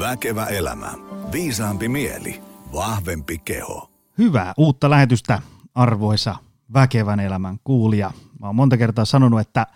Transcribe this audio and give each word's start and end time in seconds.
Väkevä 0.00 0.46
elämä. 0.46 0.92
Viisaampi 1.32 1.88
mieli. 1.88 2.42
Vahvempi 2.72 3.38
keho. 3.38 3.90
Hyvää 4.18 4.54
uutta 4.56 4.90
lähetystä, 4.90 5.42
arvoisa 5.74 6.36
väkevän 6.74 7.20
elämän 7.20 7.58
kuulija. 7.64 8.10
Mä 8.40 8.46
oon 8.46 8.56
monta 8.56 8.76
kertaa 8.76 9.04
sanonut, 9.04 9.40
että 9.40 9.66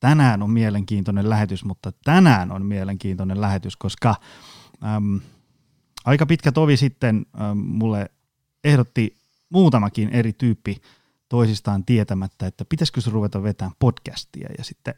tänään 0.00 0.42
on 0.42 0.50
mielenkiintoinen 0.50 1.30
lähetys, 1.30 1.64
mutta 1.64 1.92
tänään 2.04 2.52
on 2.52 2.66
mielenkiintoinen 2.66 3.40
lähetys, 3.40 3.76
koska 3.76 4.14
äm, 4.96 5.20
aika 6.04 6.26
pitkä 6.26 6.52
tovi 6.52 6.76
sitten 6.76 7.26
äm, 7.40 7.58
mulle 7.58 8.10
ehdotti 8.64 9.16
muutamakin 9.50 10.08
eri 10.08 10.32
tyyppi 10.32 10.80
toisistaan 11.28 11.84
tietämättä, 11.84 12.46
että 12.46 12.64
pitäisikö 12.64 13.00
se 13.00 13.10
ruveta 13.10 13.42
vetämään 13.42 13.76
podcastia. 13.78 14.48
Ja 14.58 14.64
sitten 14.64 14.94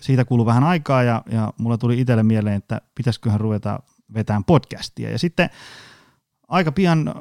siitä 0.00 0.24
kului 0.24 0.46
vähän 0.46 0.64
aikaa 0.64 1.02
ja, 1.02 1.22
ja 1.30 1.52
mulla 1.58 1.78
tuli 1.78 2.00
itselle 2.00 2.22
mieleen, 2.22 2.56
että 2.56 2.80
pitäisiköhän 2.94 3.40
ruveta 3.40 3.80
vetämään 4.14 4.44
podcastia. 4.44 5.10
Ja 5.10 5.18
sitten 5.18 5.50
aika 6.48 6.72
pian 6.72 7.14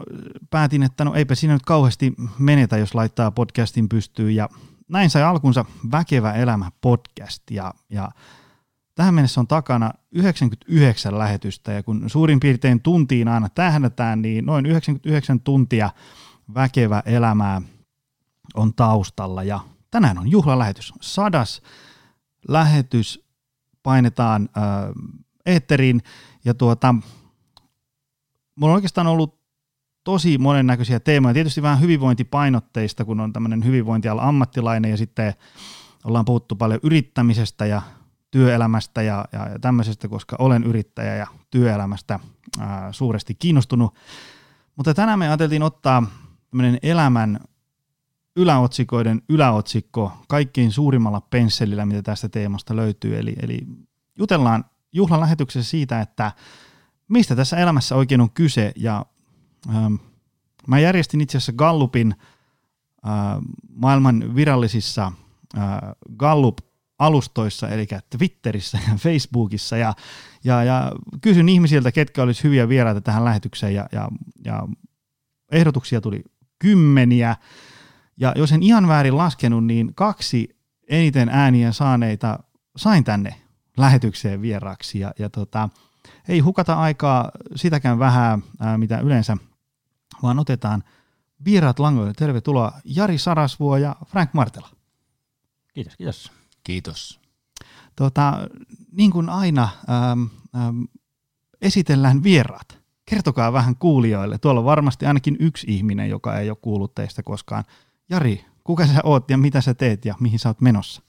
päätin, 0.50 0.84
että 0.84 1.06
no 1.06 1.14
eipä 1.14 1.36
siinä 1.36 1.54
nyt 1.54 1.66
kauheasti 1.66 2.14
menetä, 2.40 2.78
jos 2.78 2.96
laittaa 2.96 3.32
podcastin 3.32 3.90
pystyyn. 3.90 4.36
Ja 4.36 4.50
näin 4.90 5.10
sai 5.10 5.24
alkunsa 5.24 5.66
Väkevä 5.92 6.34
elämä 6.34 6.72
podcast. 6.82 7.44
Ja, 7.52 7.74
ja 7.90 8.12
tähän 8.96 9.14
mennessä 9.14 9.42
on 9.42 9.48
takana 9.48 9.92
99 10.12 11.18
lähetystä 11.18 11.72
ja 11.72 11.84
kun 11.84 12.10
suurin 12.10 12.40
piirtein 12.40 12.82
tuntiin 12.82 13.28
aina 13.28 13.50
tähdätään, 13.50 14.22
niin 14.22 14.46
noin 14.46 14.66
99 14.66 15.40
tuntia 15.40 15.90
väkevä 16.54 17.04
elämää 17.06 17.62
on 18.56 18.74
taustalla 18.74 19.44
ja 19.44 19.60
tänään 19.92 20.18
on 20.18 20.32
juhlalähetys. 20.32 20.94
Sadas 21.02 21.62
lähetys 22.48 23.26
painetaan 23.84 24.50
äh, 24.58 24.64
eetteriin 25.46 26.02
ja 26.46 26.54
tuota, 26.54 26.96
mulla 28.56 28.74
on 28.74 28.76
oikeastaan 28.76 29.08
ollut 29.08 29.38
tosi 30.04 30.38
monennäköisiä 30.38 31.00
teemoja, 31.00 31.34
tietysti 31.34 31.62
vähän 31.62 31.82
hyvinvointipainotteista, 31.82 33.06
kun 33.06 33.20
on 33.20 33.34
tämmöinen 33.34 33.66
hyvinvointiala 33.66 34.24
ammattilainen 34.24 34.92
ja 34.92 34.98
sitten 34.98 35.34
ollaan 36.04 36.26
puhuttu 36.26 36.56
paljon 36.56 36.80
yrittämisestä 36.84 37.66
ja 37.66 37.82
työelämästä 38.32 39.02
ja, 39.02 39.26
ja, 39.32 39.50
ja 39.50 39.60
tämmöisestä, 39.60 40.08
koska 40.08 40.36
olen 40.40 40.64
yrittäjä 40.64 41.16
ja 41.16 41.28
työelämästä 41.52 42.20
ää, 42.60 42.92
suuresti 42.92 43.36
kiinnostunut. 43.36 43.96
Mutta 44.76 44.94
tänään 44.94 45.20
me 45.20 45.28
ajateltiin 45.28 45.64
ottaa 45.64 46.04
tämmöinen 46.50 46.80
elämän 46.84 47.40
yläotsikoiden 48.36 49.22
yläotsikko 49.30 50.12
kaikkein 50.28 50.72
suurimmalla 50.72 51.22
pensselillä, 51.22 51.86
mitä 51.86 52.02
tästä 52.02 52.30
teemasta 52.30 52.76
löytyy. 52.76 53.18
Eli, 53.18 53.36
eli 53.42 53.62
jutellaan 54.18 54.66
juhlan 54.98 55.20
lähetyksessä 55.20 55.70
siitä, 55.70 56.02
että 56.02 56.32
mistä 57.08 57.36
tässä 57.36 57.58
elämässä 57.58 57.96
oikein 57.96 58.22
on 58.22 58.32
kyse. 58.32 58.72
Ja 58.76 59.06
ähm, 59.76 59.94
mä 60.68 60.80
järjestin 60.80 61.22
itse 61.22 61.38
asiassa 61.38 61.54
Gallupin 61.54 62.16
äh, 63.08 63.12
maailman 63.70 64.36
virallisissa 64.36 65.12
äh, 65.58 65.64
Gallup-alustoissa, 66.18 67.70
eli 67.70 67.88
Twitterissä 68.18 68.80
ja 68.88 68.96
Facebookissa, 68.96 69.78
ja, 69.78 69.94
ja, 70.44 70.64
ja 70.64 70.92
kysyn 71.22 71.50
ihmisiltä, 71.50 71.92
ketkä 71.92 72.24
olisi 72.24 72.44
hyviä 72.44 72.70
vieraita 72.70 73.02
tähän 73.02 73.26
lähetykseen, 73.26 73.74
ja, 73.74 73.90
ja, 73.92 74.10
ja 74.46 74.68
ehdotuksia 75.52 76.02
tuli 76.02 76.24
kymmeniä, 76.60 77.36
ja 78.18 78.34
jos 78.36 78.52
en 78.52 78.64
ihan 78.64 78.88
väärin 78.88 79.18
laskenut, 79.18 79.66
niin 79.66 79.96
kaksi 79.96 80.58
eniten 80.90 81.30
ääniä 81.30 81.72
saaneita 81.72 82.40
sain 82.78 83.04
tänne 83.04 83.47
lähetykseen 83.78 84.42
vieraaksi. 84.42 85.00
Ja, 85.00 85.14
ja 85.20 85.30
tota, 85.30 85.70
ei 86.28 86.40
hukata 86.40 86.74
aikaa 86.74 87.32
sitäkään 87.56 88.00
vähän, 88.00 88.44
ää, 88.60 88.78
mitä 88.78 89.00
yleensä, 89.00 89.38
vaan 90.24 90.40
otetaan 90.40 90.84
vieraat 91.46 91.80
langoille. 91.80 92.14
Tervetuloa 92.14 92.72
Jari 92.86 93.18
Sarasvuo 93.18 93.78
ja 93.78 93.96
Frank 94.06 94.34
Martela. 94.34 94.70
Kiitos, 95.74 95.96
kiitos. 95.96 96.32
Kiitos. 96.64 97.20
Tota, 97.96 98.34
niin 98.92 99.12
kuin 99.12 99.30
aina 99.30 99.70
äm, 100.12 100.30
äm, 100.56 100.88
esitellään 101.62 102.24
vieraat. 102.24 102.78
Kertokaa 103.06 103.54
vähän 103.54 103.76
kuulijoille. 103.76 104.38
Tuolla 104.38 104.60
on 104.60 104.66
varmasti 104.66 105.06
ainakin 105.06 105.38
yksi 105.40 105.68
ihminen, 105.70 106.10
joka 106.10 106.40
ei 106.40 106.50
ole 106.50 106.58
kuullut 106.62 106.96
teistä 106.96 107.24
koskaan. 107.24 107.64
Jari, 108.10 108.46
kuka 108.64 108.88
sä 108.88 109.02
oot 109.04 109.30
ja 109.30 109.38
mitä 109.38 109.62
sä 109.62 109.74
teet 109.74 110.06
ja 110.06 110.16
mihin 110.20 110.40
sä 110.40 110.50
oot 110.50 110.62
menossa? 110.62 111.02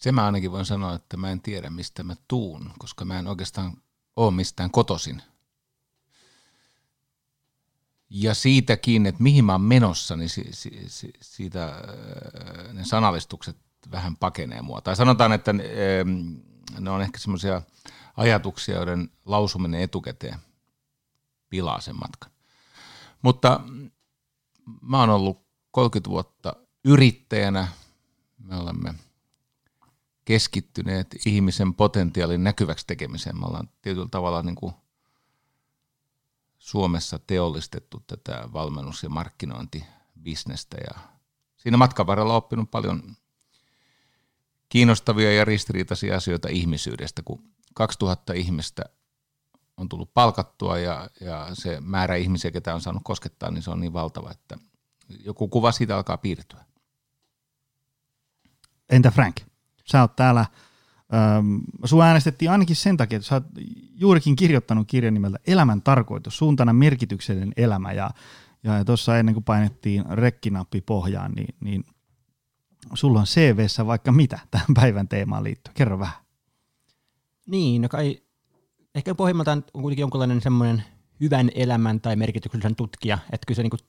Se 0.00 0.12
mä 0.12 0.26
ainakin 0.26 0.52
voin 0.52 0.64
sanoa, 0.64 0.94
että 0.94 1.16
mä 1.16 1.30
en 1.30 1.40
tiedä 1.40 1.70
mistä 1.70 2.02
mä 2.02 2.16
tuun, 2.28 2.70
koska 2.78 3.04
mä 3.04 3.18
en 3.18 3.26
oikeastaan 3.26 3.76
ole 4.16 4.30
mistään 4.30 4.70
kotosin. 4.70 5.22
Ja 8.10 8.34
siitäkin, 8.34 9.06
että 9.06 9.22
mihin 9.22 9.44
mä 9.44 9.52
oon 9.52 9.60
menossa, 9.60 10.16
niin 10.16 10.28
si, 10.28 10.46
si, 10.50 10.84
si, 10.86 11.12
siitä 11.20 11.66
äh, 11.66 12.72
ne 12.72 12.84
sanallistukset 12.84 13.56
vähän 13.90 14.16
pakenee 14.16 14.62
mua. 14.62 14.80
Tai 14.80 14.96
sanotaan, 14.96 15.32
että 15.32 15.52
ne, 15.52 15.64
ne 16.80 16.90
on 16.90 17.02
ehkä 17.02 17.18
semmoisia 17.18 17.62
ajatuksia, 18.16 18.76
joiden 18.76 19.10
lausuminen 19.24 19.80
etukäteen 19.80 20.38
pilaa 21.48 21.80
sen 21.80 21.96
matkan. 21.96 22.30
Mutta 23.22 23.60
mä 24.82 25.00
oon 25.00 25.10
ollut 25.10 25.46
30 25.70 26.10
vuotta 26.10 26.56
yrittäjänä. 26.84 27.68
Me 28.38 28.56
olemme 28.56 28.94
keskittyneet 30.24 31.06
ihmisen 31.26 31.74
potentiaalin 31.74 32.44
näkyväksi 32.44 32.86
tekemiseen. 32.86 33.38
Me 33.40 33.46
ollaan 33.46 33.68
tietyllä 33.82 34.08
tavalla 34.10 34.42
niin 34.42 34.54
kuin 34.54 34.74
Suomessa 36.58 37.18
teollistettu 37.18 38.04
tätä 38.06 38.48
valmennus- 38.52 39.02
ja 39.02 39.08
markkinointibisnestä 39.08 40.76
ja 40.76 41.00
siinä 41.56 41.76
matkan 41.76 42.06
varrella 42.06 42.36
oppinut 42.36 42.70
paljon 42.70 43.16
kiinnostavia 44.68 45.32
ja 45.32 45.44
ristiriitaisia 45.44 46.16
asioita 46.16 46.48
ihmisyydestä, 46.48 47.22
kun 47.24 47.50
2000 47.74 48.32
ihmistä 48.32 48.84
on 49.76 49.88
tullut 49.88 50.14
palkattua 50.14 50.78
ja, 50.78 51.10
ja 51.20 51.48
se 51.52 51.80
määrä 51.80 52.16
ihmisiä, 52.16 52.50
ketä 52.50 52.74
on 52.74 52.80
saanut 52.80 53.02
koskettaa, 53.04 53.50
niin 53.50 53.62
se 53.62 53.70
on 53.70 53.80
niin 53.80 53.92
valtava, 53.92 54.30
että 54.30 54.58
joku 55.24 55.48
kuva 55.48 55.72
siitä 55.72 55.96
alkaa 55.96 56.16
piirtyä. 56.16 56.64
Entä 58.90 59.10
Frank? 59.10 59.36
Sä 59.84 60.00
oot 60.00 60.16
täällä, 60.16 60.46
ähm, 61.14 61.56
sun 61.84 62.02
äänestettiin 62.02 62.50
ainakin 62.50 62.76
sen 62.76 62.96
takia, 62.96 63.16
että 63.16 63.28
sä 63.28 63.34
oot 63.34 63.44
juurikin 63.94 64.36
kirjoittanut 64.36 64.88
kirjan 64.88 65.14
nimeltä 65.14 65.38
Elämän 65.46 65.82
tarkoitus, 65.82 66.38
suuntana 66.38 66.72
merkityksellinen 66.72 67.52
elämä, 67.56 67.92
ja, 67.92 68.10
ja, 68.64 68.84
tuossa 68.84 69.18
ennen 69.18 69.34
kuin 69.34 69.44
painettiin 69.44 70.04
rekkinappi 70.10 70.80
pohjaan, 70.80 71.32
niin, 71.32 71.54
niin 71.60 71.84
sulla 72.94 73.20
on 73.20 73.26
CVssä 73.26 73.86
vaikka 73.86 74.12
mitä 74.12 74.38
tähän 74.50 74.74
päivän 74.74 75.08
teemaan 75.08 75.44
liittyen. 75.44 75.74
Kerro 75.74 75.98
vähän. 75.98 76.16
Niin, 77.46 77.82
no 77.82 77.88
kai 77.88 78.22
ehkä 78.94 79.14
pohjimmiltaan 79.14 79.64
on 79.74 79.82
kuitenkin 79.82 80.02
jonkinlainen 80.02 80.40
semmoinen 80.40 80.84
hyvän 81.20 81.50
elämän 81.54 82.00
tai 82.00 82.16
merkityksellisen 82.16 82.76
tutkija, 82.76 83.18
että 83.32 83.46
kyllä 83.46 83.56
se 83.56 83.62
niin 83.62 83.70
kuin, 83.70 83.80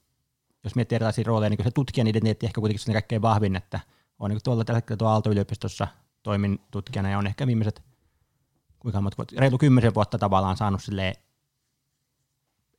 jos 0.64 0.74
miettii 0.74 0.96
erilaisia 0.96 1.24
rooleja, 1.26 1.50
niin 1.50 1.64
se 1.64 1.70
tutkijan 1.70 2.06
identiteetti 2.06 2.46
ehkä 2.46 2.60
kuitenkin 2.60 2.84
se 2.84 2.92
kaikkein 2.92 3.22
vahvin, 3.22 3.56
että 3.56 3.80
on 4.18 4.30
niin 4.30 4.40
tuolla 4.44 4.64
tällä 4.64 4.76
hetkellä 4.76 4.96
tuolla 4.96 5.12
Aalto-yliopistossa 5.12 5.88
toimin 6.22 6.60
tutkijana 6.70 7.10
ja 7.10 7.18
on 7.18 7.26
ehkä 7.26 7.46
viimeiset 7.46 7.82
kuinka 8.78 9.00
monta 9.00 9.24
reilu 9.36 9.58
kymmenen 9.58 9.94
vuotta 9.94 10.18
tavallaan 10.18 10.56
saanut 10.56 10.82
sille 10.82 11.12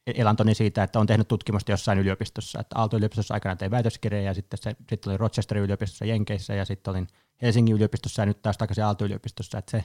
elantoni 0.07 0.55
siitä, 0.55 0.83
että 0.83 0.99
on 0.99 1.07
tehnyt 1.07 1.27
tutkimusta 1.27 1.71
jossain 1.71 1.99
yliopistossa. 1.99 2.59
Että 2.59 2.79
Aalto-yliopistossa 2.79 3.33
aikana 3.33 3.55
tein 3.55 3.71
väitöskirjaa 3.71 4.23
ja 4.23 4.33
sitten, 4.33 4.59
se, 4.61 4.75
sitten 4.89 5.09
olin 5.09 5.19
Rochesterin 5.19 5.63
yliopistossa 5.63 6.05
Jenkeissä 6.05 6.53
ja 6.53 6.65
sitten 6.65 6.91
olin 6.91 7.07
Helsingin 7.41 7.75
yliopistossa 7.75 8.21
ja 8.21 8.25
nyt 8.25 8.41
taas 8.41 8.57
takaisin 8.57 8.83
Aalto-yliopistossa. 8.83 9.57
Että 9.57 9.71
se 9.71 9.83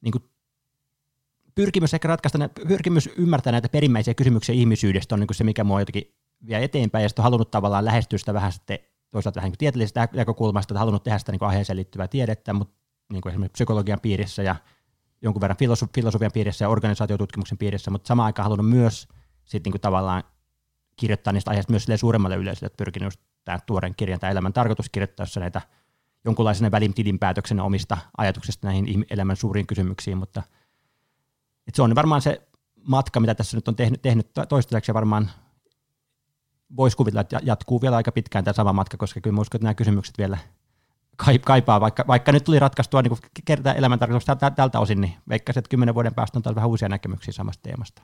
niin 0.00 0.12
kuin, 0.12 0.24
pyrkimys 1.54 1.94
ehkä 1.94 2.08
ratkaista, 2.08 2.38
pyrkimys 2.68 3.10
ymmärtää 3.16 3.52
näitä 3.52 3.68
perimmäisiä 3.68 4.14
kysymyksiä 4.14 4.54
ihmisyydestä 4.54 5.14
on 5.14 5.20
niin 5.20 5.28
kuin 5.28 5.36
se, 5.36 5.44
mikä 5.44 5.64
mua 5.64 5.80
jotenkin 5.80 6.14
vie 6.46 6.64
eteenpäin 6.64 7.02
ja 7.02 7.08
sitten 7.08 7.22
on 7.22 7.24
halunnut 7.24 7.50
tavallaan 7.50 7.84
lähestyä 7.84 8.18
sitä 8.18 8.34
vähän 8.34 8.52
sitten 8.52 8.78
toisaalta 9.14 9.36
vähän 9.36 9.50
niin 9.50 9.58
tieteellisestä 9.58 10.08
näkökulmasta, 10.12 10.74
että 10.74 10.78
halunnut 10.78 11.02
tehdä 11.02 11.18
sitä 11.18 11.32
niin 11.32 11.42
aiheeseen 11.42 11.76
liittyvää 11.76 12.08
tiedettä, 12.08 12.52
mutta 12.52 12.74
niin 13.12 13.20
kuin 13.20 13.30
esimerkiksi 13.30 13.52
psykologian 13.52 14.00
piirissä 14.00 14.42
ja 14.42 14.56
jonkun 15.22 15.40
verran 15.40 15.56
filosofian 15.94 16.32
piirissä 16.32 16.64
ja 16.64 16.68
organisaatiotutkimuksen 16.68 17.58
piirissä, 17.58 17.90
mutta 17.90 18.06
samaan 18.06 18.26
aikaan 18.26 18.44
halunnut 18.44 18.68
myös 18.68 19.08
sit 19.44 19.64
niin 19.64 19.72
kuin 19.72 19.80
tavallaan 19.80 20.22
kirjoittaa 20.96 21.32
niistä 21.32 21.50
aiheista 21.50 21.72
myös 21.72 21.86
suuremmalle 21.96 22.36
yleisölle, 22.36 22.66
että 22.66 22.84
pyrkinyt 22.84 23.20
tämän 23.44 23.60
tuoren 23.66 23.94
kirjan 23.96 24.20
tai 24.20 24.30
elämän 24.30 24.52
tarkoitus 24.52 24.90
kirjoittaa 24.90 25.26
näitä 25.40 25.60
jonkunlaisen 26.24 26.70
välitilinpäätöksen 26.70 27.60
omista 27.60 27.98
ajatuksista 28.18 28.66
näihin 28.66 29.06
elämän 29.10 29.36
suuriin 29.36 29.66
kysymyksiin, 29.66 30.18
mutta 30.18 30.42
se 31.72 31.82
on 31.82 31.94
varmaan 31.94 32.22
se 32.22 32.48
matka, 32.88 33.20
mitä 33.20 33.34
tässä 33.34 33.56
nyt 33.56 33.68
on 33.68 33.76
tehnyt, 33.76 34.02
tehnyt 34.02 34.30
toistaiseksi 34.48 34.90
ja 34.90 34.94
varmaan 34.94 35.30
voisi 36.76 36.96
kuvitella, 36.96 37.20
että 37.20 37.40
jatkuu 37.42 37.82
vielä 37.82 37.96
aika 37.96 38.12
pitkään 38.12 38.44
tämä 38.44 38.52
sama 38.52 38.72
matka, 38.72 38.96
koska 38.96 39.20
kyllä 39.20 39.40
uskon, 39.40 39.58
että 39.58 39.64
nämä 39.64 39.74
kysymykset 39.74 40.18
vielä 40.18 40.38
kaipaa, 41.44 41.80
vaikka, 41.80 42.04
vaikka 42.06 42.32
nyt 42.32 42.44
tuli 42.44 42.58
ratkaistua 42.58 43.02
niin 43.02 43.18
kertaa 43.44 43.74
elämäntarkoitus 43.74 44.26
tältä 44.56 44.80
osin, 44.80 45.00
niin 45.00 45.14
veikkaisin, 45.28 45.58
että 45.58 45.68
kymmenen 45.68 45.94
vuoden 45.94 46.14
päästä 46.14 46.40
on 46.46 46.54
vähän 46.54 46.70
uusia 46.70 46.88
näkemyksiä 46.88 47.32
samasta 47.32 47.62
teemasta. 47.62 48.02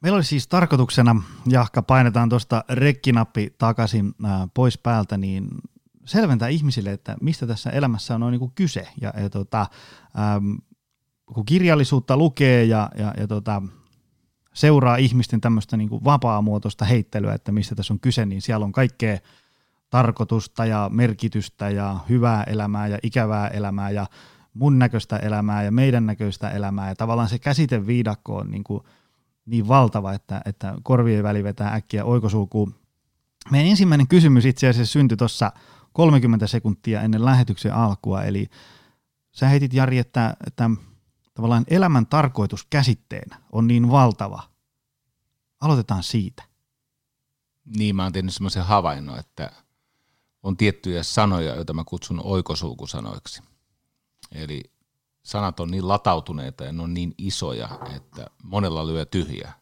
Meillä 0.00 0.16
oli 0.16 0.24
siis 0.24 0.48
tarkoituksena, 0.48 1.22
Jahka, 1.46 1.82
painetaan 1.82 2.28
tuosta 2.28 2.64
rekkinappi 2.68 3.54
takaisin 3.58 4.14
äh, 4.24 4.30
pois 4.54 4.78
päältä, 4.78 5.16
niin 5.16 5.48
selventää 6.04 6.48
ihmisille, 6.48 6.92
että 6.92 7.16
mistä 7.20 7.46
tässä 7.46 7.70
elämässä 7.70 8.14
on 8.14 8.30
niin 8.30 8.38
kuin 8.38 8.52
kyse. 8.54 8.88
Ja, 9.00 9.12
ja 9.22 9.30
tota, 9.30 9.66
ähm, 10.18 10.54
kun 11.34 11.44
kirjallisuutta 11.46 12.16
lukee 12.16 12.64
ja, 12.64 12.90
ja, 12.98 13.14
ja 13.18 13.26
tota, 13.26 13.62
seuraa 14.56 14.96
ihmisten 14.96 15.40
tämmöistä 15.40 15.76
niin 15.76 15.88
kuin 15.88 16.04
vapaamuotoista 16.04 16.84
heittelyä, 16.84 17.34
että 17.34 17.52
mistä 17.52 17.74
tässä 17.74 17.94
on 17.94 18.00
kyse, 18.00 18.26
niin 18.26 18.42
siellä 18.42 18.64
on 18.64 18.72
kaikkea 18.72 19.18
tarkoitusta 19.90 20.66
ja 20.66 20.90
merkitystä 20.92 21.70
ja 21.70 21.98
hyvää 22.08 22.42
elämää 22.44 22.86
ja 22.86 22.98
ikävää 23.02 23.48
elämää 23.48 23.90
ja 23.90 24.06
mun 24.54 24.78
näköistä 24.78 25.16
elämää 25.16 25.62
ja 25.62 25.70
meidän 25.72 26.06
näköistä 26.06 26.50
elämää. 26.50 26.88
Ja 26.88 26.94
tavallaan 26.94 27.28
se 27.28 27.38
käsiteviidakko 27.38 28.36
on 28.36 28.50
niin, 28.50 28.64
kuin 28.64 28.80
niin 29.46 29.68
valtava, 29.68 30.12
että, 30.12 30.40
että 30.44 30.74
korvien 30.82 31.22
väli 31.22 31.44
vetää 31.44 31.74
äkkiä 31.74 32.04
oikosulkuun. 32.04 32.74
Meidän 33.50 33.70
ensimmäinen 33.70 34.08
kysymys 34.08 34.44
itse 34.44 34.68
asiassa 34.68 34.92
syntyi 34.92 35.16
tuossa 35.16 35.52
30 35.92 36.46
sekuntia 36.46 37.00
ennen 37.02 37.24
lähetyksen 37.24 37.74
alkua, 37.74 38.22
eli 38.22 38.46
sä 39.32 39.48
heitit 39.48 39.74
Jari, 39.74 39.98
että, 39.98 40.36
että 40.46 40.70
tavallaan 41.36 41.64
elämän 41.68 42.06
tarkoitus 42.06 42.66
käsitteenä 42.70 43.40
on 43.52 43.66
niin 43.66 43.90
valtava. 43.90 44.42
Aloitetaan 45.60 46.02
siitä. 46.02 46.42
Niin, 47.64 47.96
mä 47.96 48.02
oon 48.02 48.12
tehnyt 48.12 48.34
semmoisen 48.34 48.64
havainnon, 48.64 49.18
että 49.18 49.52
on 50.42 50.56
tiettyjä 50.56 51.02
sanoja, 51.02 51.54
joita 51.54 51.72
mä 51.72 51.84
kutsun 51.84 52.20
oikosulkusanoiksi. 52.24 53.42
Eli 54.32 54.62
sanat 55.22 55.60
on 55.60 55.70
niin 55.70 55.88
latautuneita 55.88 56.64
ja 56.64 56.72
ne 56.72 56.82
on 56.82 56.94
niin 56.94 57.14
isoja, 57.18 57.68
että 57.96 58.26
monella 58.42 58.86
lyö 58.86 59.04
tyhjää. 59.04 59.58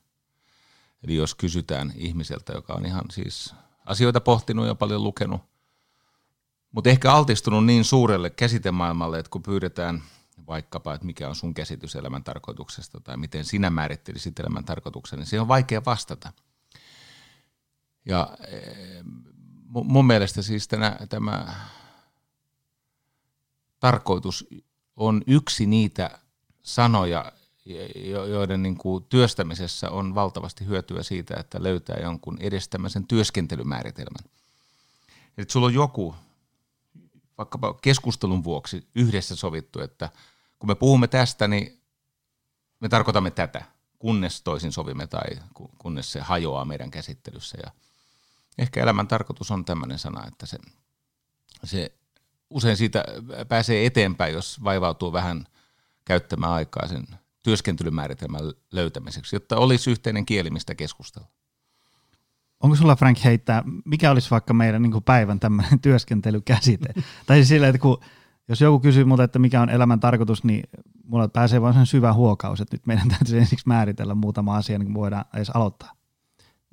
Eli 1.02 1.14
jos 1.14 1.34
kysytään 1.34 1.92
ihmiseltä, 1.96 2.52
joka 2.52 2.74
on 2.74 2.86
ihan 2.86 3.04
siis 3.10 3.54
asioita 3.86 4.20
pohtinut 4.20 4.66
ja 4.66 4.74
paljon 4.74 5.02
lukenut, 5.02 5.40
mutta 6.72 6.90
ehkä 6.90 7.12
altistunut 7.12 7.66
niin 7.66 7.84
suurelle 7.84 8.30
käsitemaailmalle, 8.30 9.18
että 9.18 9.30
kun 9.30 9.42
pyydetään 9.42 10.02
vaikkapa, 10.46 10.94
että 10.94 11.06
mikä 11.06 11.28
on 11.28 11.34
sun 11.34 11.54
käsitys 11.54 11.96
elämän 11.96 12.24
tarkoituksesta 12.24 13.00
tai 13.00 13.16
miten 13.16 13.44
sinä 13.44 13.70
määrittelisit 13.70 14.40
elämän 14.40 14.64
tarkoituksen, 14.64 15.18
niin 15.18 15.26
se 15.26 15.40
on 15.40 15.48
vaikea 15.48 15.82
vastata. 15.86 16.32
Ja 18.04 18.36
eh, 18.48 19.04
mun 19.72 20.06
mielestä 20.06 20.42
siis 20.42 20.68
tänä, 20.68 20.98
tämä 21.08 21.54
tarkoitus 23.80 24.46
on 24.96 25.22
yksi 25.26 25.66
niitä 25.66 26.18
sanoja, 26.62 27.32
joiden 28.28 28.62
niin 28.62 28.76
kuin 28.76 29.04
työstämisessä 29.04 29.90
on 29.90 30.14
valtavasti 30.14 30.66
hyötyä 30.66 31.02
siitä, 31.02 31.34
että 31.40 31.62
löytää 31.62 31.96
jonkun 31.96 32.38
edes 32.40 32.68
tämmöisen 32.68 33.06
työskentelymääritelmän. 33.06 34.30
Eli 35.38 35.46
sulla 35.48 35.66
on 35.66 35.74
joku, 35.74 36.14
vaikkapa 37.38 37.74
keskustelun 37.74 38.44
vuoksi 38.44 38.88
yhdessä 38.94 39.36
sovittu, 39.36 39.80
että 39.80 40.10
kun 40.64 40.70
me 40.70 40.74
puhumme 40.74 41.08
tästä, 41.08 41.48
niin 41.48 41.80
me 42.80 42.88
tarkoitamme 42.88 43.30
tätä, 43.30 43.62
kunnes 43.98 44.42
toisin 44.42 44.72
sovimme 44.72 45.06
tai 45.06 45.30
kunnes 45.78 46.12
se 46.12 46.20
hajoaa 46.20 46.64
meidän 46.64 46.90
käsittelyssä. 46.90 47.58
Ja 47.62 47.70
ehkä 48.58 48.82
elämän 48.82 49.08
tarkoitus 49.08 49.50
on 49.50 49.64
tämmöinen 49.64 49.98
sana, 49.98 50.26
että 50.26 50.46
se, 50.46 50.58
se 51.64 51.92
usein 52.50 52.76
siitä 52.76 53.04
pääsee 53.48 53.86
eteenpäin, 53.86 54.34
jos 54.34 54.64
vaivautuu 54.64 55.12
vähän 55.12 55.46
käyttämään 56.04 56.52
aikaa 56.52 56.88
sen 56.88 57.06
työskentelymääritelmän 57.42 58.40
löytämiseksi, 58.72 59.36
jotta 59.36 59.56
olisi 59.56 59.90
yhteinen 59.90 60.26
kieli, 60.26 60.50
mistä 60.50 60.74
keskustella. 60.74 61.28
Onko 62.60 62.76
sulla 62.76 62.96
Frank 62.96 63.18
heittää, 63.24 63.62
mikä 63.84 64.10
olisi 64.10 64.30
vaikka 64.30 64.54
meidän 64.54 64.82
niin 64.82 65.02
päivän 65.02 65.40
tämmöinen 65.40 65.80
työskentelykäsite? 65.86 66.94
tai 67.26 67.36
siis 67.36 67.48
sillä, 67.48 67.68
että 67.68 67.78
kun, 67.78 68.00
jos 68.48 68.60
joku 68.60 68.80
kysyy 68.80 69.04
multa, 69.04 69.24
että 69.24 69.38
mikä 69.38 69.60
on 69.60 69.70
elämän 69.70 70.00
tarkoitus, 70.00 70.44
niin 70.44 70.64
mulla 71.04 71.28
pääsee 71.28 71.62
vain 71.62 71.74
sen 71.74 71.86
syvä 71.86 72.12
huokaus, 72.12 72.60
että 72.60 72.76
nyt 72.76 72.86
meidän 72.86 73.08
täytyy 73.08 73.38
ensiksi 73.38 73.68
määritellä 73.68 74.14
muutama 74.14 74.56
asia, 74.56 74.78
niin 74.78 74.86
kuin 74.86 74.94
voidaan 74.94 75.24
edes 75.34 75.50
aloittaa. 75.50 75.92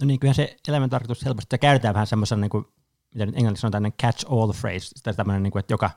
No 0.01 0.07
niin, 0.07 0.19
kyllähän 0.19 0.35
se 0.35 0.57
elämän 0.67 0.89
tarkoitus 0.89 1.25
helposti 1.25 1.57
käytetään 1.57 1.93
vähän 1.93 2.07
semmoisen, 2.07 2.41
niin 2.41 2.49
kuin, 2.49 2.65
mitä 3.13 3.25
nyt 3.25 3.35
englanniksi 3.35 3.67
on 3.67 3.71
tämmöinen 3.71 3.97
catch 4.01 4.25
all 4.31 4.53
phrase, 4.53 5.01
tai 5.03 5.13
tämmöinen, 5.13 5.43
niin 5.43 5.51
kuin, 5.51 5.59
että 5.59 5.73
joka 5.73 5.89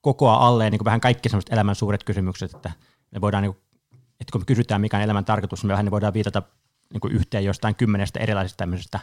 kokoaa 0.00 0.46
alleen 0.46 0.70
niin 0.70 0.78
kuin 0.78 0.84
vähän 0.84 1.00
kaikki 1.00 1.28
semmoiset 1.28 1.52
elämän 1.52 1.74
suuret 1.74 2.04
kysymykset, 2.04 2.54
että 2.54 2.72
me 3.10 3.20
voidaan, 3.20 3.42
niin 3.42 3.54
kuin, 3.54 3.62
että 4.20 4.32
kun 4.32 4.40
me 4.40 4.44
kysytään 4.44 4.80
mikä 4.80 4.96
on 4.96 5.02
elämän 5.02 5.24
tarkoitus, 5.24 5.62
niin 5.62 5.68
me 5.68 5.72
vähän 5.72 5.84
niin 5.84 5.90
voidaan 5.90 6.14
viitata 6.14 6.42
niin 6.92 7.00
kuin 7.00 7.12
yhteen 7.12 7.44
jostain 7.44 7.74
kymmenestä 7.74 8.20
erilaisesta 8.20 8.56
tämmöisestä 8.56 9.00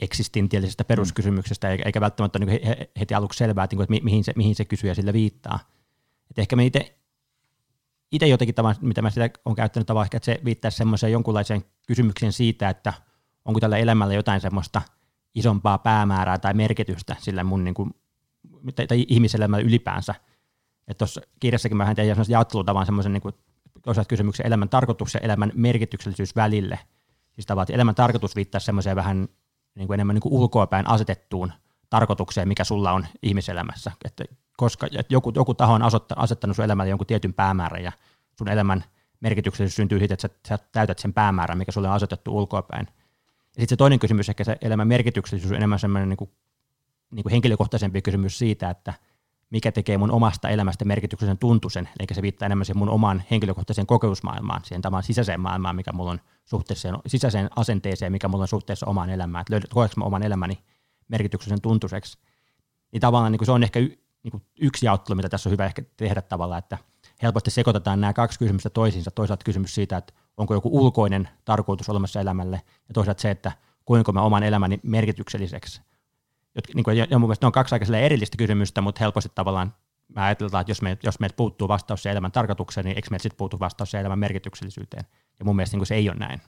eksistentiaalisesta 0.00 0.84
peruskysymyksestä, 0.84 1.70
eikä, 1.70 1.82
eikä 1.86 2.00
välttämättä 2.00 2.38
niin 2.38 2.60
heti 3.00 3.14
aluksi 3.14 3.36
selvää, 3.36 3.64
että, 3.64 3.76
että 3.82 4.04
mihin, 4.04 4.24
se, 4.24 4.32
mihin 4.36 4.54
se 4.54 4.64
kysyjä 4.64 4.94
sillä 4.94 5.12
viittaa. 5.12 5.58
Et 6.30 6.38
ehkä 6.38 6.56
me 6.56 6.66
itse 6.66 6.96
itse 8.12 8.26
jotenkin 8.26 8.54
tavan, 8.54 8.74
mitä 8.80 9.02
mä 9.02 9.10
sitä 9.10 9.30
olen 9.44 9.56
käyttänyt 9.56 9.86
tavallaan, 9.86 10.08
että 10.12 10.26
se 10.26 10.40
viittaisi 10.44 10.76
semmoiseen 10.76 11.12
jonkunlaiseen 11.12 11.64
kysymykseen 11.86 12.32
siitä, 12.32 12.68
että 12.68 12.92
onko 13.44 13.60
tällä 13.60 13.76
elämällä 13.76 14.14
jotain 14.14 14.40
semmoista 14.40 14.82
isompaa 15.34 15.78
päämäärää 15.78 16.38
tai 16.38 16.54
merkitystä 16.54 17.16
sillä 17.18 17.44
mun 17.44 17.64
niin 17.64 17.74
kuin, 17.74 17.94
tai 18.88 19.06
ihmiselämällä 19.08 19.66
ylipäänsä. 19.66 20.14
Että 20.88 20.98
tuossa 20.98 21.20
kirjassakin 21.40 21.76
mä 21.76 21.94
tein 21.94 22.08
semmoisen 22.08 22.32
jaottelutavan 22.32 22.86
semmoisen 22.86 23.12
niin 23.12 23.22
kuin, 23.22 23.34
kysymyksen 24.08 24.46
elämän 24.46 24.68
tarkoitus 24.68 25.14
ja 25.14 25.20
elämän 25.20 25.52
merkityksellisyys 25.54 26.36
välille. 26.36 26.78
Siis 27.32 27.46
tavallaan, 27.46 27.64
että 27.64 27.74
elämän 27.74 27.94
tarkoitus 27.94 28.36
viittaa 28.36 28.60
semmoiseen 28.60 28.96
vähän 28.96 29.28
niin 29.74 29.86
kuin 29.86 29.94
enemmän 29.94 30.14
niin 30.14 30.22
kuin 30.22 30.32
ulkoapäin 30.32 30.88
asetettuun 30.88 31.52
tarkoitukseen, 31.90 32.48
mikä 32.48 32.64
sulla 32.64 32.92
on 32.92 33.06
ihmiselämässä. 33.22 33.92
Että 34.04 34.24
koska 34.56 34.86
että 34.86 35.14
joku, 35.14 35.32
joku 35.34 35.54
taho 35.54 35.72
on 35.72 35.82
asettanut 36.16 36.56
sun 36.56 36.64
elämälle 36.64 36.90
jonkun 36.90 37.06
tietyn 37.06 37.34
päämäärän 37.34 37.82
ja 37.82 37.92
sun 38.38 38.48
elämän 38.48 38.84
merkityksellisyys 39.20 39.76
syntyy 39.76 39.98
siitä, 39.98 40.14
että 40.14 40.28
sä, 40.28 40.34
sä 40.48 40.58
täytät 40.72 40.98
sen 40.98 41.12
päämäärän, 41.12 41.58
mikä 41.58 41.72
sulle 41.72 41.88
on 41.88 41.94
asetettu 41.94 42.36
ulkoapäin. 42.36 42.86
Ja 43.56 43.60
sitten 43.60 43.68
se 43.68 43.76
toinen 43.76 43.98
kysymys, 43.98 44.28
ehkä 44.28 44.44
se 44.44 44.56
elämän 44.60 44.88
merkityksellisyys 44.88 45.50
on 45.50 45.56
enemmän 45.56 45.78
semmoinen 45.78 46.08
niin 46.08 46.16
kuin, 46.16 46.30
niin 47.10 47.22
kuin 47.22 47.30
henkilökohtaisempi 47.30 48.02
kysymys 48.02 48.38
siitä, 48.38 48.70
että 48.70 48.94
mikä 49.52 49.72
tekee 49.72 49.98
mun 49.98 50.10
omasta 50.10 50.48
elämästä 50.48 50.84
merkityksellisen 50.84 51.38
tuntuisen, 51.38 51.88
eli 51.98 52.06
se 52.12 52.22
viittaa 52.22 52.46
enemmän 52.46 52.64
siihen 52.64 52.78
mun 52.78 52.88
oman 52.88 53.22
henkilökohtaiseen 53.30 53.86
kokemusmaailmaan, 53.86 54.64
siihen 54.64 54.82
tavan 54.82 55.02
sisäiseen 55.02 55.40
maailmaan, 55.40 55.76
mikä 55.76 55.92
mulla 55.92 56.10
on 56.10 56.20
suhteessa, 56.44 56.88
sisäiseen 57.06 57.48
asenteeseen, 57.56 58.12
mikä 58.12 58.28
mulla 58.28 58.44
on 58.44 58.48
suhteessa 58.48 58.86
omaan 58.86 59.10
elämään, 59.10 59.44
että 59.50 59.68
koeks 59.74 59.96
mä 59.96 60.04
oman 60.04 60.22
elämäni 60.22 60.58
merkityksellisen 61.08 61.60
tuntuiseksi. 61.60 62.18
Niin 62.92 63.00
tavallaan 63.00 63.32
niin 63.32 63.38
kuin 63.38 63.46
se 63.46 63.52
on 63.52 63.62
ehkä 63.62 63.80
y, 63.80 63.98
niin 64.22 64.42
yksi 64.60 64.86
jaottelu, 64.86 65.16
mitä 65.16 65.28
tässä 65.28 65.48
on 65.48 65.52
hyvä 65.52 65.66
ehkä 65.66 65.82
tehdä 65.96 66.22
tavallaan, 66.22 66.58
että 66.58 66.78
helposti 67.22 67.50
sekoitetaan 67.50 68.00
nämä 68.00 68.12
kaksi 68.12 68.38
kysymystä 68.38 68.70
toisiinsa. 68.70 69.10
Toisaalta 69.10 69.44
kysymys 69.44 69.74
siitä, 69.74 69.96
että 69.96 70.12
onko 70.36 70.54
joku 70.54 70.78
ulkoinen 70.78 71.28
tarkoitus 71.44 71.88
olemassa 71.88 72.20
elämälle, 72.20 72.62
ja 72.88 72.94
toisaalta 72.94 73.22
se, 73.22 73.30
että 73.30 73.52
kuinka 73.84 74.12
mä 74.12 74.22
oman 74.22 74.42
elämäni 74.42 74.80
merkitykselliseksi. 74.82 75.82
Jot, 76.54 76.74
niin 76.74 76.84
kuin, 76.84 76.96
ja 76.96 77.06
mun 77.18 77.20
mielestä 77.20 77.44
ne 77.44 77.46
on 77.46 77.52
kaksi 77.52 77.74
aika 77.74 77.96
erillistä 77.96 78.36
kysymystä, 78.36 78.80
mutta 78.80 78.98
helposti 79.00 79.32
tavallaan 79.34 79.74
mä 80.08 80.24
ajatellaan, 80.24 80.60
että 80.60 80.70
jos, 80.70 80.82
me, 80.82 80.98
jos 81.02 81.20
meiltä 81.20 81.36
puuttuu 81.36 81.68
vastaus 81.68 82.02
se 82.02 82.10
elämän 82.10 82.32
tarkoitukseen, 82.32 82.84
niin 82.84 82.96
eikö 82.96 83.08
meiltä 83.10 83.22
sitten 83.22 83.36
puuttu 83.36 83.60
vastaus 83.60 83.90
se 83.90 84.00
elämän 84.00 84.18
merkityksellisyyteen. 84.18 85.04
Ja 85.38 85.44
mun 85.44 85.56
mielestä 85.56 85.76
niin 85.76 85.86
se 85.86 85.94
ei 85.94 86.08
ole 86.08 86.18
näin. 86.18 86.40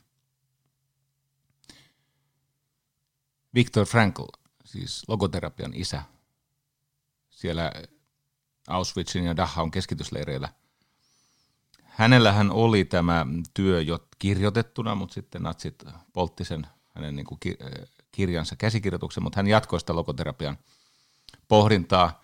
Viktor 3.55 3.87
Frankl, 3.87 4.23
siis 4.65 5.05
logoterapian 5.09 5.75
isä, 5.75 6.03
siellä 7.31 7.73
Auschwitzin 8.69 9.25
ja 9.25 9.37
Dachau 9.37 9.71
keskitysleireillä– 9.71 10.49
hänellähän 11.95 12.51
oli 12.51 12.85
tämä 12.85 13.27
työ 13.55 13.81
jo 13.81 14.09
kirjoitettuna, 14.19 14.95
mutta 14.95 15.15
sitten 15.15 15.43
natsit 15.43 15.85
poltti 16.13 16.45
sen 16.45 16.67
hänen 16.95 17.17
niin 17.17 17.27
kuin 17.27 17.39
kirjansa 18.15 18.57
käsikirjoituksen, 18.57 19.23
mutta 19.23 19.39
hän 19.39 19.47
jatkoi 19.47 19.81
sitä 19.81 19.97
logoterapian 19.97 20.59
pohdintaa. 21.49 22.23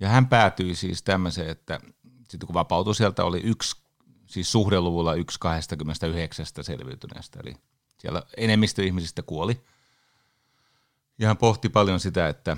Ja 0.00 0.08
hän 0.08 0.26
päätyi 0.26 0.74
siis 0.74 1.02
tämmöiseen, 1.02 1.50
että 1.50 1.80
sitten 2.28 2.46
kun 2.46 2.54
vapautui 2.54 2.94
sieltä, 2.94 3.24
oli 3.24 3.40
yksi, 3.44 3.76
siis 4.26 4.52
suhdeluvulla 4.52 5.14
yksi 5.14 5.40
29 5.40 6.46
selviytyneestä, 6.60 7.40
eli 7.44 7.54
siellä 7.98 8.22
enemmistö 8.36 8.84
ihmisistä 8.84 9.22
kuoli. 9.22 9.60
Ja 11.18 11.28
hän 11.28 11.36
pohti 11.36 11.68
paljon 11.68 12.00
sitä, 12.00 12.28
että 12.28 12.56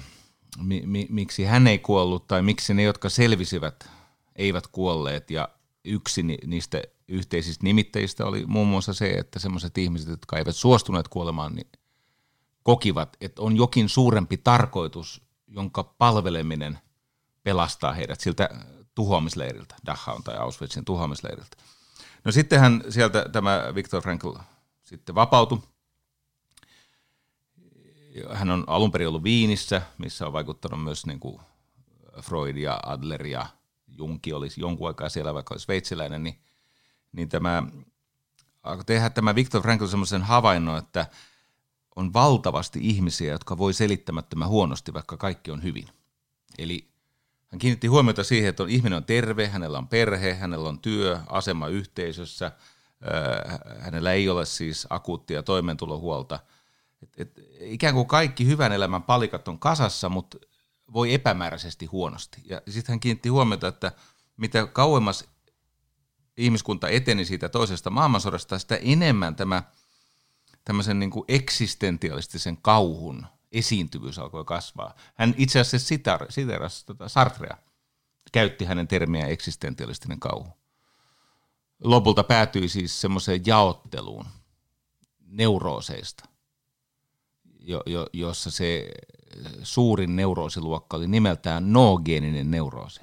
mi, 0.59 0.83
mi, 0.87 1.07
miksi 1.11 1.45
hän 1.45 1.67
ei 1.67 1.79
kuollut 1.79 2.27
tai 2.27 2.43
miksi 2.43 2.75
ne, 2.75 2.83
jotka 2.83 3.09
selvisivät, 3.09 3.89
eivät 4.37 4.67
kuolleet. 4.67 5.31
Ja 5.31 5.49
yksi 5.85 6.23
niistä 6.23 6.83
yhteisistä 7.09 7.65
nimittäjistä 7.65 8.27
oli 8.27 8.47
muun 8.47 8.69
muassa 8.69 8.93
se, 8.93 9.11
että 9.11 9.39
sellaiset 9.39 9.79
ihmiset, 9.79 10.09
jotka 10.09 10.39
eivät 10.39 10.57
suostuneet 10.57 11.09
kuolemaan, 11.09 11.55
niin 11.55 11.67
kokivat, 12.65 13.17
että 13.21 13.43
on 13.43 13.57
jokin 13.57 13.89
suurempi 13.89 14.37
tarkoitus, 14.37 15.23
jonka 15.47 15.85
palveleminen 15.85 16.79
pelastaa 17.43 17.93
heidät 17.93 18.21
siltä 18.21 18.49
tuhoamisleiriltä, 18.95 19.75
Dachau 19.87 20.23
tai 20.23 20.37
Auschwitzin 20.37 20.85
tuhoamisleiriltä. 20.85 21.57
No 22.25 22.33
sittenhän 22.33 22.85
sieltä 22.89 23.29
tämä 23.33 23.73
Viktor 23.75 24.03
Frankl 24.03 24.33
sitten 24.85 25.15
vapautui. 25.15 25.59
Hän 28.33 28.51
on 28.51 28.65
alun 28.67 28.93
perin 28.93 29.09
ollut 29.09 29.23
Viinissä, 29.23 29.83
missä 29.99 30.27
on 30.27 30.33
vaikuttanut 30.33 30.85
myös 30.85 31.07
niin 31.07 31.21
kuin 31.21 31.41
Freud 32.21 32.57
ja 32.57 32.81
Adler 32.87 33.27
ja 33.27 33.47
Junki 33.89 34.33
olisi 34.33 34.61
jonkun 34.61 34.89
aikaa 34.89 35.09
siellä, 35.09 35.35
vaikka 35.35 35.55
olisi 35.55 35.65
sveitsiläinen, 35.65 36.23
niin, 36.23 36.41
niin 37.13 37.29
tämä, 37.29 37.63
tehdä 38.87 39.11
tämä 39.11 39.35
Viktor 39.35 39.63
Frankl 39.63 39.87
semmoisen 39.87 40.23
havainnon, 40.23 40.79
että 40.79 41.07
on 41.97 42.13
valtavasti 42.13 42.79
ihmisiä, 42.83 43.33
jotka 43.33 43.59
voi 43.59 43.73
selittämättömän 43.73 44.49
huonosti, 44.49 44.95
vaikka 44.95 45.17
kaikki 45.17 45.51
on 45.51 45.63
hyvin. 45.63 45.89
Eli 46.59 46.89
hän 47.49 47.59
kiinnitti 47.59 47.87
huomiota 47.87 48.25
siihen, 48.25 48.49
että 48.49 48.65
ihminen 48.69 48.97
on 48.97 49.05
terve, 49.05 49.49
hänellä 49.49 49.79
on 49.79 49.89
perhe, 49.89 50.35
hänellä 50.35 50.69
on 50.69 50.79
työ, 50.79 51.21
asema 51.27 51.69
yhteisössä, 51.69 52.53
hänellä 53.79 54.13
ei 54.13 54.29
ole 54.29 54.47
siis 54.47 54.87
akuuttia 54.91 55.43
toimeentulohuolta. 55.43 56.39
Et, 57.03 57.13
et, 57.19 57.41
ikään 57.61 57.95
kuin 57.95 58.07
kaikki 58.07 58.47
hyvän 58.47 58.73
elämän 58.73 59.03
palikat 59.03 59.49
on 59.49 59.59
kasassa, 59.59 60.09
mutta 60.09 60.39
voi 60.93 61.15
epämääräisesti 61.15 61.87
huonosti. 61.87 62.43
Ja 62.45 62.61
sitten 62.69 62.93
hän 62.93 63.01
kiinnitti 63.01 63.29
huomiota, 63.29 63.69
että 63.69 63.93
mitä 64.37 64.67
kauemmas 64.67 65.25
ihmiskunta 66.37 66.89
eteni 66.89 67.25
siitä 67.25 67.49
toisesta 67.49 67.91
maailmansodasta, 67.91 68.59
sitä 68.59 68.77
enemmän 68.77 69.37
tämä 69.37 69.63
tämmöisen 70.65 70.99
niin 70.99 71.11
kuin 71.11 71.25
eksistentialistisen 71.29 72.57
kauhun 72.57 73.27
esiintyvyys 73.53 74.19
alkoi 74.19 74.45
kasvaa. 74.45 74.95
Hän 75.15 75.35
itse 75.37 75.61
asiassa 75.61 75.97
siterasi 76.29 76.87
tota 76.87 77.09
Sartrea, 77.09 77.57
käytti 78.33 78.65
hänen 78.65 78.89
termiä 78.89 79.27
eksistentialistinen 79.27 80.21
kauhu. 80.21 80.49
Lopulta 81.85 82.25
päätyi 82.25 82.69
siis 82.69 83.01
semmoiseen 83.01 83.41
jaotteluun 83.47 84.27
neurooseista, 85.27 86.25
jo, 87.61 87.83
jo, 87.87 88.07
jossa 88.13 88.51
se 88.51 88.91
suurin 89.63 90.17
neuroosiluokka 90.17 90.97
oli 90.97 91.09
nimeltään 91.09 91.73
noogeeninen 91.73 92.51
neuroosi. 92.51 93.01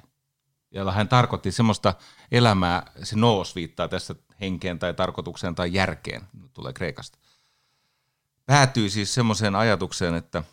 Jolla 0.70 0.92
hän 0.92 1.08
tarkoitti 1.08 1.52
semmoista 1.52 1.94
elämää, 2.30 2.92
se 3.02 3.16
noos 3.16 3.54
viittaa 3.54 3.88
tässä 3.88 4.14
henkeen 4.40 4.78
tai 4.78 4.94
tarkoitukseen 4.94 5.54
tai 5.54 5.72
järkeen, 5.72 6.22
tulee 6.52 6.72
Kreikasta. 6.72 7.18
Päätyi 8.46 8.90
siis 8.90 9.14
semmoiseen 9.14 9.54
ajatukseen, 9.54 10.14
että 10.14 10.44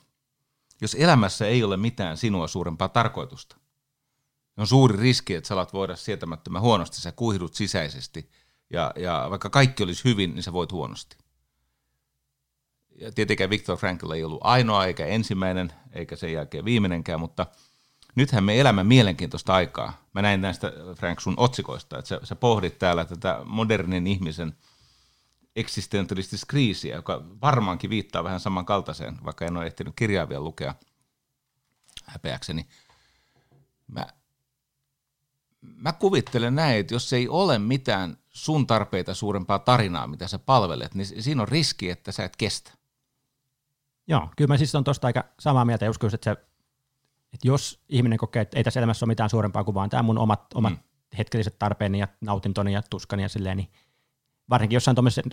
jos 0.81 0.95
elämässä 0.99 1.47
ei 1.47 1.63
ole 1.63 1.77
mitään 1.77 2.17
sinua 2.17 2.47
suurempaa 2.47 2.89
tarkoitusta, 2.89 3.55
on 4.57 4.67
suuri 4.67 4.97
riski, 4.97 5.35
että 5.35 5.47
sä 5.47 5.53
alat 5.53 5.73
voida 5.73 5.95
sietämättömän 5.95 6.61
huonosti, 6.61 7.01
sä 7.01 7.11
kuihdut 7.11 7.53
sisäisesti, 7.53 8.29
ja, 8.69 8.93
ja 8.95 9.27
vaikka 9.29 9.49
kaikki 9.49 9.83
olisi 9.83 10.03
hyvin, 10.03 10.35
niin 10.35 10.43
sä 10.43 10.53
voit 10.53 10.71
huonosti 10.71 11.17
ja 12.99 13.11
tietenkään 13.11 13.49
Viktor 13.49 13.77
Frankl 13.77 14.11
ei 14.11 14.23
ollut 14.23 14.39
ainoa 14.43 14.85
eikä 14.85 15.05
ensimmäinen, 15.05 15.73
eikä 15.93 16.15
sen 16.15 16.33
jälkeen 16.33 16.65
viimeinenkään, 16.65 17.19
mutta 17.19 17.45
nythän 18.15 18.43
me 18.43 18.59
elämme 18.59 18.83
mielenkiintoista 18.83 19.53
aikaa. 19.53 20.03
Mä 20.13 20.21
näin 20.21 20.41
näistä 20.41 20.73
Frank 20.95 21.19
sun 21.19 21.33
otsikoista, 21.37 21.97
että 21.97 22.09
sä, 22.09 22.19
sä 22.23 22.35
pohdit 22.35 22.79
täällä 22.79 23.05
tätä 23.05 23.39
modernin 23.45 24.07
ihmisen 24.07 24.55
eksistentialistista 25.55 26.45
kriisiä, 26.45 26.95
joka 26.95 27.23
varmaankin 27.41 27.89
viittaa 27.89 28.23
vähän 28.23 28.39
samankaltaiseen, 28.39 29.17
vaikka 29.25 29.45
en 29.45 29.57
ole 29.57 29.65
ehtinyt 29.65 29.93
kirjaa 29.95 30.29
vielä 30.29 30.43
lukea 30.43 30.75
häpeäkseni. 32.05 32.67
Mä, 33.87 34.07
mä 35.61 35.93
kuvittelen 35.93 36.55
näin, 36.55 36.79
että 36.79 36.93
jos 36.93 37.13
ei 37.13 37.27
ole 37.27 37.59
mitään 37.59 38.17
sun 38.29 38.67
tarpeita 38.67 39.13
suurempaa 39.13 39.59
tarinaa, 39.59 40.07
mitä 40.07 40.27
sä 40.27 40.39
palvelet, 40.39 40.95
niin 40.95 41.23
siinä 41.23 41.41
on 41.41 41.47
riski, 41.47 41.89
että 41.89 42.11
sä 42.11 42.25
et 42.25 42.35
kestä. 42.35 42.71
Joo, 44.07 44.29
kyllä 44.37 44.47
mä 44.47 44.57
siis 44.57 44.75
on 44.75 44.83
tuosta 44.83 45.07
aika 45.07 45.23
samaa 45.39 45.65
mieltä 45.65 45.85
ja 45.85 45.91
uskon, 45.91 46.13
että, 46.13 46.23
se, 46.23 46.31
että 47.33 47.47
jos 47.47 47.83
ihminen 47.89 48.17
kokee, 48.17 48.41
että 48.41 48.57
ei 48.57 48.63
tässä 48.63 48.79
elämässä 48.79 49.05
ole 49.05 49.11
mitään 49.11 49.29
suurempaa 49.29 49.63
kuin 49.63 49.75
vaan 49.75 49.89
tämä 49.89 50.03
mun 50.03 50.17
omat, 50.17 50.53
omat 50.53 50.73
mm. 50.73 50.79
hetkelliset 51.17 51.59
tarpeeni 51.59 51.99
ja 51.99 52.07
nautintoni 52.21 52.73
ja 52.73 52.81
tuskani 52.89 53.23
ja 53.23 53.29
silleen, 53.29 53.57
niin 53.57 53.69
varsinkin 54.49 54.75
jossain 54.75 54.95
tuommoisessa 54.95 55.29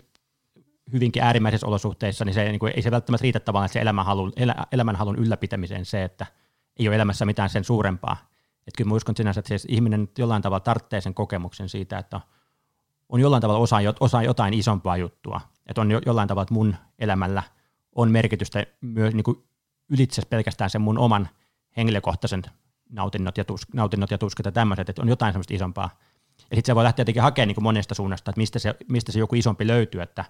hyvinkin 0.92 1.22
äärimmäisissä 1.22 1.66
olosuhteissa, 1.66 2.24
niin, 2.24 2.34
se, 2.34 2.44
niin 2.44 2.58
kuin, 2.58 2.72
ei 2.76 2.82
se 2.82 2.90
välttämättä 2.90 3.22
riitä 3.22 3.40
tavallaan 3.40 3.68
se 3.68 3.80
elämänhalun, 3.80 4.32
elä, 4.36 4.54
elämänhalun 4.72 5.16
ylläpitämiseen 5.16 5.84
se, 5.84 6.04
että 6.04 6.26
ei 6.78 6.88
ole 6.88 6.96
elämässä 6.96 7.24
mitään 7.24 7.50
sen 7.50 7.64
suurempaa. 7.64 8.16
Että 8.66 8.78
kyllä 8.78 8.88
mä 8.88 8.94
uskon 8.94 9.16
sinänsä, 9.16 9.38
että 9.38 9.58
se 9.58 9.66
ihminen 9.68 10.08
jollain 10.18 10.42
tavalla 10.42 10.60
tarvitsee 10.60 11.00
sen 11.00 11.14
kokemuksen 11.14 11.68
siitä, 11.68 11.98
että 11.98 12.20
on 13.08 13.20
jollain 13.20 13.40
tavalla 13.40 13.60
osa, 13.60 13.76
osa 14.00 14.22
jotain 14.22 14.54
isompaa 14.54 14.96
juttua. 14.96 15.40
Että 15.66 15.80
on 15.80 15.90
jo, 15.90 16.00
jollain 16.06 16.28
tavalla, 16.28 16.42
että 16.42 16.54
mun 16.54 16.76
elämällä– 16.98 17.42
on 17.96 18.10
merkitystä 18.10 18.66
myös 18.80 19.14
niin 19.14 19.24
kuin 19.24 19.44
ylitse 19.88 20.22
pelkästään 20.30 20.70
sen 20.70 20.80
mun 20.80 20.98
oman 20.98 21.28
henkilökohtaisen 21.76 22.42
nautinnot 22.88 23.38
ja, 23.38 23.44
tus, 23.44 23.72
nautinnot 23.72 24.10
ja 24.10 24.18
tuskat 24.18 24.46
ja 24.46 24.52
tämmöiset, 24.52 24.88
että 24.88 25.02
on 25.02 25.08
jotain 25.08 25.32
semmoista 25.32 25.54
isompaa. 25.54 25.98
Ja 26.50 26.56
sitten 26.56 26.66
se 26.66 26.74
voi 26.74 26.84
lähteä 26.84 27.00
jotenkin 27.02 27.22
hakemaan 27.22 27.48
niin 27.48 27.62
monesta 27.62 27.94
suunnasta, 27.94 28.30
että 28.30 28.40
mistä 28.40 28.58
se, 28.58 28.74
mistä 28.88 29.12
se 29.12 29.18
joku 29.18 29.34
isompi 29.34 29.66
löytyy, 29.66 30.02
että, 30.02 30.24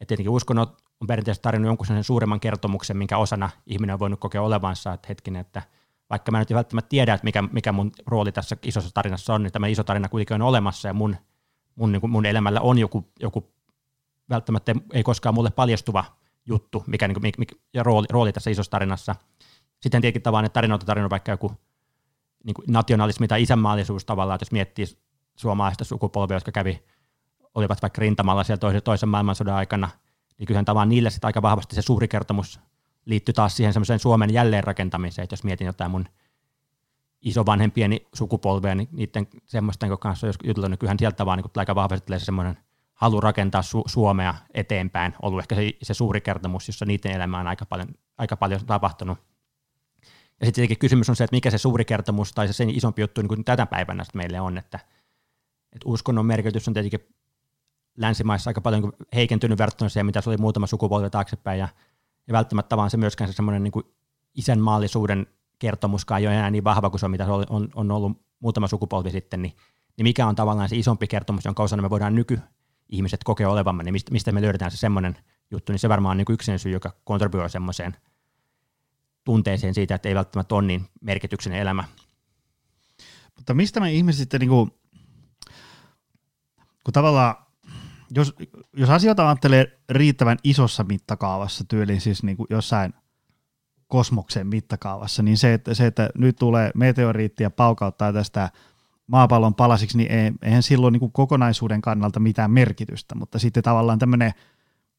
että 0.00 0.06
tietenkin 0.06 0.30
uskonnot 0.30 0.82
on 1.00 1.06
perinteisesti 1.06 1.42
tarjonnut 1.42 1.68
jonkun 1.68 1.86
sen 1.86 2.04
suuremman 2.04 2.40
kertomuksen, 2.40 2.96
minkä 2.96 3.18
osana 3.18 3.50
ihminen 3.66 3.94
on 3.94 4.00
voinut 4.00 4.20
kokea 4.20 4.42
olevansa, 4.42 4.92
että 4.92 5.06
hetkinen, 5.08 5.40
että 5.40 5.62
vaikka 6.10 6.32
mä 6.32 6.38
nyt 6.38 6.54
välttämättä 6.54 6.88
tiedä, 6.88 7.14
että 7.14 7.24
mikä, 7.24 7.42
mikä 7.42 7.72
mun 7.72 7.92
rooli 8.06 8.32
tässä 8.32 8.56
isossa 8.62 8.90
tarinassa 8.94 9.34
on, 9.34 9.42
niin 9.42 9.52
tämä 9.52 9.66
iso 9.66 9.84
tarina 9.84 10.08
kuitenkin 10.08 10.34
on 10.34 10.48
olemassa 10.48 10.88
ja 10.88 10.94
mun, 10.94 11.16
mun, 11.74 11.92
niin 11.92 12.00
kuin 12.00 12.10
mun 12.10 12.26
elämällä 12.26 12.60
on 12.60 12.78
joku, 12.78 13.08
joku 13.20 13.52
välttämättä 14.30 14.74
ei 14.92 15.02
koskaan 15.02 15.34
mulle 15.34 15.50
paljastuva 15.50 16.04
juttu, 16.46 16.84
mikä, 16.86 17.08
niin 17.08 17.20
kuin, 17.20 17.32
mikä 17.38 17.54
ja 17.74 17.82
rooli, 17.82 18.06
rooli 18.10 18.32
tässä 18.32 18.50
isossa 18.50 18.70
tarinassa. 18.70 19.14
Sitten 19.80 20.00
tietenkin 20.02 20.22
tavallaan, 20.22 20.46
että 20.46 20.54
tarinoita 20.54 20.86
tarina 20.86 21.10
vaikka 21.10 21.32
joku 21.32 21.52
niin 22.44 22.54
kuin 22.54 22.64
nationalismi 22.68 23.28
tai 23.28 23.42
isänmaallisuus 23.42 24.04
tavallaan, 24.04 24.34
että 24.34 24.42
jos 24.42 24.52
miettii 24.52 24.86
suomalaista 25.36 25.84
sukupolvia, 25.84 26.36
jotka 26.36 26.52
kävi, 26.52 26.82
olivat 27.54 27.82
vaikka 27.82 28.00
rintamalla 28.00 28.44
siellä 28.44 28.60
toisen, 28.60 28.82
toisen 28.82 29.08
maailmansodan 29.08 29.54
aikana, 29.54 29.88
niin 30.38 30.46
kyllähän 30.46 30.64
tavallaan 30.64 30.88
niille 30.88 31.10
sitten 31.10 31.28
aika 31.28 31.42
vahvasti 31.42 31.74
se 31.74 31.82
suuri 31.82 32.08
kertomus 32.08 32.60
liittyy 33.04 33.32
taas 33.32 33.56
siihen 33.56 33.72
semmoiseen 33.72 33.98
Suomen 33.98 34.32
jälleenrakentamiseen, 34.32 35.22
että 35.22 35.32
jos 35.32 35.44
mietin 35.44 35.66
jotain 35.66 35.90
mun 35.90 36.04
isovanhempieni 37.20 38.06
sukupolvea, 38.14 38.74
niin 38.74 38.88
niiden 38.92 39.26
semmoisten 39.46 39.98
kanssa 39.98 40.26
jos 40.26 40.36
jutellut, 40.44 40.70
niin 40.70 40.78
kyllähän 40.78 40.98
sieltä 40.98 41.26
vaan 41.26 41.38
niin 41.38 41.50
aika 41.56 41.74
vahvasti 41.74 42.06
tulee 42.06 42.18
se 42.18 42.24
semmoinen– 42.24 42.58
halu 43.00 43.20
rakentaa 43.20 43.62
Su- 43.62 43.84
Suomea 43.86 44.34
eteenpäin 44.54 45.14
ollut 45.22 45.40
ehkä 45.40 45.54
se, 45.54 45.70
se 45.82 45.94
suuri 45.94 46.20
kertomus, 46.20 46.68
jossa 46.68 46.84
niiden 46.84 47.12
elämä 47.12 47.40
on 47.40 47.46
aika 47.46 47.66
paljon, 47.66 47.88
aika 48.18 48.36
paljon 48.36 48.66
tapahtunut. 48.66 49.18
Ja 50.40 50.46
sitten 50.46 50.54
tietenkin 50.54 50.78
kysymys 50.78 51.08
on 51.08 51.16
se, 51.16 51.24
että 51.24 51.36
mikä 51.36 51.50
se 51.50 51.58
suuri 51.58 51.84
kertomus 51.84 52.32
tai 52.32 52.46
se 52.46 52.52
sen 52.52 52.70
isompi 52.70 53.02
juttu 53.02 53.20
niin 53.20 53.28
kuin 53.28 53.44
tätä 53.44 53.66
päivänä 53.66 54.04
meille 54.14 54.40
on, 54.40 54.58
että, 54.58 54.78
että 55.72 55.84
uskonnon 55.84 56.26
merkitys 56.26 56.68
on 56.68 56.74
tietenkin 56.74 57.00
länsimaissa 57.96 58.50
aika 58.50 58.60
paljon 58.60 58.92
heikentynyt 59.14 59.58
verrattuna 59.58 59.88
siihen, 59.88 60.06
mitä 60.06 60.20
se 60.20 60.30
oli 60.30 60.36
muutama 60.36 60.66
sukupolvi 60.66 61.10
taaksepäin, 61.10 61.58
ja, 61.58 61.68
ja 62.26 62.32
välttämättä 62.32 62.76
vaan 62.76 62.90
se 62.90 62.96
myöskään 62.96 63.30
se 63.30 63.36
semmoinen 63.36 63.62
niin 63.62 63.72
isänmaallisuuden 64.34 65.26
kertomuskaan 65.58 66.20
ei 66.20 66.26
ole 66.26 66.34
enää 66.34 66.50
niin 66.50 66.64
vahva 66.64 66.90
kuin 66.90 67.00
se 67.00 67.06
on, 67.06 67.10
mitä 67.10 67.24
se 67.24 67.30
on, 67.30 67.68
on 67.74 67.90
ollut 67.90 68.22
muutama 68.40 68.68
sukupolvi 68.68 69.10
sitten, 69.10 69.42
niin, 69.42 69.56
niin 69.96 70.04
mikä 70.04 70.26
on 70.26 70.34
tavallaan 70.34 70.68
se 70.68 70.76
isompi 70.76 71.06
kertomus, 71.06 71.44
jonka 71.44 71.62
osana 71.62 71.82
me 71.82 71.90
voidaan 71.90 72.14
nyky, 72.14 72.38
ihmiset 72.88 73.24
kokee 73.24 73.46
olevamme, 73.46 73.82
niin 73.82 73.94
mistä, 74.10 74.32
me 74.32 74.42
löydetään 74.42 74.70
se 74.70 74.76
semmoinen 74.76 75.16
juttu, 75.50 75.72
niin 75.72 75.80
se 75.80 75.88
varmaan 75.88 76.10
on 76.10 76.16
niin 76.16 76.34
yksin 76.34 76.58
syy, 76.58 76.72
joka 76.72 76.92
kontribuoi 77.04 77.50
semmoiseen 77.50 77.96
tunteeseen 79.30 79.74
siitä, 79.74 79.94
että 79.94 80.08
ei 80.08 80.14
välttämättä 80.14 80.54
ole 80.54 80.66
niin 80.66 80.86
merkityksen 81.00 81.52
elämä. 81.52 81.84
Mutta 83.36 83.54
mistä 83.54 83.80
me 83.80 83.92
ihmiset 83.92 84.18
sitten, 84.18 84.40
niin 84.40 84.48
kuin, 84.48 84.70
kun 86.84 86.92
tavallaan, 86.92 87.34
jos, 88.10 88.34
jos 88.76 88.90
asioita 88.90 89.28
ajattelee 89.28 89.80
riittävän 89.88 90.38
isossa 90.44 90.84
mittakaavassa 90.84 91.64
tyyliin, 91.64 92.00
siis 92.00 92.22
niin 92.22 92.36
kuin 92.36 92.46
jossain 92.50 92.94
kosmoksen 93.86 94.46
mittakaavassa, 94.46 95.22
niin 95.22 95.36
se, 95.36 95.54
että, 95.54 95.74
se, 95.74 95.86
että 95.86 96.10
nyt 96.18 96.36
tulee 96.36 96.70
meteoriitti 96.74 97.42
ja 97.42 97.50
paukauttaa 97.50 98.12
tästä– 98.12 98.50
maapallon 99.10 99.54
palasiksi, 99.54 99.98
niin 99.98 100.38
eihän 100.42 100.62
silloin 100.62 100.92
niin 100.92 101.00
kuin 101.00 101.12
kokonaisuuden 101.12 101.80
kannalta 101.80 102.20
mitään 102.20 102.50
merkitystä, 102.50 103.14
mutta 103.14 103.38
sitten 103.38 103.62
tavallaan 103.62 103.98
tämmöinen, 103.98 104.32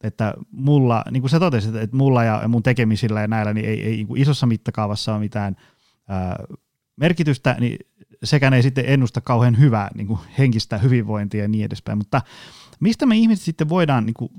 että 0.03 0.33
mulla, 0.51 1.03
niin 1.11 1.21
kuin 1.21 1.29
sä 1.29 1.39
totesit, 1.39 1.75
että 1.75 1.97
mulla 1.97 2.23
ja 2.23 2.47
mun 2.47 2.63
tekemisillä 2.63 3.21
ja 3.21 3.27
näillä 3.27 3.53
niin 3.53 3.65
ei, 3.65 3.83
ei 3.83 3.91
niin 3.91 4.07
kuin 4.07 4.21
isossa 4.21 4.45
mittakaavassa 4.45 5.11
ole 5.11 5.19
mitään 5.19 5.55
ää, 6.07 6.43
merkitystä, 6.95 7.55
niin 7.59 7.77
sekään 8.23 8.53
ei 8.53 8.63
sitten 8.63 8.85
ennusta 8.87 9.21
kauhean 9.21 9.59
hyvää 9.59 9.89
niin 9.95 10.07
kuin 10.07 10.19
henkistä 10.37 10.77
hyvinvointia 10.77 11.41
ja 11.41 11.47
niin 11.47 11.65
edespäin, 11.65 11.97
mutta 11.97 12.21
mistä 12.79 13.05
me 13.05 13.15
ihmiset 13.15 13.45
sitten 13.45 13.69
voidaan, 13.69 14.05
niin 14.05 14.13
kuin, 14.13 14.31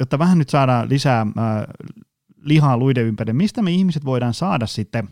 jotta 0.00 0.18
vähän 0.18 0.38
nyt 0.38 0.48
saadaan 0.48 0.88
lisää 0.88 1.26
ää, 1.36 1.66
lihaa 2.42 2.76
luiden 2.76 3.04
ympärille, 3.04 3.36
mistä 3.36 3.62
me 3.62 3.70
ihmiset 3.70 4.04
voidaan 4.04 4.34
saada 4.34 4.66
sitten 4.66 5.08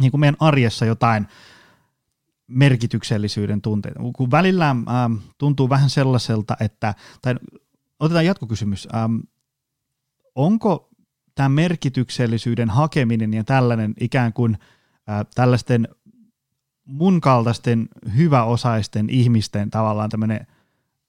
niin 0.00 0.10
kuin 0.10 0.20
meidän 0.20 0.36
arjessa 0.40 0.86
jotain 0.86 1.26
merkityksellisyyden 2.46 3.62
tunteita. 3.62 4.00
Kun 4.16 4.30
välillä 4.30 4.70
ähm, 4.70 5.14
tuntuu 5.38 5.68
vähän 5.68 5.90
sellaiselta, 5.90 6.56
että, 6.60 6.94
tai 7.22 7.34
otetaan 8.00 8.26
jatkokysymys, 8.26 8.88
ähm, 8.94 9.16
onko 10.34 10.90
tämä 11.34 11.48
merkityksellisyyden 11.48 12.70
hakeminen 12.70 13.34
ja 13.34 13.44
tällainen 13.44 13.94
ikään 14.00 14.32
kuin 14.32 14.58
äh, 15.10 15.26
tällaisten 15.34 15.88
mun 16.84 17.20
kaltaisten 17.20 17.88
hyväosaisten 18.16 19.10
ihmisten 19.10 19.70
tavallaan 19.70 20.10
tämmöinen 20.10 20.46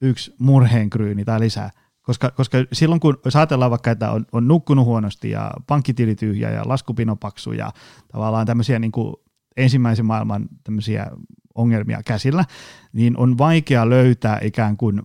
yksi 0.00 0.34
murheenkryyni 0.38 1.24
tai 1.24 1.40
lisää. 1.40 1.70
Koska, 2.02 2.30
koska 2.30 2.58
silloin 2.72 3.00
kun, 3.00 3.18
jos 3.24 3.36
ajatellaan 3.36 3.70
vaikka, 3.70 3.90
että 3.90 4.10
on, 4.10 4.26
on 4.32 4.48
nukkunut 4.48 4.86
huonosti 4.86 5.30
ja 5.30 5.50
pankkitili 5.66 6.14
tyhjä 6.14 6.50
ja 6.50 6.68
laskupino 6.68 7.16
paksu 7.16 7.52
ja 7.52 7.72
tavallaan 8.12 8.46
tämmöisiä 8.46 8.78
niin 8.78 8.92
kuin 8.92 9.14
ensimmäisen 9.56 10.06
maailman 10.06 10.48
tämmöisiä 10.64 11.10
ongelmia 11.54 12.02
käsillä, 12.02 12.44
niin 12.92 13.16
on 13.16 13.38
vaikea 13.38 13.88
löytää 13.88 14.38
ikään 14.42 14.76
kuin 14.76 15.02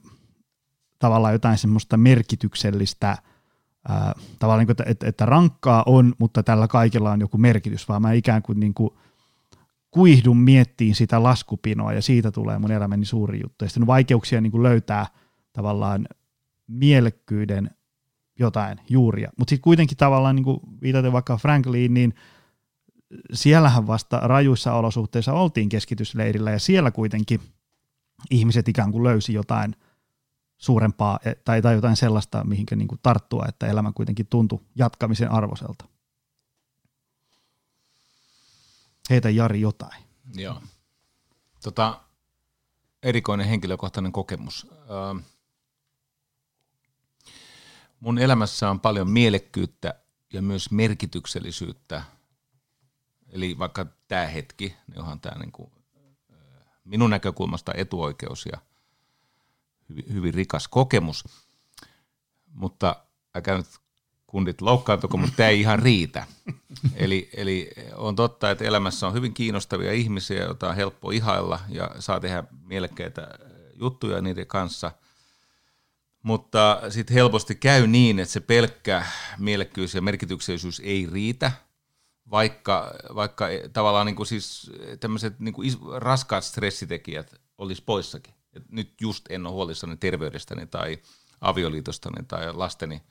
tavallaan 1.05 1.33
jotain 1.33 1.57
semmoista 1.57 1.97
merkityksellistä, 1.97 3.17
ää, 3.87 4.13
tavallaan 4.39 4.67
niin 4.67 4.75
kuin, 4.75 4.89
että, 4.91 5.07
että, 5.07 5.25
rankkaa 5.25 5.83
on, 5.85 6.13
mutta 6.17 6.43
tällä 6.43 6.67
kaikella 6.67 7.11
on 7.11 7.21
joku 7.21 7.37
merkitys, 7.37 7.89
vaan 7.89 8.01
mä 8.01 8.11
ikään 8.11 8.41
kuin, 8.41 8.59
niin 8.59 8.73
kuin 8.73 8.89
kuihdun 9.91 10.37
miettiin 10.37 10.95
sitä 10.95 11.23
laskupinoa 11.23 11.93
ja 11.93 12.01
siitä 12.01 12.31
tulee 12.31 12.59
mun 12.59 12.71
elämäni 12.71 13.05
suuri 13.05 13.39
juttu. 13.43 13.65
Ja 13.65 13.69
sitten 13.69 13.83
on 13.83 13.87
vaikeuksia 13.87 14.41
niin 14.41 14.51
kuin 14.51 14.63
löytää 14.63 15.05
tavallaan 15.53 16.07
mielekkyyden 16.67 17.69
jotain 18.39 18.77
juuria. 18.89 19.31
Mutta 19.37 19.49
sitten 19.49 19.63
kuitenkin 19.63 19.97
tavallaan 19.97 20.35
niin 20.35 20.43
kuin 20.43 20.59
viitaten 20.81 21.11
vaikka 21.11 21.37
Frankliin, 21.37 21.93
niin 21.93 22.13
siellähän 23.33 23.87
vasta 23.87 24.19
rajuissa 24.19 24.73
olosuhteissa 24.73 25.33
oltiin 25.33 25.69
keskitysleirillä 25.69 26.51
ja 26.51 26.59
siellä 26.59 26.91
kuitenkin 26.91 27.39
ihmiset 28.31 28.67
ikään 28.67 28.91
kuin 28.91 29.03
löysi 29.03 29.33
jotain 29.33 29.75
suurempaa 30.65 31.19
e, 31.25 31.35
tai, 31.35 31.61
tai 31.61 31.75
jotain 31.75 31.95
sellaista, 31.95 32.43
mihinkä 32.43 32.75
niin 32.75 32.87
kuin 32.87 32.99
tarttua, 33.03 33.45
että 33.47 33.67
elämä 33.67 33.91
kuitenkin 33.91 34.27
tuntui 34.27 34.59
jatkamisen 34.75 35.31
arvoselta. 35.31 35.85
Heitä 39.09 39.29
Jari 39.29 39.61
jotain. 39.61 40.03
Joo. 40.33 40.61
Tota, 41.63 42.01
erikoinen 43.03 43.47
henkilökohtainen 43.47 44.11
kokemus. 44.11 44.67
Öö, 44.89 45.21
mun 47.99 48.19
elämässä 48.19 48.69
on 48.69 48.79
paljon 48.79 49.09
mielekkyyttä 49.09 49.93
ja 50.33 50.41
myös 50.41 50.71
merkityksellisyyttä. 50.71 52.03
Eli 53.29 53.59
vaikka 53.59 53.85
tämä 54.07 54.27
hetki, 54.27 54.75
niin 54.87 54.99
onhan 54.99 55.19
tämä 55.19 55.39
niinku, 55.39 55.71
minun 56.83 57.09
näkökulmasta 57.09 57.73
etuoikeus 57.75 58.45
ja 58.45 58.61
hyvin, 59.89 60.05
hyvin 60.13 60.33
rikas 60.33 60.67
kokemus. 60.67 61.23
Mutta 62.53 62.95
älkää 63.35 63.57
nyt 63.57 63.67
kundit 64.27 64.61
loukkaantuko, 64.61 65.17
mutta 65.17 65.35
tämä 65.35 65.49
ei 65.49 65.59
ihan 65.59 65.79
riitä. 65.79 66.27
Eli, 66.95 67.29
eli 67.33 67.71
on 67.95 68.15
totta, 68.15 68.51
että 68.51 68.65
elämässä 68.65 69.07
on 69.07 69.13
hyvin 69.13 69.33
kiinnostavia 69.33 69.91
ihmisiä, 69.91 70.43
joita 70.43 70.69
on 70.69 70.75
helppo 70.75 71.11
ihailla 71.11 71.59
ja 71.69 71.89
saa 71.99 72.19
tehdä 72.19 72.43
mielekkäitä 72.63 73.27
juttuja 73.73 74.21
niiden 74.21 74.47
kanssa. 74.47 74.91
Mutta 76.23 76.81
sitten 76.89 77.13
helposti 77.13 77.55
käy 77.55 77.87
niin, 77.87 78.19
että 78.19 78.33
se 78.33 78.39
pelkkä 78.39 79.05
mielekkyys 79.37 79.95
ja 79.95 80.01
merkityksellisyys 80.01 80.81
ei 80.85 81.07
riitä, 81.11 81.51
vaikka, 82.31 82.93
vaikka 83.15 83.45
tavallaan 83.73 84.05
niin 84.05 84.15
kuin 84.15 84.27
siis 84.27 84.71
tämmöiset 84.99 85.39
niin 85.39 85.53
kuin 85.53 85.71
raskaat 85.95 86.43
stressitekijät 86.43 87.35
olisi 87.57 87.83
poissakin. 87.85 88.34
Et 88.55 88.71
nyt 88.71 89.01
just 89.01 89.25
en 89.29 89.45
ole 89.45 89.53
huolissani 89.53 89.97
terveydestäni 89.97 90.67
tai 90.67 90.97
avioliitostani 91.41 92.25
tai 92.27 92.53
lasteni– 92.53 93.01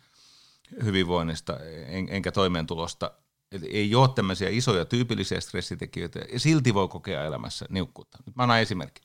hyvinvoinnista 0.85 1.59
en, 1.87 2.09
enkä 2.11 2.33
toimeentulosta. 2.33 3.11
Eli 3.53 3.67
ei 3.67 3.95
ole 3.95 4.09
tämmöisiä 4.09 4.49
isoja 4.49 4.85
tyypillisiä 4.85 5.41
stressitekijöitä 5.41 6.21
ja 6.33 6.41
silti 6.41 6.75
voi 6.75 6.89
kokea 6.89 7.25
elämässä 7.25 7.67
niukkuutta. 7.69 8.19
Nyt 8.27 8.37
mä 8.37 8.43
annan 8.43 8.61
esimerkki. 8.61 9.03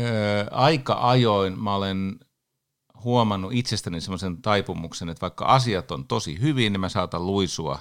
Öö, 0.00 0.46
aika 0.50 1.08
ajoin 1.08 1.62
mä 1.62 1.74
olen 1.74 2.20
huomannut 3.04 3.52
itsestäni 3.52 4.00
semmoisen 4.00 4.42
taipumuksen, 4.42 5.08
että 5.08 5.20
vaikka 5.20 5.44
asiat 5.44 5.90
on 5.90 6.06
tosi 6.06 6.40
hyvin, 6.40 6.72
niin 6.72 6.80
mä 6.80 6.88
saatan 6.88 7.26
luisua 7.26 7.78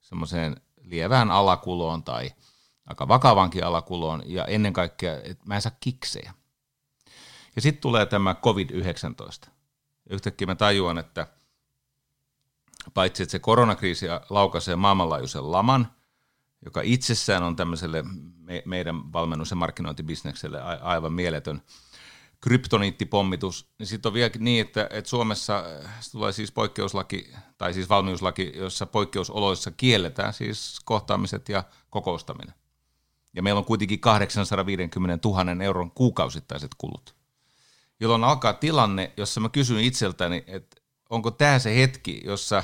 semmoiseen 0.00 0.56
lievään 0.82 1.30
alakuloon 1.30 2.02
tai 2.02 2.30
aika 2.86 3.08
vakavankin 3.08 3.64
alakuloon 3.64 4.22
ja 4.26 4.44
ennen 4.44 4.72
kaikkea, 4.72 5.16
että 5.22 5.44
mä 5.46 5.54
en 5.54 5.62
saa 5.62 5.76
kiksejä. 5.80 6.34
Ja 7.56 7.62
sitten 7.62 7.80
tulee 7.80 8.06
tämä 8.06 8.36
COVID-19. 8.42 9.48
Ja 10.08 10.14
yhtäkkiä 10.14 10.46
mä 10.46 10.54
tajuan, 10.54 10.98
että 10.98 11.26
paitsi 12.94 13.22
että 13.22 13.30
se 13.30 13.38
koronakriisi 13.38 14.06
laukaisee 14.30 14.76
maailmanlaajuisen 14.76 15.52
laman, 15.52 15.92
joka 16.64 16.80
itsessään 16.84 17.42
on 17.42 17.56
tämmöiselle 17.56 18.04
me, 18.38 18.62
meidän 18.66 19.12
valmennus- 19.12 19.50
ja 19.50 19.56
markkinointibisnekselle 19.56 20.60
a, 20.60 20.78
aivan 20.82 21.12
mieletön 21.12 21.62
kryptoniittipommitus, 22.40 23.68
niin 23.78 23.86
sitten 23.86 24.10
on 24.10 24.14
vielä 24.14 24.30
niin, 24.38 24.60
että, 24.60 24.88
että 24.90 25.10
Suomessa 25.10 25.58
äh, 25.58 25.90
tulee 26.12 26.32
siis 26.32 26.52
poikkeuslaki, 26.52 27.32
tai 27.58 27.74
siis 27.74 27.88
valmiuslaki, 27.88 28.52
jossa 28.56 28.86
poikkeusoloissa 28.86 29.70
kielletään 29.70 30.32
siis 30.32 30.80
kohtaamiset 30.84 31.48
ja 31.48 31.64
kokoustaminen. 31.90 32.54
Ja 33.34 33.42
meillä 33.42 33.58
on 33.58 33.64
kuitenkin 33.64 34.00
850 34.00 35.28
000 35.28 35.64
euron 35.64 35.90
kuukausittaiset 35.90 36.70
kulut 36.78 37.14
jolloin 38.00 38.24
alkaa 38.24 38.52
tilanne, 38.52 39.12
jossa 39.16 39.40
mä 39.40 39.48
kysyn 39.48 39.80
itseltäni, 39.80 40.44
että 40.46 40.76
onko 41.10 41.30
tämä 41.30 41.58
se 41.58 41.76
hetki, 41.76 42.22
jossa 42.24 42.62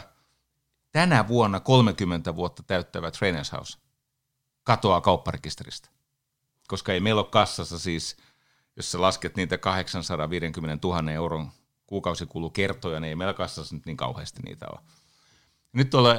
tänä 0.93 1.29
vuonna 1.29 1.61
30 1.61 2.37
vuotta 2.37 2.63
täyttävä 2.63 3.11
Trainers 3.11 3.53
House 3.53 3.79
katoaa 4.63 5.01
kaupparekisteristä. 5.01 5.89
Koska 6.69 6.93
ei 6.93 7.01
meillä 7.01 7.21
ole 7.21 7.31
kassassa 7.31 7.79
siis, 7.79 8.17
jos 8.77 8.93
sä 8.93 9.01
lasket 9.01 9.37
niitä 9.37 9.59
850 9.59 10.89
000 10.89 11.13
euron 11.13 11.51
kuukausikulukertoja, 11.87 13.01
niin 13.01 13.09
ei 13.09 13.17
meillä 13.17 13.35
kassassa 13.35 13.75
nyt 13.75 13.87
niin 13.87 13.97
kauheasti 13.97 14.43
niitä 14.43 14.67
ole. 14.73 14.81
Nyt 15.73 15.91
tuolla 15.91 16.15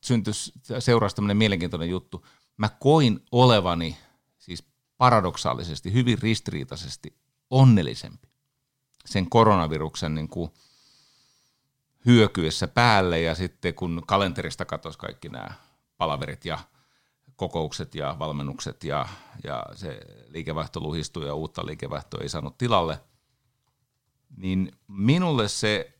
syntyi 0.00 0.32
seurasi 0.78 1.16
tämmöinen 1.16 1.36
mielenkiintoinen 1.36 1.90
juttu. 1.90 2.26
Mä 2.56 2.68
koin 2.68 3.24
olevani 3.32 3.98
siis 4.38 4.64
paradoksaalisesti, 4.98 5.92
hyvin 5.92 6.18
ristiriitaisesti 6.18 7.18
onnellisempi 7.50 8.28
sen 9.04 9.30
koronaviruksen 9.30 10.14
niin 10.14 10.28
kuin 10.28 10.50
hyökyessä 12.06 12.68
päälle 12.68 13.20
ja 13.20 13.34
sitten 13.34 13.74
kun 13.74 14.02
kalenterista 14.06 14.64
katosi 14.64 14.98
kaikki 14.98 15.28
nämä 15.28 15.50
palaverit 15.96 16.44
ja 16.44 16.58
kokoukset 17.36 17.94
ja 17.94 18.16
valmennukset 18.18 18.84
ja, 18.84 19.08
ja 19.44 19.62
se 19.74 20.00
liikevaihto 20.28 20.80
luhistui 20.80 21.26
ja 21.26 21.34
uutta 21.34 21.66
liikevaihtoa 21.66 22.20
ei 22.22 22.28
saanut 22.28 22.58
tilalle, 22.58 23.00
niin 24.36 24.72
minulle 24.88 25.48
se 25.48 25.98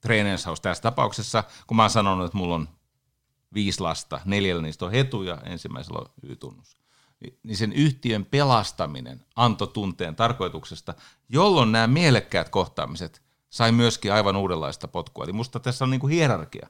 treenershaus 0.00 0.60
tässä 0.60 0.82
tapauksessa, 0.82 1.44
kun 1.66 1.76
mä 1.76 1.82
oon 1.82 1.90
sanonut, 1.90 2.26
että 2.26 2.38
mulla 2.38 2.54
on 2.54 2.68
viisi 3.54 3.80
lasta, 3.80 4.20
neljällä 4.24 4.62
niistä 4.62 4.84
on 4.84 4.92
hetu 4.92 5.22
ja 5.22 5.38
ensimmäisellä 5.44 5.98
on 5.98 6.06
Y-tunnus 6.22 6.82
niin 7.42 7.56
sen 7.56 7.72
yhtiön 7.72 8.24
pelastaminen 8.24 9.24
antoi 9.36 9.68
tunteen 9.68 10.16
tarkoituksesta, 10.16 10.94
jolloin 11.28 11.72
nämä 11.72 11.86
mielekkäät 11.86 12.48
kohtaamiset 12.48 13.22
sai 13.50 13.72
myöskin 13.72 14.12
aivan 14.12 14.36
uudenlaista 14.36 14.88
potkua. 14.88 15.24
Eli 15.24 15.32
musta 15.32 15.60
tässä 15.60 15.84
on 15.84 15.90
niin 15.90 16.00
kuin 16.00 16.12
hierarkia. 16.12 16.68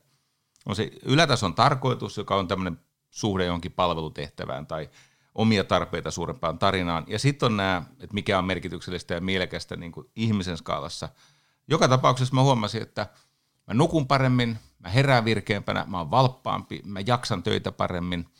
On 0.66 0.76
se 0.76 0.90
ylätason 1.02 1.54
tarkoitus, 1.54 2.16
joka 2.16 2.36
on 2.36 2.48
tämmöinen 2.48 2.80
suhde 3.10 3.44
jonkin 3.44 3.72
palvelutehtävään 3.72 4.66
tai 4.66 4.90
omia 5.34 5.64
tarpeita 5.64 6.10
suurempaan 6.10 6.58
tarinaan. 6.58 7.04
Ja 7.06 7.18
sitten 7.18 7.46
on 7.46 7.56
nämä, 7.56 7.82
että 8.00 8.14
mikä 8.14 8.38
on 8.38 8.44
merkityksellistä 8.44 9.14
ja 9.14 9.20
mielekästä 9.20 9.76
niin 9.76 9.92
kuin 9.92 10.10
ihmisen 10.16 10.56
skaalassa. 10.56 11.08
Joka 11.68 11.88
tapauksessa 11.88 12.34
mä 12.34 12.42
huomasin, 12.42 12.82
että 12.82 13.06
mä 13.66 13.74
nukun 13.74 14.06
paremmin, 14.06 14.58
mä 14.82 14.88
herään 14.88 15.24
virkeämpänä, 15.24 15.84
mä 15.88 15.98
oon 15.98 16.10
valppaampi, 16.10 16.80
mä 16.84 17.00
jaksan 17.06 17.42
töitä 17.42 17.72
paremmin– 17.72 18.26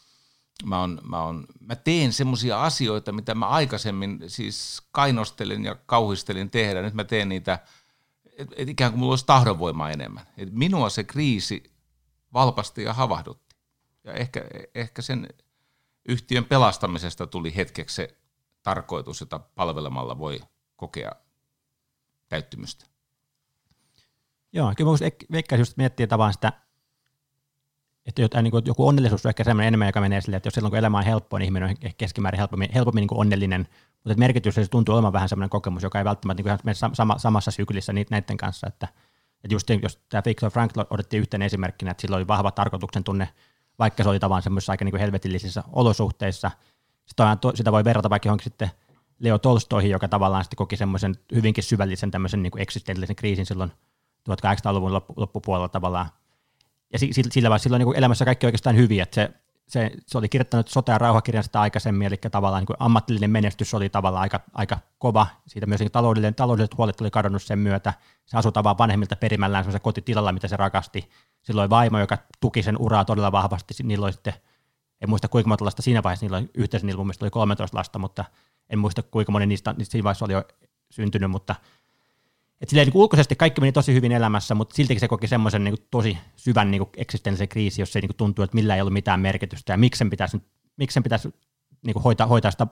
mä, 0.64 0.82
on, 0.82 1.00
mä, 1.04 1.22
on, 1.22 1.46
mä 1.60 1.76
teen 1.76 2.12
semmoisia 2.12 2.62
asioita, 2.62 3.12
mitä 3.12 3.34
mä 3.34 3.48
aikaisemmin 3.48 4.18
siis 4.26 4.82
kainostelin 4.90 5.64
ja 5.64 5.74
kauhistelin 5.74 6.50
tehdä. 6.50 6.82
Nyt 6.82 6.94
mä 6.94 7.04
teen 7.04 7.28
niitä, 7.28 7.58
että 8.38 8.54
et 8.56 8.68
ikään 8.68 8.92
kuin 8.92 8.98
mulla 8.98 9.12
olisi 9.12 9.26
tahdonvoimaa 9.26 9.90
enemmän. 9.90 10.26
Et 10.36 10.52
minua 10.52 10.90
se 10.90 11.04
kriisi 11.04 11.72
valpasti 12.32 12.82
ja 12.82 12.92
havahdutti. 12.92 13.56
Ja 14.04 14.12
ehkä, 14.12 14.44
ehkä 14.74 15.02
sen 15.02 15.28
yhtiön 16.08 16.44
pelastamisesta 16.44 17.26
tuli 17.26 17.56
hetkeksi 17.56 17.96
se 17.96 18.16
tarkoitus, 18.62 19.20
jota 19.20 19.38
palvelemalla 19.38 20.18
voi 20.18 20.40
kokea 20.76 21.12
täyttymystä. 22.28 22.86
Joo, 24.52 24.72
kyllä 24.76 24.90
mä 24.90 25.10
veikkaisin 25.32 25.60
just 25.60 25.76
miettiä 25.76 26.06
tavallaan 26.06 26.32
sitä 26.32 26.52
että 28.06 28.22
jotain, 28.22 28.44
niin 28.44 28.50
kuin, 28.50 28.62
joku 28.66 28.88
onnellisuus 28.88 29.26
on 29.26 29.30
ehkä 29.30 29.44
sellainen 29.44 29.68
enemmän, 29.68 29.88
joka 29.88 30.00
menee 30.00 30.20
silleen, 30.20 30.36
että 30.36 30.46
jos 30.46 30.54
silloin 30.54 30.70
kun 30.70 30.78
elämä 30.78 30.98
on 30.98 31.04
helppoa, 31.04 31.38
niin 31.38 31.44
ihminen 31.44 31.68
on 31.68 31.92
keskimäärin 31.98 32.38
helpommin, 32.38 32.68
helpommin 32.74 33.02
niin 33.02 33.08
kuin 33.08 33.18
onnellinen, 33.18 33.68
mutta 34.04 34.18
merkitys 34.18 34.54
se 34.54 34.68
tuntuu 34.68 34.94
olevan 34.94 35.12
vähän 35.12 35.28
sellainen 35.28 35.50
kokemus, 35.50 35.82
joka 35.82 35.98
ei 35.98 36.04
välttämättä 36.04 36.42
niin 36.42 36.58
kuin 36.74 36.94
sama, 36.94 37.18
samassa 37.18 37.50
syklissä 37.50 37.92
näiden 37.92 38.36
kanssa, 38.36 38.66
että, 38.66 38.88
että 39.44 39.54
just 39.54 39.70
jos 39.82 40.00
tämä 40.08 40.22
Viktor 40.26 40.50
Frankl 40.50 40.80
odotti 40.90 41.16
yhtenä 41.16 41.44
esimerkkinä, 41.44 41.90
että 41.90 42.00
sillä 42.00 42.16
oli 42.16 42.28
vahva 42.28 42.50
tarkoituksen 42.50 43.04
tunne, 43.04 43.28
vaikka 43.78 44.02
se 44.02 44.08
oli 44.08 44.18
tavallaan 44.18 44.42
semmoisissa 44.42 44.72
aika 44.72 44.84
niin 44.84 44.92
kuin 44.92 45.00
helvetillisissä 45.00 45.64
olosuhteissa, 45.72 46.50
sitä, 47.06 47.36
sitä 47.54 47.72
voi 47.72 47.84
verrata 47.84 48.10
vaikka 48.10 48.26
johonkin 48.26 48.44
sitten 48.44 48.70
Leo 49.18 49.38
Tolstoihin, 49.38 49.90
joka 49.90 50.08
tavallaan 50.08 50.44
sitten 50.44 50.56
koki 50.56 50.76
semmoisen 50.76 51.14
hyvinkin 51.34 51.64
syvällisen 51.64 52.10
tämmöisen 52.10 52.42
niin 52.42 52.50
kuin 52.50 52.62
eksistentiaalisen 52.62 53.16
kriisin 53.16 53.46
silloin 53.46 53.72
1800-luvun 54.30 54.92
loppupuolella 55.16 55.68
tavallaan. 55.68 56.06
Ja 56.92 56.98
sillä, 56.98 57.30
sillä, 57.30 57.58
sillä 57.58 57.78
niin 57.78 57.96
elämässä 57.96 58.24
kaikki 58.24 58.46
oikeastaan 58.46 58.76
hyvin, 58.76 59.02
että 59.02 59.14
se, 59.14 59.30
se, 59.68 59.90
se 60.06 60.18
oli 60.18 60.28
kirjoittanut 60.28 60.68
sota- 60.68 60.92
ja 60.92 60.98
rauhakirjan 60.98 61.44
sitä 61.44 61.60
aikaisemmin, 61.60 62.06
eli 62.06 62.16
tavallaan 62.16 62.64
niin 62.68 62.76
ammatillinen 62.78 63.30
menestys 63.30 63.74
oli 63.74 63.88
tavallaan 63.88 64.22
aika, 64.22 64.40
aika 64.52 64.78
kova. 64.98 65.26
Siitä 65.46 65.66
myös 65.66 65.80
niin 65.80 65.92
taloudellinen, 65.92 66.34
taloudelliset 66.34 66.78
huolet 66.78 67.00
oli 67.00 67.10
kadonnut 67.10 67.42
sen 67.42 67.58
myötä. 67.58 67.94
Se 68.26 68.36
asui 68.36 68.52
tavallaan 68.52 68.78
vanhemmilta 68.78 69.16
perimällään 69.16 69.64
semmoisella 69.64 69.82
kotitilalla, 69.82 70.32
mitä 70.32 70.48
se 70.48 70.56
rakasti. 70.56 71.10
Silloin 71.42 71.70
vaimo, 71.70 71.98
joka 71.98 72.18
tuki 72.40 72.62
sen 72.62 72.76
uraa 72.78 73.04
todella 73.04 73.32
vahvasti. 73.32 73.74
Niillä 73.82 74.04
oli 74.04 74.12
sitten, 74.12 74.34
en 75.00 75.08
muista 75.08 75.28
kuinka 75.28 75.48
monta 75.48 75.64
lasta 75.64 75.82
siinä 75.82 76.02
vaiheessa, 76.02 76.24
niillä 76.24 76.36
oli 76.36 76.50
yhteensä 76.54 76.86
niillä 76.86 77.02
oli 77.20 77.30
13 77.30 77.78
lasta, 77.78 77.98
mutta 77.98 78.24
en 78.70 78.78
muista 78.78 79.02
kuinka 79.02 79.32
moni 79.32 79.46
niistä, 79.46 79.74
niistä 79.78 79.92
siinä 79.92 80.04
vaiheessa 80.04 80.24
oli 80.24 80.32
jo 80.32 80.44
syntynyt, 80.90 81.30
mutta 81.30 81.54
et 82.62 82.68
silleen 82.68 82.88
niin 82.88 82.96
ulkoisesti 82.96 83.36
kaikki 83.36 83.60
meni 83.60 83.72
tosi 83.72 83.94
hyvin 83.94 84.12
elämässä, 84.12 84.54
mutta 84.54 84.74
siltikin 84.74 85.00
se 85.00 85.08
koki 85.08 85.28
semmoisen 85.28 85.64
niin 85.64 85.76
tosi 85.90 86.18
syvän 86.36 86.70
niin 86.70 86.82
eksistentiaalisen 86.96 87.48
kriisi, 87.48 87.82
jos 87.82 87.92
se 87.92 88.00
niin 88.00 88.16
tuntuu, 88.16 88.42
että 88.42 88.54
millä 88.54 88.74
ei 88.74 88.80
ollut 88.80 88.92
mitään 88.92 89.20
merkitystä 89.20 89.72
ja 89.72 89.76
miksi 89.76 89.98
sen 89.98 90.10
pitäisi, 90.10 90.42
miksi 90.76 90.94
sen 90.94 91.02
pitäisi 91.02 91.34
niin 91.86 91.94
kuin 91.94 92.02
hoitaa, 92.02 92.26
hoitaa 92.26 92.50
sitä 92.50 92.66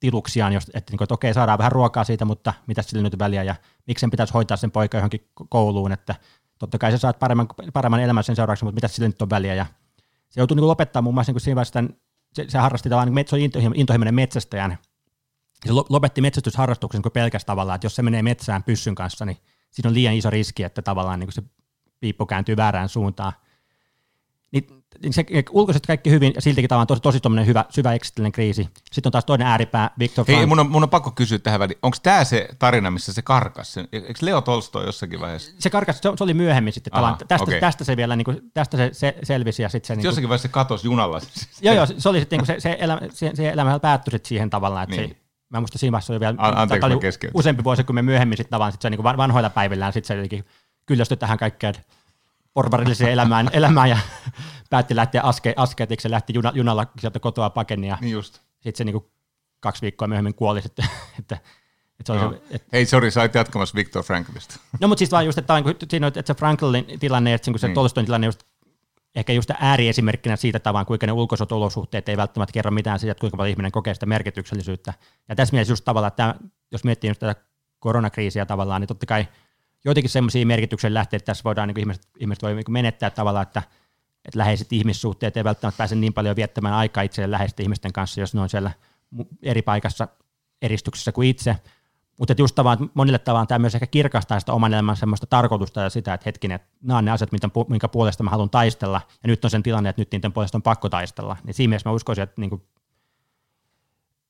tiluksiaan, 0.00 0.52
jos, 0.52 0.70
että, 0.74 0.90
niin 0.90 0.98
kuin, 0.98 1.04
että 1.04 1.14
okei, 1.14 1.34
saadaan 1.34 1.58
vähän 1.58 1.72
ruokaa 1.72 2.04
siitä, 2.04 2.24
mutta 2.24 2.54
mitä 2.66 2.82
sillä 2.82 3.02
nyt 3.02 3.18
väliä 3.18 3.42
ja 3.42 3.54
miksi 3.86 4.00
sen 4.00 4.10
pitäisi 4.10 4.32
hoitaa 4.32 4.56
sen 4.56 4.70
poika 4.70 4.98
johonkin 4.98 5.28
kouluun, 5.48 5.92
että 5.92 6.14
totta 6.58 6.78
kai 6.78 6.90
sä 6.90 6.98
saat 6.98 7.18
paremman, 7.18 7.46
paremman 7.72 8.00
elämän 8.00 8.24
sen 8.24 8.36
seuraavaksi, 8.36 8.64
mutta 8.64 8.74
mitä 8.74 8.88
sillä 8.88 9.08
nyt 9.08 9.22
on 9.22 9.30
väliä 9.30 9.54
ja 9.54 9.66
se 10.28 10.40
joutui 10.40 10.56
niin 10.56 10.66
lopettaa 10.66 11.02
muun 11.02 11.14
muassa 11.14 11.30
niin 11.30 11.34
kuin 11.34 11.42
siinä 11.42 11.56
vaiheessa 11.56 11.72
tämän, 11.72 11.94
se, 12.34 12.44
se 12.48 12.58
harrasti 12.58 12.88
tavallaan, 12.88 13.14
niin 13.14 13.28
se 13.28 13.36
oli 13.36 13.50
intohimoinen 13.74 14.14
metsästäjän, 14.14 14.78
se 15.66 15.72
lopetti 15.88 16.20
metsästysharrastuksen 16.20 17.02
kuin 17.02 17.12
pelkästään 17.12 17.56
tavallaan, 17.56 17.74
että 17.74 17.84
jos 17.84 17.94
se 17.94 18.02
menee 18.02 18.22
metsään 18.22 18.62
pyssyn 18.62 18.94
kanssa, 18.94 19.24
niin 19.24 19.36
siinä 19.70 19.88
on 19.88 19.94
liian 19.94 20.14
iso 20.14 20.30
riski, 20.30 20.62
että 20.62 20.82
tavallaan 20.82 21.20
niin 21.20 21.32
se 21.32 21.42
piippo 22.00 22.26
kääntyy 22.26 22.56
väärään 22.56 22.88
suuntaan. 22.88 23.32
Niin, 24.52 24.66
niin 25.02 25.12
se 25.12 25.24
ulkoisesti 25.50 25.86
kaikki 25.86 26.10
hyvin 26.10 26.32
ja 26.34 26.40
siltikin 26.40 26.68
tavallaan 26.68 27.00
tosi, 27.02 27.20
tosi 27.20 27.46
hyvä, 27.46 27.64
syvä 27.68 27.94
eksistillinen 27.94 28.32
kriisi. 28.32 28.68
Sitten 28.92 29.08
on 29.08 29.12
taas 29.12 29.24
toinen 29.24 29.46
ääripää, 29.46 29.90
Viktor 29.98 30.24
Hei, 30.28 30.46
mun 30.46 30.60
on, 30.60 30.70
mun 30.70 30.82
on 30.82 30.90
pakko 30.90 31.10
kysyä 31.10 31.38
tähän 31.38 31.60
väliin. 31.60 31.78
Onko 31.82 31.96
tämä 32.02 32.24
se 32.24 32.48
tarina, 32.58 32.90
missä 32.90 33.12
se 33.12 33.22
karkas? 33.22 33.76
Eikö 33.78 34.12
Leo 34.20 34.40
Tolstoi 34.40 34.86
jossakin 34.86 35.20
vaiheessa? 35.20 35.52
Se 35.58 35.70
karkas, 35.70 35.96
se, 35.96 36.12
se 36.16 36.24
oli 36.24 36.34
myöhemmin 36.34 36.72
sitten. 36.72 36.94
Aha, 36.94 37.16
tästä, 37.28 37.42
okay. 37.44 37.60
tästä, 37.60 37.84
se 37.84 37.96
vielä, 37.96 38.16
niin 38.16 38.24
kuin, 38.24 38.50
tästä 38.54 38.76
se, 38.76 38.90
se 38.92 39.16
selvisi. 39.22 39.62
Ja 39.62 39.68
sitten 39.68 39.86
se, 39.86 39.94
niin 39.94 40.00
kuin, 40.00 40.08
jossakin 40.08 40.28
vaiheessa 40.28 40.48
se 40.48 40.52
katosi 40.52 40.86
junalla. 40.86 41.20
joo, 41.60 41.74
joo, 41.74 41.86
se 41.98 42.08
oli 42.08 42.18
sitten, 42.20 42.38
niin 42.38 42.46
kuin 42.46 42.56
se, 42.56 42.60
se, 42.60 42.76
elämä, 42.80 43.00
se, 43.12 43.30
se 43.34 43.48
elämä 43.48 43.78
päättyi 43.78 44.10
sitten 44.10 44.28
siihen 44.28 44.50
tavallaan, 44.50 44.84
että 44.84 44.96
niin. 44.96 45.10
se 45.10 45.29
mä 45.50 45.60
muista 45.60 45.78
siinä 45.78 45.92
vaiheessa 45.92 46.12
oli 46.12 46.20
vielä 46.20 46.34
Anteeksi, 46.38 46.86
oli 46.86 47.30
useampi 47.34 47.64
vuosi, 47.64 47.84
kun 47.84 47.94
me 47.94 48.02
myöhemmin 48.02 48.36
sitten 48.36 48.50
tavallaan 48.50 48.72
sit 48.72 48.82
se 48.82 48.90
niin 48.90 49.02
vanhoilla 49.02 49.50
päivillään 49.50 49.92
sitten 49.92 50.08
se 50.08 50.14
jotenkin 50.14 50.44
kyllästyi 50.86 51.16
tähän 51.16 51.38
kaikkeen 51.38 51.74
porvarilliseen 52.54 53.12
elämään, 53.12 53.50
elämään 53.52 53.90
ja 53.90 53.98
päätti 54.70 54.96
lähteä 54.96 55.22
aske, 55.22 55.54
askeetiksi 55.56 56.08
ja 56.08 56.10
lähti 56.10 56.34
juna, 56.34 56.52
junalla 56.54 56.86
sieltä 57.00 57.20
kotoa 57.20 57.50
pakeni 57.50 57.88
ja 57.88 57.98
niin 58.00 58.12
just. 58.12 58.34
sitten 58.34 58.76
se 58.76 58.84
niin 58.84 58.92
kuin 58.92 59.04
kaksi 59.60 59.82
viikkoa 59.82 60.08
myöhemmin 60.08 60.34
kuoli 60.34 60.62
sitten, 60.62 60.86
että 61.18 61.38
että 62.00 62.14
se 62.14 62.20
no. 62.20 62.32
se, 62.32 62.40
et... 62.50 62.64
Hei, 62.72 62.86
sorry, 62.86 63.10
sä 63.10 63.20
olit 63.20 63.34
jatkamassa 63.34 63.74
Viktor 63.74 64.02
Franklista. 64.02 64.56
No, 64.80 64.88
mutta 64.88 64.98
siis 64.98 65.12
vaan 65.12 65.26
just, 65.26 65.38
että, 65.38 65.58
että, 65.58 65.86
siinä, 65.90 66.06
että 66.06 66.22
se 66.26 66.34
Franklin 66.34 66.84
tilanne, 67.00 67.34
että 67.34 67.50
se 67.56 67.66
niin. 67.66 67.74
Tolstoin 67.74 68.06
tilanne 68.06 68.26
just 68.26 68.42
ehkä 69.14 69.32
just 69.32 69.50
ääriesimerkkinä 69.60 70.36
siitä 70.36 70.58
tavan, 70.58 70.86
kuinka 70.86 71.06
ne 71.06 71.12
ulkoiset 71.12 71.52
olosuhteet 71.52 72.08
ei 72.08 72.16
välttämättä 72.16 72.52
kerro 72.52 72.70
mitään 72.70 72.98
siitä, 72.98 73.12
että 73.12 73.20
kuinka 73.20 73.36
paljon 73.36 73.50
ihminen 73.50 73.72
kokee 73.72 73.94
sitä 73.94 74.06
merkityksellisyyttä. 74.06 74.94
Ja 75.28 75.36
tässä 75.36 75.52
mielessä 75.52 75.72
just 75.72 75.84
tavallaan, 75.84 76.08
että 76.08 76.34
jos 76.72 76.84
miettii 76.84 77.10
just 77.10 77.20
tätä 77.20 77.44
koronakriisiä 77.78 78.46
tavallaan, 78.46 78.80
niin 78.80 78.88
totta 78.88 79.06
kai 79.06 79.28
joitakin 79.84 80.10
semmoisia 80.10 80.46
merkityksen 80.46 80.94
lähteitä 80.94 81.24
tässä 81.24 81.44
voidaan, 81.44 81.68
niin 81.68 81.78
ihmiset, 81.78 82.08
ihmiset 82.18 82.42
voi 82.42 82.54
niin 82.54 82.64
menettää 82.72 83.10
tavallaan, 83.10 83.42
että, 83.42 83.62
että 84.24 84.38
läheiset 84.38 84.72
ihmissuhteet 84.72 85.36
ei 85.36 85.44
välttämättä 85.44 85.78
pääse 85.78 85.94
niin 85.94 86.12
paljon 86.12 86.36
viettämään 86.36 86.74
aikaa 86.74 87.02
itselleen 87.02 87.30
läheisten 87.30 87.64
ihmisten 87.64 87.92
kanssa, 87.92 88.20
jos 88.20 88.34
ne 88.34 88.40
on 88.40 88.48
siellä 88.48 88.70
eri 89.42 89.62
paikassa 89.62 90.08
eristyksessä 90.62 91.12
kuin 91.12 91.28
itse, 91.28 91.56
mutta 92.20 92.34
just 92.38 92.54
tavallaan, 92.54 92.90
monille 92.94 93.18
tavallaan 93.18 93.46
tämä 93.46 93.58
myös 93.58 93.74
ehkä 93.74 93.86
kirkastaa 93.86 94.40
sitä 94.40 94.52
oman 94.52 94.74
elämän 94.74 94.96
semmoista 94.96 95.26
tarkoitusta 95.26 95.80
ja 95.80 95.90
sitä, 95.90 96.14
että 96.14 96.24
hetkinen, 96.26 96.54
että 96.54 96.68
nämä 96.82 96.98
on 96.98 97.04
ne 97.04 97.10
asiat, 97.10 97.30
minkä 97.68 97.88
puolesta 97.88 98.22
mä 98.22 98.30
haluan 98.30 98.50
taistella, 98.50 99.00
ja 99.22 99.26
nyt 99.26 99.44
on 99.44 99.50
sen 99.50 99.62
tilanne, 99.62 99.90
että 99.90 100.02
nyt 100.02 100.12
niiden 100.12 100.32
puolesta 100.32 100.58
on 100.58 100.62
pakko 100.62 100.88
taistella. 100.88 101.36
Niin 101.44 101.54
siinä 101.54 101.68
mielessä 101.68 101.88
mä 101.88 101.94
uskoisin, 101.94 102.22
että, 102.22 102.40
niin 102.40 102.50
kuin, 102.50 102.62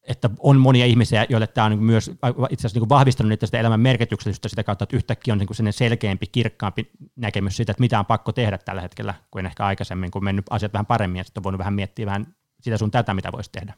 että 0.02 0.30
on 0.38 0.60
monia 0.60 0.86
ihmisiä, 0.86 1.26
joille 1.28 1.46
tämä 1.46 1.64
on 1.64 1.70
niin 1.70 1.82
myös 1.82 2.08
itse 2.50 2.66
asiassa 2.66 2.80
niin 2.80 2.88
vahvistanut 2.88 3.28
niitä 3.28 3.46
sitä 3.46 3.60
elämän 3.60 3.80
merkityksellisyyttä 3.80 4.48
sitä 4.48 4.64
kautta, 4.64 4.82
että 4.82 4.96
yhtäkkiä 4.96 5.34
on 5.34 5.38
niin 5.38 5.72
selkeämpi, 5.72 6.26
kirkkaampi 6.26 6.90
näkemys 7.16 7.56
siitä, 7.56 7.72
että 7.72 7.80
mitä 7.80 7.98
on 7.98 8.06
pakko 8.06 8.32
tehdä 8.32 8.58
tällä 8.58 8.82
hetkellä, 8.82 9.14
kuin 9.30 9.46
ehkä 9.46 9.66
aikaisemmin, 9.66 10.10
kun 10.10 10.24
mennyt 10.24 10.46
asiat 10.50 10.72
vähän 10.72 10.86
paremmin, 10.86 11.18
ja 11.18 11.24
sitten 11.24 11.40
on 11.40 11.44
voinut 11.44 11.58
vähän 11.58 11.74
miettiä 11.74 12.06
vähän 12.06 12.34
sitä 12.60 12.78
sun 12.78 12.90
tätä, 12.90 13.14
mitä 13.14 13.32
voisi 13.32 13.50
tehdä. 13.52 13.74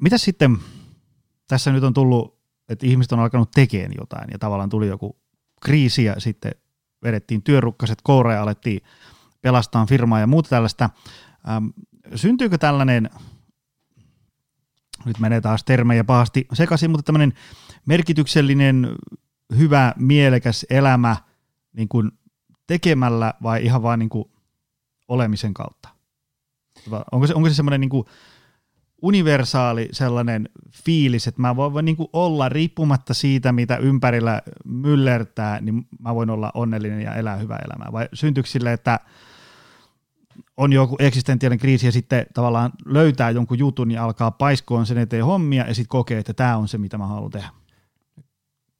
Mitä 0.00 0.18
sitten 0.18 0.58
tässä 1.52 1.72
nyt 1.72 1.84
on 1.84 1.94
tullut, 1.94 2.38
että 2.68 2.86
ihmiset 2.86 3.12
on 3.12 3.20
alkanut 3.20 3.50
tekemään 3.50 3.92
jotain 3.98 4.28
ja 4.30 4.38
tavallaan 4.38 4.68
tuli 4.68 4.88
joku 4.88 5.16
kriisi 5.62 6.04
ja 6.04 6.20
sitten 6.20 6.52
vedettiin 7.02 7.42
työrukkaset 7.42 7.98
koureen 8.02 8.36
ja 8.36 8.42
alettiin 8.42 8.80
pelastaa 9.42 9.86
firmaa 9.86 10.20
ja 10.20 10.26
muuta 10.26 10.48
tällaista. 10.48 10.90
Ähm, 11.48 11.66
syntyykö 12.14 12.58
tällainen, 12.58 13.10
nyt 15.04 15.18
menee 15.18 15.40
taas 15.40 15.64
termejä 15.64 16.04
pahasti 16.04 16.46
sekaisin, 16.52 16.90
mutta 16.90 17.02
tämmöinen 17.02 17.32
merkityksellinen, 17.86 18.88
hyvä, 19.56 19.94
mielekäs 19.96 20.66
elämä 20.70 21.16
niin 21.72 21.88
kuin 21.88 22.10
tekemällä 22.66 23.34
vai 23.42 23.64
ihan 23.64 23.82
vaan 23.82 23.98
niin 23.98 24.10
kuin 24.10 24.24
olemisen 25.08 25.54
kautta? 25.54 25.88
Onko 27.12 27.26
se, 27.26 27.34
onko 27.34 27.48
se 27.48 27.54
semmoinen 27.54 27.80
niin 27.80 27.90
kuin 27.90 28.06
universaali 29.02 29.88
sellainen 29.92 30.48
fiilis, 30.70 31.26
että 31.26 31.42
mä 31.42 31.56
voin 31.56 31.84
niin 31.84 31.96
kuin 31.96 32.08
olla 32.12 32.48
riippumatta 32.48 33.14
siitä, 33.14 33.52
mitä 33.52 33.76
ympärillä 33.76 34.42
myllertää, 34.64 35.60
niin 35.60 35.86
mä 35.98 36.14
voin 36.14 36.30
olla 36.30 36.50
onnellinen 36.54 37.00
ja 37.00 37.14
elää 37.14 37.36
hyvää 37.36 37.58
elämää. 37.64 37.92
Vai 37.92 38.08
syntyykö 38.12 38.48
sille, 38.48 38.72
että 38.72 39.00
on 40.56 40.72
joku 40.72 40.96
eksistentiaalinen 40.98 41.60
kriisi 41.60 41.86
ja 41.86 41.92
sitten 41.92 42.26
tavallaan 42.34 42.72
löytää 42.86 43.30
jonkun 43.30 43.58
jutun 43.58 43.90
ja 43.90 44.04
alkaa 44.04 44.30
paiskoon 44.30 44.86
sen 44.86 44.98
eteen 44.98 45.24
hommia 45.24 45.66
ja 45.66 45.74
sitten 45.74 45.88
kokee, 45.88 46.18
että 46.18 46.34
tämä 46.34 46.56
on 46.56 46.68
se, 46.68 46.78
mitä 46.78 46.98
mä 46.98 47.06
haluan 47.06 47.30
tehdä. 47.30 47.48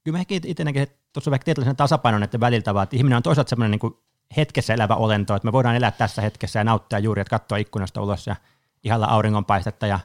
Kyllä 0.05 0.19
mä 0.19 0.25
itse 0.29 0.65
näkin, 0.65 0.83
että 0.83 0.97
tuossa 1.13 1.31
on 1.31 1.33
vaikka 1.33 1.45
tietynlaisen 1.45 1.77
tasapainon 1.77 2.21
näiden 2.21 2.41
väliltä, 2.41 2.75
vaan 2.75 2.85
että 2.85 2.97
ihminen 2.97 3.17
on 3.17 3.23
toisaalta 3.23 3.49
semmoinen 3.49 3.79
niin 3.83 3.93
hetkessä 4.37 4.75
elävä 4.75 4.95
olento, 4.95 5.35
että 5.35 5.49
me 5.49 5.53
voidaan 5.53 5.77
elää 5.77 5.91
tässä 5.91 6.23
hetkessä 6.23 6.59
ja 6.59 6.65
nauttia 6.65 6.99
juuri, 6.99 7.21
että 7.21 7.31
katsoa 7.31 7.59
ikkunasta 7.59 8.03
ulos 8.03 8.27
ja 8.27 8.37
ihalla 8.85 9.07
auringonpaistetta 9.07 9.87
ja 9.87 10.01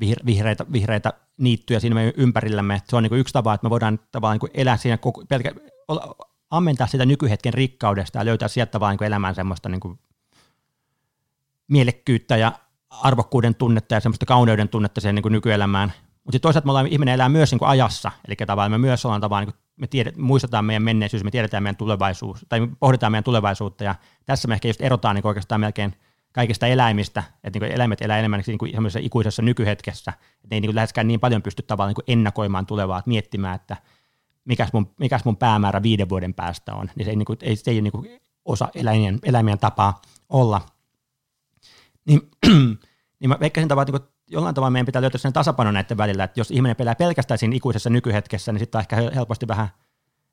vihreitä, 0.00 0.66
vihreitä 0.72 1.12
niittyjä 1.36 1.80
siinä 1.80 1.94
meidän 1.94 2.12
ympärillämme. 2.16 2.82
Se 2.88 2.96
on 2.96 3.02
niin 3.02 3.14
yksi 3.14 3.32
tapa, 3.32 3.54
että 3.54 3.64
me 3.64 3.70
voidaan 3.70 4.00
tavallaan 4.12 4.38
niin 4.42 4.50
elää 4.54 4.76
siinä, 4.76 4.96
koko, 4.98 5.24
pelkä, 5.28 5.52
ammentaa 6.50 6.86
sitä 6.86 7.06
nykyhetken 7.06 7.54
rikkaudesta 7.54 8.18
ja 8.18 8.24
löytää 8.24 8.48
sieltä 8.48 8.80
vaan 8.80 8.96
niin 9.00 9.06
elämään 9.06 9.34
semmoista 9.34 9.68
niin 9.68 9.80
kuin 9.80 9.98
mielekkyyttä 11.68 12.36
ja 12.36 12.52
arvokkuuden 12.90 13.54
tunnetta 13.54 13.94
ja 13.94 14.00
semmoista 14.00 14.26
kauneuden 14.26 14.68
tunnetta 14.68 15.00
siihen 15.00 15.14
niin 15.14 15.22
kuin 15.22 15.32
nykyelämään. 15.32 15.92
Mutta 16.24 16.38
toisaalta 16.38 16.66
me 16.66 16.70
ollaan, 16.70 16.86
ihminen 16.86 17.14
elää 17.14 17.28
myös 17.28 17.50
niin 17.50 17.58
kuin 17.58 17.68
ajassa, 17.68 18.12
eli 18.28 18.36
tavallaan 18.36 18.70
me 18.70 18.78
myös 18.78 19.04
ollaan 19.04 19.20
tavallaan, 19.20 19.46
niin 19.46 19.54
kuin, 19.54 19.62
me 19.76 19.86
tiedet, 19.86 20.16
muistetaan 20.16 20.64
meidän 20.64 20.82
menneisyys, 20.82 21.24
me 21.24 21.30
tiedetään 21.30 21.62
meidän 21.62 21.76
tulevaisuus, 21.76 22.46
tai 22.48 22.60
me 22.60 22.68
pohditaan 22.80 23.12
meidän 23.12 23.24
tulevaisuutta, 23.24 23.84
ja 23.84 23.94
tässä 24.26 24.48
me 24.48 24.54
ehkä 24.54 24.68
just 24.68 24.80
erotaan 24.80 25.14
niin 25.14 25.26
oikeastaan 25.26 25.60
melkein– 25.60 25.94
kaikista 26.32 26.66
eläimistä, 26.66 27.22
että 27.44 27.58
niin 27.58 27.72
eläimet 27.72 28.02
elää 28.02 28.18
enemmän 28.18 28.42
niin 28.46 28.58
kuin 28.58 28.72
ikuisessa 29.00 29.42
nykyhetkessä, 29.42 30.12
että 30.16 30.46
ne 30.50 30.56
ei 30.56 30.60
niin 30.60 30.68
kuin 30.68 30.76
läheskään 30.76 31.08
niin 31.08 31.20
paljon 31.20 31.42
pysty 31.42 31.62
tavallaan 31.62 31.94
niin 31.98 32.18
ennakoimaan 32.18 32.66
tulevaa, 32.66 32.98
että 32.98 33.08
miettimään, 33.08 33.54
että 33.54 33.76
mikäs 34.44 34.72
mun, 34.72 34.94
mikäs 35.00 35.24
mun 35.24 35.36
päämäärä 35.36 35.82
viiden 35.82 36.08
vuoden 36.08 36.34
päästä 36.34 36.74
on, 36.74 36.90
niin 36.96 37.04
se 37.04 37.10
ei, 37.10 37.16
niin 37.16 37.26
kuin, 37.26 37.38
ei, 37.42 37.56
se 37.56 37.70
ei 37.70 37.76
ole 37.76 37.82
niin 37.82 37.92
kuin 37.92 38.20
osa 38.44 38.68
eläimien, 38.74 39.18
eläimien 39.22 39.58
tapaa 39.58 40.02
olla. 40.28 40.60
Niin, 42.04 42.20
niin 43.20 43.28
mä 43.28 43.36
veikkasin 43.40 43.68
tavallaan, 43.68 43.96
että 43.96 44.06
niin 44.06 44.12
jollain 44.30 44.54
tavalla 44.54 44.70
meidän 44.70 44.86
pitää 44.86 45.02
löytää 45.02 45.18
sen 45.18 45.32
tasapaino 45.32 45.72
näiden 45.72 45.96
välillä, 45.96 46.24
että 46.24 46.40
jos 46.40 46.50
ihminen 46.50 46.76
pelää 46.76 46.94
pelkästään 46.94 47.38
siinä 47.38 47.56
ikuisessa 47.56 47.90
nykyhetkessä, 47.90 48.52
niin 48.52 48.60
sitten 48.60 48.78
on 48.78 48.80
ehkä 48.80 48.96
helposti 49.14 49.48
vähän 49.48 49.68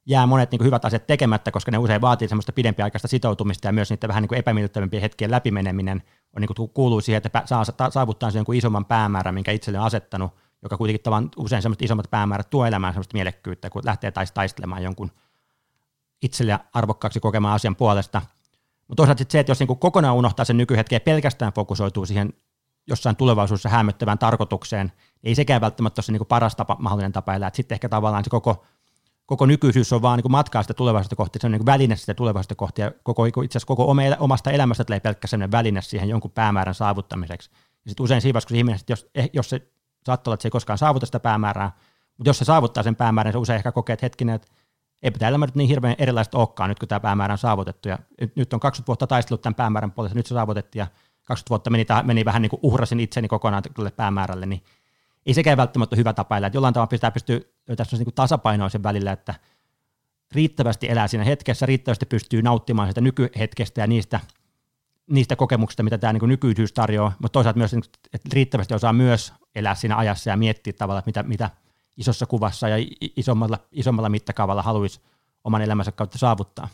jää 0.09 0.25
monet 0.25 0.51
niin 0.51 0.59
kuin 0.59 0.65
hyvät 0.65 0.85
asiat 0.85 1.07
tekemättä, 1.07 1.51
koska 1.51 1.71
ne 1.71 1.77
usein 1.77 2.01
vaatii 2.01 2.27
semmoista 2.27 2.53
pidempiaikaista 2.53 3.07
sitoutumista 3.07 3.67
ja 3.67 3.71
myös 3.71 3.89
niiden 3.89 4.07
vähän 4.07 4.23
niin 4.23 4.27
kuin 4.27 4.39
epämiellyttävimpien 4.39 5.01
hetkien 5.01 5.31
läpimeneminen 5.31 6.03
on 6.35 6.41
niin 6.41 6.55
kuin 6.55 6.69
kuuluu 6.69 7.01
siihen, 7.01 7.21
että 7.25 7.41
saa, 7.45 7.63
saavuttaa 7.89 8.31
sen 8.31 8.45
isomman 8.53 8.85
päämäärän, 8.85 9.33
minkä 9.33 9.51
itselle 9.51 9.79
on 9.79 9.85
asettanut, 9.85 10.31
joka 10.63 10.77
kuitenkin 10.77 11.03
tavan 11.03 11.29
usein 11.37 11.61
semmoista 11.61 11.85
isommat 11.85 12.09
päämäärät 12.11 12.49
tuo 12.49 12.65
elämään 12.65 12.93
semmoista 12.93 13.13
mielekkyyttä, 13.13 13.69
kun 13.69 13.81
lähtee 13.85 14.11
taistelemaan 14.33 14.83
jonkun 14.83 15.11
itselle 16.21 16.59
arvokkaaksi 16.73 17.19
kokemaan 17.19 17.55
asian 17.55 17.75
puolesta. 17.75 18.21
Mutta 18.87 19.01
toisaalta 19.01 19.23
se, 19.29 19.39
että 19.39 19.51
jos 19.51 19.59
niin 19.59 19.79
kokonaan 19.79 20.15
unohtaa 20.15 20.45
sen 20.45 20.57
nykyhetken 20.57 20.95
ja 20.95 20.99
pelkästään 20.99 21.53
fokusoituu 21.53 22.05
siihen 22.05 22.33
jossain 22.87 23.15
tulevaisuudessa 23.15 23.69
hämöttävään 23.69 24.19
tarkoitukseen, 24.19 24.87
niin 24.87 25.29
ei 25.29 25.35
sekään 25.35 25.61
välttämättä 25.61 25.99
ole 25.99 26.03
se 26.03 26.11
niin 26.11 26.25
paras 26.25 26.55
tapa, 26.55 26.77
mahdollinen 26.79 27.11
tapa 27.11 27.35
elää. 27.35 27.51
Sitten 27.53 27.75
ehkä 27.75 27.89
tavallaan 27.89 28.23
se 28.23 28.29
koko, 28.29 28.65
koko 29.29 29.45
nykyisyys 29.45 29.93
on 29.93 30.01
vaan 30.01 30.19
niin 30.19 30.31
matkaa 30.31 30.63
sitä 30.63 30.73
tulevaisuutta 30.73 31.15
kohti, 31.15 31.39
se 31.39 31.47
on 31.47 31.51
niin 31.51 31.65
väline 31.65 31.95
sitä 31.95 32.13
tulevaisuutta 32.13 32.55
kohti, 32.55 32.81
ja 32.81 32.91
koko, 33.03 33.25
itse 33.25 33.39
asiassa 33.39 33.67
koko 33.67 33.95
omasta 34.19 34.51
elämästä 34.51 34.83
tulee 34.83 34.99
pelkkä 34.99 35.27
sellainen 35.27 35.51
väline 35.51 35.81
siihen 35.81 36.09
jonkun 36.09 36.31
päämäärän 36.31 36.75
saavuttamiseksi. 36.75 37.49
Ja 37.85 37.89
sitten 37.89 38.03
usein 38.03 38.21
siinä 38.21 38.39
kun 38.47 38.57
ihminen, 38.57 38.79
jos, 38.89 39.09
eh, 39.15 39.29
jos 39.33 39.49
se 39.49 39.61
saattaa 40.05 40.31
olla, 40.31 40.33
että 40.33 40.41
se 40.41 40.47
ei 40.47 40.51
koskaan 40.51 40.77
saavuta 40.77 41.05
sitä 41.05 41.19
päämäärää, 41.19 41.71
mutta 42.17 42.29
jos 42.29 42.37
se 42.37 42.45
saavuttaa 42.45 42.83
sen 42.83 42.95
päämäärän, 42.95 43.33
se 43.33 43.37
usein 43.37 43.57
ehkä 43.57 43.71
kokee, 43.71 43.93
että 43.93 44.05
hetkinen, 44.05 44.35
että 44.35 44.47
eipä 45.03 45.19
tämä 45.19 45.29
elämä 45.29 45.45
nyt 45.45 45.55
niin 45.55 45.69
hirveän 45.69 45.95
erilaista 45.97 46.37
olekaan 46.37 46.69
nyt, 46.69 46.79
kun 46.79 46.87
tämä 46.87 46.99
päämäärä 46.99 47.33
on 47.33 47.37
saavutettu. 47.37 47.89
Ja 47.89 47.99
nyt 48.35 48.53
on 48.53 48.59
20 48.59 48.87
vuotta 48.87 49.07
taistellut 49.07 49.41
tämän 49.41 49.55
päämäärän 49.55 49.91
puolesta, 49.91 50.17
nyt 50.17 50.25
se 50.25 50.33
saavutettiin 50.33 50.79
ja 50.79 50.87
20 51.27 51.49
vuotta 51.49 51.69
meni, 51.69 51.85
meni 52.03 52.25
vähän 52.25 52.41
niin 52.41 52.49
kuin 52.49 52.59
uhrasin 52.63 52.99
itseni 52.99 53.27
kokonaan 53.27 53.63
tälle 53.63 53.91
päämäärälle, 53.91 54.45
niin 54.45 54.63
ei 55.29 55.33
sekään 55.33 55.57
välttämättä 55.57 55.93
ole 55.93 55.99
hyvä 55.99 56.13
tapa 56.13 56.37
elää. 56.37 56.47
Että 56.47 56.57
jollain 56.57 56.73
tavalla 56.73 56.87
pitää 56.87 57.11
pystyä 57.11 57.39
tässä 57.77 57.97
niin 57.97 58.13
tasapainoa 58.15 58.69
sen 58.69 58.83
välillä, 58.83 59.11
että 59.11 59.35
riittävästi 60.31 60.89
elää 60.89 61.07
siinä 61.07 61.23
hetkessä, 61.23 61.65
riittävästi 61.65 62.05
pystyy 62.05 62.41
nauttimaan 62.41 62.87
sitä 62.87 63.01
nykyhetkestä 63.01 63.81
ja 63.81 63.87
niistä, 63.87 64.19
niistä 65.09 65.35
kokemuksista, 65.35 65.83
mitä 65.83 65.97
tämä 65.97 66.13
niin 66.13 66.27
nykyisyys 66.27 66.73
tarjoaa, 66.73 67.11
mutta 67.19 67.33
toisaalta 67.33 67.57
myös, 67.57 67.73
että 68.13 68.29
riittävästi 68.33 68.73
osaa 68.73 68.93
myös 68.93 69.33
elää 69.55 69.75
siinä 69.75 69.97
ajassa 69.97 70.29
ja 70.29 70.37
miettiä 70.37 70.73
tavallaan, 70.73 71.03
mitä, 71.05 71.23
mitä 71.23 71.49
isossa 71.97 72.25
kuvassa 72.25 72.69
ja 72.69 72.85
isommalla, 73.15 73.59
isommalla 73.71 74.09
mittakaavalla 74.09 74.61
haluaisi 74.61 75.01
oman 75.43 75.61
elämänsä 75.61 75.91
kautta 75.91 76.17
saavuttaa. 76.17 76.67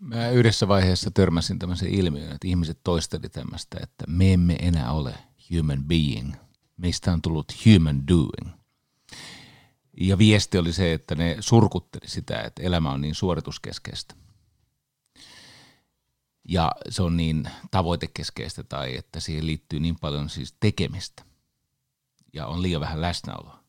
Mä 0.00 0.28
yhdessä 0.28 0.68
vaiheessa 0.68 1.10
törmäsin 1.10 1.58
tämmöisen 1.58 1.88
ilmiön, 1.88 2.32
että 2.32 2.48
ihmiset 2.48 2.78
toisteli 2.84 3.28
tämmöistä, 3.28 3.78
että 3.82 4.04
me 4.08 4.32
emme 4.32 4.56
enää 4.60 4.92
ole 4.92 5.14
human 5.50 5.84
being. 5.84 6.34
Meistä 6.76 7.12
on 7.12 7.22
tullut 7.22 7.52
human 7.66 8.08
doing. 8.08 8.56
Ja 10.00 10.18
viesti 10.18 10.58
oli 10.58 10.72
se, 10.72 10.92
että 10.92 11.14
ne 11.14 11.36
surkutteli 11.40 12.08
sitä, 12.08 12.40
että 12.40 12.62
elämä 12.62 12.90
on 12.90 13.00
niin 13.00 13.14
suorituskeskeistä. 13.14 14.14
Ja 16.48 16.72
se 16.88 17.02
on 17.02 17.16
niin 17.16 17.50
tavoitekeskeistä 17.70 18.62
tai 18.62 18.96
että 18.96 19.20
siihen 19.20 19.46
liittyy 19.46 19.80
niin 19.80 19.96
paljon 20.00 20.28
siis 20.28 20.54
tekemistä. 20.60 21.24
Ja 22.32 22.46
on 22.46 22.62
liian 22.62 22.80
vähän 22.80 23.00
läsnäoloa. 23.00 23.64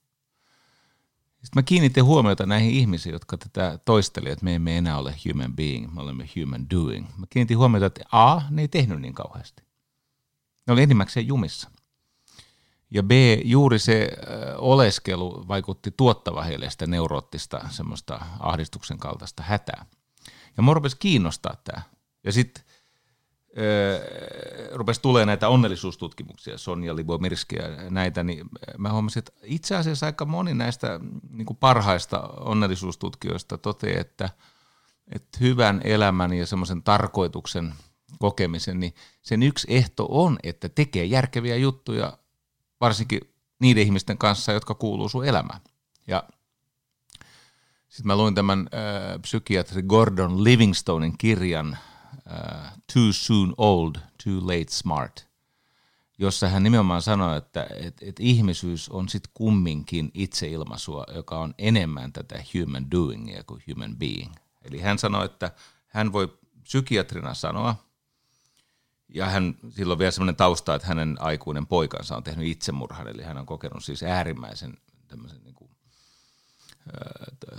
Sitten 1.45 1.61
mä 1.61 1.63
kiinnitin 1.63 2.03
huomiota 2.03 2.45
näihin 2.45 2.71
ihmisiin, 2.71 3.13
jotka 3.13 3.37
tätä 3.37 3.79
toistelivat, 3.85 4.33
että 4.33 4.45
me 4.45 4.55
emme 4.55 4.77
enää 4.77 4.97
ole 4.97 5.15
human 5.27 5.55
being, 5.55 5.93
me 5.93 6.01
olemme 6.01 6.29
human 6.35 6.69
doing. 6.69 7.07
Mä 7.17 7.25
kiinnitin 7.29 7.57
huomiota, 7.57 7.85
että 7.85 8.01
A, 8.11 8.41
ne 8.49 8.61
ei 8.61 8.67
tehnyt 8.67 9.01
niin 9.01 9.13
kauheasti. 9.13 9.64
Ne 10.67 10.73
oli 10.73 10.83
enimmäkseen 10.83 11.27
jumissa. 11.27 11.71
Ja 12.91 13.03
B, 13.03 13.11
juuri 13.43 13.79
se 13.79 14.09
oleskelu 14.57 15.45
vaikutti 15.47 15.93
tuottava 15.97 16.43
heille 16.43 16.69
sitä 16.69 16.87
neuroottista 16.87 17.61
semmoista 17.69 18.19
ahdistuksen 18.39 18.97
kaltaista 18.97 19.43
hätää. 19.43 19.85
Ja 20.57 20.63
mua 20.63 20.73
rupesi 20.73 20.97
kiinnostaa 20.97 21.55
tämä. 21.63 21.81
Ja 22.23 22.31
sitten 22.31 22.63
rupesi 24.73 25.01
tulee 25.01 25.25
näitä 25.25 25.49
onnellisuustutkimuksia, 25.49 26.57
Sonja 26.57 26.95
Libomirski 26.95 27.55
ja 27.55 27.89
näitä, 27.89 28.23
niin 28.23 28.49
mä 28.77 28.91
huomasin, 28.91 29.19
että 29.19 29.31
itse 29.43 29.75
asiassa 29.75 30.05
aika 30.05 30.25
moni 30.25 30.53
näistä 30.53 30.99
niin 31.29 31.45
kuin 31.45 31.57
parhaista 31.57 32.19
onnellisuustutkijoista 32.21 33.57
toteaa, 33.57 34.01
että, 34.01 34.29
että 35.07 35.37
hyvän 35.41 35.81
elämän 35.83 36.33
ja 36.33 36.45
semmoisen 36.45 36.83
tarkoituksen 36.83 37.73
kokemisen, 38.19 38.79
niin 38.79 38.93
sen 39.21 39.43
yksi 39.43 39.67
ehto 39.69 40.07
on, 40.09 40.37
että 40.43 40.69
tekee 40.69 41.05
järkeviä 41.05 41.55
juttuja 41.55 42.17
varsinkin 42.81 43.21
niiden 43.59 43.83
ihmisten 43.83 44.17
kanssa, 44.17 44.51
jotka 44.51 44.73
kuuluu 44.73 45.09
sun 45.09 45.25
elämään. 45.25 45.61
Ja 46.07 46.23
sitten 47.89 48.07
mä 48.07 48.15
luin 48.15 48.35
tämän 48.35 48.59
äh, 48.59 49.21
psykiatri 49.21 49.83
Gordon 49.83 50.43
Livingstonein 50.43 51.17
kirjan 51.17 51.77
uh, 52.15 52.81
Too 52.93 53.11
Soon 53.11 53.53
Old, 53.57 53.95
Too 54.23 54.41
Late 54.41 54.65
Smart, 54.69 55.27
jossa 56.17 56.49
hän 56.49 56.63
nimenomaan 56.63 57.01
sanoi, 57.01 57.37
että 57.37 57.67
et, 57.75 57.97
et 58.01 58.19
ihmisyys 58.19 58.89
on 58.89 59.09
sitten 59.09 59.31
kumminkin 59.33 60.11
itseilmaisua, 60.13 61.05
joka 61.15 61.39
on 61.39 61.53
enemmän 61.57 62.13
tätä 62.13 62.43
human 62.53 62.91
doingia 62.91 63.43
kuin 63.43 63.63
human 63.67 63.95
being. 63.97 64.33
Eli 64.61 64.79
hän 64.79 64.99
sanoi, 64.99 65.25
että 65.25 65.51
hän 65.87 66.13
voi 66.13 66.37
psykiatrina 66.63 67.33
sanoa, 67.33 67.75
ja 69.15 69.25
hän, 69.25 69.55
silloin 69.69 69.99
vielä 69.99 70.11
sellainen 70.11 70.35
tausta, 70.35 70.75
että 70.75 70.87
hänen 70.87 71.15
aikuinen 71.19 71.67
poikansa 71.67 72.17
on 72.17 72.23
tehnyt 72.23 72.47
itsemurhan, 72.47 73.07
eli 73.07 73.23
hän 73.23 73.37
on 73.37 73.45
kokenut 73.45 73.83
siis 73.83 74.03
äärimmäisen 74.03 74.77
tämmöisen 75.07 75.43
niin 75.43 75.55
kuin, 75.55 75.71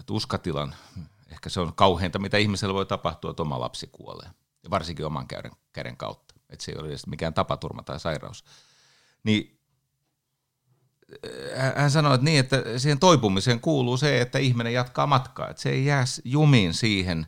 tuskatilan. 0.07 0.75
Ehkä 1.31 1.49
se 1.49 1.61
on 1.61 1.75
kauheinta, 1.75 2.19
mitä 2.19 2.37
ihmisellä 2.37 2.75
voi 2.75 2.87
tapahtua, 2.87 3.31
että 3.31 3.43
oma 3.43 3.61
lapsi 3.61 3.89
kuolee 3.93 4.29
ja 4.63 4.71
varsinkin 4.71 5.07
oman 5.07 5.29
käden, 5.29 5.53
käden 5.73 5.97
kautta, 5.97 6.35
että 6.51 6.65
se 6.65 6.73
ei 6.73 6.79
ole 6.79 6.89
edes 6.89 7.07
mikään 7.07 7.35
tapaturma 7.35 7.83
tai 7.83 8.01
sairaus. 8.01 8.45
Niin 9.25 9.61
hän 11.77 11.91
sanoi, 11.91 12.15
että, 12.15 12.25
niin, 12.25 12.41
että 12.41 12.79
siihen 12.79 12.99
toipumiseen 12.99 13.61
kuuluu 13.61 13.97
se, 13.97 14.21
että 14.21 14.39
ihminen 14.39 14.73
jatkaa 14.73 15.07
matkaa, 15.07 15.49
että 15.49 15.63
se 15.63 15.71
ei 15.71 15.85
jää 15.85 16.05
jumiin 16.25 16.75
siihen, 16.75 17.27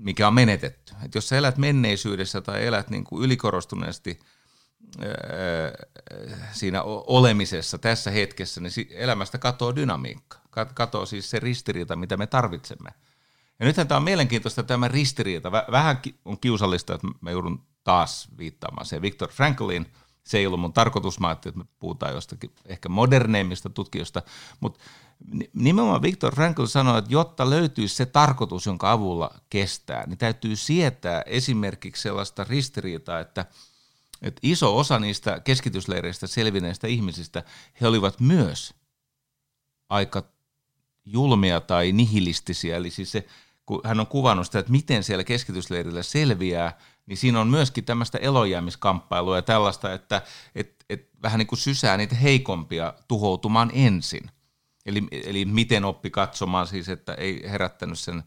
mikä 0.00 0.28
on 0.28 0.34
menetetty. 0.34 0.94
Että 1.04 1.18
jos 1.18 1.28
sä 1.28 1.38
elät 1.38 1.58
menneisyydessä 1.58 2.40
tai 2.40 2.66
elät 2.66 2.90
niin 2.90 3.04
kuin 3.04 3.24
ylikorostuneesti 3.24 4.20
siinä 6.52 6.82
olemisessa 6.82 7.78
tässä 7.78 8.10
hetkessä, 8.10 8.60
niin 8.60 8.72
elämästä 8.90 9.38
katoaa 9.38 9.76
dynamiikka. 9.76 10.38
Katoaa 10.74 11.06
siis 11.06 11.30
se 11.30 11.38
ristiriita, 11.38 11.96
mitä 11.96 12.16
me 12.16 12.26
tarvitsemme– 12.26 12.90
ja 13.60 13.66
nythän 13.66 13.88
tämä 13.88 13.96
on 13.96 14.04
mielenkiintoista 14.04 14.62
tämä 14.62 14.88
ristiriita. 14.88 15.52
Vähän 15.52 16.00
on 16.24 16.40
kiusallista, 16.40 16.94
että 16.94 17.06
mä 17.20 17.30
joudun 17.30 17.66
taas 17.84 18.28
viittaamaan 18.38 18.86
se 18.86 19.02
Viktor 19.02 19.30
Franklin. 19.30 19.86
Se 20.24 20.38
ei 20.38 20.46
ollut 20.46 20.60
mun 20.60 20.72
tarkoitus, 20.72 21.20
mä 21.20 21.28
ajattelin, 21.28 21.60
että 21.60 21.64
me 21.64 21.76
puhutaan 21.78 22.14
jostakin 22.14 22.50
ehkä 22.66 22.88
moderneimmista 22.88 23.70
tutkijoista, 23.70 24.22
mutta 24.60 24.80
nimenomaan 25.54 26.02
Viktor 26.02 26.34
Frankl 26.34 26.64
sanoi, 26.64 26.98
että 26.98 27.12
jotta 27.12 27.50
löytyisi 27.50 27.94
se 27.94 28.06
tarkoitus, 28.06 28.66
jonka 28.66 28.92
avulla 28.92 29.30
kestää, 29.50 30.06
niin 30.06 30.18
täytyy 30.18 30.56
sietää 30.56 31.22
esimerkiksi 31.26 32.02
sellaista 32.02 32.44
ristiriitaa, 32.44 33.20
että, 33.20 33.46
että 34.22 34.40
iso 34.42 34.78
osa 34.78 34.98
niistä 34.98 35.40
keskitysleireistä 35.40 36.26
selvinneistä 36.26 36.86
ihmisistä, 36.86 37.42
he 37.80 37.86
olivat 37.86 38.20
myös 38.20 38.74
aika 39.88 40.22
julmia 41.04 41.60
tai 41.60 41.92
nihilistisiä, 41.92 42.76
eli 42.76 42.90
siis 42.90 43.12
se 43.12 43.26
kun 43.70 43.80
hän 43.84 44.00
on 44.00 44.06
kuvannut 44.06 44.46
sitä, 44.46 44.58
että 44.58 44.72
miten 44.72 45.04
siellä 45.04 45.24
keskitysleirillä 45.24 46.02
selviää, 46.02 46.78
niin 47.06 47.16
siinä 47.16 47.40
on 47.40 47.48
myöskin 47.48 47.84
tämmöistä 47.84 48.18
elojäämiskamppailua 48.18 49.36
ja 49.36 49.42
tällaista, 49.42 49.92
että 49.92 50.22
et, 50.54 50.84
et 50.88 51.08
vähän 51.22 51.38
niin 51.38 51.46
kuin 51.46 51.58
sysää 51.58 51.96
niitä 51.96 52.14
heikompia 52.14 52.94
tuhoutumaan 53.08 53.70
ensin. 53.74 54.30
Eli, 54.86 55.02
eli 55.10 55.44
miten 55.44 55.84
oppi 55.84 56.10
katsomaan 56.10 56.66
siis, 56.66 56.88
että 56.88 57.14
ei 57.14 57.50
herättänyt 57.50 57.98
sen 57.98 58.22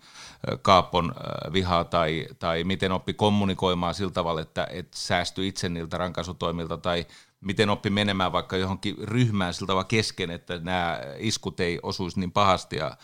kaapon 0.62 1.16
vihaa 1.54 1.84
tai, 1.84 2.28
tai 2.40 2.64
miten 2.64 2.92
oppi 2.92 3.14
kommunikoimaan 3.14 3.94
sillä 3.94 4.12
tavalla, 4.12 4.42
että, 4.42 4.68
että 4.72 4.98
säästyi 4.98 5.48
itse 5.48 5.70
niiltä 5.70 5.98
rankaisutoimilta 5.98 6.78
tai 6.78 7.06
miten 7.42 7.70
oppi 7.70 7.90
menemään 7.90 8.32
vaikka 8.32 8.58
johonkin 8.58 8.96
ryhmään 8.98 9.54
sillä 9.54 9.68
tavalla 9.68 9.84
kesken, 9.84 10.32
että 10.32 10.60
nämä 10.60 11.00
iskut 11.18 11.60
ei 11.60 11.80
osuisi 11.84 12.20
niin 12.20 12.32
pahasti 12.32 12.76
ja 12.76 12.98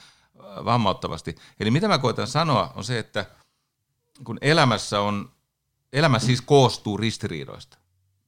vammauttavasti. 0.66 1.36
Eli 1.60 1.72
mitä 1.72 1.88
mä 1.88 1.98
koitan 1.98 2.28
sanoa 2.28 2.74
on 2.76 2.84
se, 2.84 3.00
että 3.00 3.26
kun 4.24 4.38
elämässä 4.42 5.02
on, 5.02 5.32
elämä 5.94 6.20
siis 6.20 6.42
koostuu 6.42 6.98
ristiriidoista. 6.98 7.78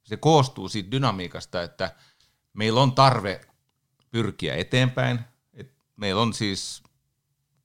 Se 0.04 0.18
koostuu 0.18 0.70
siitä 0.70 0.92
dynamiikasta, 0.92 1.62
että 1.62 1.96
meillä 2.54 2.82
on 2.82 2.92
tarve 2.92 3.42
pyrkiä 4.12 4.56
eteenpäin. 4.56 5.20
Et 5.54 5.74
meillä 5.96 6.22
on 6.22 6.34
siis 6.34 6.84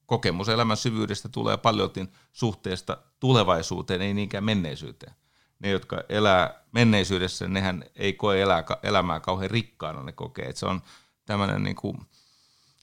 kokemus 0.06 0.48
elämän 0.48 0.76
syvyydestä 0.76 1.28
tulee 1.28 1.56
paljon 1.56 1.90
suhteesta 2.32 2.96
tulevaisuuteen, 3.20 4.02
ei 4.02 4.14
niinkään 4.14 4.44
menneisyyteen. 4.44 5.14
Ne, 5.58 5.70
jotka 5.70 6.02
elää 6.08 6.64
menneisyydessä, 6.72 7.48
nehän 7.48 7.84
ei 7.96 8.12
koe 8.12 8.42
elää, 8.42 8.64
elämää 8.82 9.20
kauhean 9.20 9.50
rikkaana, 9.50 10.02
ne 10.02 10.12
kokee, 10.12 10.44
että 10.44 10.60
se 10.60 10.66
on 10.66 10.82
tämmöinen 11.24 11.62
niin 11.62 11.76
kuin 11.76 11.98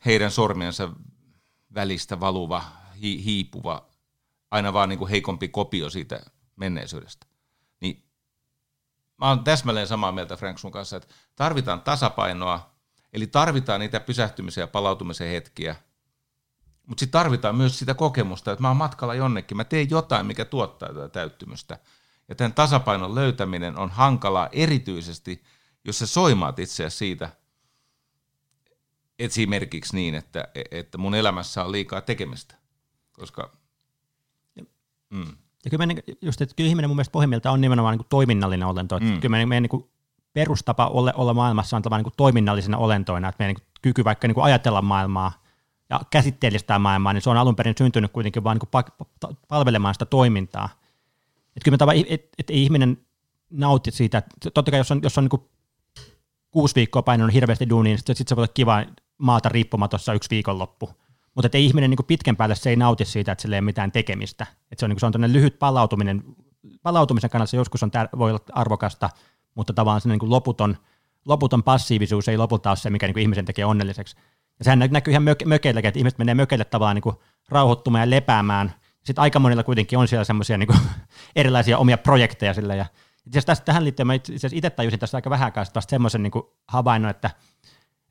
heidän 0.06 0.32
sormiensa 0.32 0.89
välistä 1.73 2.19
valuva, 2.19 2.63
hi, 3.02 3.23
hiipuva, 3.23 3.86
aina 4.52 4.73
vaan 4.73 4.89
niin 4.89 4.99
kuin 4.99 5.10
heikompi 5.10 5.47
kopio 5.47 5.89
siitä 5.89 6.19
menneisyydestä. 6.56 7.26
Niin 7.82 8.04
mä 9.17 9.28
oon 9.28 9.43
täsmälleen 9.43 9.88
samaa 9.88 10.12
mieltä 10.12 10.38
Frank 10.38 10.58
sun 10.58 10.71
kanssa, 10.71 10.97
että 10.97 11.13
tarvitaan 11.36 11.82
tasapainoa, 11.82 12.73
eli 13.13 13.28
tarvitaan 13.28 13.80
niitä 13.80 13.99
pysähtymisen 13.99 14.62
ja 14.62 14.67
palautumisen 14.67 15.30
hetkiä, 15.30 15.76
mutta 16.88 16.99
sitten 16.99 17.19
tarvitaan 17.19 17.56
myös 17.56 17.80
sitä 17.80 17.93
kokemusta, 17.93 18.52
että 18.52 18.62
mä 18.62 18.67
oon 18.67 18.78
matkalla 18.78 19.15
jonnekin, 19.15 19.58
mä 19.58 19.63
teen 19.63 19.89
jotain, 19.89 20.26
mikä 20.26 20.45
tuottaa 20.45 20.93
tätä 20.93 21.10
täyttymystä. 21.10 21.80
Ja 22.30 22.36
tämän 22.36 22.54
tasapainon 22.54 23.15
löytäminen 23.15 23.78
on 23.78 23.89
hankalaa 23.89 24.49
erityisesti, 24.52 25.43
jos 25.86 25.99
sä 25.99 26.08
soimaat 26.08 26.60
itseäsi 26.60 26.97
siitä, 26.97 27.30
esimerkiksi 29.19 29.95
niin, 29.95 30.15
että, 30.15 30.47
että 30.71 30.97
mun 30.97 31.15
elämässä 31.15 31.63
on 31.63 31.71
liikaa 31.71 32.02
tekemistä. 32.02 32.56
Koska, 33.12 33.58
mm. 35.10 35.38
Ja 35.65 35.69
kyllä, 35.69 35.86
meidän, 35.86 36.04
just, 36.21 36.41
että 36.41 36.56
kyllä 36.56 36.67
ihminen 36.67 36.89
mun 36.89 36.95
mielestä 36.95 37.12
pohjimmiltaan 37.12 37.54
on 37.54 37.62
nimenomaan 37.62 37.97
niin 37.97 38.08
toiminnallinen 38.10 38.67
olento. 38.67 38.99
Mm. 38.99 39.19
Kyllä 39.19 39.30
meidän, 39.30 39.49
meidän 39.49 39.63
niin 39.71 39.89
perustapa 40.34 40.88
olla, 40.88 41.13
olla 41.15 41.34
maailmassa 41.34 41.78
on 41.78 41.84
niin 41.91 42.13
toiminnallisena 42.17 42.78
olentoina, 42.78 43.30
että 43.30 43.43
meidän 43.43 43.56
niin 43.56 43.67
kyky 43.82 44.04
vaikka 44.04 44.28
niin 44.28 44.41
ajatella 44.41 44.82
maailmaa 44.82 45.43
ja 45.89 46.02
käsitteellistää 46.10 46.80
maailmaa, 46.80 47.13
niin 47.13 47.22
se 47.22 47.30
on 47.30 47.38
alun 47.38 47.56
perin 47.56 47.76
syntynyt 47.78 48.12
kuitenkin 48.12 48.43
vain 48.43 48.60
niin 48.74 49.10
palvelemaan 49.48 49.96
sitä 49.96 50.06
toimintaa. 50.06 50.69
Että 51.56 51.63
kyllä 51.63 51.78
me 51.86 52.04
et, 52.10 52.30
et, 52.38 52.50
ihminen 52.50 52.98
nautti 53.50 53.91
siitä, 53.91 54.17
että 54.17 54.50
totta 54.54 54.72
kai 54.72 54.80
jos 54.80 54.91
on, 54.91 55.00
jos 55.04 55.17
on 55.17 55.28
niin 55.32 55.50
kuusi 56.52 56.76
viikkoa 56.76 57.02
painanut 57.02 57.34
hirveästi 57.34 57.69
duuniin, 57.69 57.91
niin 57.91 57.98
sitten 57.98 58.15
sit 58.15 58.28
se 58.28 58.36
voi 58.36 58.41
olla 58.41 58.54
kiva 58.54 58.84
maata 59.17 59.50
riippumatossa 59.50 60.13
yksi 60.13 60.30
viikonloppu. 60.30 60.89
Mutta 61.36 61.50
ei 61.54 61.65
ihminen 61.65 61.89
niin 61.89 62.06
pitkän 62.08 62.36
päälle 62.36 62.56
se 62.56 62.69
ei 62.69 62.76
nauti 62.76 63.06
siitä, 63.06 63.32
että 63.32 63.41
sillä 63.41 63.56
ei 63.56 63.60
ole 63.60 63.65
mitään 63.65 63.91
tekemistä. 63.91 64.46
Et 64.72 64.80
se 64.80 64.86
on, 64.86 64.89
niin 64.89 65.00
se 65.00 65.06
on 65.06 65.34
lyhyt 65.34 65.60
palautuminen. 65.60 66.24
Palautumisen 66.84 67.30
kannalta 67.30 67.52
se 67.52 67.58
joskus 67.58 67.84
on 67.84 67.91
voi 68.17 68.32
olla 68.32 68.39
arvokasta, 68.52 69.10
mutta 69.56 69.74
tavallaan 69.74 70.02
se 70.02 70.10
niin 70.10 70.20
loputon, 70.30 70.78
loputon 71.26 71.63
passiivisuus 71.63 72.28
ei 72.28 72.38
lopulta 72.38 72.70
ole 72.70 72.78
se, 72.78 72.89
mikä 72.89 73.08
niin 73.08 73.20
ihmisen 73.20 73.46
tekee 73.46 73.66
onnelliseksi. 73.66 74.16
Ja 74.60 74.66
sehän 74.66 74.80
näkyy 74.80 75.12
ihan 75.12 75.24
mö- 75.24 75.46
mökeilläkin, 75.46 75.88
että 75.88 76.00
ihmiset 76.00 76.20
menee 76.20 76.36
mökeille 76.36 76.66
tavallaan 76.66 76.96
niin 76.96 77.16
rauhoittumaan 77.50 78.02
ja 78.02 78.10
lepäämään. 78.10 78.74
Sitten 79.04 79.22
aika 79.22 79.39
monilla 79.39 79.63
kuitenkin 79.63 80.00
on 80.00 80.08
siellä 80.08 80.24
semmoisia 80.24 80.58
niin 80.58 80.70
erilaisia 81.36 81.78
omia 81.78 81.98
projekteja 81.98 82.54
sillä. 82.54 82.76
Ja 82.76 82.86
itse 83.28 83.39
asiassa 83.39 83.63
tähän 83.63 83.84
liittyen 83.84 84.08
mä 84.08 84.13
itse, 84.13 84.50
itse 84.52 84.70
tajusin 84.70 85.00
tässä 85.00 85.18
aika 85.18 85.30
vähän 85.30 85.54
kanssa 85.54 85.82
semmoisen 85.82 86.24
niin 86.24 86.32
havainnon, 86.68 87.12
että 87.12 87.30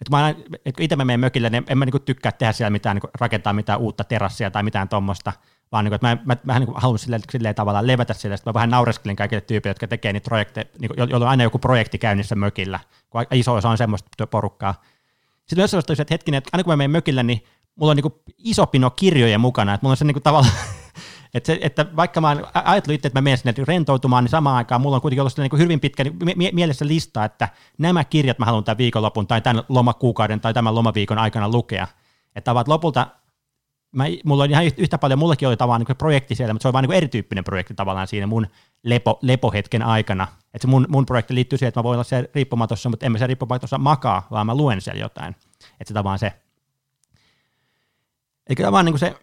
että 0.00 0.10
mä 0.10 0.24
aina, 0.24 0.38
et 0.64 0.76
kun 0.76 0.84
itse 0.84 0.96
mä 0.96 1.04
menen 1.04 1.20
mökille, 1.20 1.50
niin 1.50 1.64
en 1.68 1.78
mä 1.78 1.84
niinku 1.84 1.98
tykkää 1.98 2.32
tehdä 2.32 2.52
siellä 2.52 2.70
mitään, 2.70 2.96
niinku 2.96 3.08
rakentaa 3.20 3.52
mitään 3.52 3.80
uutta 3.80 4.04
terassia 4.04 4.50
tai 4.50 4.62
mitään 4.62 4.88
tuommoista, 4.88 5.32
vaan 5.72 5.84
niinku, 5.84 5.94
että 5.94 6.06
mä, 6.06 6.16
mä, 6.24 6.36
mä 6.44 6.58
niinku 6.58 6.74
haluan 6.76 6.98
silleen, 6.98 7.22
silleen 7.30 7.54
tavallaan 7.54 7.86
levätä 7.86 8.14
sille, 8.14 8.34
että 8.34 8.50
mä 8.50 8.54
vähän 8.54 8.70
naureskelin 8.70 9.16
kaikille 9.16 9.40
tyypille, 9.40 9.70
jotka 9.70 9.88
tekee 9.88 10.12
niitä 10.12 10.24
projekteja, 10.24 10.64
niinku, 10.78 10.94
joilla 10.96 11.26
on 11.26 11.30
aina 11.30 11.42
joku 11.42 11.58
projekti 11.58 11.98
käynnissä 11.98 12.34
mökillä, 12.34 12.80
kun 13.10 13.24
iso 13.32 13.54
osa 13.54 13.68
on 13.68 13.78
semmoista 13.78 14.26
porukkaa. 14.26 14.74
Sitten 15.38 15.58
myös 15.58 15.70
sellaista, 15.70 15.92
että 15.92 16.14
hetkinen, 16.14 16.38
että 16.38 16.50
aina 16.52 16.64
kun 16.64 16.72
mä 16.72 16.76
menen 16.76 16.90
mökille, 16.90 17.22
niin 17.22 17.44
mulla 17.76 17.90
on 17.90 17.96
niinku 17.96 18.22
iso 18.38 18.66
pino 18.66 18.90
kirjoja 18.90 19.38
mukana, 19.38 19.74
että 19.74 19.84
mulla 19.84 19.92
on 19.92 19.96
se 19.96 20.04
niinku 20.04 20.20
tavallaan 20.20 20.54
että, 21.34 21.46
se, 21.46 21.58
että 21.62 21.86
vaikka 21.96 22.20
mä 22.20 22.36
ajattelin 22.54 22.94
itse, 22.94 23.08
että 23.08 23.18
mä 23.20 23.24
menen 23.24 23.38
sinne 23.38 23.54
rentoutumaan, 23.68 24.24
niin 24.24 24.30
samaan 24.30 24.56
aikaan 24.56 24.80
mulla 24.80 24.96
on 24.96 25.02
kuitenkin 25.02 25.20
ollut 25.20 25.38
niin 25.38 25.58
hyvin 25.58 25.80
pitkä 25.80 26.04
mie- 26.36 26.52
mielessä 26.52 26.86
lista, 26.86 27.24
että 27.24 27.48
nämä 27.78 28.04
kirjat 28.04 28.38
mä 28.38 28.44
haluan 28.44 28.64
tämän 28.64 28.78
viikonlopun 28.78 29.26
tai 29.26 29.40
tämän 29.40 29.64
lomakuukauden 29.68 30.40
tai 30.40 30.54
tämän 30.54 30.74
lomaviikon 30.74 31.18
aikana 31.18 31.48
lukea. 31.48 31.86
Että 32.36 32.54
lopulta, 32.66 33.06
mä, 33.92 34.04
mulla 34.24 34.44
on 34.44 34.50
ihan 34.50 34.64
yhtä 34.76 34.98
paljon, 34.98 35.18
mullakin 35.18 35.48
oli 35.48 35.56
tavallaan 35.56 35.84
niin 35.88 35.96
projekti 35.96 36.34
siellä, 36.34 36.54
mutta 36.54 36.62
se 36.62 36.68
on 36.68 36.72
vain 36.72 36.82
niin 36.82 36.96
erityyppinen 36.96 37.44
projekti 37.44 37.74
tavallaan 37.74 38.06
siinä 38.06 38.26
mun 38.26 38.46
lepo, 38.82 39.18
lepohetken 39.22 39.82
aikana. 39.82 40.28
Että 40.54 40.58
se 40.60 40.68
mun, 40.68 40.86
mun 40.88 41.06
projekti 41.06 41.34
liittyy 41.34 41.58
siihen, 41.58 41.68
että 41.68 41.80
mä 41.80 41.84
voin 41.84 41.96
olla 41.96 42.04
siellä 42.04 42.28
riippumatossa, 42.34 42.88
mutta 42.88 43.06
en 43.06 43.12
mä 43.12 43.18
siellä 43.18 43.26
riippumatossa 43.26 43.78
makaa, 43.78 44.26
vaan 44.30 44.46
mä 44.46 44.54
luen 44.54 44.80
siellä 44.80 45.00
jotain. 45.00 45.36
Että 45.62 45.88
se 45.88 45.94
tavallaan 45.94 46.18
se. 46.18 46.32
Eli 48.48 48.56
tavallaan 48.56 48.84
niin 48.84 48.98
se 48.98 49.16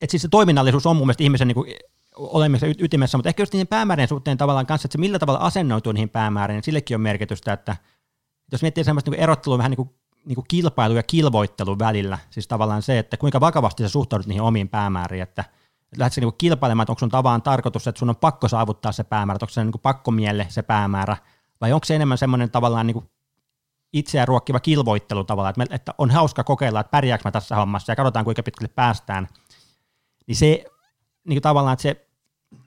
että 0.00 0.10
siis 0.10 0.22
se 0.22 0.28
toiminnallisuus 0.28 0.86
on 0.86 0.96
mun 0.96 1.06
mielestä 1.06 1.22
ihmisen 1.22 1.48
niin 1.48 1.54
kuin 1.54 1.74
olemisen 2.16 2.74
ytimessä, 2.78 3.18
mutta 3.18 3.28
ehkä 3.28 3.42
just 3.42 3.52
niiden 3.52 3.66
päämäärien 3.66 4.08
suhteen 4.08 4.38
tavallaan 4.38 4.66
kanssa, 4.66 4.86
että 4.86 4.92
se 4.92 5.00
millä 5.00 5.18
tavalla 5.18 5.40
asennoituu 5.40 5.92
niihin 5.92 6.08
päämääriin, 6.08 6.54
niin 6.54 6.64
sillekin 6.64 6.94
on 6.94 7.00
merkitystä, 7.00 7.52
että 7.52 7.76
jos 8.52 8.62
miettii 8.62 8.84
semmoista 8.84 9.10
niin 9.10 9.20
erottelua 9.20 9.58
vähän 9.58 9.70
niin 9.70 9.76
kuin, 9.76 9.90
niin 10.30 10.34
kuin 10.34 10.48
kilpailu 10.48 10.94
ja 10.94 11.02
kilvoittelu 11.02 11.78
välillä, 11.78 12.18
siis 12.30 12.48
tavallaan 12.48 12.82
se, 12.82 12.98
että 12.98 13.16
kuinka 13.16 13.40
vakavasti 13.40 13.82
sä 13.82 13.88
suhtaudut 13.88 14.26
niihin 14.26 14.42
omiin 14.42 14.68
päämääriin, 14.68 15.22
että 15.22 15.44
lähdetkö 15.96 16.20
niin 16.20 16.32
kilpailemaan, 16.38 16.84
että 16.84 16.92
onko 16.92 16.98
sun 16.98 17.08
tavallaan 17.08 17.42
tarkoitus, 17.42 17.86
että 17.86 17.98
sun 17.98 18.08
on 18.10 18.16
pakko 18.16 18.48
saavuttaa 18.48 18.92
se 18.92 19.04
päämäärä, 19.04 19.38
onko 19.42 19.50
se 19.50 19.64
niin 19.64 19.72
pakko 19.82 20.10
mielle 20.10 20.46
se 20.48 20.62
päämäärä, 20.62 21.16
vai 21.60 21.72
onko 21.72 21.84
se 21.84 21.94
enemmän 21.94 22.18
semmoinen 22.18 22.50
tavallaan 22.50 22.86
niin 22.86 22.94
kuin 22.94 23.10
itseään 23.92 24.28
ruokkiva 24.28 24.60
kilvoittelu 24.60 25.24
tavallaan, 25.24 25.50
että, 25.50 25.58
me, 25.58 25.66
että 25.74 25.94
on 25.98 26.10
hauska 26.10 26.44
kokeilla, 26.44 26.80
että 26.80 26.90
pärjääkö 26.90 27.22
mä 27.24 27.30
tässä 27.30 27.56
hommassa 27.56 27.92
ja 27.92 27.96
katsotaan 27.96 28.24
kuinka 28.24 28.42
pitkälle 28.42 28.72
päästään, 28.74 29.28
niin 30.26 30.36
se 30.36 30.64
niin 31.24 31.36
kuin 31.36 31.42
tavallaan, 31.42 31.72
että 31.72 31.82
se, 31.82 32.08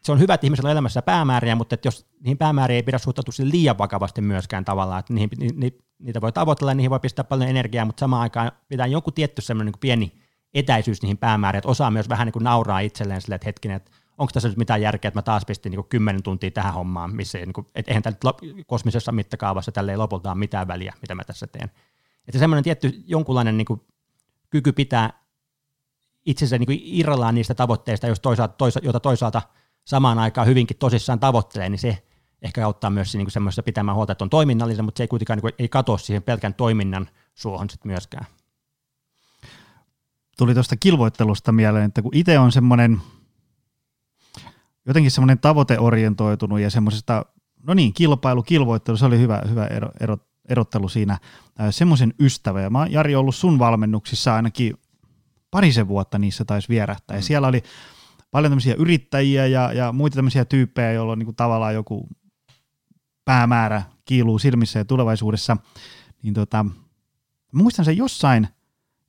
se 0.04 0.12
on 0.12 0.20
hyvä, 0.20 0.34
että 0.34 0.48
ihmisellä 0.48 0.68
on 0.68 0.72
elämässä 0.72 1.02
päämääriä, 1.02 1.56
mutta 1.56 1.76
että 1.76 1.88
jos 1.88 2.06
niihin 2.20 2.38
päämääriin 2.38 2.76
ei 2.76 2.84
pidä 2.84 2.98
suhtautua 2.98 3.34
liian 3.40 3.78
vakavasti 3.78 4.22
myöskään 4.22 4.66
tavallaan, 4.66 5.00
että 5.00 5.14
niihin, 5.14 5.30
ni, 5.38 5.48
ni, 5.56 5.78
niitä 6.04 6.22
voi 6.22 6.32
tavoitella 6.32 6.72
ja 6.72 6.76
niihin 6.76 6.92
voi 6.92 7.00
pistää 7.00 7.24
paljon 7.24 7.50
energiaa, 7.50 7.86
mutta 7.86 8.00
samaan 8.00 8.22
aikaan 8.22 8.52
pitää 8.68 8.88
joku 8.88 9.12
tietty 9.12 9.42
semmoinen 9.42 9.72
niin 9.72 9.80
pieni 9.80 10.14
etäisyys 10.54 11.02
niihin 11.02 11.18
päämääriin, 11.18 11.58
että 11.58 11.70
osaa 11.70 11.92
myös 11.92 12.10
vähän 12.10 12.26
niin 12.26 12.34
kuin 12.34 12.44
nauraa 12.44 12.80
itselleen 12.80 13.22
silleen, 13.22 13.36
että 13.36 13.48
hetkinen, 13.48 13.78
että 13.78 13.92
onko 14.18 14.32
tässä 14.34 14.50
nyt 14.50 14.58
mitään 14.58 14.82
järkeä, 14.82 15.08
että 15.08 15.18
mä 15.18 15.22
taas 15.22 15.46
pistin 15.46 15.72
niin 15.72 15.86
kymmenen 15.90 16.24
tuntia 16.24 16.52
tähän 16.52 16.74
hommaan, 16.74 17.16
missä 17.16 17.38
ei, 17.38 17.46
niin 17.46 17.54
kuin, 17.54 17.68
että 17.76 17.92
eihän 17.92 18.04
tällä 18.04 18.18
kosmisessa 18.68 19.12
mitakaavassa 19.12 19.72
tälle 19.72 19.92
ei 19.92 19.98
lopulta 19.98 20.32
ole 20.32 20.38
mitään 20.38 20.68
väliä, 20.68 20.94
mitä 21.02 21.16
mä 21.16 21.24
tässä 21.24 21.48
teen. 21.48 21.72
Että 22.28 22.40
semmoinen 22.40 22.64
tietty 22.64 23.04
jonkunlainen 23.06 23.58
niin 23.58 23.66
kuin, 23.66 23.82
kyky 24.50 24.72
pitää 24.72 25.24
itsensä 26.26 26.58
niin 26.58 26.82
irrallaan 26.84 27.36
niistä 27.36 27.56
tavoitteista, 27.56 28.08
jos 28.08 28.20
toisaalta, 28.20 28.54
toisa, 28.54 28.80
jota 28.84 29.00
toisaalta 29.00 29.42
samaan 29.86 30.20
aikaan 30.20 30.48
hyvinkin 30.48 30.78
tosissaan 30.78 31.20
tavoittelee, 31.20 31.70
niin 31.70 31.80
se 31.80 32.04
ehkä 32.44 32.66
auttaa 32.66 32.90
myös 32.90 33.16
niin 33.16 33.32
semmoisessa 33.32 33.64
pitämään 33.64 33.96
huolta, 33.96 34.12
että 34.12 34.24
on 34.24 34.30
toiminnallinen, 34.30 34.86
mutta 34.86 34.98
se 34.98 35.04
ei 35.04 35.08
kuitenkaan 35.08 35.38
niin 35.38 35.42
kuin, 35.42 35.54
ei 35.60 35.70
katoa 35.70 35.98
siihen 35.98 36.24
pelkän 36.24 36.54
toiminnan 36.54 37.10
suohon 37.34 37.70
sitten 37.70 37.92
myöskään. 37.92 38.26
Tuli 40.38 40.54
tuosta 40.54 40.76
kilvoittelusta 40.78 41.52
mieleen, 41.52 41.86
että 41.86 42.02
kun 42.02 42.16
itse 42.16 42.40
on 42.40 42.52
semmoinen 42.52 43.02
jotenkin 44.86 45.12
semmoinen 45.12 45.40
tavoiteorientoitunut 45.40 46.60
ja 46.60 46.70
semmoisesta, 46.70 47.26
no 47.64 47.74
niin, 47.74 47.94
kilpailu, 47.94 48.44
kilvoittelu, 48.44 48.98
se 48.98 49.06
oli 49.06 49.20
hyvä, 49.20 49.42
hyvä 49.50 49.66
ero, 49.68 49.90
ero, 50.00 50.18
erottelu 50.50 50.90
siinä, 50.90 51.18
semmoisen 51.70 52.14
ystävä. 52.20 52.62
Ja 52.62 52.70
mä 52.70 52.80
oon 52.80 52.92
Jari 52.92 53.16
ollut 53.16 53.36
sun 53.36 53.60
valmennuksissa 53.60 54.36
ainakin 54.36 54.74
parisen 55.52 55.88
vuotta 55.88 56.20
niissä 56.20 56.46
taisi 56.46 56.70
vierähtää. 56.70 57.16
Mm. 57.16 57.20
Ja 57.20 57.24
siellä 57.24 57.48
oli 57.48 57.64
paljon 58.32 58.52
tämmöisiä 58.52 58.76
yrittäjiä 58.78 59.48
ja, 59.48 59.74
ja 59.74 59.92
muita 59.92 60.16
tämmöisiä 60.16 60.46
tyyppejä, 60.46 60.92
joilla 60.92 61.12
on 61.12 61.20
niin 61.20 61.26
kuin 61.26 61.36
tavallaan 61.36 61.74
joku 61.74 62.08
päämäärä 63.26 63.84
kiiluu 64.06 64.40
silmissä 64.40 64.80
ja 64.80 64.86
tulevaisuudessa. 64.86 65.58
Niin 66.24 66.34
tota, 66.34 66.66
muistan 67.54 67.86
sen 67.86 67.98
jossain, 67.98 68.48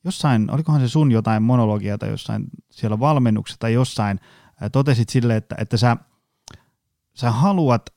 jossain, 0.05 0.51
olikohan 0.51 0.81
se 0.81 0.89
sun 0.89 1.13
jotain 1.13 1.43
monologia 1.43 1.99
tai 1.99 2.09
jossain 2.09 2.45
siellä 2.71 3.01
valmennuksessa 3.01 3.61
tai 3.61 3.73
jossain, 3.73 4.21
totesit 4.73 5.09
sille, 5.09 5.37
että, 5.37 5.55
että 5.59 5.77
sä, 5.77 5.97
sä 7.15 7.31
haluat, 7.31 7.91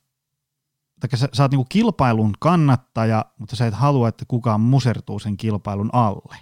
tai 0.99 1.19
sä, 1.19 1.29
sä 1.33 1.43
oot 1.43 1.51
niinku 1.51 1.67
kilpailun 1.69 2.33
kannattaja, 2.39 3.25
mutta 3.37 3.55
sä 3.55 3.67
et 3.67 3.73
halua, 3.73 4.09
että 4.09 4.25
kukaan 4.27 4.61
musertuu 4.61 5.19
sen 5.19 5.37
kilpailun 5.37 5.89
alle 5.93 6.37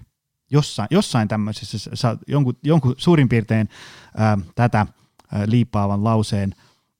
jossain, 0.51 0.87
jossain 0.91 1.27
tämmöisessä, 1.27 1.91
sä 1.93 2.17
jonkun, 2.27 2.57
jonkun 2.63 2.95
suurin 2.97 3.29
piirtein 3.29 3.69
ää, 4.17 4.37
tätä 4.55 4.77
ää, 4.77 5.43
liippaavan 5.47 6.03
lauseen 6.03 6.55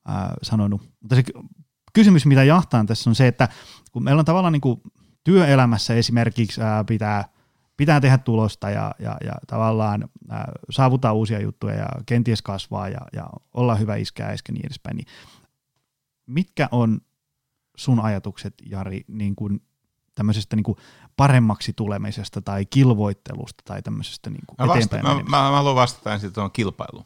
ää, 0.05 0.33
sanonut. 0.41 0.81
Mutta 1.01 1.15
se 1.15 1.23
kysymys, 1.95 2.25
mitä 2.25 2.43
jahtaan 2.43 2.85
tässä 2.85 3.09
on 3.09 3.15
se, 3.15 3.27
että 3.27 3.49
kun 3.91 4.03
meillä 4.03 4.19
on 4.19 4.25
tavallaan 4.25 4.53
niin 4.53 4.61
kuin 4.61 4.81
työelämässä 5.23 5.93
esimerkiksi 5.93 6.61
ää, 6.61 6.83
pitää, 6.83 7.25
pitää 7.77 8.01
tehdä 8.01 8.17
tulosta 8.17 8.69
ja, 8.69 8.95
ja, 8.99 9.17
ja 9.25 9.33
tavallaan 9.47 10.09
ää, 10.29 10.51
saavuttaa 10.69 11.13
uusia 11.13 11.41
juttuja 11.41 11.75
ja 11.75 11.87
kenties 12.05 12.41
kasvaa 12.41 12.89
ja, 12.89 13.01
ja 13.13 13.29
olla 13.53 13.75
hyvä 13.75 13.95
iskä 13.95 14.23
ja 14.23 14.35
niin 14.51 14.65
edespäin, 14.65 14.97
niin 14.97 15.07
mitkä 16.25 16.67
on 16.71 17.01
sun 17.77 17.99
ajatukset, 17.99 18.53
Jari, 18.65 19.05
niin 19.07 19.35
kuin 19.35 19.61
tämmöisestä 20.15 20.55
niin 20.55 20.63
kuin 20.63 20.77
paremmaksi 21.17 21.73
tulemisesta 21.73 22.41
tai 22.41 22.65
kilvoittelusta 22.65 23.63
tai 23.65 23.81
tämmöisestä 23.81 24.29
niin 24.29 24.43
kuin 24.47 24.55
mä, 24.59 24.67
vasta, 24.67 24.97
mä, 25.03 25.15
mä, 25.15 25.23
mä 25.23 25.51
haluan 25.51 25.75
vastata 25.75 26.13
ensin 26.13 26.33
tuohon 26.33 26.51
kilpailuun. 26.51 27.05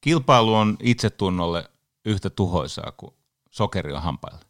Kilpailu 0.00 0.54
on 0.54 0.76
itsetunnolle 0.80 1.71
yhtä 2.04 2.30
tuhoisaa 2.30 2.92
kuin 2.96 3.14
sokeri 3.50 3.92
on 3.92 4.02
hampaille. 4.02 4.44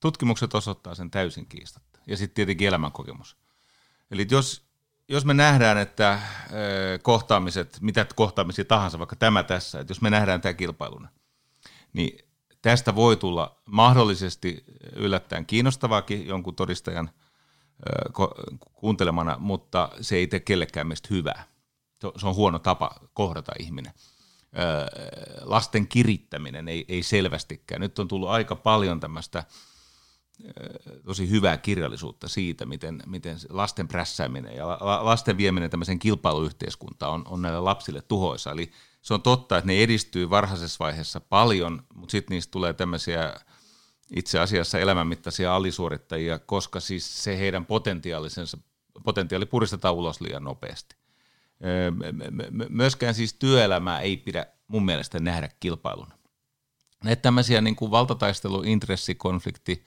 Tutkimukset 0.00 0.54
osoittaa 0.54 0.94
sen 0.94 1.10
täysin 1.10 1.46
kiistatta. 1.46 1.98
Ja 2.06 2.16
sitten 2.16 2.34
tietenkin 2.34 2.68
elämänkokemus. 2.68 3.36
Eli 4.10 4.26
jos, 4.30 4.64
jos 5.08 5.24
me 5.24 5.34
nähdään, 5.34 5.78
että 5.78 6.20
kohtaamiset, 7.02 7.78
mitä 7.80 8.06
kohtaamisia 8.14 8.64
tahansa, 8.64 8.98
vaikka 8.98 9.16
tämä 9.16 9.42
tässä, 9.42 9.80
että 9.80 9.90
jos 9.90 10.00
me 10.00 10.10
nähdään 10.10 10.40
tämä 10.40 10.54
kilpailuna, 10.54 11.08
niin 11.92 12.18
tästä 12.62 12.94
voi 12.94 13.16
tulla 13.16 13.62
mahdollisesti 13.64 14.64
yllättäen 14.96 15.46
kiinnostavaakin 15.46 16.26
jonkun 16.26 16.56
todistajan 16.56 17.10
kuuntelemana, 18.74 19.36
mutta 19.38 19.90
se 20.00 20.16
ei 20.16 20.26
tee 20.26 20.40
kellekään 20.40 20.86
meistä 20.86 21.08
hyvää. 21.10 21.44
Se 22.16 22.26
on 22.26 22.34
huono 22.34 22.58
tapa 22.58 22.90
kohdata 23.14 23.52
ihminen. 23.58 23.92
Lasten 25.40 25.88
kirittäminen 25.88 26.68
ei, 26.68 26.84
ei 26.88 27.02
selvästikään. 27.02 27.80
Nyt 27.80 27.98
on 27.98 28.08
tullut 28.08 28.28
aika 28.28 28.56
paljon 28.56 29.00
tämmöistä 29.00 29.44
tosi 31.04 31.30
hyvää 31.30 31.56
kirjallisuutta 31.56 32.28
siitä, 32.28 32.66
miten, 32.66 33.02
miten 33.06 33.36
lasten 33.48 33.88
prässääminen 33.88 34.56
ja 34.56 34.78
lasten 34.80 35.36
vieminen 35.36 35.70
tämmöiseen 35.70 35.98
kilpailuyhteiskuntaan 35.98 37.12
on, 37.12 37.22
on 37.26 37.42
näille 37.42 37.60
lapsille 37.60 38.02
tuhoisa. 38.02 38.50
Eli 38.50 38.72
se 39.02 39.14
on 39.14 39.22
totta, 39.22 39.58
että 39.58 39.66
ne 39.66 39.82
edistyy 39.82 40.30
varhaisessa 40.30 40.84
vaiheessa 40.84 41.20
paljon, 41.20 41.82
mutta 41.94 42.12
sitten 42.12 42.34
niistä 42.34 42.50
tulee 42.50 42.72
tämmöisiä 42.72 43.34
itse 44.16 44.38
asiassa 44.38 44.78
elämänmittaisia 44.78 45.56
alisuorittajia, 45.56 46.38
koska 46.38 46.80
siis 46.80 47.24
se 47.24 47.38
heidän 47.38 47.66
potentiaalisensa, 47.66 48.58
potentiaali 49.04 49.46
puristetaan 49.46 49.94
ulos 49.94 50.20
liian 50.20 50.44
nopeasti. 50.44 50.99
Myöskään 52.68 53.14
siis 53.14 53.34
työelämää 53.34 54.00
ei 54.00 54.16
pidä 54.16 54.46
mun 54.68 54.84
mielestä 54.84 55.20
nähdä 55.20 55.48
kilpailuna. 55.60 56.14
Näitä 57.04 57.22
tämmöisiä 57.22 57.60
niin 57.60 57.76
kuin 57.76 57.90
valtataistelu, 57.90 58.62
intressikonflikti 58.62 59.84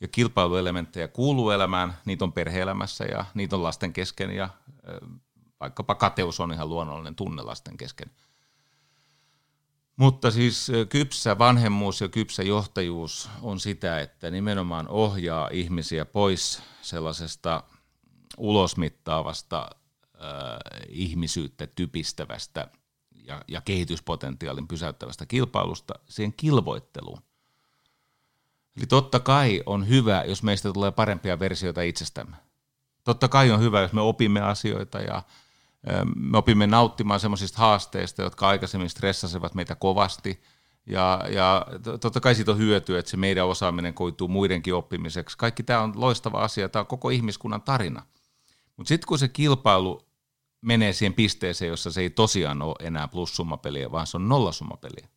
ja 0.00 0.08
kilpailuelementtejä 0.08 1.08
kuuluu 1.08 1.50
elämään, 1.50 1.98
niitä 2.04 2.24
on 2.24 2.32
perheelämässä 2.32 3.04
ja 3.04 3.24
niitä 3.34 3.56
on 3.56 3.62
lasten 3.62 3.92
kesken 3.92 4.30
ja 4.30 4.48
vaikkapa 5.60 5.94
kateus 5.94 6.40
on 6.40 6.52
ihan 6.52 6.68
luonnollinen 6.68 7.14
tunne 7.14 7.42
lasten 7.42 7.76
kesken– 7.76 8.10
mutta 9.98 10.30
siis 10.30 10.68
kypsä 10.88 11.38
vanhemmuus 11.38 12.00
ja 12.00 12.08
kypsä 12.08 12.42
johtajuus 12.42 13.30
on 13.42 13.60
sitä, 13.60 14.00
että 14.00 14.30
nimenomaan 14.30 14.88
ohjaa 14.88 15.48
ihmisiä 15.52 16.04
pois 16.04 16.62
sellaisesta 16.82 17.62
ulosmittaavasta 18.36 19.70
ihmisyyttä 20.88 21.66
typistävästä 21.66 22.68
ja, 23.14 23.42
ja 23.48 23.60
kehityspotentiaalin 23.60 24.68
pysäyttävästä 24.68 25.26
kilpailusta 25.26 25.94
siihen 26.08 26.32
kilvoitteluun. 26.36 27.22
Eli 28.76 28.86
totta 28.86 29.20
kai 29.20 29.62
on 29.66 29.88
hyvä, 29.88 30.24
jos 30.24 30.42
meistä 30.42 30.72
tulee 30.72 30.90
parempia 30.90 31.38
versioita 31.38 31.82
itsestämme. 31.82 32.36
Totta 33.04 33.28
kai 33.28 33.50
on 33.50 33.60
hyvä, 33.60 33.80
jos 33.80 33.92
me 33.92 34.00
opimme 34.00 34.40
asioita 34.40 34.98
ja 34.98 35.22
me 36.14 36.38
opimme 36.38 36.66
nauttimaan 36.66 37.20
semmoisista 37.20 37.58
haasteista, 37.58 38.22
jotka 38.22 38.48
aikaisemmin 38.48 38.90
stressasivat 38.90 39.54
meitä 39.54 39.74
kovasti. 39.74 40.42
Ja, 40.86 41.24
ja 41.30 41.66
totta 42.00 42.20
kai 42.20 42.34
siitä 42.34 42.50
on 42.50 42.58
hyötyä, 42.58 42.98
että 42.98 43.10
se 43.10 43.16
meidän 43.16 43.46
osaaminen 43.46 43.94
koituu 43.94 44.28
muidenkin 44.28 44.74
oppimiseksi. 44.74 45.38
Kaikki 45.38 45.62
tämä 45.62 45.80
on 45.80 45.92
loistava 45.96 46.38
asia, 46.38 46.68
tämä 46.68 46.80
on 46.80 46.86
koko 46.86 47.10
ihmiskunnan 47.10 47.62
tarina. 47.62 48.02
Mutta 48.76 48.88
sitten 48.88 49.08
kun 49.08 49.18
se 49.18 49.28
kilpailu 49.28 50.07
menee 50.60 50.92
siihen 50.92 51.14
pisteeseen, 51.14 51.68
jossa 51.68 51.92
se 51.92 52.00
ei 52.00 52.10
tosiaan 52.10 52.62
ole 52.62 52.74
enää 52.80 53.08
plussummapeliä, 53.08 53.90
vaan 53.90 54.06
se 54.06 54.16
on 54.16 54.28
nollasummapeliä. 54.28 55.08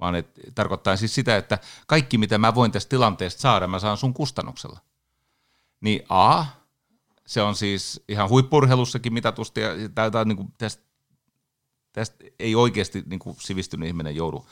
Vaan 0.00 0.14
et, 0.14 0.40
tarkoittaa 0.54 0.96
siis 0.96 1.14
sitä, 1.14 1.36
että 1.36 1.58
kaikki 1.86 2.18
mitä 2.18 2.38
mä 2.38 2.54
voin 2.54 2.72
tästä 2.72 2.90
tilanteesta 2.90 3.40
saada, 3.40 3.66
mä 3.66 3.78
saan 3.78 3.96
sun 3.96 4.14
kustannuksella. 4.14 4.80
Niin 5.80 6.02
A, 6.08 6.44
se 7.26 7.42
on 7.42 7.54
siis 7.56 8.04
ihan 8.08 8.28
huippurheilussakin 8.28 9.12
mitatusti, 9.12 9.60
ja 9.60 9.70
tämä, 9.94 10.24
niin 10.24 10.36
kuin, 10.36 10.52
tästä, 10.58 10.82
tästä 11.92 12.24
ei 12.38 12.54
oikeasti 12.54 13.02
niin 13.06 13.18
kuin 13.18 13.36
sivistynyt 13.40 13.88
ihminen 13.88 14.16
joudu 14.16 14.46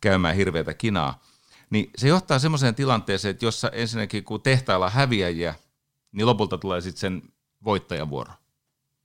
käymään 0.00 0.36
hirveätä 0.36 0.74
kinaa. 0.74 1.22
Niin 1.70 1.90
se 1.96 2.08
johtaa 2.08 2.38
semmoiseen 2.38 2.74
tilanteeseen, 2.74 3.30
että 3.30 3.44
jossa 3.44 3.68
ensinnäkin 3.68 4.24
kun 4.24 4.42
tehtailla 4.42 4.90
häviäjiä, 4.90 5.54
niin 6.12 6.26
lopulta 6.26 6.58
tulee 6.58 6.80
sitten 6.80 7.00
sen 7.00 7.22
voittajan 7.64 8.10
vuoro. 8.10 8.32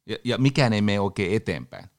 Ja, 0.08 0.18
ja 0.24 0.38
mikään 0.38 0.74
ei 0.74 0.82
mene 0.82 1.00
oikein 1.00 1.36
eteenpäin. 1.36 1.90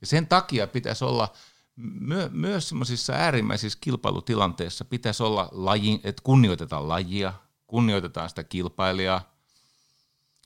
Ja 0.00 0.06
sen 0.06 0.26
takia 0.26 0.66
pitäisi 0.66 1.04
olla 1.04 1.32
myö, 1.76 2.28
myös 2.32 2.68
semmoisissa 2.68 3.12
äärimmäisissä 3.12 3.78
kilpailutilanteissa 3.80 4.84
pitäisi 4.84 5.22
olla 5.22 5.48
laji, 5.52 6.00
että 6.04 6.22
kunnioitetaan 6.22 6.88
lajia, 6.88 7.32
kunnioitetaan 7.66 8.28
sitä 8.28 8.44
kilpailijaa, 8.44 9.32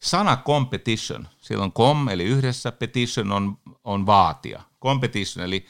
sana 0.03 0.37
competition, 0.37 1.29
siellä 1.39 1.65
on 1.65 1.73
com 1.73 2.09
eli 2.09 2.25
yhdessä, 2.25 2.73
petition 2.73 3.33
on, 3.33 3.59
on 3.85 4.07
vaatia. 4.07 4.63
Competition 4.83 5.45
eli 5.45 5.67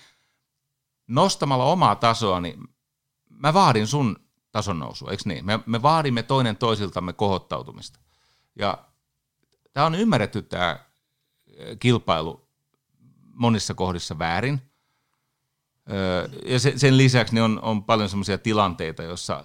nostamalla 1.06 1.64
omaa 1.64 1.94
tasoa, 1.96 2.40
niin 2.40 2.68
mä 3.30 3.54
vaadin 3.54 3.86
sun 3.86 4.16
tason 4.52 4.78
nousua, 4.78 5.10
eikö 5.10 5.22
niin? 5.26 5.46
Me, 5.46 5.60
me 5.66 5.82
vaadimme 5.82 6.22
toinen 6.22 6.56
toisiltamme 6.56 7.12
kohottautumista. 7.12 8.00
Ja 8.58 8.78
tämä 9.72 9.86
on 9.86 9.94
ymmärretty 9.94 10.42
tämä 10.42 10.78
kilpailu 11.78 12.48
monissa 13.34 13.74
kohdissa 13.74 14.18
väärin. 14.18 14.60
Ja 16.46 16.58
sen 16.58 16.96
lisäksi 16.96 17.34
niin 17.34 17.42
on, 17.42 17.60
on 17.62 17.84
paljon 17.84 18.08
sellaisia 18.08 18.38
tilanteita, 18.38 19.02
joissa 19.02 19.44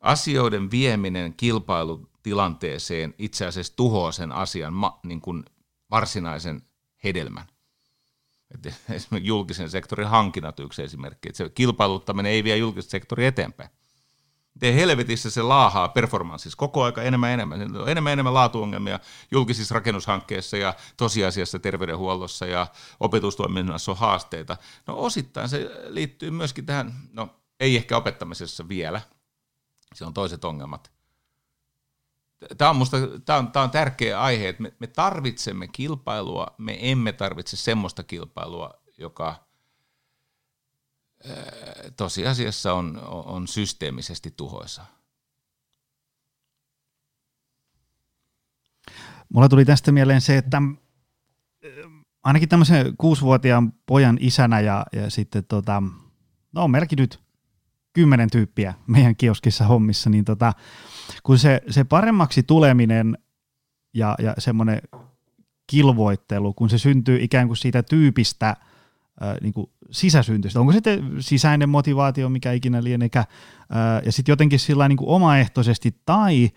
asioiden 0.00 0.70
vieminen 0.70 1.34
kilpailu 1.34 2.10
tilanteeseen 2.22 3.14
itse 3.18 3.46
asiassa 3.46 3.76
tuhoaa 3.76 4.12
sen 4.12 4.32
asian 4.32 4.74
niin 5.02 5.20
kuin 5.20 5.44
varsinaisen 5.90 6.62
hedelmän. 7.04 7.46
Et 8.54 8.66
esimerkiksi 8.90 9.28
julkisen 9.28 9.70
sektorin 9.70 10.08
hankinnat 10.08 10.60
yksi 10.60 10.82
esimerkki, 10.82 11.28
että 11.28 11.36
se 11.36 11.48
kilpailuttaminen 11.48 12.32
ei 12.32 12.44
vie 12.44 12.56
julkista 12.56 12.90
sektoria 12.90 13.28
eteenpäin. 13.28 13.70
Miten 14.54 14.74
helvetissä 14.74 15.30
se 15.30 15.42
laahaa 15.42 15.88
performanssissa 15.88 16.56
koko 16.56 16.82
aika 16.82 17.02
enemmän 17.02 17.30
enemmän. 17.30 17.62
Enemmän 17.86 18.12
enemmän 18.12 18.34
laatuongelmia 18.34 19.00
julkisissa 19.30 19.74
rakennushankkeissa 19.74 20.56
ja 20.56 20.74
tosiasiassa 20.96 21.58
terveydenhuollossa 21.58 22.46
ja 22.46 22.66
opetustoiminnassa 23.00 23.90
on 23.90 23.98
haasteita. 23.98 24.56
No 24.86 24.94
osittain 24.98 25.48
se 25.48 25.70
liittyy 25.88 26.30
myöskin 26.30 26.66
tähän, 26.66 26.92
no 27.12 27.28
ei 27.60 27.76
ehkä 27.76 27.96
opettamisessa 27.96 28.68
vielä, 28.68 29.00
se 29.94 30.04
on 30.04 30.14
toiset 30.14 30.44
ongelmat, 30.44 30.92
tämä 32.58 32.70
on, 32.70 32.76
musta, 32.76 32.96
tämä 33.24 33.38
on, 33.38 33.52
tämä 33.52 33.62
on 33.62 33.70
tärkeä 33.70 34.20
aihe, 34.20 34.48
että 34.48 34.62
me, 34.62 34.72
me 34.78 34.86
tarvitsemme 34.86 35.68
kilpailua, 35.68 36.46
me 36.58 36.78
emme 36.80 37.12
tarvitse 37.12 37.56
semmoista 37.56 38.02
kilpailua, 38.02 38.70
joka 38.98 39.49
tosiasiassa 41.96 42.72
on, 42.74 43.00
on 43.08 43.48
systeemisesti 43.48 44.34
tuhoisa. 44.36 44.84
Mulla 49.28 49.48
tuli 49.48 49.64
tästä 49.64 49.92
mieleen 49.92 50.20
se, 50.20 50.36
että 50.36 50.62
ainakin 52.22 52.48
tämmöisen 52.48 52.96
kuusivuotiaan 52.98 53.72
pojan 53.86 54.18
isänä 54.20 54.60
ja, 54.60 54.86
ja 54.92 55.10
sitten 55.10 55.44
tota, 55.44 55.82
no 56.52 56.68
melkein 56.68 57.00
nyt 57.00 57.20
kymmenen 57.92 58.30
tyyppiä 58.30 58.74
meidän 58.86 59.16
kioskissa 59.16 59.64
hommissa, 59.64 60.10
niin 60.10 60.24
tota, 60.24 60.52
kun 61.22 61.38
se, 61.38 61.62
se 61.70 61.84
paremmaksi 61.84 62.42
tuleminen 62.42 63.18
ja, 63.94 64.14
ja 64.18 64.34
semmoinen 64.38 64.82
kilvoittelu, 65.66 66.54
kun 66.54 66.70
se 66.70 66.78
syntyy 66.78 67.18
ikään 67.22 67.46
kuin 67.46 67.56
siitä 67.56 67.82
tyypistä 67.82 68.56
äh, 69.22 69.36
niin 69.42 69.52
kuin 69.52 69.70
sisäsyntystä, 69.90 70.60
onko 70.60 70.72
se 70.72 70.80
sisäinen 71.20 71.68
motivaatio, 71.68 72.28
mikä 72.28 72.52
ikinä 72.52 72.84
lienekään, 72.84 73.26
äh, 73.60 74.02
ja 74.04 74.12
sitten 74.12 74.32
jotenkin 74.32 74.58
sillä 74.58 74.88
niin 74.88 74.96
kuin 74.96 75.08
omaehtoisesti, 75.08 75.96
tai 76.06 76.50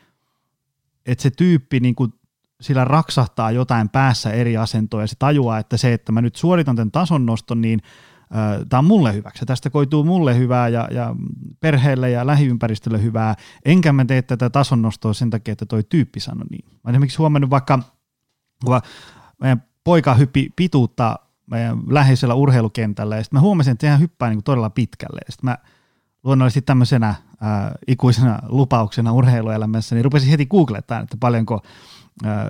että 1.06 1.22
se 1.22 1.32
tyyppi 1.32 1.80
niin 1.80 1.96
kuin 1.96 2.14
sillä 2.62 2.86
raksahtaa 2.86 3.52
jotain 3.52 3.90
päässä 3.90 4.32
eri 4.32 4.58
asentoja 4.58 5.04
ja 5.04 5.08
se 5.08 5.16
tajuaa, 5.20 5.60
että 5.60 5.78
se, 5.78 5.94
että 5.94 6.12
mä 6.12 6.22
nyt 6.22 6.36
suoritan 6.36 6.76
tämän 6.76 6.92
tason 6.92 7.26
noston, 7.26 7.62
niin 7.62 7.80
tämä 8.70 8.80
on 8.80 8.86
mulle 8.86 9.14
hyväksi, 9.14 9.46
tästä 9.46 9.70
koituu 9.70 10.04
mulle 10.04 10.38
hyvää 10.38 10.68
ja, 10.68 10.88
ja 10.92 11.16
perheelle 11.60 12.10
ja 12.10 12.28
lähiympäristölle 12.28 13.04
hyvää, 13.04 13.36
enkä 13.66 13.94
mä 13.94 14.06
tee 14.06 14.22
tätä 14.22 14.50
tason 14.50 14.82
nostoa 14.82 15.14
sen 15.14 15.30
takia, 15.30 15.52
että 15.52 15.66
toi 15.66 15.84
tyyppi 15.84 16.20
sanoi 16.20 16.46
niin. 16.50 16.66
Mä 16.66 16.80
olen 16.84 16.96
esimerkiksi 16.96 17.18
huomannut 17.18 17.50
vaikka, 17.50 17.80
kun 18.66 18.82
meidän 19.42 19.64
poika 19.84 20.14
hyppi 20.14 20.50
pituutta 20.56 21.20
meidän 21.52 21.80
läheisellä 21.88 22.34
urheilukentällä, 22.34 23.16
ja 23.16 23.24
sitten 23.24 23.38
mä 23.38 23.42
huomasin, 23.42 23.72
että 23.72 23.88
sehän 23.88 24.00
hyppää 24.00 24.30
niin 24.30 24.38
kuin 24.38 24.44
todella 24.44 24.70
pitkälle, 24.70 25.20
ja 25.28 25.32
sitten 25.32 25.50
mä 25.50 25.58
luonnollisesti 26.24 26.62
tämmöisenä 26.62 27.16
ää, 27.42 27.76
ikuisena 27.88 28.40
lupauksena 28.50 29.14
urheiluelämässä, 29.14 29.96
niin 29.96 30.06
rupesin 30.06 30.30
heti 30.30 30.46
googlettaan, 30.46 31.04
että 31.04 31.18
paljonko 31.20 31.62
ää, 32.24 32.50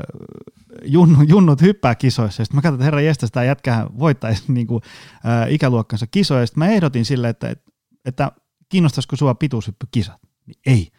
junnu, 0.83 1.21
junnut 1.21 1.61
hyppää 1.61 1.95
kisoissa. 1.95 2.45
Sitten 2.45 2.57
mä 2.57 2.61
katsoin, 2.61 2.75
että 2.75 2.85
herra 2.85 3.01
jästä, 3.01 3.25
sitä 3.25 3.43
jätkää 3.43 3.87
voittaisi 3.99 4.43
niin 4.51 4.67
kuin, 4.67 4.81
ää, 5.23 5.45
ikäluokkansa 5.45 6.07
kisoja. 6.07 6.45
Sitten 6.45 6.59
mä 6.59 6.67
ehdotin 6.67 7.05
sille, 7.05 7.29
että, 7.29 7.55
että 8.05 8.31
kiinnostaisiko 8.69 9.15
sua 9.15 9.35
pituushyppykisat. 9.35 10.21
Niin 10.47 10.59
ei. 10.65 10.91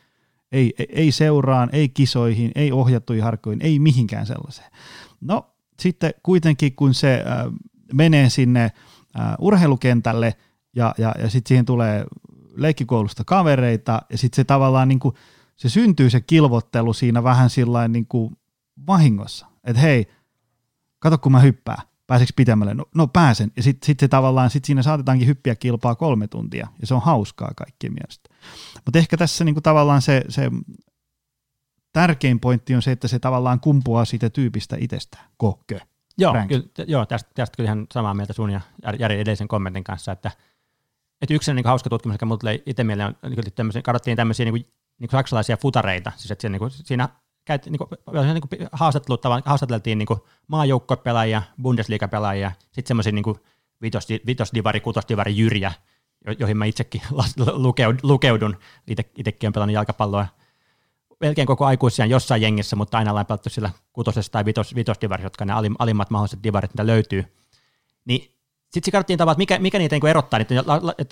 Ei, 0.53 0.75
ei, 0.79 0.87
ei 0.89 1.13
seuraan, 1.13 1.69
ei 1.73 1.89
kisoihin, 1.89 2.53
ei 2.55 2.73
ohjattuihin 2.73 3.25
harkkoihin, 3.25 3.63
ei 3.63 3.79
mihinkään 3.79 4.27
sellaiseen. 4.27 4.71
No, 5.21 5.55
sitten 5.81 6.15
kuitenkin 6.23 6.75
kun 6.75 6.95
se 6.95 7.25
äh, 7.27 7.53
menee 7.93 8.31
sinne 8.31 8.73
urheilukentälle 9.39 10.35
ja, 10.77 10.95
ja, 10.99 11.15
ja 11.19 11.31
sitten 11.31 11.49
siihen 11.49 11.65
tulee 11.65 12.05
leikkikoulusta 12.57 13.25
kavereita 13.25 14.03
ja 14.11 14.19
sitten 14.19 14.37
se 14.37 14.45
tavallaan 14.45 14.89
niin 14.89 15.01
kuin, 15.01 15.15
se 15.57 15.69
syntyy 15.69 16.11
se 16.11 16.21
kilvottelu 16.21 16.93
siinä 16.93 17.23
vähän 17.23 17.51
sillä 17.51 17.89
niin 17.89 18.07
kuin 18.07 18.37
vahingossa, 18.87 19.47
että 19.65 19.83
hei, 19.83 20.07
kato 20.99 21.19
kun 21.19 21.33
mä 21.33 21.41
hyppään, 21.41 21.83
pääseekö 22.07 22.33
pitemmälle? 22.37 22.75
No, 22.75 22.85
no 22.95 23.07
pääsen. 23.07 23.53
Ja 23.57 23.63
sitten 23.63 23.87
sit 23.87 24.01
se 24.01 24.09
tavallaan, 24.09 24.51
sit 24.51 24.65
siinä 24.65 24.83
saatetaankin 24.83 25.29
hyppiä 25.29 25.55
kilpaa 25.55 25.95
kolme 25.95 26.29
tuntia, 26.29 26.69
ja 26.81 26.87
se 26.87 26.95
on 26.95 27.03
hauskaa 27.03 27.53
kaikkien 27.57 27.93
mielestä. 27.93 28.31
Mutta 28.85 28.99
ehkä 28.99 29.17
tässä 29.17 29.45
niinku 29.45 29.61
tavallaan 29.61 30.03
se, 30.03 30.25
se 30.29 30.51
tärkein 31.93 32.41
pointti 32.41 32.75
on 32.75 32.83
se, 32.83 32.93
että 32.93 33.09
se 33.09 33.19
tavallaan 33.19 33.61
kumpuaa 33.61 34.05
siitä 34.05 34.31
tyypistä 34.31 34.77
itsestään. 34.81 35.31
Kokkö? 35.37 35.81
Joo, 36.19 36.35
kyllä, 36.49 36.65
joo 36.87 37.07
tästä, 37.07 37.31
tästä 37.35 37.57
kyllä 37.57 37.69
ihan 37.69 37.87
samaa 37.93 38.15
mieltä 38.15 38.33
sun 38.33 38.51
ja 38.51 38.61
Jari 38.99 39.21
edellisen 39.21 39.49
kommentin 39.49 39.85
kanssa, 39.85 40.13
että, 40.13 40.31
että 41.23 41.35
yksi 41.35 41.55
niin 41.55 41.67
hauska 41.67 41.91
tutkimus, 41.91 42.15
joka 42.15 42.27
mulle 42.27 42.63
itse 42.67 42.85
mieleen 42.85 43.09
on, 43.23 43.31
niin 43.31 43.53
tämmöisiä, 43.55 43.83
katsottiin 43.83 44.17
tämmöisiä 44.17 44.45
niin 44.45 44.53
kuin, 44.53 44.63
niin 44.99 45.09
kuin 45.09 45.19
saksalaisia 45.19 45.57
futareita, 45.57 46.13
siis 46.17 46.31
että 46.31 46.43
siinä, 46.43 46.53
niin 46.53 46.59
kuin, 46.59 46.71
siinä 46.71 47.09
käyt, 47.45 47.67
niin 47.67 47.79
kuin, 47.79 47.91
niin 48.35 48.41
kuin 48.49 48.69
haastateltiin 49.45 49.99
niin 49.99 50.09
maajoukkopelaajia, 50.47 51.43
Bundesliga-pelaajia, 51.63 52.53
sitten 52.61 52.89
semmoisia 52.89 53.13
niin 53.13 53.37
vitos, 53.83 54.09
vitosdivari, 54.27 54.81
kutosdivari 54.81 55.37
jyrjä, 55.37 55.73
joihin 56.39 56.57
mä 56.57 56.65
itsekin 56.65 57.03
lukeudun. 58.03 58.57
Itse, 58.87 59.05
itsekin 59.17 59.47
olen 59.47 59.53
pelannut 59.53 59.75
jalkapalloa 59.75 60.27
melkein 61.25 61.47
koko 61.47 61.67
aikuisiaan 61.67 62.11
jossain 62.11 62.43
jengissä, 62.43 62.77
mutta 62.77 62.99
aina 62.99 63.11
ollaan 63.11 63.27
pelattu 63.27 63.49
sillä 63.51 63.71
kutosessa 63.93 64.33
tai 64.33 64.45
vitos, 64.45 64.75
vitosdivarissa, 64.75 65.27
jotka 65.27 65.45
ne 65.45 65.53
alimmat 65.79 66.11
mahdolliset 66.11 66.43
divarit, 66.43 66.75
mitä 66.75 66.87
löytyy. 66.87 67.25
Niin 68.05 68.35
sitten 68.73 68.93
katsottiin 68.93 69.19
tavallaan, 69.19 69.43
että 69.43 69.55
mikä, 69.55 69.59
mikä 69.59 69.79
niitä 69.79 69.97
niin 69.97 70.07
erottaa 70.07 70.39
niitä, 70.39 70.55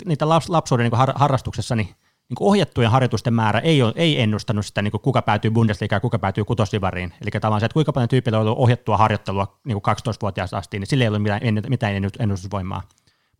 niitä 0.05 0.29
lapsuuden 0.29 0.83
niin 0.83 0.97
har, 0.97 1.13
harrastuksessa, 1.15 1.75
niin 1.75 1.95
niin 2.29 2.37
ohjattujen 2.39 2.91
harjoitusten 2.91 3.33
määrä 3.33 3.59
ei, 3.59 3.81
ole, 3.81 3.93
ei 3.95 4.21
ennustanut 4.21 4.65
sitä, 4.65 4.81
niin 4.81 4.91
kuin 4.91 5.01
kuka 5.01 5.21
päätyy 5.21 5.51
Bundesligaan 5.51 5.97
ja 5.97 6.01
kuka 6.01 6.19
päätyy 6.19 6.45
kutosivariin. 6.45 7.13
Eli 7.21 7.31
tavallaan 7.31 7.59
se, 7.59 7.65
että 7.65 7.73
kuinka 7.73 7.93
paljon 7.93 8.09
tyypillä 8.09 8.39
on 8.39 8.45
ollut 8.45 8.59
ohjattua 8.59 8.97
harjoittelua 8.97 9.59
niin 9.63 9.81
kuin 9.81 9.95
12-vuotiaasta 9.95 10.57
asti, 10.57 10.79
niin 10.79 10.87
sillä 10.87 11.03
ei 11.03 11.07
ollut 11.07 11.21
mitään, 11.21 11.41
mitään 11.69 11.93
ennustusvoimaa. 12.19 12.81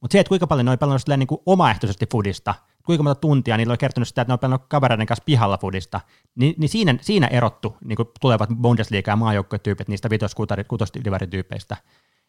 Mutta 0.02 0.12
se, 0.12 0.20
että 0.20 0.30
kuinka 0.30 0.48
paljon 0.48 0.66
ne 0.66 0.72
on 0.72 0.78
pelannut 0.78 1.02
niin 1.18 1.42
omaehtoisesti 1.46 2.06
fudista, 2.12 2.56
kuinka 2.86 3.04
monta 3.04 3.22
tuntia 3.22 3.58
niillä 3.58 3.72
on 3.72 3.78
kertonut 3.78 4.08
sitä, 4.08 4.22
että 4.22 4.30
ne 4.30 4.34
on 4.34 4.40
pelannut 4.40 4.68
kavereiden 4.68 5.08
kanssa 5.08 5.24
pihalla 5.26 5.58
fudista, 5.58 6.02
niin, 6.36 6.56
niin 6.58 6.70
siinä, 6.70 6.96
siinä 7.02 7.28
erottu 7.28 7.78
niin 7.84 7.98
tulevat 8.22 8.50
Bundesliga- 8.50 9.12
ja 9.12 9.16
maajoukkojetyypit 9.16 9.88
niistä 9.88 10.10
vitos-kutosdivarityypeistä. 10.10 11.78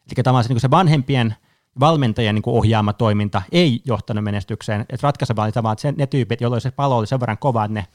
Eli 0.07 0.23
tavallaan 0.23 0.43
se, 0.43 0.53
niin 0.53 0.59
se 0.59 0.71
vanhempien 0.71 1.35
valmentajan 1.79 2.35
niin 2.35 2.43
ohjaama 2.45 2.93
toiminta 2.93 3.41
ei 3.51 3.81
johtanut 3.85 4.23
menestykseen. 4.23 4.81
Että 4.81 4.97
ratkaisevaa 5.01 5.45
oli 5.45 5.51
tavallaan, 5.51 5.89
että 5.89 6.01
ne 6.01 6.07
tyypit, 6.07 6.41
joilla 6.41 6.59
se 6.59 6.71
palo 6.71 6.97
oli 6.97 7.07
sen 7.07 7.19
verran 7.19 7.37
kova, 7.37 7.65
että 7.65 7.73
ne, 7.73 7.87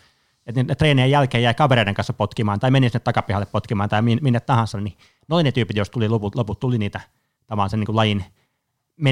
että 0.46 0.62
ne 0.62 0.74
treenien 0.74 1.10
jälkeen 1.10 1.42
jäi 1.42 1.54
kavereiden 1.54 1.94
kanssa 1.94 2.12
potkimaan 2.12 2.60
tai 2.60 2.70
meni 2.70 2.88
sinne 2.88 3.00
takapihalle 3.00 3.46
potkimaan 3.46 3.88
tai 3.88 4.02
minne 4.02 4.40
tahansa, 4.40 4.80
niin 4.80 4.96
noin 5.28 5.44
ne 5.44 5.52
tyypit, 5.52 5.76
jos 5.76 5.90
tuli 5.90 6.08
loput, 6.08 6.34
loput 6.34 6.60
tuli 6.60 6.78
niitä 6.78 7.00
tavallaan 7.46 7.70
sen 7.70 7.80
niin 7.80 7.96
lajin 7.96 8.24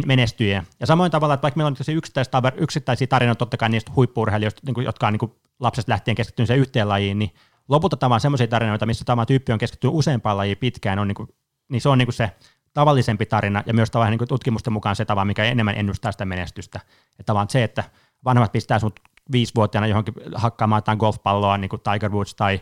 menestyjiä. 0.07 0.65
Ja 0.81 0.87
samoin 0.87 1.11
tavalla, 1.11 1.35
että 1.35 1.43
vaikka 1.43 1.59
meillä 1.59 1.69
on 1.69 1.97
yksittäisiä, 1.97 2.53
yksittäisiä 2.57 3.07
tarinoita 3.07 3.39
totta 3.39 3.57
kai 3.57 3.69
niistä 3.69 3.93
huippuurheilijoista, 3.97 4.63
niin 4.67 4.85
jotka 4.85 5.07
on 5.07 5.13
niin 5.13 5.33
lapsesta 5.61 5.93
lähtien 5.93 6.15
keskittynyt 6.15 6.49
sen 6.49 6.59
yhteen 6.59 6.89
lajiin, 6.89 7.19
niin 7.19 7.31
lopulta 7.69 7.97
tavallaan 7.97 8.21
semmoisia 8.21 8.47
tarinoita, 8.47 8.87
missä 8.87 9.05
tämä 9.05 9.27
tyyppi 9.27 9.53
on 9.53 9.59
keskittynyt 9.59 9.97
useampaan 9.97 10.37
lajiin 10.37 10.59
pitkään, 10.59 10.99
on 10.99 11.09
niin, 11.09 11.15
kuin, 11.15 11.29
niin 11.69 11.81
se 11.81 11.89
on 11.89 11.99
niin 11.99 12.07
kuin 12.07 12.15
se 12.15 12.31
tavallisempi 12.75 13.27
tarina 13.27 13.63
ja 13.67 13.75
myös 13.75 13.91
tavallaan 13.91 14.19
niin 14.19 14.29
tutkimusten 14.29 14.73
mukaan 14.73 14.97
se 14.97 15.05
tapa, 15.05 15.25
mikä 15.25 15.45
enemmän 15.45 15.79
ennustaa 15.79 16.13
sitä 16.13 16.25
menestystä. 16.25 16.81
Että 17.11 17.25
tavallaan 17.27 17.51
se, 17.51 17.65
että 17.65 17.85
vanhemmat 18.25 18.53
pistää 18.53 18.79
sinut 18.79 19.01
viisivuotiaana 19.33 19.87
johonkin 19.87 20.15
hakkaamaan 20.35 20.79
jotain 20.79 20.99
golfpalloa, 20.99 21.59
niin 21.59 21.69
kuin 21.69 21.83
Tiger 21.93 22.13
Woods 22.13 22.35
tai 22.35 22.61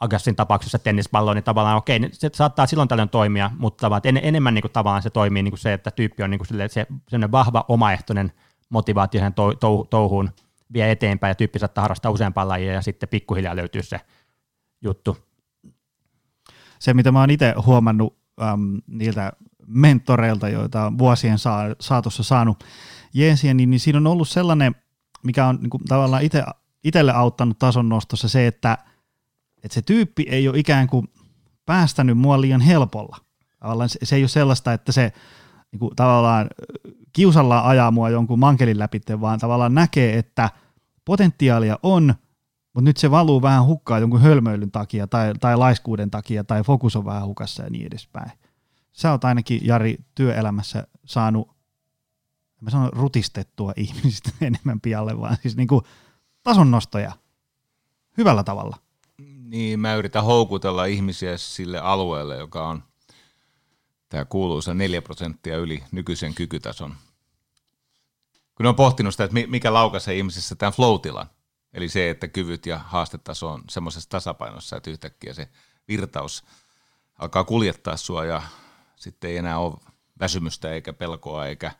Agassin 0.00 0.36
tapauksessa 0.36 0.78
tennispalloa, 0.78 1.34
niin 1.34 1.44
tavallaan 1.44 1.76
okei, 1.76 1.96
okay, 1.96 2.10
se 2.12 2.30
saattaa 2.34 2.66
silloin 2.66 2.88
tällöin 2.88 3.08
toimia, 3.08 3.50
mutta 3.58 4.00
en, 4.04 4.20
enemmän 4.22 4.54
niin 4.54 4.62
kuin, 4.62 4.72
tavallaan 4.72 5.02
se 5.02 5.10
toimii 5.10 5.42
niin 5.42 5.52
kuin 5.52 5.58
se, 5.58 5.72
että 5.72 5.90
tyyppi 5.90 6.22
on 6.22 6.30
niin 6.30 6.38
kuin 6.38 6.48
sille, 6.48 6.68
se 6.68 6.86
vahva 7.32 7.64
omaehtoinen 7.68 8.32
motivaatio 8.68 9.20
sen 9.20 9.34
tou, 9.34 9.54
tou, 9.54 9.84
touhuun 9.84 10.30
vie 10.72 10.90
eteenpäin 10.90 11.30
ja 11.30 11.34
tyyppi 11.34 11.58
saattaa 11.58 11.82
harrastaa 11.82 12.10
useampaa 12.10 12.48
lajia 12.48 12.72
ja 12.72 12.82
sitten 12.82 13.08
pikkuhiljaa 13.08 13.56
löytyy 13.56 13.82
se 13.82 14.00
juttu. 14.82 15.18
Se, 16.78 16.94
mitä 16.94 17.12
mä 17.12 17.20
oon 17.20 17.30
itse 17.30 17.54
huomannut 17.66 18.18
äm, 18.42 18.80
niiltä 18.86 19.32
mentoreilta, 19.66 20.48
joita 20.48 20.86
on 20.86 20.98
vuosien 20.98 21.38
saa, 21.38 21.64
saatossa 21.80 22.22
saanut 22.22 22.64
jeesiä, 23.14 23.54
niin, 23.54 23.70
niin 23.70 23.80
siinä 23.80 23.98
on 23.98 24.06
ollut 24.06 24.28
sellainen, 24.28 24.74
mikä 25.22 25.46
on 25.46 25.58
niin 25.60 25.70
kuin, 25.70 25.84
tavallaan 25.84 26.22
itse, 26.22 26.44
itselle 26.84 27.12
auttanut 27.12 27.58
tason 27.58 27.88
nostossa 27.88 28.28
se, 28.28 28.46
että, 28.46 28.78
että 29.66 29.74
se 29.74 29.82
tyyppi 29.82 30.26
ei 30.28 30.48
ole 30.48 30.58
ikään 30.58 30.86
kuin 30.86 31.08
päästänyt 31.66 32.18
mua 32.18 32.40
liian 32.40 32.60
helpolla. 32.60 33.16
Tavallaan 33.58 33.88
se, 33.88 33.98
se 34.02 34.16
ei 34.16 34.22
ole 34.22 34.28
sellaista, 34.28 34.72
että 34.72 34.92
se 34.92 35.12
niin 35.72 35.80
kuin, 35.80 35.96
tavallaan 35.96 36.48
kiusallaan 37.12 37.64
ajaa 37.64 37.90
mua 37.90 38.10
jonkun 38.10 38.38
mankelin 38.38 38.78
läpi, 38.78 39.00
vaan 39.20 39.38
tavallaan 39.38 39.74
näkee, 39.74 40.18
että 40.18 40.50
potentiaalia 41.04 41.78
on, 41.82 42.14
mutta 42.74 42.88
nyt 42.88 42.96
se 42.96 43.10
valuu 43.10 43.42
vähän 43.42 43.64
hukkaan 43.64 44.00
jonkun 44.00 44.20
hölmöilyn 44.20 44.70
takia 44.70 45.06
tai, 45.06 45.34
tai 45.40 45.56
laiskuuden 45.56 46.10
takia 46.10 46.44
tai 46.44 46.62
fokus 46.62 46.96
on 46.96 47.04
vähän 47.04 47.26
hukassa 47.26 47.62
ja 47.62 47.70
niin 47.70 47.86
edespäin 47.86 48.30
sä 48.96 49.10
oot 49.10 49.24
ainakin, 49.24 49.66
Jari, 49.66 49.96
työelämässä 50.14 50.86
saanut, 51.04 51.56
mä 52.60 52.70
sanon 52.70 52.92
rutistettua 52.92 53.72
ihmisistä 53.76 54.30
enemmän 54.46 54.80
pialle, 54.80 55.20
vaan 55.20 55.36
siis 55.42 55.56
niin 55.56 55.68
kuin 55.68 55.84
tasonnostoja 56.42 57.12
hyvällä 58.18 58.44
tavalla. 58.44 58.76
Niin, 59.48 59.80
mä 59.80 59.94
yritän 59.94 60.24
houkutella 60.24 60.84
ihmisiä 60.84 61.36
sille 61.36 61.78
alueelle, 61.78 62.36
joka 62.36 62.68
on 62.68 62.82
tämä 64.08 64.24
kuuluisa 64.24 64.74
4 64.74 65.02
prosenttia 65.02 65.56
yli 65.56 65.84
nykyisen 65.92 66.34
kykytason. 66.34 66.94
Kun 68.54 68.66
on 68.66 68.74
pohtinut 68.74 69.14
sitä, 69.14 69.24
että 69.24 69.36
mikä 69.46 69.72
laukaisee 69.72 70.16
ihmisissä 70.16 70.54
tämän 70.54 70.72
flow 70.72 71.00
eli 71.72 71.88
se, 71.88 72.10
että 72.10 72.28
kyvyt 72.28 72.66
ja 72.66 72.78
haastetaso 72.78 73.48
on 73.48 73.64
semmoisessa 73.70 74.10
tasapainossa, 74.10 74.76
että 74.76 74.90
yhtäkkiä 74.90 75.34
se 75.34 75.48
virtaus 75.88 76.44
alkaa 77.18 77.44
kuljettaa 77.44 77.96
sua 77.96 78.24
ja 78.24 78.42
sitten 78.96 79.30
ei 79.30 79.36
enää 79.36 79.58
ole 79.58 79.74
väsymystä 80.20 80.70
eikä 80.72 80.92
pelkoa 80.92 81.46
eikä 81.46 81.72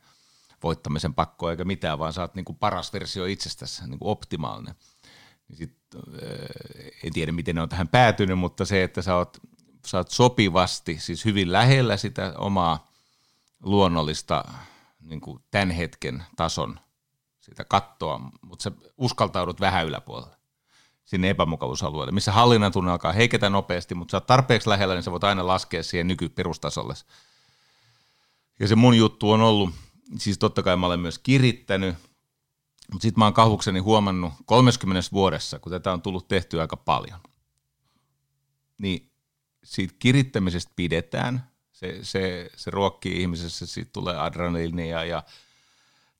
voittamisen 0.62 1.14
pakkoa 1.14 1.50
eikä 1.50 1.64
mitään, 1.64 1.98
vaan 1.98 2.12
sä 2.12 2.20
oot 2.20 2.34
niin 2.34 2.44
kuin 2.44 2.58
paras 2.58 2.92
versio 2.92 3.26
itsestäsi, 3.26 3.88
niin 3.88 3.98
kuin 3.98 4.10
optimaalinen. 4.10 4.74
Niin 5.48 5.56
sit, 5.56 5.76
äh, 5.94 6.02
en 7.04 7.12
tiedä, 7.12 7.32
miten 7.32 7.54
ne 7.54 7.62
on 7.62 7.68
tähän 7.68 7.88
päätynyt, 7.88 8.38
mutta 8.38 8.64
se, 8.64 8.82
että 8.82 9.02
sä 9.02 9.16
oot, 9.16 9.38
sä 9.86 9.98
oot 9.98 10.10
sopivasti, 10.10 10.98
siis 10.98 11.24
hyvin 11.24 11.52
lähellä 11.52 11.96
sitä 11.96 12.34
omaa 12.38 12.92
luonnollista 13.62 14.44
niin 15.00 15.20
kuin 15.20 15.42
tämän 15.50 15.70
hetken 15.70 16.24
tason 16.36 16.80
sitä 17.40 17.64
kattoa, 17.64 18.20
mutta 18.42 18.62
sä 18.62 18.72
uskaltaudut 18.98 19.60
vähän 19.60 19.86
yläpuolelle 19.86 20.36
sinne 21.04 21.30
epämukavuusalueelle, 21.30 22.12
missä 22.12 22.32
hallinnan 22.32 22.72
tunne 22.72 22.90
alkaa 22.90 23.12
heiketä 23.12 23.50
nopeasti, 23.50 23.94
mutta 23.94 24.10
sä 24.10 24.16
oot 24.16 24.26
tarpeeksi 24.26 24.68
lähellä, 24.68 24.94
niin 24.94 25.02
sä 25.02 25.10
voit 25.10 25.24
aina 25.24 25.46
laskea 25.46 25.82
siihen 25.82 26.08
nykyperustasolle. 26.08 26.94
Ja 28.60 28.68
se 28.68 28.74
mun 28.74 28.96
juttu 28.96 29.30
on 29.30 29.40
ollut, 29.40 29.70
siis 30.18 30.38
totta 30.38 30.62
kai 30.62 30.76
mä 30.76 30.86
olen 30.86 31.00
myös 31.00 31.18
kirittänyt, 31.18 31.96
mutta 32.92 33.02
sitten 33.02 33.20
mä 33.20 33.24
oon 33.24 33.34
kauhukseni 33.34 33.80
huomannut 33.80 34.32
30 34.46 35.10
vuodessa, 35.12 35.58
kun 35.58 35.72
tätä 35.72 35.92
on 35.92 36.02
tullut 36.02 36.28
tehtyä 36.28 36.60
aika 36.60 36.76
paljon, 36.76 37.20
niin 38.78 39.12
siitä 39.64 39.94
kirittämisestä 39.98 40.72
pidetään, 40.76 41.50
se, 41.72 41.98
se, 42.02 42.50
se 42.56 42.70
ruokkii 42.70 43.20
ihmisessä, 43.20 43.66
siitä 43.66 43.90
tulee 43.92 44.18
adrenaliinia 44.18 45.04
ja 45.04 45.22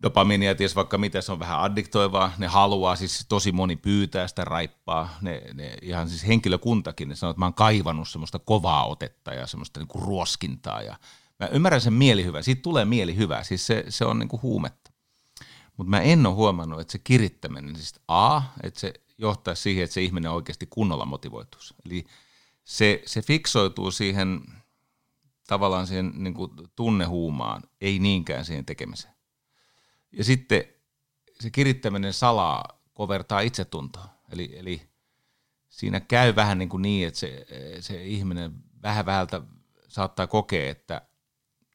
dopamiinia, 0.03 0.55
ties 0.55 0.77
vaikka 0.77 0.99
mitä, 0.99 1.21
se 1.21 1.33
on 1.33 1.39
vähän 1.39 1.61
addiktoivaa, 1.61 2.33
ne 2.39 2.47
haluaa, 2.47 2.97
siis 2.97 3.27
tosi 3.29 3.53
moni 3.53 3.77
pyytää 3.77 4.29
sitä 4.29 4.45
raippaa, 4.45 5.19
ne, 5.21 5.43
ne 5.55 5.75
ihan 5.83 6.09
siis 6.09 6.27
henkilökuntakin, 6.27 7.09
ne 7.09 7.17
sanoo, 7.17 7.31
että 7.31 7.39
mä 7.39 7.47
oon 7.47 7.55
kaivannut 7.55 8.09
semmoista 8.09 8.39
kovaa 8.39 8.87
otetta 8.87 9.35
ja 9.35 9.47
semmoista 9.47 9.81
niinku 9.81 10.01
ruoskintaa 10.01 10.83
ja 10.83 10.97
mä 11.41 11.47
ymmärrän 11.47 11.81
sen 11.81 11.93
mielihyvää, 11.93 12.43
siitä 12.43 12.63
tulee 12.63 12.85
mielihyvää, 12.85 13.45
siis 13.45 13.67
se, 13.67 13.85
se 13.89 14.05
on 14.05 14.19
niinku 14.19 14.41
huumetta. 14.43 14.86
Mutta 15.77 15.91
mä 15.91 16.01
en 16.01 16.27
ole 16.27 16.35
huomannut, 16.35 16.81
että 16.81 16.93
se 16.93 16.99
kirittäminen, 16.99 17.77
siis 17.77 17.95
A, 18.09 18.43
että 18.63 18.81
se 18.81 18.95
johtaa 19.19 19.55
siihen, 19.55 19.85
että 19.85 19.95
se 19.95 20.03
ihminen 20.03 20.31
oikeasti 20.31 20.67
kunnolla 20.67 21.05
motivoituisi. 21.05 21.75
Eli 21.87 22.05
se, 22.65 23.03
se 23.07 23.23
fiksoituu 23.23 23.91
siihen 23.91 24.41
tavallaan 25.47 25.87
siihen 25.87 26.13
niin 26.15 26.35
kuin 26.35 26.51
tunnehuumaan, 26.77 27.63
ei 27.81 27.99
niinkään 27.99 28.45
siihen 28.45 28.65
tekemiseen. 28.65 29.15
Ja 30.13 30.25
sitten 30.25 30.65
se 31.41 31.51
kirittäminen 31.51 32.13
salaa 32.13 32.81
kovertaa 32.95 33.41
itsetuntoa. 33.41 34.09
Eli, 34.33 34.59
eli 34.59 34.83
siinä 35.69 36.01
käy 36.01 36.37
vähän 36.37 36.59
niin, 36.59 36.69
kuin 36.69 36.83
niin 36.83 37.09
että 37.09 37.21
se, 37.21 37.47
se 37.81 38.05
ihminen 38.05 38.53
vähän 38.83 39.07
vähältä 39.07 39.43
saattaa 39.89 40.27
kokea, 40.27 40.71
että 40.71 41.03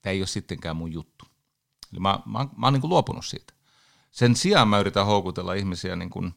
tämä 0.02 0.12
ei 0.12 0.22
ole 0.22 0.28
sittenkään 0.28 0.76
mun 0.76 0.92
juttu. 0.92 1.26
Eli 1.92 2.00
mä, 2.00 2.20
mä, 2.26 2.48
mä 2.58 2.68
oon 2.68 2.74
niin 2.74 2.82
kuin 2.82 2.90
luopunut 2.90 3.26
siitä. 3.26 3.54
Sen 4.12 4.36
sijaan 4.36 4.68
mä 4.68 4.80
yritän 4.80 5.06
houkutella 5.06 5.54
ihmisiä 5.54 5.96
niin 5.96 6.10
kuin 6.10 6.34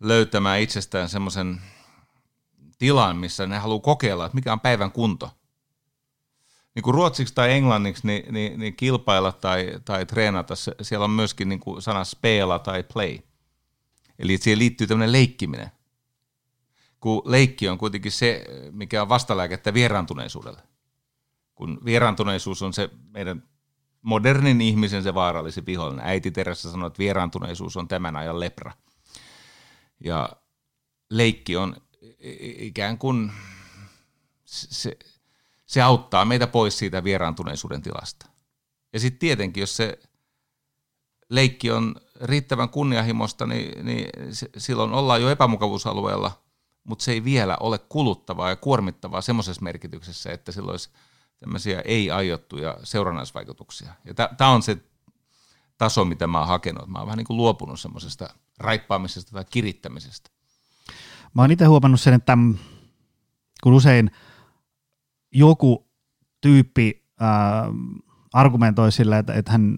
löytämään 0.00 0.60
itsestään 0.60 1.08
semmoisen 1.08 1.60
tilan, 2.78 3.16
missä 3.16 3.46
ne 3.46 3.58
haluaa 3.58 3.80
kokeilla, 3.80 4.26
että 4.26 4.34
mikä 4.34 4.52
on 4.52 4.60
päivän 4.60 4.92
kunto. 4.92 5.30
Niin 6.74 6.82
kuin 6.82 6.94
ruotsiksi 6.94 7.34
tai 7.34 7.52
englanniksi, 7.52 8.06
niin, 8.06 8.34
niin, 8.34 8.60
niin 8.60 8.76
kilpailla 8.76 9.32
tai, 9.32 9.80
tai 9.84 10.06
treenata, 10.06 10.54
siellä 10.82 11.04
on 11.04 11.10
myöskin 11.10 11.48
niin 11.48 11.60
kuin 11.60 11.82
sana 11.82 12.04
spela 12.04 12.58
tai 12.58 12.82
play. 12.82 13.18
Eli 14.18 14.38
siihen 14.38 14.58
liittyy 14.58 14.86
tämmöinen 14.86 15.12
leikkiminen. 15.12 15.70
Kun 17.00 17.22
leikki 17.24 17.68
on 17.68 17.78
kuitenkin 17.78 18.12
se, 18.12 18.44
mikä 18.70 19.02
on 19.02 19.08
vastalääkettä 19.08 19.74
vieraantuneisuudelle. 19.74 20.62
Kun 21.54 21.80
vieraantuneisuus 21.84 22.62
on 22.62 22.72
se 22.72 22.90
meidän 23.10 23.42
modernin 24.06 24.60
ihmisen 24.60 25.02
se 25.02 25.14
vaarallisin 25.14 25.66
vihollinen. 25.66 26.06
Äiti 26.06 26.30
Teressä 26.30 26.70
sanoi, 26.70 26.86
että 26.86 26.98
vieraantuneisuus 26.98 27.76
on 27.76 27.88
tämän 27.88 28.16
ajan 28.16 28.40
lepra. 28.40 28.72
Ja 30.04 30.28
leikki 31.10 31.56
on 31.56 31.76
ikään 32.58 32.98
kuin 32.98 33.32
se, 34.44 34.98
se 35.66 35.82
auttaa 35.82 36.24
meitä 36.24 36.46
pois 36.46 36.78
siitä 36.78 37.04
vieraantuneisuuden 37.04 37.82
tilasta. 37.82 38.26
Ja 38.92 39.00
sitten 39.00 39.18
tietenkin, 39.18 39.60
jos 39.60 39.76
se 39.76 39.98
leikki 41.28 41.70
on 41.70 41.94
riittävän 42.20 42.68
kunnianhimosta, 42.68 43.46
niin, 43.46 43.86
niin 43.86 44.08
silloin 44.56 44.92
ollaan 44.92 45.22
jo 45.22 45.30
epämukavuusalueella, 45.30 46.42
mutta 46.84 47.04
se 47.04 47.12
ei 47.12 47.24
vielä 47.24 47.56
ole 47.60 47.78
kuluttavaa 47.78 48.48
ja 48.48 48.56
kuormittavaa 48.56 49.20
semmoisessa 49.20 49.62
merkityksessä, 49.62 50.32
että 50.32 50.52
sillä 50.52 50.70
olisi 50.70 50.90
tämmöisiä 51.38 51.80
ei-aiottuja 51.80 52.78
seurannaisvaikutuksia. 52.82 53.92
Ja 54.04 54.14
tämä 54.14 54.50
on 54.50 54.62
se 54.62 54.78
taso, 55.78 56.04
mitä 56.04 56.26
mä 56.26 56.38
oon 56.38 56.48
hakenut. 56.48 56.88
Mä 56.88 56.98
oon 56.98 57.06
vähän 57.06 57.16
niin 57.16 57.26
kuin 57.26 57.36
luopunut 57.36 57.80
semmoisesta 57.80 58.28
raippaamisesta 58.58 59.32
tai 59.32 59.44
kirittämisestä. 59.50 60.30
Mä 61.34 61.42
oon 61.42 61.50
itse 61.50 61.64
huomannut 61.64 62.00
sen, 62.00 62.14
että 62.14 62.38
kun 63.62 63.74
usein 63.74 64.10
joku 65.32 65.88
tyyppi 66.40 67.06
äh, 67.22 67.28
argumentoi 68.32 68.92
sillä, 68.92 69.18
että, 69.18 69.34
että 69.34 69.52
hän 69.52 69.76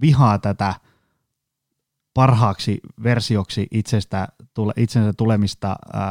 vihaa 0.00 0.38
tätä 0.38 0.74
parhaaksi 2.14 2.80
versioksi 3.02 3.66
itsestä, 3.70 4.28
tule, 4.54 4.72
itsensä 4.76 5.12
tulemista 5.12 5.76
äh, 5.94 6.02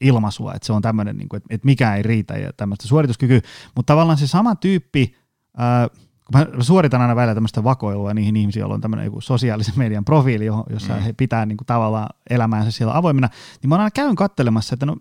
ilmaisua, 0.00 0.54
että 0.54 0.66
se 0.66 0.72
on 0.72 0.82
tämmöinen, 0.82 1.16
niin 1.16 1.28
kuin, 1.28 1.36
että, 1.38 1.54
että 1.54 1.64
mikä 1.64 1.94
ei 1.94 2.02
riitä 2.02 2.34
ja 2.34 2.52
tämmöistä 2.52 2.88
suorituskykyä, 2.88 3.40
mutta 3.74 3.92
tavallaan 3.92 4.18
se 4.18 4.26
sama 4.26 4.56
tyyppi, 4.56 5.16
äh, 5.60 5.90
kun 6.32 6.40
mä 6.40 6.62
suoritan 6.64 7.00
aina 7.00 7.16
välillä 7.16 7.34
tämmöistä 7.34 7.64
vakoilua 7.64 8.14
niihin 8.14 8.36
ihmisiin, 8.36 8.60
joilla 8.60 8.74
on 8.74 8.80
tämmöinen 8.80 9.04
joku 9.04 9.20
sosiaalisen 9.20 9.74
median 9.76 10.04
profiili, 10.04 10.44
jossa 10.70 10.94
mm. 10.94 11.00
he 11.00 11.12
pitää 11.12 11.46
niin 11.46 11.56
kuin, 11.56 11.66
tavallaan 11.66 12.08
elämäänsä 12.30 12.70
siellä 12.70 12.96
avoimena, 12.96 13.28
niin 13.62 13.68
mä 13.68 13.76
aina 13.76 13.90
käyn 13.90 14.16
kattelemassa, 14.16 14.74
että 14.74 14.86
no 14.86 14.96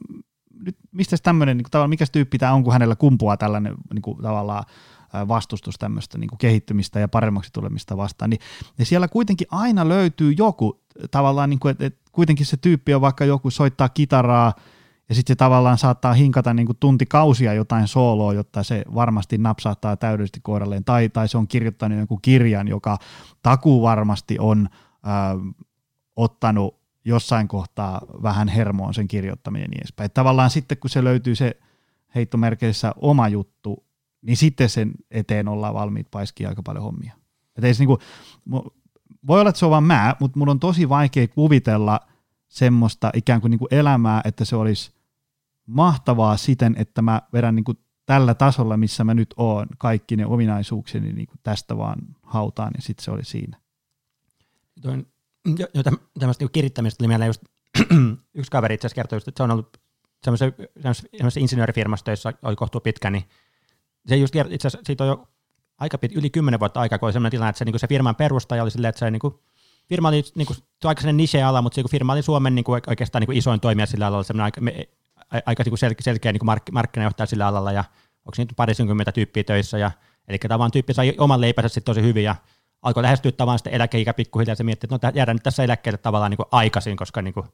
nyt 0.66 0.78
mistä 0.92 1.16
tämmöinen, 1.24 1.58
niin 1.58 1.64
kuin, 1.64 1.72
tavallaan, 1.72 1.90
mikä 1.90 2.06
tyyppi 2.12 2.38
tämä 2.38 2.54
on, 2.54 2.64
kun 2.64 2.74
hänellä 2.74 2.96
kumpuaa 2.96 3.38
tällainen 3.38 3.76
niin 3.94 4.02
kuin, 4.02 4.22
tavallaan 4.22 4.64
vastustus 5.28 5.76
tämmöistä 5.80 6.18
niin 6.18 6.30
kuin 6.30 6.40
kehittymistä 6.40 7.00
ja 7.00 7.08
paremmaksi 7.08 7.54
tulemista 7.54 7.98
vastaan, 7.98 8.30
niin, 8.30 8.40
niin 8.78 8.86
siellä 8.86 9.08
kuitenkin 9.08 9.48
aina 9.52 9.90
löytyy 9.90 10.32
joku 10.38 10.82
tavallaan, 11.12 11.50
niin 11.50 11.60
kuin, 11.60 11.72
että, 11.72 11.86
että 11.86 12.00
kuitenkin 12.12 12.46
se 12.46 12.58
tyyppi 12.58 12.94
on 12.94 13.02
vaikka 13.02 13.26
joku 13.26 13.50
soittaa 13.50 13.90
kitaraa, 13.90 14.54
ja 15.10 15.16
sitten 15.16 15.34
se 15.34 15.36
tavallaan 15.36 15.78
saattaa 15.78 16.14
hinkata 16.14 16.54
niin 16.54 16.66
kuin 16.66 16.78
tuntikausia 16.80 17.54
jotain 17.54 17.88
sooloa, 17.88 18.34
jotta 18.34 18.64
se 18.64 18.86
varmasti 18.96 19.38
napsaattaa 19.38 19.98
täydellisesti 19.98 20.40
kohdalleen, 20.44 20.84
tai, 20.84 21.10
tai 21.10 21.28
se 21.28 21.38
on 21.38 21.48
kirjoittanut 21.48 21.98
jonkun 21.98 22.22
kirjan, 22.22 22.68
joka 22.68 22.98
takuu 23.44 23.82
varmasti 23.82 24.38
on 24.40 24.70
äh, 24.72 25.56
ottanut 26.16 26.80
jossain 27.06 27.48
kohtaa 27.48 28.02
vähän 28.24 28.48
hermoon 28.48 28.94
sen 28.94 29.08
kirjoittaminen 29.08 29.70
niin 29.70 29.82
edespäin. 29.82 30.12
Tavallaan 30.14 30.50
sitten 30.50 30.78
kun 30.78 30.90
se 30.90 31.04
löytyy 31.04 31.36
se 31.36 31.58
heittomerkeissä 32.16 32.94
oma 33.02 33.28
juttu, 33.28 33.86
niin 34.22 34.38
sitten 34.38 34.70
sen 34.70 34.92
eteen 35.12 35.48
ollaan 35.48 35.74
valmiit 35.74 36.12
paiskia 36.12 36.50
aika 36.50 36.64
paljon 36.64 36.84
hommia. 36.84 37.14
Et 37.58 37.64
ei 37.64 37.74
se 37.74 37.82
niinku, 37.82 38.00
voi 39.28 39.40
olla, 39.40 39.50
että 39.50 39.60
se 39.60 39.66
on 39.66 39.72
vaan 39.72 39.84
mä, 39.84 40.16
mutta 40.20 40.40
mun 40.40 40.50
on 40.50 40.60
tosi 40.60 40.90
vaikea 40.90 41.28
kuvitella 41.28 42.00
semmoista 42.48 43.12
ikään 43.14 43.42
kuin 43.42 43.52
niinku 43.52 43.68
elämää, 43.72 44.22
että 44.26 44.46
se 44.46 44.56
olisi 44.56 44.92
mahtavaa 45.66 46.38
siten, 46.38 46.76
että 46.78 47.02
mä 47.02 47.22
vedän 47.34 47.56
niinku 47.56 47.74
tällä 48.06 48.34
tasolla, 48.34 48.78
missä 48.78 49.04
mä 49.04 49.14
nyt 49.14 49.34
oon, 49.38 49.68
kaikki 49.78 50.16
ne 50.16 50.26
ominaisuukseni 50.26 51.14
niinku 51.14 51.34
tästä 51.44 51.78
vaan 51.78 52.00
hautaan 52.24 52.72
ja 52.76 52.82
sitten 52.82 53.06
se 53.06 53.12
oli 53.12 53.24
siinä. 53.24 53.58
Toin, 54.82 55.08
jo, 55.46 55.68
jo 55.74 55.84
tämmöistä 55.84 56.44
niinku 56.44 56.52
kirittämistä 56.54 56.98
tuli 56.98 57.08
mieleen 57.08 57.30
just 57.30 57.42
yksi 58.40 58.52
kaveri 58.52 58.76
itse 58.76 58.88
asiassa 58.88 58.96
kertoi, 58.96 59.18
että 59.18 59.32
se 59.38 59.44
on 59.44 59.52
ollut 59.52 59.78
semmoisessa, 60.24 61.40
insinöörifirmassa 61.40 62.06
töissä 62.06 62.34
oli 62.42 62.56
kohtuu 62.56 62.82
pitkä, 62.82 63.10
niin 63.10 63.24
se 64.08 64.16
just 64.16 64.36
itse 64.36 64.68
asiassa 64.68 64.86
siitä 64.86 65.04
on 65.04 65.08
jo 65.08 65.28
aika 65.78 65.98
pit, 65.98 66.12
yli 66.16 66.30
kymmenen 66.30 66.60
vuotta 66.60 66.80
aikaa, 66.80 67.00
kun 67.00 67.08
oli 67.08 67.14
sellainen 67.14 67.32
tilanne, 67.32 67.50
että 67.50 67.60
se, 67.60 67.66
niin 67.66 67.80
se 67.80 67.88
firman 67.88 68.16
perustaja 68.16 68.64
oli 68.64 68.72
silleen, 68.72 68.90
että 68.90 69.00
se 69.00 69.12
niin 69.12 69.20
kuin, 69.20 69.34
firma 69.90 70.08
oli 70.08 70.24
niin 70.36 70.46
kuin, 70.46 70.58
aika 70.84 71.02
sellainen 71.02 71.18
niche-ala, 71.18 71.62
mutta 71.62 71.76
se 71.76 71.82
niin 71.82 71.92
firma 71.92 72.14
oli 72.14 72.22
Suomen 72.22 72.56
niin 72.56 72.66
kuin, 72.66 72.82
oikeastaan 72.88 73.22
niin 73.22 73.26
kuin 73.26 73.38
isoin 73.38 73.60
toimija 73.60 73.86
sillä 73.86 74.08
alalla, 74.08 74.44
aika, 74.44 74.62
me, 74.62 74.90
aika 75.46 75.64
niin 75.64 75.72
kuin 75.72 75.80
selkeä, 75.80 76.04
selkeä 76.04 76.32
niin 76.32 76.40
kuin 76.40 76.46
mark, 76.46 76.64
markkinajohtaja 76.72 77.28
sillä 77.28 77.48
alalla, 77.48 77.72
ja 77.72 77.84
onko 78.26 78.36
siinä 78.36 78.52
parisenkymmentä 78.56 79.12
tyyppiä 79.12 79.44
töissä, 79.44 79.78
ja, 79.78 79.92
eli 80.28 80.38
tavallaan 80.38 80.72
tyyppi 80.72 80.94
sai 80.94 81.14
oman 81.18 81.42
leipänsä 81.42 81.68
sitten 81.70 81.84
tosi 81.84 82.02
hyvin, 82.02 82.24
ja 82.24 82.36
alkoi 82.82 83.04
lähestyä 83.04 83.32
tavallaan 83.32 83.60
sitten 83.60 83.74
eläkeikä 83.74 84.14
pikkuhiljaa, 84.14 84.52
ja 84.52 84.56
se 84.56 84.64
mietti, 84.64 84.88
että 84.94 85.08
no 85.08 85.12
jäädään 85.16 85.36
nyt 85.36 85.44
tässä 85.44 85.64
eläkkeelle 85.64 85.98
tavallaan 85.98 86.32
niin 86.32 86.38
kuin 86.38 86.48
aikaisin, 86.52 86.98
koska 86.98 87.22
niin 87.22 87.34
kuin, 87.34 87.46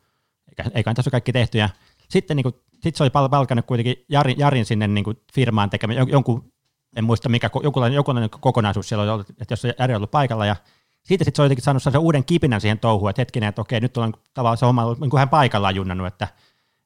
eikä, 0.49 0.71
eikä 0.73 0.93
tässä 0.93 1.09
ole 1.09 1.11
kaikki 1.11 1.33
tehty, 1.33 1.57
ja 1.57 1.69
sitten 2.13 2.37
niin 2.37 2.43
kuin, 2.43 2.55
sit 2.83 2.95
se 2.95 3.03
oli 3.03 3.09
palkannut 3.09 3.65
kuitenkin 3.65 4.05
Jarin, 4.09 4.39
Jarin 4.39 4.65
sinne 4.65 4.87
niin 4.87 5.03
kuin 5.03 5.17
firmaan 5.33 5.69
tekemään 5.69 6.07
jonkun 6.07 6.53
en 6.95 7.03
muista 7.03 7.29
mikä, 7.29 7.49
jokinlainen, 7.63 7.95
jokinlainen 7.95 8.29
kokonaisuus 8.29 8.89
siellä 8.89 9.03
oli 9.03 9.11
ollut, 9.11 9.29
että 9.29 9.51
jos 9.51 9.63
Jari 9.79 9.95
ollut 9.95 10.11
paikalla 10.11 10.45
ja 10.45 10.55
siitä 11.03 11.23
sitten 11.23 11.35
se 11.35 11.41
on 11.41 11.45
jotenkin 11.45 11.63
saanut 11.63 11.83
sen 11.83 11.97
uuden 11.97 12.25
kipinän 12.25 12.61
siihen 12.61 12.79
touhuun, 12.79 13.09
että 13.09 13.21
hetkinen, 13.21 13.49
että 13.49 13.61
okei, 13.61 13.79
nyt 13.79 13.97
on 13.97 14.13
tavallaan 14.33 14.57
se 14.57 14.65
homma 14.65 14.95
niin 14.99 15.09
kuin 15.09 15.19
hän 15.19 15.29
paikallaan 15.29 15.75
junnannut, 15.75 16.07
että, 16.07 16.27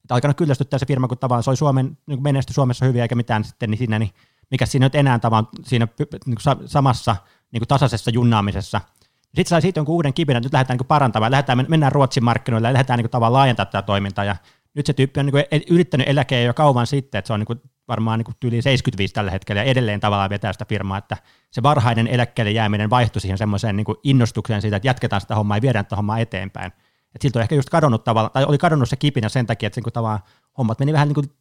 että 0.04 0.14
alkanut 0.14 0.38
kyllästyttää 0.38 0.80
se 0.80 0.86
firma, 0.86 1.08
kun 1.08 1.18
tavallaan 1.18 1.44
se 1.44 1.50
oli 1.50 1.58
Suomen, 1.58 1.98
niin 2.08 2.24
menesty 2.24 2.54
Suomessa 2.54 2.86
hyviä 2.86 3.04
eikä 3.04 3.16
mitään 3.16 3.44
sitten, 3.44 3.72
niin 3.72 3.78
siinä, 3.78 4.00
niin 4.00 4.12
mikä 4.52 4.66
siinä 4.66 4.86
nyt 4.86 4.96
enää 4.96 5.20
tavallaan 5.20 5.48
siinä 5.64 5.88
niin 6.26 6.38
kuin 6.44 6.70
samassa 6.70 7.16
niin 7.52 7.60
kuin 7.60 7.68
tasaisessa 7.68 8.12
junnaamisessa. 8.12 8.82
Sitten 9.24 9.46
sai 9.46 9.62
siitä 9.62 9.80
jonkun 9.80 9.96
uuden 9.96 10.14
kipinän, 10.14 10.40
että 10.40 10.48
nyt 10.48 10.54
lähdetään 10.54 10.78
niin 10.78 10.88
parantamaan, 10.88 11.32
lähdetään, 11.32 11.66
mennään 11.68 11.92
Ruotsin 11.92 12.24
markkinoille 12.24 12.68
ja 12.68 12.74
lähdetään 12.74 13.00
niin 13.00 13.10
tavallaan 13.10 13.34
laajentaa 13.34 13.66
tätä 13.66 13.82
toimintaa 13.82 14.26
ja 14.26 14.36
nyt 14.78 14.86
se 14.86 14.94
tyyppi 14.94 15.20
on 15.20 15.26
niin 15.26 15.32
kuin 15.32 15.44
yrittänyt 15.70 16.10
eläkeä 16.10 16.42
jo 16.42 16.54
kauan 16.54 16.88
sitten, 16.88 17.20
että 17.20 17.28
se 17.28 17.34
on 17.34 17.40
niin 17.40 17.48
kuin 17.48 17.62
varmaan 17.88 18.20
niin 18.20 18.36
yli 18.44 18.62
75 18.62 19.14
tällä 19.14 19.32
hetkellä 19.32 19.62
ja 19.62 19.72
edelleen 19.72 20.00
tavallaan 20.00 20.30
vetää 20.30 20.54
sitä 20.54 20.66
firmaa, 20.66 20.98
että 20.98 21.18
se 21.52 21.64
varhainen 21.64 22.08
eläkkeelle 22.08 22.52
jääminen 22.52 22.90
vaihtui 22.90 23.22
siihen 23.22 23.38
semmoiseen 23.38 23.76
niin 23.76 23.86
innostukseen 24.04 24.62
siitä, 24.62 24.78
että 24.78 24.88
jatketaan 24.88 25.22
sitä 25.22 25.36
hommaa 25.36 25.58
ja 25.58 25.62
viedään 25.62 25.86
sitä 25.86 25.96
hommaa 25.96 26.20
eteenpäin. 26.20 26.72
Et 27.16 27.22
siltä 27.22 27.40
on 27.40 27.44
ehkä 27.44 27.56
just 27.56 27.70
kadonnut 27.70 28.04
tavallaan, 28.04 28.32
tai 28.32 28.44
oli 28.44 28.58
kadonnut 28.58 28.90
se 28.90 28.96
kipinä 28.96 29.30
sen 29.30 29.46
takia, 29.46 29.68
että 29.68 29.82
niin 29.82 29.94
tavallaan 29.94 30.20
hommat 30.58 30.80
meni 30.80 30.94
vähän 30.94 31.08
niin 31.08 31.16
kuin, 31.16 31.32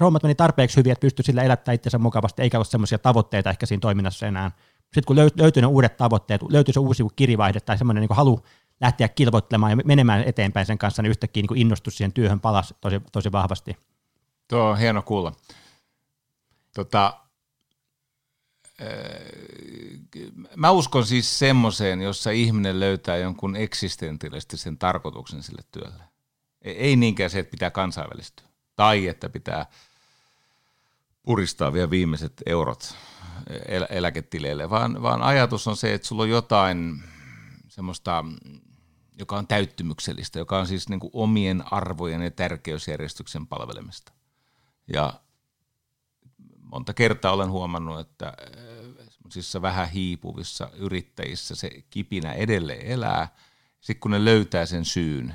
hommat 0.00 0.22
meni 0.22 0.34
tarpeeksi 0.34 0.76
hyvin, 0.76 0.92
että 0.92 1.00
pystyi 1.00 1.24
sillä 1.24 1.42
elättämään 1.42 1.74
itsensä 1.74 1.98
mukavasti, 1.98 2.42
eikä 2.42 2.58
ole 2.58 2.64
semmoisia 2.64 2.98
tavoitteita 2.98 3.50
ehkä 3.50 3.66
siinä 3.66 3.80
toiminnassa 3.80 4.26
enää. 4.26 4.50
Sitten 4.82 5.04
kun 5.06 5.16
löytyy 5.16 5.60
ne 5.60 5.66
uudet 5.66 5.96
tavoitteet, 5.96 6.40
löytyy 6.48 6.72
se 6.72 6.80
uusi 6.80 7.04
kirjavaihde 7.16 7.60
tai 7.60 7.78
semmoinen 7.78 8.00
niin 8.00 8.16
halu 8.16 8.40
lähteä 8.80 9.08
kilvoittelemaan 9.08 9.72
ja 9.72 9.76
menemään 9.84 10.24
eteenpäin 10.24 10.66
sen 10.66 10.78
kanssa, 10.78 11.02
niin 11.02 11.10
yhtäkkiä 11.10 11.42
niin 11.42 11.58
innostus 11.58 11.96
siihen 11.96 12.12
työhön 12.12 12.40
palasi 12.40 12.74
tosi, 12.80 13.00
tosi 13.12 13.32
vahvasti. 13.32 13.76
Tuo 14.48 14.60
on 14.60 14.78
hieno 14.78 15.02
kuulla. 15.02 15.32
Tota, 16.74 17.20
mä 20.56 20.70
uskon 20.70 21.06
siis 21.06 21.38
semmoiseen, 21.38 22.00
jossa 22.00 22.30
ihminen 22.30 22.80
löytää 22.80 23.16
jonkun 23.16 23.56
eksistentialistisen 23.56 24.78
tarkoituksen 24.78 25.42
sille 25.42 25.62
työlle. 25.70 26.04
E, 26.62 26.70
ei 26.70 26.96
niinkään 26.96 27.30
se, 27.30 27.38
että 27.38 27.50
pitää 27.50 27.70
kansainvälistyä 27.70 28.46
tai 28.76 29.08
että 29.08 29.28
pitää 29.28 29.66
puristaa 31.22 31.72
vielä 31.72 31.90
viimeiset 31.90 32.42
eurot 32.46 32.96
el- 33.68 33.86
eläketileille, 33.90 34.70
vaan, 34.70 35.02
vaan 35.02 35.22
ajatus 35.22 35.68
on 35.68 35.76
se, 35.76 35.94
että 35.94 36.08
sulla 36.08 36.22
on 36.22 36.30
jotain 36.30 37.02
semmoista, 37.76 38.24
joka 39.18 39.36
on 39.36 39.46
täyttymyksellistä, 39.46 40.38
joka 40.38 40.58
on 40.58 40.66
siis 40.66 40.88
niin 40.88 41.00
kuin 41.00 41.10
omien 41.12 41.72
arvojen 41.72 42.22
ja 42.22 42.30
tärkeysjärjestyksen 42.30 43.46
palvelemista. 43.46 44.12
Ja 44.92 45.20
monta 46.60 46.94
kertaa 46.94 47.32
olen 47.32 47.50
huomannut, 47.50 48.00
että 48.00 48.32
semmoisissa 49.10 49.62
vähän 49.62 49.90
hiipuvissa 49.90 50.70
yrittäjissä 50.74 51.54
se 51.54 51.70
kipinä 51.90 52.32
edelleen 52.32 52.86
elää, 52.86 53.28
sitten 53.80 54.00
kun 54.00 54.10
ne 54.10 54.24
löytää 54.24 54.66
sen 54.66 54.84
syyn. 54.84 55.34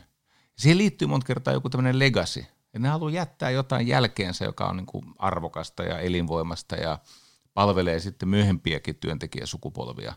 Siihen 0.58 0.78
liittyy 0.78 1.08
monta 1.08 1.28
kertaa 1.28 1.54
joku 1.54 1.70
tämmöinen 1.70 2.00
legacy, 2.00 2.46
Ja 2.74 2.80
ne 2.80 2.88
haluaa 2.88 3.12
jättää 3.12 3.50
jotain 3.50 3.88
jälkeensä, 3.88 4.46
joka 4.46 4.68
on 4.68 4.78
niin 4.78 4.86
kuin 4.86 5.06
arvokasta 5.18 5.84
ja 5.84 6.00
elinvoimasta 6.00 6.76
ja 6.76 7.00
palvelee 7.54 8.00
sitten 8.00 8.30
myöhempiäkin 8.30 8.96
työntekijäsukupolvia. 8.96 10.14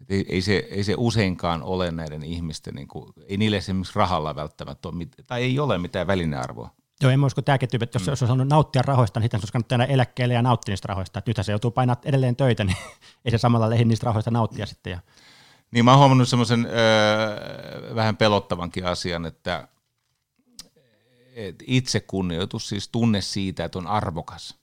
Et 0.00 0.10
ei, 0.10 0.26
ei, 0.28 0.42
se, 0.42 0.68
ei 0.70 0.84
se 0.84 0.94
useinkaan 0.96 1.62
ole 1.62 1.90
näiden 1.90 2.22
ihmisten, 2.22 2.74
niin 2.74 2.88
kuin, 2.88 3.12
ei 3.26 3.36
niille 3.36 3.56
esimerkiksi 3.56 3.92
rahalla 3.96 4.34
välttämättä 4.34 4.88
ole, 4.88 5.06
tai 5.26 5.42
ei 5.42 5.58
ole 5.58 5.78
mitään 5.78 6.06
välinearvoa. 6.06 6.70
Joo, 7.02 7.12
en 7.12 7.24
usko 7.24 7.42
tämäkin 7.42 7.68
tyyppi, 7.68 7.84
että 7.84 7.96
jos, 7.96 8.06
mm. 8.06 8.12
jos 8.12 8.22
on 8.22 8.28
saanut 8.28 8.48
nauttia 8.48 8.82
rahoista, 8.82 9.20
niin 9.20 9.24
sitten 9.24 9.40
olisi 9.40 9.52
kannattaa 9.52 9.84
eläkkeelle 9.84 10.34
ja 10.34 10.42
nauttia 10.42 10.72
niistä 10.72 10.86
rahoista. 10.88 11.18
Että 11.18 11.30
nythän 11.30 11.44
se 11.44 11.52
joutuu 11.52 11.70
painaa 11.70 11.96
edelleen 12.04 12.36
töitä, 12.36 12.64
niin 12.64 12.76
ei 13.24 13.30
se 13.30 13.38
samalla 13.38 13.70
lehin 13.70 13.88
niistä 13.88 14.06
rahoista 14.06 14.30
nauttia 14.30 14.66
sitten. 14.66 14.90
Ja... 14.90 14.98
Niin 15.70 15.84
mä 15.84 15.90
oon 15.90 15.98
huomannut 15.98 16.28
semmoisen 16.28 16.66
öö, 16.66 17.94
vähän 17.94 18.16
pelottavankin 18.16 18.86
asian, 18.86 19.26
että 19.26 19.68
et 21.34 21.62
kunnioitus, 22.06 22.68
siis 22.68 22.88
tunne 22.88 23.20
siitä, 23.20 23.64
että 23.64 23.78
on 23.78 23.86
arvokas, 23.86 24.58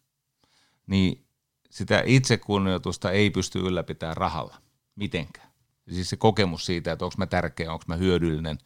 niin 0.87 1.25
sitä 1.69 2.03
itsekunnioitusta 2.05 3.11
ei 3.11 3.29
pysty 3.29 3.59
ylläpitämään 3.59 4.17
rahalla 4.17 4.57
mitenkään. 4.97 5.51
Siis 5.89 6.09
se 6.09 6.17
kokemus 6.17 6.65
siitä, 6.65 6.91
että 6.91 7.05
onko 7.05 7.15
mä 7.17 7.25
tärkeä, 7.25 7.73
onko 7.73 7.85
mä 7.87 7.95
hyödyllinen, 7.95 8.57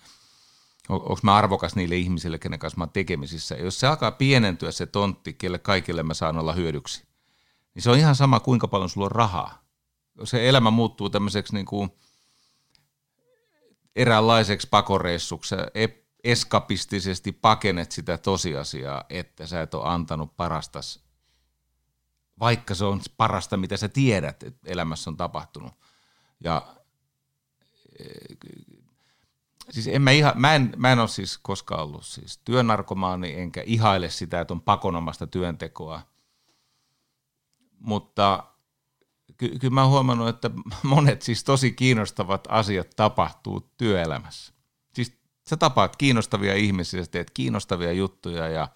onko 0.89 1.19
mä 1.23 1.35
arvokas 1.35 1.75
niille 1.75 1.95
ihmisille, 1.95 2.39
kenen 2.39 2.59
kanssa 2.59 2.77
mä 2.77 2.83
oon 2.83 2.93
tekemisissä. 2.93 3.55
Ja 3.55 3.63
jos 3.63 3.79
se 3.79 3.87
alkaa 3.87 4.11
pienentyä 4.11 4.71
se 4.71 4.85
tontti, 4.85 5.33
kelle 5.33 5.59
kaikille 5.59 6.03
mä 6.03 6.13
saan 6.13 6.37
olla 6.37 6.53
hyödyksi, 6.53 7.07
niin 7.75 7.83
se 7.83 7.89
on 7.89 7.97
ihan 7.97 8.15
sama, 8.15 8.39
kuinka 8.39 8.67
paljon 8.67 8.89
sulla 8.89 9.05
on 9.05 9.11
rahaa. 9.11 9.63
Se 10.23 10.49
elämä 10.49 10.71
muuttuu 10.71 11.09
tämmöiseksi 11.09 11.53
niin 11.53 11.65
kuin 11.65 11.89
eräänlaiseksi 13.95 14.67
pakoreissuksi. 14.71 15.55
eskapistisesti 16.23 17.31
pakenet 17.31 17.91
sitä 17.91 18.17
tosiasiaa, 18.17 19.03
että 19.09 19.47
sä 19.47 19.61
et 19.61 19.73
ole 19.73 19.87
antanut 19.87 20.37
parastas, 20.37 21.03
vaikka 22.39 22.75
se 22.75 22.85
on 22.85 23.01
parasta, 23.17 23.57
mitä 23.57 23.77
sä 23.77 23.89
tiedät, 23.89 24.43
että 24.43 24.71
elämässä 24.71 25.09
on 25.09 25.17
tapahtunut. 25.17 25.73
Ja 26.43 26.75
siis 29.69 29.87
en 29.87 30.01
mä, 30.01 30.11
iha, 30.11 30.33
mä, 30.35 30.55
en, 30.55 30.73
mä 30.77 30.91
en 30.91 30.99
ole 30.99 31.07
siis 31.07 31.37
koskaan 31.37 31.83
ollut 31.83 32.05
siis 32.05 32.37
työnarkomaani, 32.37 33.39
enkä 33.39 33.63
ihaile 33.65 34.09
sitä, 34.09 34.41
että 34.41 34.53
on 34.53 34.61
pakonomasta 34.61 35.27
työntekoa. 35.27 36.01
Mutta 37.79 38.43
ky- 39.37 39.59
kyllä 39.59 39.73
mä 39.73 39.81
oon 39.81 39.91
huomannut, 39.91 40.27
että 40.27 40.51
monet 40.83 41.21
siis 41.21 41.43
tosi 41.43 41.71
kiinnostavat 41.71 42.47
asiat 42.49 42.89
tapahtuu 42.95 43.71
työelämässä. 43.77 44.53
Siis 44.93 45.17
sä 45.49 45.57
tapaat 45.57 45.95
kiinnostavia 45.95 46.55
ihmisiä, 46.55 47.03
sä 47.03 47.11
teet 47.11 47.31
kiinnostavia 47.31 47.91
juttuja 47.91 48.47
ja, 48.47 48.67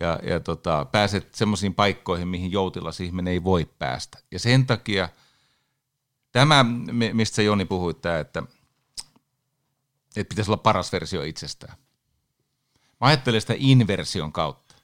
ja, 0.00 0.20
ja 0.22 0.40
tota, 0.40 0.84
pääset 0.84 1.34
semmoisiin 1.34 1.74
paikkoihin, 1.74 2.28
mihin 2.28 2.52
joutilas 2.52 3.00
ihminen 3.00 3.32
ei 3.32 3.44
voi 3.44 3.70
päästä. 3.78 4.18
Ja 4.30 4.38
sen 4.38 4.66
takia 4.66 5.08
tämä, 6.34 6.64
mistä 7.12 7.42
Joni 7.42 7.64
puhui, 7.64 7.94
tämä, 7.94 8.18
että– 8.18 8.42
että 10.16 10.28
pitäisi 10.28 10.50
olla 10.50 10.62
paras 10.62 10.92
versio 10.92 11.22
itsestään. 11.22 11.76
Mä 13.00 13.06
ajattelen 13.06 13.40
sitä 13.40 13.54
inversion 13.56 14.32
kautta. 14.32 14.74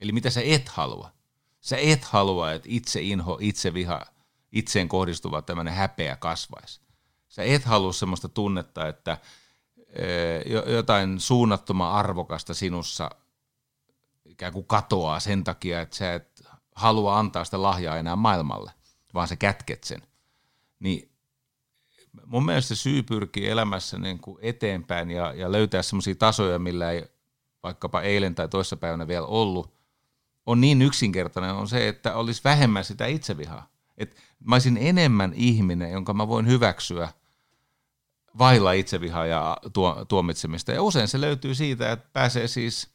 Eli 0.00 0.12
mitä 0.12 0.30
sä 0.30 0.40
et 0.44 0.68
halua. 0.68 1.12
Sä 1.60 1.76
et 1.76 2.04
halua, 2.04 2.52
että 2.52 2.68
itse 2.70 3.00
inho, 3.00 3.38
itse 3.40 3.74
viha, 3.74 4.00
itseen 4.52 4.88
kohdistuva 4.88 5.42
tämmöinen 5.42 5.74
häpeä 5.74 6.16
kasvaisi. 6.16 6.80
Sä 7.28 7.42
et 7.42 7.64
halua 7.64 7.92
semmoista 7.92 8.28
tunnetta, 8.28 8.88
että 8.88 9.18
jotain 10.66 11.20
suunnattoman 11.20 11.92
arvokasta 11.92 12.54
sinussa 12.54 13.10
ikään 14.24 14.52
kuin 14.52 14.66
katoaa 14.66 15.20
sen 15.20 15.44
takia, 15.44 15.80
että 15.80 15.96
sä 15.96 16.14
et 16.14 16.42
halua 16.74 17.18
antaa 17.18 17.44
sitä 17.44 17.62
lahjaa 17.62 17.96
enää 17.96 18.16
maailmalle, 18.16 18.72
vaan 19.14 19.28
sä 19.28 19.36
kätket 19.36 19.84
sen. 19.84 20.02
Niin 20.82 21.12
mun 22.26 22.44
mielestä 22.44 22.74
syy 22.74 23.02
pyrkii 23.02 23.48
elämässä 23.48 23.98
niin 23.98 24.18
kuin 24.18 24.38
eteenpäin 24.42 25.10
ja, 25.10 25.34
ja 25.34 25.52
löytää 25.52 25.82
semmoisia 25.82 26.14
tasoja, 26.14 26.58
millä 26.58 26.90
ei 26.90 27.04
vaikkapa 27.62 28.02
eilen 28.02 28.34
tai 28.34 28.48
toissapäivänä 28.48 29.08
vielä 29.08 29.26
ollut, 29.26 29.74
on 30.46 30.60
niin 30.60 30.82
yksinkertainen, 30.82 31.54
on 31.54 31.68
se, 31.68 31.88
että 31.88 32.16
olisi 32.16 32.44
vähemmän 32.44 32.84
sitä 32.84 33.06
itsevihaa. 33.06 33.68
Et 33.98 34.16
mä 34.44 34.54
olisin 34.54 34.78
enemmän 34.80 35.32
ihminen, 35.34 35.92
jonka 35.92 36.14
mä 36.14 36.28
voin 36.28 36.46
hyväksyä 36.46 37.08
vailla 38.38 38.72
itsevihaa 38.72 39.26
ja 39.26 39.56
tuo, 39.72 40.04
tuomitsemista. 40.04 40.72
Ja 40.72 40.82
usein 40.82 41.08
se 41.08 41.20
löytyy 41.20 41.54
siitä, 41.54 41.92
että 41.92 42.08
pääsee 42.12 42.48
siis 42.48 42.90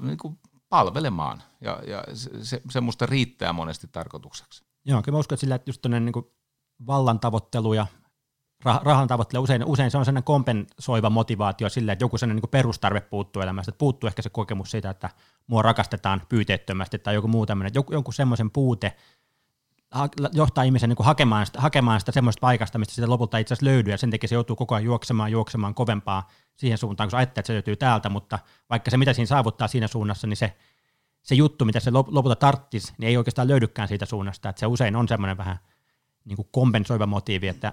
niin 0.00 0.18
kuin 0.18 0.38
palvelemaan. 0.68 1.42
Ja, 1.60 1.82
ja 1.86 2.04
se, 2.42 2.62
se 2.70 2.80
musta 2.80 3.06
riittää 3.06 3.52
monesti 3.52 3.88
tarkoitukseksi. 3.92 4.63
Joo, 4.84 5.02
kyllä 5.02 5.16
mä 5.16 5.20
uskon, 5.20 5.36
että 5.36 5.40
sillä, 5.40 5.54
että 5.54 5.68
just 5.68 5.86
niin 5.86 6.12
kuin 6.12 6.26
vallan 6.86 7.20
tavoittelu 7.20 7.74
ja 7.74 7.86
rahan 8.64 9.08
tavoittelu, 9.08 9.42
usein, 9.42 9.64
usein 9.64 9.90
se 9.90 9.98
on 9.98 10.04
sellainen 10.04 10.24
kompensoiva 10.24 11.10
motivaatio 11.10 11.68
sille, 11.68 11.92
että 11.92 12.04
joku 12.04 12.18
sellainen 12.18 12.42
niin 12.42 12.50
perustarve 12.50 13.00
puuttuu 13.00 13.42
elämästä, 13.42 13.70
että 13.70 13.78
puuttuu 13.78 14.08
ehkä 14.08 14.22
se 14.22 14.30
kokemus 14.30 14.70
siitä, 14.70 14.90
että 14.90 15.10
mua 15.46 15.62
rakastetaan 15.62 16.22
pyyteettömästi 16.28 16.98
tai 16.98 17.14
joku 17.14 17.28
muu 17.28 17.46
tämmöinen, 17.46 17.74
joku, 17.74 17.92
jonkun 17.92 18.14
semmoisen 18.14 18.50
puute 18.50 18.96
johtaa 20.32 20.64
ihmisen 20.64 20.88
niin 20.88 20.96
hakemaan, 21.00 21.46
sitä, 21.46 21.60
hakemaan 21.60 22.00
sitä 22.00 22.12
semmoista 22.12 22.40
paikasta, 22.40 22.78
mistä 22.78 22.94
sitä 22.94 23.10
lopulta 23.10 23.38
itse 23.38 23.54
asiassa 23.54 23.66
löytyy, 23.66 23.92
ja 23.92 23.98
sen 23.98 24.10
takia 24.10 24.28
se 24.28 24.34
joutuu 24.34 24.56
koko 24.56 24.74
ajan 24.74 24.84
juoksemaan, 24.84 25.32
juoksemaan 25.32 25.74
kovempaa 25.74 26.28
siihen 26.56 26.78
suuntaan, 26.78 27.10
kun 27.10 27.18
ajattelee, 27.18 27.40
että 27.40 27.46
se 27.46 27.52
löytyy 27.52 27.76
täältä, 27.76 28.08
mutta 28.08 28.38
vaikka 28.70 28.90
se 28.90 28.96
mitä 28.96 29.12
siinä 29.12 29.26
saavuttaa 29.26 29.68
siinä 29.68 29.88
suunnassa, 29.88 30.26
niin 30.26 30.36
se, 30.36 30.56
se 31.24 31.34
juttu, 31.34 31.64
mitä 31.64 31.80
se 31.80 31.90
lopulta 31.90 32.36
tarttisi, 32.36 32.92
niin 32.98 33.08
ei 33.08 33.16
oikeastaan 33.16 33.48
löydykään 33.48 33.88
siitä 33.88 34.06
suunnasta, 34.06 34.48
että 34.48 34.60
se 34.60 34.66
usein 34.66 34.96
on 34.96 35.08
semmoinen 35.08 35.36
vähän– 35.36 35.58
niin 36.24 36.36
kuin 36.36 36.48
kompensoiva 36.50 37.06
motiivi, 37.06 37.48
että, 37.48 37.72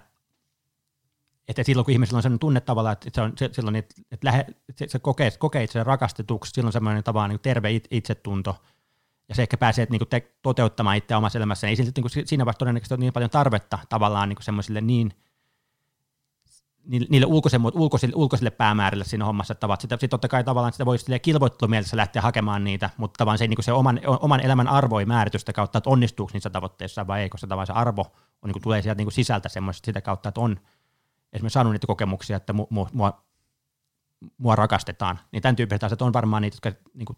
että 1.47 1.63
silloin 1.63 1.85
kun 1.85 1.91
ihmisellä 1.91 2.17
on 2.17 2.23
sellainen 2.23 2.39
tunne 2.39 2.61
tavallaan, 2.61 2.93
että 2.93 3.09
se 3.13 3.21
on 3.21 3.33
se, 3.37 3.49
silloin, 3.51 3.75
että, 3.75 3.95
lähe, 4.23 4.45
se, 4.75 4.87
se 4.87 4.99
kokee, 4.99 5.31
kokee 5.31 5.63
itse 5.63 5.83
rakastetuksi, 5.83 6.51
silloin 6.51 6.73
semmoinen 6.73 7.03
tavallaan 7.03 7.29
niin 7.29 7.39
terve 7.39 7.69
itsetunto, 7.91 8.61
ja 9.29 9.35
se 9.35 9.41
ehkä 9.41 9.57
pääsee 9.57 9.87
niin 9.89 9.99
kuin 9.99 10.09
te, 10.09 10.31
toteuttamaan 10.41 10.97
itse 10.97 11.15
omassa 11.15 11.39
elämässä, 11.39 11.67
ei 11.67 11.75
niin 11.75 11.93
kuin 11.93 12.27
siinä 12.27 12.45
vaiheessa 12.45 12.59
todennäköisesti 12.59 12.93
ole 12.93 12.99
niin 12.99 13.13
paljon 13.13 13.29
tarvetta 13.29 13.79
tavallaan 13.89 14.29
niin 14.29 14.37
kuin 14.37 14.45
semmoisille 14.45 14.81
niin, 14.81 15.13
niille 16.85 17.25
ulkoisille, 17.25 17.71
ulkoisille, 17.73 18.15
ulkoisille 18.15 18.51
päämäärille 18.51 19.03
siinä 19.03 19.25
hommassa, 19.25 19.51
että 19.51 19.67
sitä, 19.79 19.97
sit 19.99 20.09
totta 20.09 20.27
kai 20.27 20.43
tavallaan 20.43 20.73
sitä 20.73 20.85
voi 20.85 20.97
kilvoittelumielessä 21.21 21.97
lähteä 21.97 22.21
hakemaan 22.21 22.63
niitä, 22.63 22.89
mutta 22.97 23.25
vaan 23.25 23.37
se, 23.37 23.47
niin 23.47 23.63
se 23.63 23.73
oman, 23.73 23.99
oman 24.19 24.39
elämän 24.39 24.67
arvo 24.67 24.99
ei 24.99 25.05
määritystä 25.05 25.53
kautta, 25.53 25.77
että 25.77 25.89
onnistuuko 25.89 26.31
niissä 26.33 26.49
tavoitteissa 26.49 27.07
vai 27.07 27.21
ei, 27.21 27.29
koska 27.29 27.47
tavallaan 27.47 27.67
se 27.67 27.73
arvo 27.73 28.01
on, 28.01 28.47
niin 28.47 28.53
kuin, 28.53 28.63
tulee 28.63 28.81
sieltä 28.81 28.97
niin 28.97 29.05
kuin 29.05 29.13
sisältä 29.13 29.49
semmoista 29.49 29.85
sitä 29.85 30.01
kautta, 30.01 30.29
että 30.29 30.41
on 30.41 30.59
esimerkiksi 31.33 31.53
saanut 31.53 31.73
niitä 31.73 31.87
kokemuksia, 31.87 32.37
että 32.37 32.53
mu, 32.53 32.67
mu, 32.69 32.87
mua, 32.93 33.23
mua 34.37 34.55
rakastetaan, 34.55 35.19
niin 35.31 35.41
tämän 35.41 35.55
tyyppiset 35.55 35.83
asiat 35.83 36.01
on 36.01 36.13
varmaan 36.13 36.41
niitä, 36.41 36.55
jotka 36.55 36.81
niin 36.93 37.05
kuin, 37.05 37.17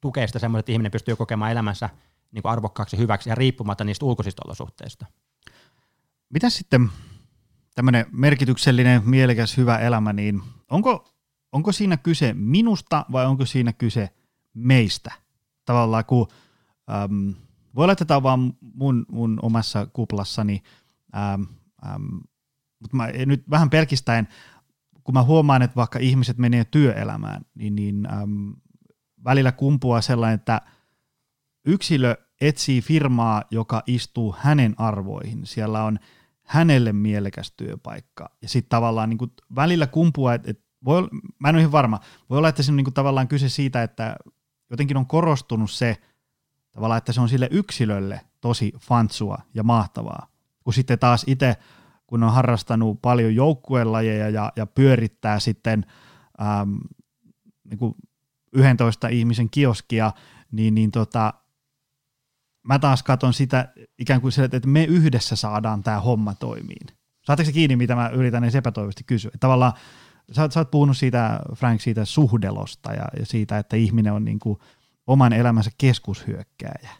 tukee 0.00 0.26
sitä 0.26 0.38
semmoista, 0.38 0.60
että 0.60 0.72
ihminen 0.72 0.92
pystyy 0.92 1.16
kokemaan 1.16 1.52
elämänsä 1.52 1.90
niin 2.32 2.42
kuin 2.42 2.52
arvokkaaksi 2.52 2.98
hyväksi 2.98 3.28
ja 3.28 3.34
riippumatta 3.34 3.84
niistä 3.84 4.04
ulkoisista 4.04 4.42
olosuhteista. 4.46 5.06
Mitä 6.30 6.50
sitten 6.50 6.90
tämmöinen 7.80 8.06
merkityksellinen, 8.12 9.02
mielekäs, 9.04 9.56
hyvä 9.56 9.78
elämä, 9.78 10.12
niin 10.12 10.42
onko, 10.70 11.08
onko 11.52 11.72
siinä 11.72 11.96
kyse 11.96 12.34
minusta 12.34 13.06
vai 13.12 13.26
onko 13.26 13.46
siinä 13.46 13.72
kyse 13.72 14.08
meistä? 14.54 15.12
Tavallaan 15.64 16.04
kun 16.04 16.28
äm, 16.90 17.34
voi 17.74 17.84
olla, 17.84 17.92
että 17.92 18.04
tämä 18.04 18.16
on 18.16 18.22
vaan 18.22 18.52
mun, 18.74 19.06
mun 19.08 19.38
omassa 19.42 19.86
kuplassani, 19.86 20.62
äm, 21.16 21.46
äm, 21.94 22.20
mutta 22.80 22.96
mä 22.96 23.06
nyt 23.26 23.50
vähän 23.50 23.70
pelkistäen, 23.70 24.28
kun 25.04 25.14
mä 25.14 25.22
huomaan, 25.22 25.62
että 25.62 25.76
vaikka 25.76 25.98
ihmiset 25.98 26.38
menee 26.38 26.64
työelämään, 26.64 27.42
niin, 27.54 27.74
niin 27.74 28.12
äm, 28.12 28.54
välillä 29.24 29.52
kumpuaa 29.52 30.00
sellainen, 30.00 30.34
että 30.34 30.60
yksilö 31.66 32.16
etsii 32.40 32.82
firmaa, 32.82 33.42
joka 33.50 33.82
istuu 33.86 34.34
hänen 34.38 34.74
arvoihin. 34.78 35.46
Siellä 35.46 35.84
on 35.84 35.98
hänelle 36.50 36.92
mielekäs 36.92 37.52
työpaikka. 37.56 38.30
Ja 38.42 38.48
sitten 38.48 38.68
tavallaan 38.68 39.08
niin 39.08 39.18
kuin 39.18 39.30
välillä 39.54 39.86
kumpua, 39.86 40.34
että 40.34 40.50
et 40.50 40.60
voi, 40.84 41.08
mä 41.38 41.48
en 41.48 41.54
ole 41.54 41.60
ihan 41.60 41.72
varma, 41.72 42.00
voi 42.30 42.38
olla, 42.38 42.48
että 42.48 42.62
se 42.62 42.72
on 42.72 42.76
niin 42.76 42.84
kuin 42.84 42.94
tavallaan 42.94 43.28
kyse 43.28 43.48
siitä, 43.48 43.82
että 43.82 44.16
jotenkin 44.70 44.96
on 44.96 45.06
korostunut 45.06 45.70
se, 45.70 45.96
tavallaan, 46.72 46.98
että 46.98 47.12
se 47.12 47.20
on 47.20 47.28
sille 47.28 47.48
yksilölle 47.50 48.20
tosi 48.40 48.72
fantsua 48.80 49.38
ja 49.54 49.62
mahtavaa. 49.62 50.26
Kun 50.64 50.74
sitten 50.74 50.98
taas 50.98 51.24
itse, 51.26 51.56
kun 52.06 52.22
on 52.22 52.32
harrastanut 52.32 53.02
paljon 53.02 53.34
joukkuelajeja 53.34 54.28
ja, 54.28 54.52
ja 54.56 54.66
pyörittää 54.66 55.40
sitten 55.40 55.86
äm, 56.40 56.78
niin 57.64 57.78
kuin 57.78 57.94
11 58.52 59.08
ihmisen 59.08 59.50
kioskia, 59.50 60.12
niin, 60.52 60.74
niin 60.74 60.90
tota, 60.90 61.34
mä 62.62 62.78
taas 62.78 63.02
katson 63.02 63.32
sitä 63.32 63.68
ikään 63.98 64.20
kuin 64.20 64.32
se, 64.32 64.44
että 64.44 64.60
me 64.64 64.84
yhdessä 64.84 65.36
saadaan 65.36 65.82
tämä 65.82 66.00
homma 66.00 66.34
toimiin. 66.34 66.86
Saatteko 67.22 67.50
kiinni, 67.52 67.76
mitä 67.76 67.94
mä 67.94 68.08
yritän 68.08 68.44
edes 68.44 68.54
epätoivoisesti 68.54 69.04
kysyä? 69.04 69.28
Että 69.28 69.38
tavallaan 69.38 69.72
sä, 70.32 70.48
sä 70.50 70.60
oot 70.60 70.70
puhunut 70.70 70.96
siitä, 70.96 71.40
Frank, 71.54 71.80
siitä 71.80 72.04
suhdelosta 72.04 72.92
ja, 72.92 73.04
ja 73.18 73.26
siitä, 73.26 73.58
että 73.58 73.76
ihminen 73.76 74.12
on 74.12 74.24
niin 74.24 74.38
kuin 74.38 74.58
oman 75.06 75.32
elämänsä 75.32 75.70
keskushyökkääjä. 75.78 76.90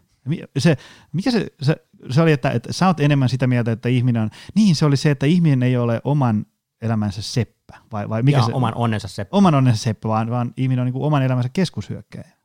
Se, 0.59 0.77
mikä 1.13 1.31
se, 1.31 1.47
se, 1.63 1.77
se 2.11 2.23
oli, 2.23 2.33
että, 2.33 2.51
että 2.51 2.73
sä 2.73 2.87
oot 2.87 3.01
enemmän 3.01 3.29
sitä 3.29 3.47
mieltä, 3.47 3.73
että 3.73 3.89
ihminen 3.89 4.23
on, 4.23 4.31
niin 4.55 4.77
se 4.77 4.85
oli 4.85 4.97
se, 4.97 5.11
että 5.11 5.27
ihminen 5.27 5.63
ei 5.63 5.77
ole 5.77 6.01
oman 6.05 6.47
elämänsä 6.83 7.23
seppä, 7.23 7.77
vai, 7.93 8.09
vai 8.09 8.23
mikä 8.23 8.39
ja 8.39 8.45
se, 8.45 8.53
oman 8.53 8.75
onnensa 8.75 9.09
seppä. 9.09 9.37
Oman 9.37 9.55
onnensa 9.55 9.83
seppä, 9.83 10.09
vaan, 10.09 10.31
vaan 10.31 10.55
ihminen 10.57 10.81
on 10.81 10.87
niin 10.87 10.93
kuin 10.93 11.05
oman 11.05 11.23
elämänsä 11.23 11.49
keskushyökkääjä. 11.49 12.37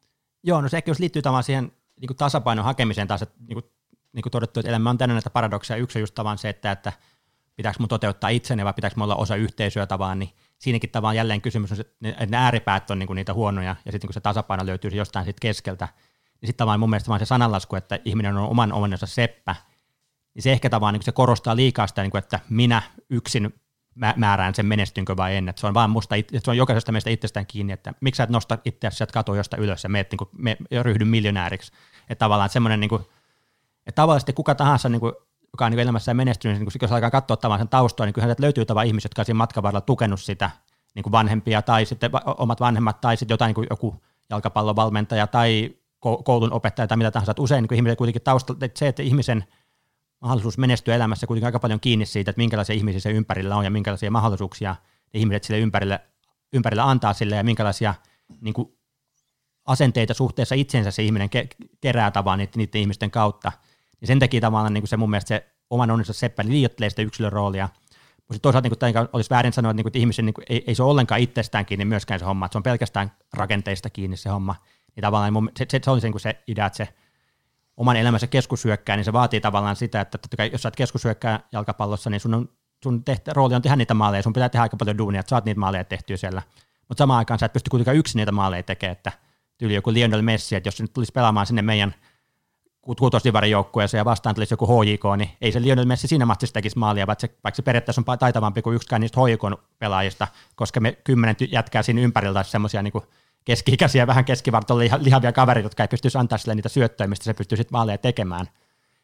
Joo, 0.43 0.61
no 0.61 0.70
se 0.70 0.78
ehkä 0.78 0.91
jos 0.91 0.99
liittyy 0.99 1.22
tavallaan 1.22 1.43
siihen 1.43 1.72
niin 2.01 2.07
kuin 2.07 2.17
tasapainon 2.17 2.65
hakemiseen 2.65 3.07
taas, 3.07 3.21
että 3.21 3.35
niin 3.39 3.53
kuin, 3.53 3.65
niin 4.13 4.23
kuin 4.23 4.31
todettu, 4.31 4.59
että 4.59 4.69
elämä 4.69 4.89
on 4.89 4.97
täynnä 4.97 5.13
näitä 5.13 5.29
paradokseja. 5.29 5.77
Yksi 5.77 5.99
on 5.99 6.01
just 6.01 6.15
tavallaan 6.15 6.37
se, 6.37 6.49
että, 6.49 6.71
että 6.71 6.93
pitääkö 7.55 7.79
mun 7.79 7.89
toteuttaa 7.89 8.29
itseni 8.29 8.65
vai 8.65 8.73
pitääkö 8.73 9.03
olla 9.03 9.15
osa 9.15 9.35
yhteisöä 9.35 9.85
tavallaan, 9.85 10.19
niin 10.19 10.29
siinäkin 10.57 10.89
tavallaan 10.89 11.15
jälleen 11.15 11.41
kysymys 11.41 11.71
on, 11.71 11.79
että 11.79 12.25
ne 12.29 12.37
ääripäät 12.37 12.91
on 12.91 12.99
niin 12.99 13.07
kuin 13.07 13.15
niitä 13.15 13.33
huonoja 13.33 13.75
ja 13.85 13.91
sitten 13.91 14.07
kun 14.07 14.13
se 14.13 14.19
tasapaino 14.19 14.65
löytyy 14.65 14.91
jostain 14.91 15.25
siitä 15.25 15.39
keskeltä, 15.41 15.87
niin 16.41 16.47
sitten 16.47 16.57
tavallaan 16.57 16.79
mun 16.79 16.89
mielestä 16.89 17.07
vaan 17.07 17.19
se 17.19 17.25
sananlasku, 17.25 17.75
että 17.75 17.99
ihminen 18.05 18.37
on 18.37 18.49
oman 18.49 18.73
onnensa 18.73 19.05
seppä, 19.05 19.55
niin 20.33 20.43
se 20.43 20.51
ehkä 20.51 20.69
tavallaan 20.69 20.93
niin 20.93 21.03
se 21.03 21.11
korostaa 21.11 21.55
liikaa 21.55 21.87
sitä, 21.87 22.01
niin 22.01 22.11
kuin, 22.11 22.19
että 22.19 22.39
minä 22.49 22.81
yksin 23.09 23.53
määrään 24.15 24.55
sen 24.55 24.65
menestynkö 24.65 25.17
vai 25.17 25.35
en. 25.35 25.49
Että 25.49 25.59
se 25.59 25.67
on 25.67 25.73
vaan 25.73 25.89
musta, 25.89 26.15
että 26.15 26.39
se 26.43 26.51
on 26.51 26.57
jokaisesta 26.57 26.91
meistä 26.91 27.09
itsestään 27.09 27.45
kiinni, 27.45 27.73
että 27.73 27.93
miksi 28.01 28.17
sä 28.17 28.23
et 28.23 28.29
nosta 28.29 28.57
itseäsi 28.65 28.97
sieltä 28.97 29.13
katojosta 29.13 29.57
ylös 29.57 29.83
ja 29.83 29.89
meet, 29.89 30.11
niin 30.11 30.17
kuin, 30.17 30.29
me, 30.37 30.57
ryhdy 30.81 31.05
miljonääriksi. 31.05 31.71
Että 32.09 32.25
tavallaan 32.25 32.49
semmoinen, 32.49 32.79
niin 32.79 32.89
kuin, 32.89 33.01
että 33.87 34.01
tavallaan 34.01 34.21
kuka 34.35 34.55
tahansa, 34.55 34.89
niin 34.89 34.99
kuin, 34.99 35.13
joka 35.53 35.65
on 35.65 35.71
niin 35.71 35.79
elämässään 35.79 36.17
menestynyt, 36.17 36.57
niin 36.57 36.65
kun, 36.65 36.71
jos 36.81 36.91
alkaa 36.91 37.11
katsoa 37.11 37.37
tavallaan 37.37 37.59
sen 37.59 37.69
taustaa, 37.69 38.05
niin 38.05 38.13
kyllä 38.13 38.35
löytyy 38.39 38.65
tavallaan 38.65 38.87
ihmisiä, 38.87 39.05
jotka 39.05 39.21
on 39.21 39.25
siinä 39.25 39.37
matkan 39.37 39.63
varrella 39.63 39.81
tukenut 39.81 40.21
sitä, 40.21 40.51
niin 40.95 41.03
kuin 41.03 41.11
vanhempia 41.11 41.61
tai 41.61 41.85
sitten 41.85 42.11
omat 42.37 42.59
vanhemmat 42.59 43.01
tai 43.01 43.17
sitten 43.17 43.33
jotain 43.33 43.49
niin 43.49 43.55
kuin 43.55 43.67
joku 43.69 44.01
jalkapallovalmentaja 44.29 45.27
tai 45.27 45.75
koulun 45.99 46.53
opettaja 46.53 46.87
tai 46.87 46.97
mitä 46.97 47.11
tahansa. 47.11 47.31
Että 47.31 47.41
usein 47.41 47.63
niin 47.63 47.73
ihmisiä 47.73 47.95
kuitenkin 47.95 48.21
taustalla, 48.21 48.65
että 48.65 48.79
se, 48.79 48.87
että 48.87 49.03
ihmisen 49.03 49.43
mahdollisuus 50.26 50.57
menestyä 50.57 50.95
elämässä 50.95 51.28
kuitenkin 51.28 51.45
aika 51.45 51.59
paljon 51.59 51.80
kiinni 51.80 52.05
siitä, 52.05 52.32
että 52.32 52.39
minkälaisia 52.39 52.76
ihmisiä 52.76 52.99
se 52.99 53.11
ympärillä 53.11 53.55
on 53.55 53.63
ja 53.63 53.71
minkälaisia 53.71 54.11
mahdollisuuksia 54.11 54.76
ihmiset 55.13 55.43
sille 55.43 55.59
ympärille, 55.59 55.99
ympärillä 56.53 56.89
antaa 56.89 57.13
sille 57.13 57.36
ja 57.36 57.43
minkälaisia 57.43 57.93
niin 58.41 58.53
kuin, 58.53 58.78
asenteita 59.65 60.13
suhteessa 60.13 60.55
itsensä 60.55 60.91
se 60.91 61.03
ihminen 61.03 61.30
ke- 61.36 61.67
kerää 61.82 62.11
tavallaan 62.11 62.39
niiden, 62.39 62.53
niiden 62.55 62.82
ihmisten 62.82 63.11
kautta. 63.11 63.51
Ja 64.01 64.07
sen 64.07 64.19
takia 64.19 64.41
tavallaan 64.41 64.73
niin 64.73 64.82
kuin 64.82 64.89
se 64.89 64.97
mun 64.97 65.09
mielestä 65.09 65.28
se 65.28 65.45
oman 65.69 65.91
onnensa 65.91 66.13
seppä 66.13 66.43
liioittelee 66.47 66.89
sitä 66.89 67.01
yksilön 67.01 67.34
roolia. 67.34 67.69
Mutta 68.17 68.39
toisaalta 68.39 68.69
niin 68.69 68.93
kuin, 68.93 69.07
olisi 69.13 69.30
väärin 69.30 69.53
sanoa, 69.53 69.71
että, 69.71 69.76
niin 69.78 69.84
kuin, 69.84 69.89
että 69.89 69.99
ihmisen 69.99 70.26
niin 70.26 70.34
kuin, 70.34 70.45
ei, 70.49 70.63
ei, 70.67 70.76
se 70.76 70.84
ole 70.84 70.91
ollenkaan 70.91 71.21
itsestään 71.21 71.65
kiinni 71.65 71.86
myöskään 71.86 72.19
se 72.19 72.26
homma, 72.26 72.45
että 72.45 72.53
se 72.53 72.57
on 72.57 72.63
pelkästään 72.63 73.11
rakenteista 73.34 73.89
kiinni 73.89 74.17
se 74.17 74.30
homma. 74.30 74.55
Niin 74.95 75.01
tavallaan 75.01 75.49
se, 75.57 75.65
se, 75.69 75.80
se 75.84 75.91
on 75.91 76.01
se, 76.01 76.09
niin 76.09 76.19
se 76.19 76.43
idea, 76.47 76.65
että 76.65 76.78
se 76.78 76.93
oman 77.78 77.95
elämänsä 77.95 78.28
keskushyökkää, 78.28 78.95
niin 78.95 79.05
se 79.05 79.13
vaatii 79.13 79.41
tavallaan 79.41 79.76
sitä, 79.76 80.01
että 80.01 80.17
totta 80.17 80.38
kai, 80.38 80.49
jos 80.51 80.61
sä 80.61 80.67
oot 80.67 80.76
keskushyökkää 80.76 81.39
jalkapallossa, 81.51 82.09
niin 82.09 82.19
sun, 82.19 82.34
on, 82.34 82.49
sun 82.84 83.03
tehtä, 83.03 83.34
rooli 83.34 83.55
on 83.55 83.61
tehdä 83.61 83.76
niitä 83.76 83.93
maaleja, 83.93 84.23
sun 84.23 84.34
pitää 84.34 84.49
tehdä 84.49 84.63
aika 84.63 84.78
paljon 84.78 84.97
duunia, 84.97 85.19
että 85.19 85.30
saat 85.30 85.45
niitä 85.45 85.59
maaleja 85.59 85.84
tehtyä 85.84 86.17
siellä. 86.17 86.41
Mutta 86.88 87.01
samaan 87.01 87.17
aikaan 87.17 87.39
sä 87.39 87.45
et 87.45 87.53
pysty 87.53 87.69
kuitenkaan 87.69 87.97
yksin 87.97 88.19
niitä 88.19 88.32
maaleja 88.32 88.63
tekemään, 88.63 88.91
että 88.91 89.11
tyyli 89.57 89.76
joku 89.76 89.93
Lionel 89.93 90.21
Messi, 90.21 90.55
että 90.55 90.67
jos 90.67 90.78
se 90.78 90.84
nyt 90.84 90.93
tulisi 90.93 91.11
pelaamaan 91.11 91.45
sinne 91.45 91.61
meidän 91.61 91.95
kutosdivarin 92.82 93.51
joukkueeseen 93.51 93.99
ja 93.99 94.05
vastaan 94.05 94.36
tulisi 94.36 94.53
joku 94.53 94.67
HJK, 94.67 95.03
niin 95.17 95.30
ei 95.41 95.51
se 95.51 95.61
Lionel 95.61 95.86
Messi 95.86 96.07
siinä 96.07 96.26
matsissa 96.26 96.53
tekisi 96.53 96.78
maalia, 96.78 97.07
vaikka 97.07 97.21
se, 97.21 97.36
vaikka 97.43 97.55
se 97.55 97.61
periaatteessa 97.61 98.03
on 98.07 98.19
taitavampi 98.19 98.61
kuin 98.61 98.76
yksikään 98.76 99.01
niistä 99.01 99.19
HJK-pelaajista, 99.21 100.28
koska 100.55 100.80
me 100.80 100.91
kymmenen 100.91 101.36
jätkää 101.51 101.84
siinä 101.84 102.01
ympärillä 102.01 102.43
semmoisia 102.43 102.82
niin 102.82 102.93
keski-ikäisiä, 103.45 104.07
vähän 104.07 104.25
keskivartalla 104.25 104.83
lihavia 104.99 105.31
kavereita, 105.31 105.65
jotka 105.65 105.83
ei 105.83 105.87
pystyisi 105.87 106.17
antaa 106.17 106.37
sille 106.37 106.55
niitä 106.55 106.69
syöttöjä, 106.69 107.07
mistä 107.07 107.25
se 107.25 107.33
pystyy 107.33 107.57
sitten 107.57 107.71
maaleja 107.71 107.97
tekemään. 107.97 108.47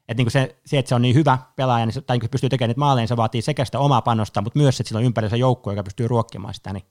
Et 0.08 0.18
niin 0.18 0.32
se, 0.32 0.56
se, 0.66 0.80
että 0.80 0.90
se 0.90 0.96
on 0.96 1.02
niin 1.02 1.16
hyvä 1.16 1.38
pelaaja, 1.56 1.86
niin 1.86 1.94
se, 1.94 2.02
tai 2.02 2.18
niin 2.18 2.30
pystyy 2.30 2.50
tekemään 2.50 2.70
niitä 2.70 2.80
maaleja, 2.80 3.02
niin 3.02 3.08
se 3.08 3.18
vaatii 3.18 3.42
sekä 3.42 3.66
sitä 3.66 3.80
omaa 3.80 4.02
panosta, 4.02 4.42
mutta 4.42 4.60
myös, 4.60 4.80
että 4.80 4.88
sillä 4.88 5.00
on 5.00 5.06
ympärillä 5.06 5.38
joukko, 5.38 5.72
joka 5.72 5.84
pystyy 5.84 6.08
ruokkimaan 6.08 6.54
sitä. 6.54 6.74
Niin 6.74 6.84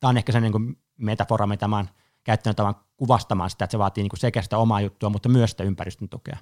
tämä 0.00 0.08
on 0.08 0.16
ehkä 0.16 0.32
se 0.32 0.40
niin 0.40 0.78
metafora, 0.96 1.46
mitä 1.46 1.68
mä 1.68 1.76
oon 1.76 1.88
käyttänyt 2.24 2.56
tavan 2.56 2.74
kuvastamaan 2.96 3.50
sitä, 3.50 3.64
että 3.64 3.72
se 3.72 3.78
vaatii 3.78 4.02
niin 4.02 4.10
sekä 4.16 4.42
sitä 4.42 4.58
omaa 4.58 4.80
juttua, 4.80 5.10
mutta 5.10 5.28
myös 5.28 5.50
sitä 5.50 5.64
ympäristön 5.64 6.08
tukea. 6.08 6.36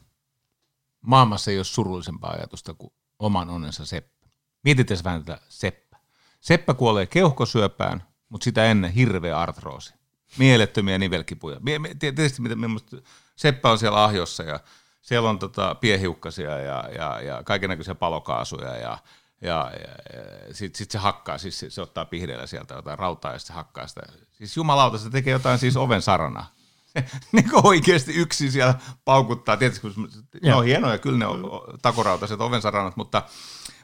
Maailmassa 1.01 1.51
ei 1.51 1.59
ole 1.59 1.65
surullisempaa 1.65 2.31
ajatusta 2.31 2.75
kuin 2.75 2.93
oman 3.19 3.51
onnensa 3.51 3.87
Seppä. 3.87 4.29
Mietitään 4.65 5.01
vähän 5.05 5.25
tätä 5.25 5.41
Seppä. 5.49 5.97
Seppä 6.41 6.75
kuolee 6.75 7.07
keuhkosyöpään, 7.07 8.03
mutta 8.29 8.45
sitä 8.45 8.65
ennen 8.65 8.93
hirveä 8.93 9.39
artroosi 9.41 9.95
mielettömiä 10.39 10.99
nivelkipuja. 10.99 11.61
Tietysti 11.99 12.43
mitä 12.43 12.57
minusta 12.57 12.97
Seppä 13.37 13.71
on 13.71 13.79
siellä 13.79 14.05
ahjossa 14.05 14.43
ja 14.43 14.61
siellä 15.03 15.31
on 15.31 15.39
tota 15.39 15.75
piehiukkasia 15.75 16.59
ja, 16.59 16.89
ja, 16.97 17.21
ja 17.21 17.43
kaikenlaisia 17.45 17.95
palokaasuja 17.95 18.77
ja, 18.77 18.99
ja, 19.41 19.73
ja 19.83 20.55
sitten 20.55 20.79
sit 20.79 20.91
se 20.91 20.99
hakkaa, 20.99 21.39
siis 21.39 21.61
se, 21.61 21.71
se 21.71 21.83
ottaa 21.83 22.05
pihdeellä 22.05 22.47
sieltä 22.47 22.75
jotain 22.75 22.99
rautaa 22.99 23.33
ja 23.33 23.39
se 23.39 23.53
hakkaa 23.53 23.87
sitä. 23.87 24.01
Siis 24.33 24.57
jumalauta, 24.57 24.99
se 24.99 25.11
tekee 25.11 25.33
jotain 25.33 25.59
siis 25.59 25.77
oven 25.77 26.03
sarana. 26.03 26.47
niin 27.33 27.51
oikeasti 27.63 28.13
yksin 28.13 28.53
siellä 28.53 28.75
paukuttaa. 29.05 29.57
Tietysti 29.57 29.89
ne 30.43 30.55
on 30.55 30.65
hienoja, 30.65 30.99
kyllä 30.99 31.19
ne 31.19 31.27
on 31.27 31.43
takorautaiset 31.83 32.41
ovensaranat, 32.41 32.97
mutta 32.97 33.23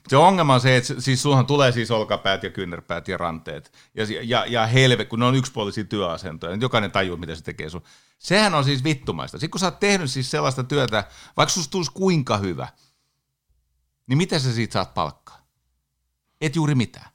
se 0.09 0.16
ongelma 0.16 0.55
on 0.55 0.61
se, 0.61 0.76
että 0.76 0.94
siis 0.98 1.22
suhan 1.22 1.46
tulee 1.46 1.72
siis 1.72 1.90
olkapäät 1.90 2.42
ja 2.42 2.51
kyynärpäät 2.51 3.09
ja 3.09 3.16
ranteet 3.16 3.72
ja, 3.94 4.07
ja, 4.22 4.46
ja 4.46 4.66
helve, 4.66 5.05
kun 5.05 5.18
ne 5.18 5.24
on 5.24 5.34
yksipuolisia 5.34 5.84
työasentoja, 5.84 6.53
niin 6.53 6.61
jokainen 6.61 6.90
tajuu, 6.90 7.16
mitä 7.16 7.34
se 7.34 7.42
tekee 7.42 7.70
sun. 7.70 7.82
Sehän 8.18 8.55
on 8.55 8.64
siis 8.64 8.84
vittumaista. 8.84 9.38
Sitten 9.38 9.51
kun 9.51 9.61
sä 9.61 9.66
oot 9.66 9.80
tehnyt 9.80 10.11
siis 10.11 10.30
sellaista 10.30 10.64
työtä, 10.64 11.05
vaikka 11.36 11.53
susta 11.53 11.70
tulisi 11.70 11.92
kuinka 11.92 12.36
hyvä, 12.36 12.68
niin 14.07 14.18
mitä 14.18 14.38
sä 14.38 14.53
siitä 14.53 14.72
saat 14.72 14.94
palkkaa? 14.94 15.46
Et 16.40 16.57
juuri 16.57 16.74
mitään. 16.74 17.11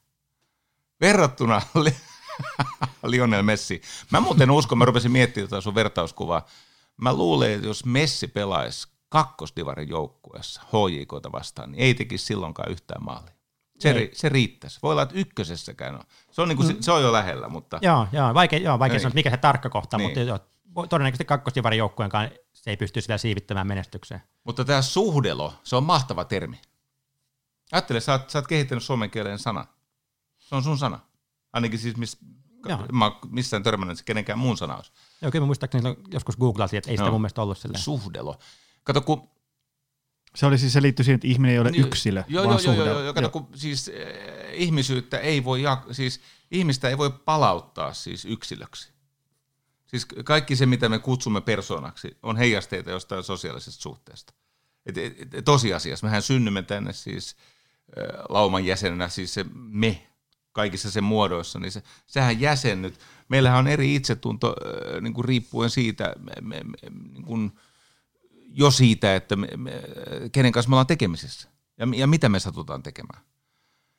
Verrattuna 1.01 1.61
Lionel 3.03 3.43
Messi. 3.43 3.81
Mä 4.11 4.19
muuten 4.19 4.51
uskon, 4.51 4.77
mä 4.77 4.85
rupesin 4.85 5.11
miettimään 5.11 5.49
tätä 5.49 5.61
sun 5.61 5.75
vertauskuvaa. 5.75 6.45
Mä 6.97 7.13
luulen, 7.13 7.51
että 7.51 7.67
jos 7.67 7.85
Messi 7.85 8.27
pelaisi 8.27 8.87
kakkosdivarin 9.15 9.89
joukkueessa 9.89 10.61
HJKta 10.61 11.31
vastaan, 11.31 11.71
niin 11.71 11.83
ei 11.83 11.93
tekisi 11.93 12.25
silloinkaan 12.25 12.71
yhtään 12.71 13.03
maalia. 13.03 13.33
Se, 13.79 13.93
ri, 13.93 14.11
se 14.13 14.29
riittäisi. 14.29 14.79
Voi 14.83 14.91
olla, 14.91 15.01
että 15.01 15.15
ykkösessäkään 15.15 15.95
on. 15.95 16.01
Se 16.31 16.41
on, 16.41 16.49
niin 16.49 16.57
kuin, 16.57 16.75
mm. 16.75 16.81
se 16.81 16.91
on 16.91 17.01
jo 17.01 17.13
lähellä, 17.13 17.49
mutta... 17.49 17.79
Joo, 17.81 18.07
joo 18.11 18.33
vaikea, 18.33 18.59
joo, 18.59 18.79
vaikea 18.79 18.99
sanoa, 18.99 19.13
mikä 19.13 19.29
se 19.29 19.37
tarkka 19.37 19.69
kohta, 19.69 19.97
niin. 19.97 20.07
mutta 20.07 20.19
joo, 20.19 20.39
todennäköisesti 20.89 21.25
kakkosdivarin 21.25 21.77
joukkueenkaan 21.77 22.29
se 22.53 22.69
ei 22.69 22.77
pysty 22.77 23.01
sitä 23.01 23.17
siivittämään 23.17 23.67
menestykseen. 23.67 24.21
Mutta 24.43 24.65
tämä 24.65 24.81
suhdelo, 24.81 25.53
se 25.63 25.75
on 25.75 25.83
mahtava 25.83 26.25
termi. 26.25 26.61
Ajattele, 27.71 27.99
sä 27.99 28.11
oot, 28.11 28.29
sä 28.29 28.39
oot 28.39 28.47
kehittänyt 28.47 28.83
suomen 28.83 29.11
kielen 29.11 29.39
sana. 29.39 29.65
Se 30.37 30.55
on 30.55 30.63
sun 30.63 30.77
sana. 30.77 30.99
Ainakin 31.53 31.79
siis 31.79 31.97
miss, 31.97 32.17
mä 32.91 33.11
missään 33.29 33.63
törmännyt, 33.63 33.97
se 33.97 34.03
kenenkään 34.03 34.39
muun 34.39 34.57
sana 34.57 34.75
olisi. 34.75 34.91
Joo, 35.21 35.31
kyllä 35.31 35.43
mä 35.43 35.47
muistaakseni 35.47 35.95
joskus 36.11 36.37
googlasin, 36.37 36.77
että 36.77 36.91
ei 36.91 36.97
sitä 36.97 37.05
no. 37.05 37.11
mun 37.11 37.21
mielestä 37.21 37.41
ollut 37.41 37.57
silleen. 37.57 37.81
Suhdelo. 37.81 38.39
Kato, 38.85 39.01
kun 39.01 39.29
se 40.35 40.45
oli 40.45 40.57
siis, 40.57 40.73
se 40.73 40.81
liittyy 40.81 41.03
siihen, 41.03 41.15
että 41.15 41.27
ihminen 41.27 41.53
ei 41.53 41.59
ole 41.59 41.71
niin, 41.71 41.85
yksilö, 41.85 42.23
joo, 42.27 42.47
vaan 42.47 42.59
joo, 42.63 42.73
joo, 42.73 42.85
joo, 42.85 43.01
joo, 43.01 43.13
kato, 43.13 43.29
kun 43.29 43.47
siis 43.55 43.89
äh, 43.89 44.53
ihmisyyttä 44.53 45.19
ei 45.19 45.43
voi, 45.43 45.63
siis 45.91 46.21
ihmistä 46.51 46.89
ei 46.89 46.97
voi 46.97 47.09
palauttaa 47.09 47.93
siis 47.93 48.25
yksilöksi. 48.25 48.89
Siis 49.85 50.05
kaikki 50.05 50.55
se, 50.55 50.65
mitä 50.65 50.89
me 50.89 50.99
kutsumme 50.99 51.41
persoonaksi, 51.41 52.17
on 52.23 52.37
heijasteita 52.37 52.91
jostain 52.91 53.23
sosiaalisesta 53.23 53.81
suhteesta. 53.81 54.33
Et, 54.85 54.97
et, 54.97 55.33
et, 55.33 55.45
tosiasiassa 55.45 56.07
mehän 56.07 56.21
synnymme 56.21 56.61
tänne 56.61 56.93
siis 56.93 57.35
äh, 57.97 58.25
lauman 58.29 58.65
jäsenenä, 58.65 59.09
siis 59.09 59.33
se 59.33 59.45
me 59.53 60.07
kaikissa 60.51 60.91
sen 60.91 61.03
muodoissa, 61.03 61.59
niin 61.59 61.71
se, 61.71 61.83
sehän 62.07 62.41
jäsennyt. 62.41 62.99
Meillähän 63.29 63.59
on 63.59 63.67
eri 63.67 63.95
itsetunto 63.95 64.47
äh, 64.47 65.01
niin 65.01 65.13
kuin 65.13 65.25
riippuen 65.25 65.69
siitä, 65.69 66.15
me, 66.19 66.33
me, 66.41 66.61
me, 66.63 66.89
niin 67.11 67.25
kuin, 67.25 67.51
jo 68.57 68.71
siitä, 68.71 69.15
että 69.15 69.35
me, 69.35 69.47
me, 69.57 69.71
kenen 70.31 70.51
kanssa 70.51 70.69
me 70.69 70.75
ollaan 70.75 70.87
tekemisissä 70.87 71.49
ja, 71.77 71.87
ja 71.95 72.07
mitä 72.07 72.29
me 72.29 72.39
satutaan 72.39 72.83
tekemään. 72.83 73.23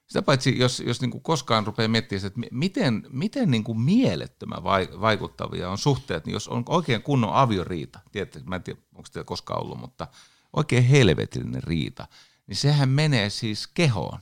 Sitä 0.06 0.22
paitsi, 0.22 0.58
jos, 0.58 0.80
jos 0.86 1.00
niin 1.00 1.10
kuin 1.10 1.22
koskaan 1.22 1.66
rupeaa 1.66 1.88
miettimään, 1.88 2.26
että 2.26 2.40
miten, 2.50 3.06
miten 3.10 3.50
niin 3.50 3.64
kuin 3.64 3.80
mielettömän 3.80 4.64
vaikuttavia 5.00 5.70
on 5.70 5.78
suhteet, 5.78 6.26
niin 6.26 6.32
jos 6.32 6.48
on 6.48 6.62
oikein 6.68 7.02
kunnon 7.02 7.34
avioriita, 7.34 8.00
tiedätte, 8.12 8.40
mä 8.44 8.56
en 8.56 8.62
tiedä, 8.62 8.80
onko 8.94 9.08
teillä 9.12 9.24
koskaan 9.24 9.62
ollut, 9.62 9.80
mutta 9.80 10.06
oikein 10.52 10.84
helvetillinen 10.84 11.62
riita, 11.62 12.06
niin 12.46 12.56
sehän 12.56 12.88
menee 12.88 13.30
siis 13.30 13.66
kehoon. 13.66 14.20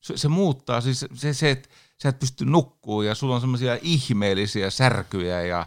Se, 0.00 0.16
se 0.16 0.28
muuttaa, 0.28 0.80
siis 0.80 1.00
se, 1.00 1.08
se, 1.14 1.34
se 1.34 1.62
sä 2.02 2.08
et 2.08 2.18
pysty 2.18 2.44
nukkuu 2.44 3.02
ja 3.02 3.14
sulla 3.14 3.34
on 3.34 3.40
semmoisia 3.40 3.78
ihmeellisiä 3.82 4.70
särkyjä 4.70 5.42
ja 5.42 5.66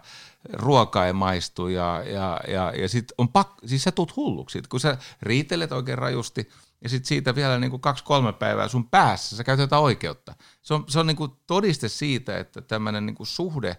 ruoka 0.53 1.05
ei 1.05 1.13
maistu 1.13 1.67
ja, 1.67 2.03
ja, 2.05 2.39
ja, 2.47 2.71
ja 2.71 2.89
sit 2.89 3.11
on 3.17 3.29
pak, 3.29 3.49
siis 3.65 3.83
sä 3.83 3.91
tuut 3.91 4.15
hulluksi, 4.15 4.61
kun 4.69 4.79
sä 4.79 4.97
riitelet 5.21 5.71
oikein 5.71 5.97
rajusti 5.97 6.49
ja 6.81 6.89
sitten 6.89 7.07
siitä 7.07 7.35
vielä 7.35 7.59
niin 7.59 7.71
kuin 7.71 7.81
kaksi-kolme 7.81 8.33
päivää 8.33 8.67
sun 8.67 8.89
päässä, 8.89 9.35
sä 9.35 9.43
käytät 9.43 9.73
oikeutta. 9.73 10.35
Se 10.61 10.73
on, 10.73 10.85
se 10.87 10.99
on 10.99 11.07
niin 11.07 11.17
kuin 11.17 11.31
todiste 11.47 11.89
siitä, 11.89 12.37
että 12.37 12.61
tämmöinen 12.61 13.05
niin 13.05 13.15
kuin 13.15 13.27
suhde, 13.27 13.77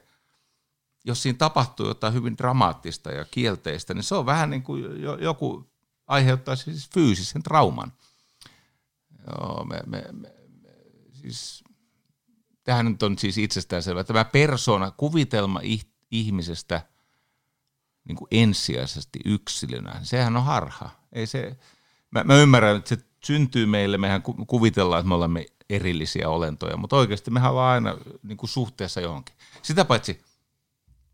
jos 1.05 1.23
siinä 1.23 1.39
tapahtuu 1.39 1.87
jotain 1.87 2.15
hyvin 2.15 2.39
dramaattista 2.39 3.13
ja 3.13 3.25
kielteistä, 3.31 3.95
niin 3.95 4.05
se 4.05 4.15
on 4.15 4.27
vähän 4.27 4.51
niin 4.51 4.63
kuin 4.63 5.03
joku 5.21 5.71
aiheuttaa 6.07 6.57
siis 6.57 6.91
fyysisen 6.95 7.43
trauman. 7.43 7.93
Joo, 9.27 9.65
me, 9.65 9.81
me, 9.87 10.05
me, 10.13 10.33
me, 10.63 10.71
siis, 11.13 11.65
tämähän 12.65 12.87
nyt 12.87 13.03
on 13.03 13.19
siis 13.19 13.39
itsestäänselvä. 13.39 14.05
Tämä 14.05 14.25
persona, 14.25 14.91
kuvitelma 14.91 15.61
ihmisestä 16.11 16.83
niin 18.05 18.17
kuin 18.17 18.29
ensisijaisesti 18.31 19.19
yksilönä, 19.25 20.01
sehän 20.03 20.37
on 20.37 20.45
harha. 20.45 20.91
Ei 21.13 21.27
se, 21.27 21.57
mä, 22.11 22.25
mä 22.25 22.35
ymmärrän, 22.35 22.77
että 22.77 22.89
se 22.89 22.99
syntyy 23.25 23.67
meille, 23.67 23.99
mehän 23.99 24.23
kuvitellaan, 24.23 25.01
että 25.01 25.09
me 25.09 25.15
olemme 25.15 25.47
erillisiä 25.71 26.29
olentoja, 26.29 26.77
mutta 26.77 26.97
oikeasti 26.97 27.31
mehän 27.31 27.51
ollaan 27.51 27.75
aina 27.75 27.99
niin 28.23 28.37
kuin 28.37 28.51
suhteessa 28.51 29.01
johonkin. 29.01 29.35
Sitä 29.63 29.85
paitsi, 29.85 30.25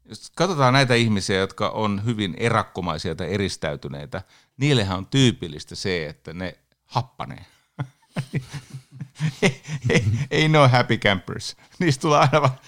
jos 0.04 0.32
katsotaan 0.36 0.72
näitä 0.72 0.94
ihmisiä, 0.94 1.36
jotka 1.36 1.68
on 1.68 2.04
hyvin 2.04 2.34
erakkomaisia 2.38 3.14
tai 3.14 3.34
eristäytyneitä, 3.34 4.22
niillehän 4.56 4.98
on 4.98 5.06
tyypillistä 5.06 5.74
se, 5.74 6.06
että 6.06 6.32
ne 6.32 6.58
happanee. 6.84 7.46
ei, 9.42 9.62
ei, 9.88 10.04
ei 10.30 10.48
ne 10.48 10.58
ole 10.58 10.68
happy 10.68 10.96
campers. 10.96 11.56
Niistä 11.78 12.02
tulee 12.02 12.18
aina 12.18 12.42
vaan, 12.42 12.58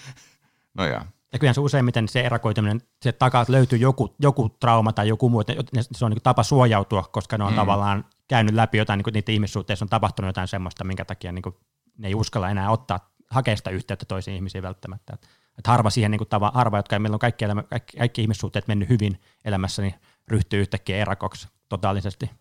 no 0.73 0.85
jaa. 0.85 1.14
Ja 1.35 1.39
kyllähän 1.39 1.55
se 1.55 1.61
useimmiten 1.61 2.07
se 2.07 2.21
erakoituminen, 2.21 2.81
se 3.01 3.11
takaa 3.11 3.45
löytyy 3.47 3.79
joku, 3.79 4.15
joku 4.19 4.49
trauma 4.49 4.93
tai 4.93 5.07
joku 5.07 5.29
muu, 5.29 5.43
se 5.91 6.05
on 6.05 6.11
niin 6.11 6.23
tapa 6.23 6.43
suojautua, 6.43 7.03
koska 7.03 7.37
ne 7.37 7.43
on 7.43 7.51
mm. 7.51 7.55
tavallaan 7.55 8.05
käynyt 8.27 8.55
läpi 8.55 8.77
jotain, 8.77 8.97
niin 8.97 9.03
kuin 9.03 9.13
niiden 9.13 9.33
ihmissuhteissa 9.33 9.85
on 9.85 9.89
tapahtunut 9.89 10.29
jotain 10.29 10.47
semmoista, 10.47 10.83
minkä 10.83 11.05
takia 11.05 11.31
niin 11.31 11.41
kuin, 11.41 11.55
ne 11.97 12.07
ei 12.07 12.15
uskalla 12.15 12.49
enää 12.49 12.71
ottaa, 12.71 13.09
hakea 13.29 13.57
sitä 13.57 13.69
yhteyttä 13.69 14.05
toisiin 14.05 14.35
ihmisiin 14.35 14.61
välttämättä. 14.61 15.13
Että, 15.13 15.27
että 15.57 15.71
harva 15.71 15.89
siihen, 15.89 16.11
niin 16.11 16.19
kuin 16.19 16.27
tava, 16.27 16.51
harva, 16.53 16.77
jotka 16.77 16.99
meillä 16.99 17.15
on 17.15 17.19
kaikki, 17.19 17.45
elämä, 17.45 17.63
kaikki, 17.63 17.97
kaikki 17.97 18.21
ihmissuhteet 18.21 18.67
mennyt 18.67 18.89
hyvin 18.89 19.21
elämässä, 19.45 19.81
niin 19.81 19.95
ryhtyy 20.27 20.61
yhtäkkiä 20.61 20.97
erakoksi 20.97 21.47
totaalisesti. 21.69 22.31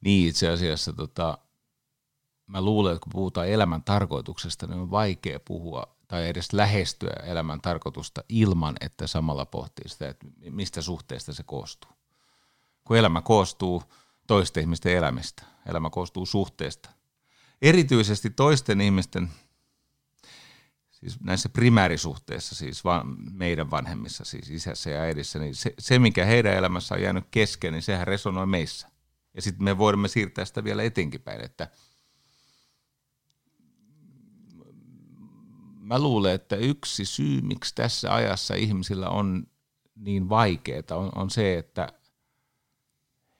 Niin, 0.00 0.28
itse 0.28 0.48
asiassa 0.48 0.92
tota, 0.92 1.38
mä 2.46 2.60
luulen, 2.60 2.94
että 2.94 3.04
kun 3.04 3.12
puhutaan 3.12 3.48
elämän 3.48 3.82
tarkoituksesta, 3.82 4.66
niin 4.66 4.80
on 4.80 4.90
vaikea 4.90 5.40
puhua 5.40 5.99
tai 6.10 6.28
edes 6.28 6.52
lähestyä 6.52 7.12
elämän 7.26 7.60
tarkoitusta 7.60 8.24
ilman, 8.28 8.76
että 8.80 9.06
samalla 9.06 9.46
pohtii 9.46 9.88
sitä, 9.88 10.08
että 10.08 10.26
mistä 10.50 10.82
suhteesta 10.82 11.32
se 11.34 11.42
koostuu. 11.42 11.90
Kun 12.84 12.96
elämä 12.96 13.22
koostuu 13.22 13.82
toisten 14.26 14.60
ihmisten 14.60 14.96
elämistä, 14.96 15.42
elämä 15.68 15.90
koostuu 15.90 16.26
suhteesta. 16.26 16.90
Erityisesti 17.62 18.30
toisten 18.30 18.80
ihmisten, 18.80 19.30
siis 20.90 21.20
näissä 21.20 21.48
primäärisuhteissa, 21.48 22.54
siis 22.54 22.82
meidän 23.30 23.70
vanhemmissa, 23.70 24.24
siis 24.24 24.50
isässä 24.50 24.90
ja 24.90 25.00
äidissä, 25.00 25.38
niin 25.38 25.54
se, 25.54 25.74
se, 25.78 25.98
mikä 25.98 26.24
heidän 26.24 26.54
elämässä 26.54 26.94
on 26.94 27.02
jäänyt 27.02 27.24
kesken, 27.30 27.72
niin 27.72 27.82
sehän 27.82 28.06
resonoi 28.06 28.46
meissä. 28.46 28.88
Ja 29.34 29.42
sitten 29.42 29.64
me 29.64 29.78
voimme 29.78 30.08
siirtää 30.08 30.44
sitä 30.44 30.64
vielä 30.64 30.82
etenkin 30.82 31.22
päin, 31.22 31.44
että– 31.44 31.68
mä 35.90 35.98
luulen, 35.98 36.34
että 36.34 36.56
yksi 36.56 37.04
syy, 37.04 37.40
miksi 37.40 37.74
tässä 37.74 38.14
ajassa 38.14 38.54
ihmisillä 38.54 39.08
on 39.08 39.46
niin 39.96 40.28
vaikeaa, 40.28 40.82
on, 40.90 41.10
on 41.14 41.30
se, 41.30 41.58
että 41.58 41.92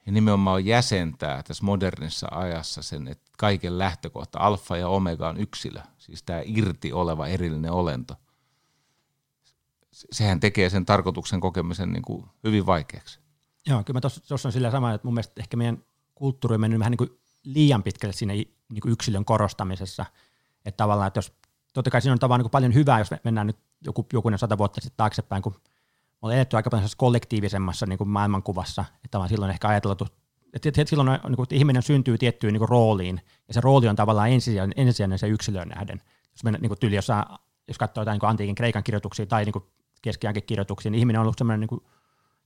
he 0.06 0.12
nimenomaan 0.12 0.66
jäsentää 0.66 1.42
tässä 1.42 1.64
modernissa 1.64 2.28
ajassa 2.30 2.82
sen, 2.82 3.08
että 3.08 3.30
kaiken 3.38 3.78
lähtökohta, 3.78 4.38
alfa 4.38 4.76
ja 4.76 4.88
omega 4.88 5.28
on 5.28 5.36
yksilö, 5.36 5.80
siis 5.98 6.22
tämä 6.22 6.42
irti 6.44 6.92
oleva 6.92 7.26
erillinen 7.26 7.72
olento. 7.72 8.14
Sehän 10.12 10.40
tekee 10.40 10.70
sen 10.70 10.86
tarkoituksen 10.86 11.40
kokemisen 11.40 11.92
niin 11.92 12.02
kuin 12.02 12.26
hyvin 12.44 12.66
vaikeaksi. 12.66 13.20
Joo, 13.66 13.84
kyllä 13.84 13.96
mä 13.96 14.10
tuossa 14.28 14.48
on 14.48 14.52
sillä 14.52 14.70
sama, 14.70 14.92
että 14.92 15.06
mun 15.06 15.14
mielestä 15.14 15.40
ehkä 15.40 15.56
meidän 15.56 15.84
kulttuuri 16.14 16.54
on 16.54 16.60
mennyt 16.60 16.78
vähän 16.78 16.90
niin 16.90 16.98
kuin 16.98 17.20
liian 17.44 17.82
pitkälle 17.82 18.12
siinä 18.12 18.32
niin 18.34 18.80
kuin 18.82 18.92
yksilön 18.92 19.24
korostamisessa. 19.24 20.06
Että 20.64 20.76
tavallaan, 20.76 21.08
että 21.08 21.18
jos 21.18 21.32
totta 21.72 21.90
kai 21.90 22.02
siinä 22.02 22.12
on 22.12 22.18
tavallaan 22.18 22.44
niin 22.44 22.50
paljon 22.50 22.74
hyvää, 22.74 22.98
jos 22.98 23.10
me 23.10 23.20
mennään 23.24 23.46
nyt 23.46 23.58
joku, 23.84 24.06
jokunen 24.12 24.38
sata 24.38 24.58
vuotta 24.58 24.80
sitten 24.80 24.96
taaksepäin, 24.96 25.42
kun 25.42 25.52
me 25.52 26.18
ollaan 26.22 26.36
eletty 26.36 26.56
aika 26.56 26.70
paljon 26.70 26.88
kollektiivisemmassa 26.96 27.86
niin 27.86 27.98
kuin 27.98 28.08
maailmankuvassa, 28.08 28.84
että 29.04 29.18
vaan 29.18 29.28
silloin 29.28 29.50
ehkä 29.50 29.68
ajateltu, 29.68 30.06
että, 30.52 30.68
että 30.68 30.84
silloin 30.90 31.08
on, 31.08 31.18
niin 31.24 31.36
kuin, 31.36 31.44
että 31.44 31.54
ihminen 31.54 31.82
syntyy 31.82 32.18
tiettyyn 32.18 32.52
niin 32.52 32.58
kuin 32.58 32.68
rooliin, 32.68 33.20
ja 33.48 33.54
se 33.54 33.60
rooli 33.60 33.88
on 33.88 33.96
tavallaan 33.96 34.30
ensisijainen, 34.30 34.74
ensisijainen 34.76 35.18
se 35.18 35.28
yksilöön 35.28 35.68
nähden. 35.68 36.00
Jos, 36.32 36.44
mennään, 36.44 36.62
niin 36.62 36.70
kuin 36.70 36.78
tyyli, 36.78 36.96
jos, 36.96 37.08
jos 37.68 37.78
katsoo 37.78 38.02
jotain 38.02 38.14
niin 38.14 38.20
kuin 38.20 38.30
antiikin 38.30 38.54
kreikan 38.54 38.82
kirjoituksia 38.82 39.26
tai 39.26 39.44
niin 39.44 39.64
keskiajan 40.02 40.42
kirjoituksia, 40.46 40.90
niin 40.90 40.98
ihminen 40.98 41.20
on 41.20 41.24
ollut 41.24 41.38
sellainen 41.38 41.60
niin 41.60 41.68
kuin, 41.68 41.80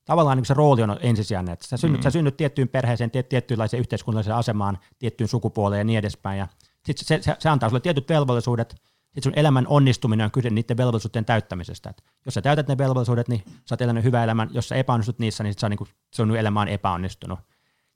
tavallaan 0.04 0.38
niin 0.38 0.46
se 0.46 0.54
rooli 0.54 0.82
on 0.82 0.96
ensisijainen, 1.00 1.52
että 1.52 1.66
sä 1.66 1.76
synnyt, 1.76 2.00
mm. 2.00 2.02
sä 2.02 2.10
synnyt 2.10 2.36
tiettyyn 2.36 2.68
perheeseen, 2.68 3.10
tiet, 3.10 3.28
tiettyynlaiseen 3.28 3.80
yhteiskunnalliseen 3.80 4.36
asemaan, 4.36 4.78
tiettyyn 4.98 5.28
sukupuoleen 5.28 5.80
ja 5.80 5.84
niin 5.84 5.98
edespäin, 5.98 6.38
ja 6.38 6.48
sitten 6.84 7.06
se, 7.06 7.22
se, 7.22 7.36
se, 7.38 7.48
antaa 7.48 7.68
sulle 7.68 7.80
tietyt 7.80 8.08
velvollisuudet, 8.08 8.74
sitten 9.14 9.22
sun 9.22 9.38
elämän 9.38 9.66
onnistuminen 9.68 10.24
on 10.24 10.30
kyse 10.30 10.50
niiden 10.50 10.76
velvollisuuden 10.76 11.24
täyttämisestä. 11.24 11.90
Et 11.90 12.04
jos 12.24 12.34
sä 12.34 12.42
täytät 12.42 12.68
ne 12.68 12.78
velvollisuudet, 12.78 13.28
niin 13.28 13.42
sä 13.46 13.74
oot 13.74 13.80
elänyt 13.80 14.04
hyvän 14.04 14.24
elämän. 14.24 14.50
Jos 14.52 14.68
sä 14.68 14.74
epäonnistut 14.74 15.18
niissä, 15.18 15.44
niin 15.44 15.52
sit 15.52 15.58
sä 15.58 15.66
on, 15.66 15.70
niin 15.70 15.88
sun 16.14 16.36
elämä 16.36 16.60
on 16.60 16.68
epäonnistunut. 16.68 17.38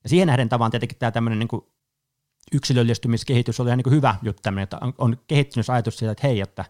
Ja 0.02 0.08
siihen 0.08 0.26
nähden 0.26 0.48
tavan 0.48 0.70
tietenkin 0.70 0.98
tämä 0.98 1.10
tämmöinen 1.10 1.38
niin 1.38 1.62
yksilöllistymiskehitys 2.52 3.60
oli 3.60 3.68
ihan 3.68 3.78
niin 3.78 3.94
hyvä 3.94 4.14
juttu, 4.22 4.42
tämmöinen, 4.42 4.62
että 4.62 4.78
on, 4.80 4.94
on 4.98 5.16
kehittynyt 5.26 5.70
ajatus 5.70 5.98
siitä, 5.98 6.12
että 6.12 6.26
hei, 6.26 6.40
että 6.40 6.64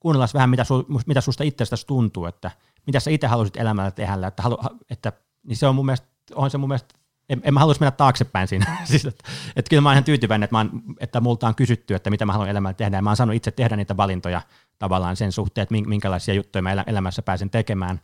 kuunnellaan 0.00 0.28
vähän, 0.34 0.50
mitä, 0.50 0.64
su, 0.64 0.86
mitä 1.06 1.20
susta 1.20 1.44
itsestäsi 1.44 1.86
tuntuu, 1.86 2.26
että 2.26 2.50
mitä 2.86 3.00
sä 3.00 3.10
itse 3.10 3.26
haluaisit 3.26 3.56
elämällä 3.56 3.90
tehdä, 3.90 4.26
että, 4.26 4.42
halu, 4.42 4.58
että 4.90 5.12
niin 5.42 5.56
se 5.56 5.66
on 5.66 5.74
mun 5.74 5.86
mielestä, 5.86 6.06
on 6.34 6.50
se 6.50 6.58
mun 6.58 6.68
mielestä 6.68 6.94
en, 7.30 7.40
en 7.44 7.54
mä 7.54 7.60
haluaisi 7.60 7.80
mennä 7.80 7.90
taaksepäin 7.90 8.48
siinä. 8.48 8.76
siis, 8.84 9.06
että, 9.06 9.24
että 9.56 9.68
kyllä 9.68 9.80
mä 9.80 9.88
oon 9.88 9.94
ihan 9.94 10.04
tyytyväinen, 10.04 10.44
että, 10.44 10.54
mä 10.54 10.58
oon, 10.58 10.82
että 11.00 11.20
multa 11.20 11.48
on 11.48 11.54
kysytty, 11.54 11.94
että 11.94 12.10
mitä 12.10 12.26
mä 12.26 12.32
haluan 12.32 12.48
elämällä 12.48 12.74
tehdä, 12.74 12.96
ja 12.96 13.02
mä 13.02 13.10
oon 13.10 13.16
saanut 13.16 13.36
itse 13.36 13.50
tehdä 13.50 13.76
niitä 13.76 13.96
valintoja 13.96 14.42
tavallaan 14.78 15.16
sen 15.16 15.32
suhteen, 15.32 15.62
että 15.62 15.74
minkälaisia 15.88 16.34
juttuja 16.34 16.62
mä 16.62 16.72
elämässä 16.86 17.22
pääsen 17.22 17.50
tekemään. 17.50 18.00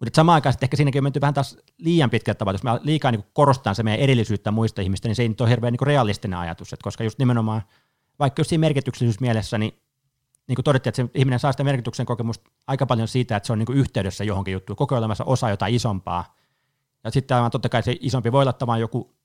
Mutta 0.00 0.16
samaan 0.16 0.34
aikaan 0.34 0.54
ehkä 0.62 0.76
siinäkin 0.76 1.00
on 1.00 1.04
menty 1.04 1.20
vähän 1.20 1.34
taas 1.34 1.58
liian 1.78 2.10
pitkälle 2.10 2.36
tavalla, 2.36 2.54
jos 2.54 2.62
mä 2.62 2.80
liikaa 2.82 3.10
niin 3.10 3.24
korostan 3.32 3.74
se 3.74 3.82
meidän 3.82 4.00
erillisyyttä 4.00 4.50
muista 4.50 4.82
ihmistä, 4.82 5.08
niin 5.08 5.16
se 5.16 5.22
ei 5.22 5.28
nyt 5.28 5.40
ole 5.40 5.50
hirveän 5.50 5.72
niin 5.72 5.86
realistinen 5.86 6.38
ajatus, 6.38 6.72
että 6.72 6.84
koska 6.84 7.04
just 7.04 7.18
nimenomaan, 7.18 7.62
vaikka 8.18 8.40
just 8.40 8.48
siinä 8.48 8.60
merkityksellisyys 8.60 9.20
mielessä, 9.20 9.58
niin 9.58 9.72
niin 10.48 10.56
kuin 10.56 10.64
todettiin, 10.64 10.90
että 10.90 11.02
se 11.02 11.08
ihminen 11.14 11.38
saa 11.38 11.52
sitä 11.52 11.64
merkityksen 11.64 12.06
kokemusta 12.06 12.50
aika 12.66 12.86
paljon 12.86 13.08
siitä, 13.08 13.36
että 13.36 13.46
se 13.46 13.52
on 13.52 13.58
niin 13.58 13.72
yhteydessä 13.78 14.24
johonkin 14.24 14.52
juttuun, 14.52 14.76
koko 14.76 14.96
elämässä 14.96 15.24
osa 15.24 15.50
jotain 15.50 15.74
isompaa, 15.74 16.36
ja 17.06 17.10
sitten 17.10 17.36
tämä 17.36 17.50
totta 17.50 17.68
kai 17.68 17.82
se 17.82 17.96
isompi 18.00 18.32
voi 18.32 18.42
olla 18.42 18.78
joku 18.78 19.16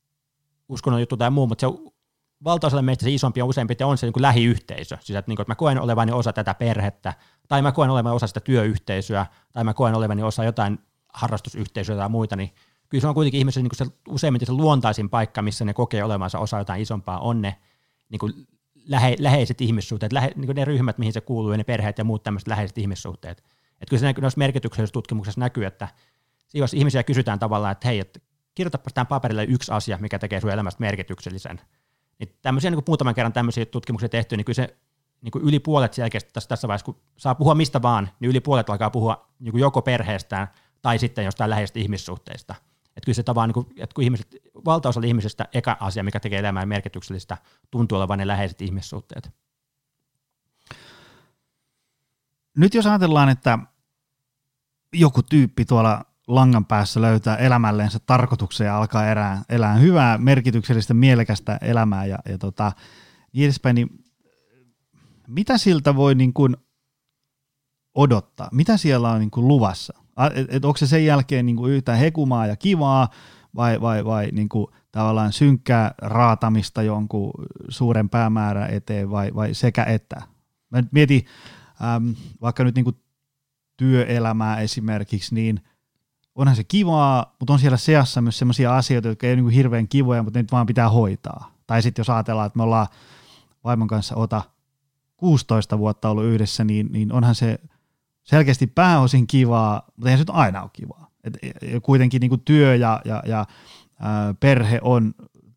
uskonnon 0.69 1.01
juttu 1.01 1.17
tai 1.17 1.29
muu, 1.29 1.47
mutta 1.47 1.67
se 1.67 1.91
valtaosalle 2.43 2.81
meistä 2.81 3.03
se 3.03 3.11
isompi 3.11 3.41
on 3.41 3.49
useimmiten 3.49 3.87
on 3.87 3.97
se 3.97 4.05
niin 4.05 4.13
kuin 4.13 4.21
lähiyhteisö. 4.21 4.97
Siis 5.01 5.17
että, 5.17 5.29
niin 5.29 5.35
kuin, 5.35 5.43
että 5.43 5.51
mä 5.51 5.55
koen 5.55 5.81
olevani 5.81 6.11
osa 6.11 6.33
tätä 6.33 6.53
perhettä, 6.53 7.13
tai 7.47 7.61
mä 7.61 7.71
koen 7.71 7.89
olevani 7.89 8.15
osa 8.15 8.27
sitä 8.27 8.39
työyhteisöä, 8.39 9.25
tai 9.53 9.63
mä 9.63 9.73
koen 9.73 9.95
olevani 9.95 10.23
osa 10.23 10.43
jotain 10.43 10.79
harrastusyhteisöä 11.13 11.95
tai 11.95 12.09
muita, 12.09 12.35
niin 12.35 12.51
kyllä 12.89 13.01
se 13.01 13.07
on 13.07 13.13
kuitenkin 13.13 13.39
ihmisen 13.39 13.63
niin 13.63 13.71
se 13.75 13.85
useimmiten 14.09 14.45
se 14.45 14.53
luontaisin 14.53 15.09
paikka, 15.09 15.41
missä 15.41 15.65
ne 15.65 15.73
kokee 15.73 16.03
olevansa 16.03 16.39
osa 16.39 16.57
jotain 16.57 16.81
isompaa, 16.81 17.19
on 17.19 17.41
ne 17.41 17.55
niin 18.09 18.19
kuin 18.19 18.33
lähe, 18.87 19.15
läheiset 19.19 19.61
ihmissuhteet, 19.61 20.13
lähe, 20.13 20.31
niin 20.35 20.45
kuin 20.45 20.55
ne 20.55 20.65
ryhmät, 20.65 20.97
mihin 20.97 21.13
se 21.13 21.21
kuuluu, 21.21 21.51
ja 21.51 21.57
ne 21.57 21.63
perheet 21.63 21.97
ja 21.97 22.03
muut 22.03 22.23
tämmöiset 22.23 22.47
läheiset 22.47 22.77
ihmissuhteet. 22.77 23.37
Että 23.37 23.89
kyllä 23.89 23.99
se 23.99 24.05
näkyy, 24.05 24.21
noissa 24.21 24.37
merkityksellisessä 24.37 24.93
tutkimuksessa 24.93 25.39
näkyy, 25.39 25.65
että 25.65 25.87
jos 26.53 26.73
ihmisiä 26.73 27.03
kysytään 27.03 27.39
tavallaan, 27.39 27.71
että 27.71 27.87
hei, 27.87 27.99
että 27.99 28.19
kirjoitapa 28.55 28.89
tähän 28.93 29.07
paperille 29.07 29.43
yksi 29.43 29.71
asia, 29.71 29.97
mikä 29.97 30.19
tekee 30.19 30.41
sun 30.41 30.51
elämästä 30.51 30.79
merkityksellisen. 30.81 31.61
Niin 32.19 32.37
tämmöisiä 32.41 32.71
niin 32.71 32.77
kuin 32.77 32.85
muutaman 32.87 33.15
kerran 33.15 33.33
tämmöisiä 33.33 33.65
tutkimuksia 33.65 34.09
tehty, 34.09 34.37
niin 34.37 34.45
kyllä 34.45 34.55
se 34.55 34.77
niin 35.21 35.31
kuin 35.31 35.43
yli 35.43 35.59
puolet 35.59 35.93
selkeästi 35.93 36.29
tässä, 36.33 36.47
tässä 36.47 36.67
vaiheessa, 36.67 36.85
kun 36.85 37.01
saa 37.17 37.35
puhua 37.35 37.55
mistä 37.55 37.81
vaan, 37.81 38.09
niin 38.19 38.29
yli 38.29 38.39
puolet 38.39 38.69
alkaa 38.69 38.89
puhua 38.89 39.27
niin 39.39 39.51
kuin 39.51 39.61
joko 39.61 39.81
perheestään 39.81 40.47
tai 40.81 40.99
sitten 40.99 41.25
jostain 41.25 41.49
läheisistä 41.49 41.79
ihmissuhteista. 41.79 42.55
Että 42.85 43.05
kyllä 43.05 43.15
se 43.15 43.23
tavallaan, 43.23 43.49
niin 43.49 43.65
kuin, 43.65 43.67
että 43.83 43.93
kun 43.93 44.03
ihmiset, 44.03 44.35
valtaosa 44.65 45.01
ihmisistä 45.05 45.47
eka 45.53 45.77
asia, 45.79 46.03
mikä 46.03 46.19
tekee 46.19 46.39
elämää 46.39 46.65
merkityksellistä, 46.65 47.37
tuntuu 47.71 47.97
olevan 47.97 48.19
ne 48.19 48.27
läheiset 48.27 48.61
ihmissuhteet. 48.61 49.31
Nyt 52.57 52.73
jos 52.73 52.85
ajatellaan, 52.85 53.29
että 53.29 53.59
joku 54.93 55.23
tyyppi 55.23 55.65
tuolla 55.65 56.05
langan 56.35 56.65
päässä 56.65 57.01
löytää 57.01 57.35
elämälleensä 57.35 57.99
tarkoituksen 58.05 58.65
ja 58.65 58.77
alkaa 58.77 59.07
erää, 59.07 59.41
elää 59.49 59.75
hyvää, 59.75 60.17
merkityksellistä, 60.17 60.93
mielekästä 60.93 61.57
elämää 61.61 62.05
ja, 62.05 62.17
ja 62.29 62.37
tota, 62.37 62.71
niin 63.33 63.45
edespäin, 63.45 63.75
niin 63.75 63.89
mitä 65.27 65.57
siltä 65.57 65.95
voi 65.95 66.15
niin 66.15 66.33
kuin 66.33 66.57
odottaa? 67.95 68.49
Mitä 68.51 68.77
siellä 68.77 69.11
on 69.11 69.19
niin 69.19 69.31
kuin 69.31 69.47
luvassa? 69.47 69.93
Et, 70.35 70.47
et 70.49 70.65
onko 70.65 70.77
se 70.77 70.87
sen 70.87 71.05
jälkeen 71.05 71.45
niin 71.45 71.55
kuin 71.55 71.73
yhtään 71.73 71.99
hekumaa 71.99 72.47
ja 72.47 72.55
kivaa 72.55 73.09
vai, 73.55 73.81
vai, 73.81 74.05
vai 74.05 74.29
niin 74.31 74.49
kuin 74.49 74.67
tavallaan 74.91 75.33
synkkää 75.33 75.93
raatamista 75.97 76.81
jonkun 76.81 77.31
suuren 77.69 78.09
päämäärän 78.09 78.69
eteen 78.69 79.11
vai, 79.11 79.31
vai 79.35 79.53
sekä 79.53 79.83
että? 79.83 80.21
Mä 80.69 80.81
nyt 80.81 80.91
mietin 80.91 81.25
äm, 81.95 82.15
vaikka 82.41 82.63
nyt 82.63 82.75
niin 82.75 82.83
kuin 82.83 82.95
työelämää 83.77 84.59
esimerkiksi, 84.59 85.35
niin 85.35 85.61
onhan 86.35 86.55
se 86.55 86.63
kivaa, 86.63 87.35
mutta 87.39 87.53
on 87.53 87.59
siellä 87.59 87.77
seassa 87.77 88.21
myös 88.21 88.37
sellaisia 88.37 88.77
asioita, 88.77 89.07
jotka 89.07 89.27
ei 89.27 89.33
ole 89.33 89.41
niin 89.41 89.49
hirveän 89.49 89.87
kivoja, 89.87 90.23
mutta 90.23 90.39
nyt 90.39 90.51
vaan 90.51 90.65
pitää 90.65 90.89
hoitaa. 90.89 91.51
Tai 91.67 91.81
sitten 91.81 92.01
jos 92.01 92.09
ajatellaan, 92.09 92.47
että 92.47 92.57
me 92.57 92.63
ollaan 92.63 92.87
vaimon 93.63 93.87
kanssa 93.87 94.15
ota 94.15 94.41
16 95.17 95.79
vuotta 95.79 96.09
ollut 96.09 96.23
yhdessä, 96.23 96.63
niin, 96.63 96.89
niin 96.91 97.13
onhan 97.13 97.35
se 97.35 97.59
selkeästi 98.23 98.67
pääosin 98.67 99.27
kivaa, 99.27 99.81
mutta 99.95 100.09
eihän 100.09 100.17
se 100.17 100.21
nyt 100.21 100.29
aina 100.29 100.61
ole 100.61 100.69
kivaa. 100.73 101.11
Et, 101.23 101.37
kuitenkin 101.83 102.19
niin 102.19 102.29
kuin 102.29 102.41
työ 102.45 102.75
ja, 102.75 103.01
ja, 103.05 103.23
ja 103.25 103.45
perhe 104.39 104.79
on 104.81 105.13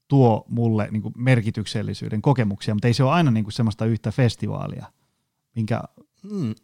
tuo 0.09 0.45
mulle 0.49 0.89
niin 0.91 1.03
kuin 1.03 1.15
merkityksellisyyden 1.17 2.23
kokemuksia, 2.23 2.75
mutta 2.75 2.89
ei 2.89 2.95
se 2.95 3.05
ole 3.05 3.13
aina 3.13 3.31
niin 3.31 3.45
kuin 3.45 3.53
semmoista 3.53 3.85
yhtä 3.85 4.11
festivaalia, 4.11 4.87
minkä... 5.55 5.83
Hmm. 6.31 6.55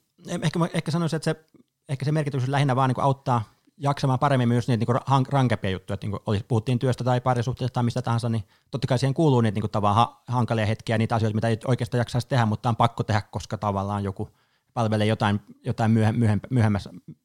Ehkä, 0.42 0.58
ehkä 0.74 0.90
sanoisin, 0.90 1.16
että 1.16 1.24
se, 1.24 1.44
ehkä 1.88 2.04
se 2.04 2.12
merkitys 2.12 2.48
lähinnä 2.48 2.76
vaan 2.76 2.90
niin 2.90 3.00
auttaa 3.00 3.44
jaksamaan 3.80 4.18
paremmin 4.18 4.48
myös 4.48 4.68
niitä 4.68 4.84
niin 4.92 5.26
rankempia 5.28 5.70
juttuja, 5.70 5.94
että 5.94 6.06
niin 6.06 6.20
kuin 6.24 6.44
puhuttiin 6.48 6.78
työstä 6.78 7.04
tai 7.04 7.20
parisuhteesta 7.20 7.74
tai 7.74 7.82
mistä 7.82 8.02
tahansa, 8.02 8.28
niin 8.28 8.44
totta 8.70 8.86
kai 8.86 8.98
siihen 8.98 9.14
kuuluu 9.14 9.40
niitä 9.40 9.60
niin 9.60 9.70
kuin 9.70 9.94
ha- 9.94 10.22
hankalia 10.26 10.66
hetkiä, 10.66 10.98
niitä 10.98 11.14
asioita, 11.14 11.34
mitä 11.34 11.48
ei 11.48 11.58
oikeastaan 11.66 11.98
jaksaisi 11.98 12.28
tehdä, 12.28 12.46
mutta 12.46 12.68
on 12.68 12.76
pakko 12.76 13.02
tehdä, 13.02 13.20
koska 13.20 13.58
tavallaan 13.58 14.04
joku 14.04 14.28
palvelee 14.74 15.06
jotain, 15.06 15.40
jotain 15.64 15.90
myöhe, 15.90 16.12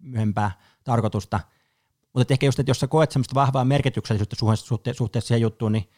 myöhempää, 0.04 0.52
tarkoitusta. 0.84 1.40
Mutta 2.14 2.34
ehkä 2.34 2.46
just, 2.46 2.60
että 2.60 2.70
jos 2.70 2.80
sä 2.80 2.88
koet 2.88 3.12
semmoista 3.12 3.36
vahvaa 3.36 3.66
merkityksellisyyttä 3.66 4.36
suhte- 4.56 4.94
suhteessa 4.94 5.28
siihen 5.28 5.42
juttuun, 5.42 5.72
niin 5.72 5.90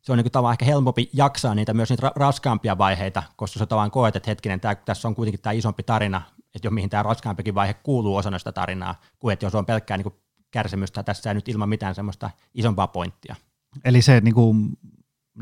se 0.00 0.12
on 0.12 0.18
niin 0.18 0.32
tavallaan 0.32 0.54
ehkä 0.54 0.64
helpompi 0.64 1.10
jaksaa 1.12 1.54
niitä 1.54 1.74
myös 1.74 1.90
niitä 1.90 2.08
ra- 2.08 2.12
raskaampia 2.16 2.78
vaiheita, 2.78 3.22
koska 3.36 3.58
sä 3.58 3.66
tavallaan 3.66 3.90
koet, 3.90 4.16
että 4.16 4.30
hetkinen, 4.30 4.60
tää, 4.60 4.74
tässä 4.74 5.08
on 5.08 5.14
kuitenkin 5.14 5.40
tämä 5.40 5.52
isompi 5.52 5.82
tarina, 5.82 6.22
että 6.54 6.66
jo 6.66 6.70
mihin 6.70 6.90
tämä 6.90 7.02
raskaampikin 7.02 7.54
vaihe 7.54 7.74
kuuluu 7.74 8.16
osana 8.16 8.38
sitä 8.38 8.52
tarinaa, 8.52 9.00
kuin 9.18 9.32
että 9.32 9.46
jos 9.46 9.54
on 9.54 9.66
pelkkää 9.66 9.96
niin 9.96 10.02
kuin 10.02 10.14
kärsimystä 10.50 11.02
tässä 11.02 11.34
nyt 11.34 11.48
ilman 11.48 11.68
mitään 11.68 11.94
semmoista 11.94 12.30
isompaa 12.54 12.86
pointtia. 12.86 13.36
Eli 13.84 14.02
se 14.02 14.20
niin 14.20 14.34
kuin, 14.34 14.78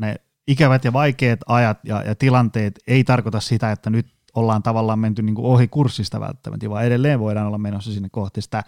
ne 0.01 0.15
ikävät 0.47 0.85
ja 0.85 0.93
vaikeat 0.93 1.39
ajat 1.47 1.79
ja, 1.83 2.03
ja 2.03 2.15
tilanteet 2.15 2.79
ei 2.87 3.03
tarkoita 3.03 3.39
sitä, 3.39 3.71
että 3.71 3.89
nyt 3.89 4.07
ollaan 4.35 4.63
tavallaan 4.63 4.99
menty 4.99 5.21
niin 5.21 5.35
kuin 5.35 5.45
ohi 5.45 5.67
kurssista 5.67 6.19
välttämättä, 6.19 6.69
vaan 6.69 6.85
edelleen 6.85 7.19
voidaan 7.19 7.47
olla 7.47 7.57
menossa 7.57 7.93
sinne 7.93 8.09
kohti 8.11 8.41
sitä 8.41 8.63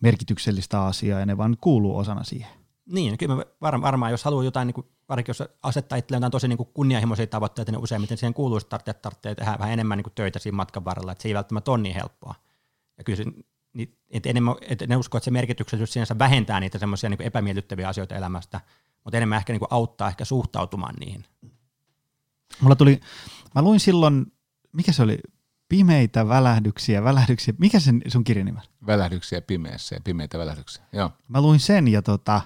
merkityksellistä 0.00 0.82
asiaa 0.82 1.20
ja 1.20 1.26
ne 1.26 1.36
vaan 1.36 1.56
kuuluu 1.60 1.96
osana 1.96 2.24
siihen. 2.24 2.50
Niin, 2.86 3.18
kyllä 3.18 3.36
varmaan, 3.60 3.82
varmaan 3.82 4.10
jos 4.10 4.24
haluaa 4.24 4.44
jotain, 4.44 4.66
niin 4.66 4.74
kuin, 4.74 4.86
varsinkin 5.08 5.30
jos 5.30 5.42
asettaa 5.62 5.98
itselleen 5.98 6.18
jotain 6.20 6.30
tosi 6.30 6.48
niin 6.48 6.56
kuin 6.56 6.68
kunnianhimoisia 6.74 7.26
tavoitteita, 7.26 7.72
niin 7.72 7.82
useimmiten 7.82 8.18
siihen 8.18 8.34
kuuluisi 8.34 8.66
tarvitse, 8.68 8.92
tarvitsee 8.92 9.34
tehdä 9.34 9.56
vähän 9.58 9.72
enemmän 9.72 9.98
niin 9.98 10.04
kuin 10.04 10.14
töitä 10.14 10.38
siinä 10.38 10.56
matkan 10.56 10.84
varrella, 10.84 11.12
että 11.12 11.22
se 11.22 11.28
ei 11.28 11.34
välttämättä 11.34 11.70
ole 11.70 11.82
niin 11.82 11.94
helppoa. 11.94 12.34
Ja 12.98 13.04
kyllä 13.04 13.16
se, 13.16 13.24
niin, 13.72 13.98
et 14.10 14.26
enemmän, 14.26 14.54
et 14.60 14.82
ne 14.86 14.96
usko, 14.96 15.18
että 15.18 15.24
se 15.24 15.30
merkityksellisyys 15.30 15.92
sinänsä 15.92 16.18
vähentää 16.18 16.60
niitä 16.60 16.78
semmoisia 16.78 17.10
niin 17.10 17.22
epämiellyttäviä 17.22 17.88
asioita 17.88 18.14
elämästä, 18.14 18.60
mutta 19.04 19.16
enemmän 19.16 19.36
ehkä 19.36 19.52
niin 19.52 19.60
kuin 19.60 19.72
auttaa 19.72 20.08
ehkä 20.08 20.24
suhtautumaan 20.24 20.94
niihin. 21.00 21.24
Mulla 22.60 22.76
tuli, 22.76 23.00
mä 23.54 23.62
luin 23.62 23.80
silloin, 23.80 24.32
mikä 24.72 24.92
se 24.92 25.02
oli, 25.02 25.18
pimeitä 25.68 26.28
välähdyksiä, 26.28 27.04
välähdyksiä, 27.04 27.54
mikä 27.58 27.80
sen 27.80 28.02
sun 28.08 28.24
kirjan 28.24 28.46
nimi 28.46 28.58
Välähdyksiä 28.86 29.40
pimeässä 29.40 29.94
ja 29.94 30.00
pimeitä 30.04 30.38
välähdyksiä, 30.38 30.84
joo. 30.92 31.10
Mä 31.28 31.40
luin 31.40 31.60
sen 31.60 31.88
ja 31.88 32.02
tota, 32.02 32.40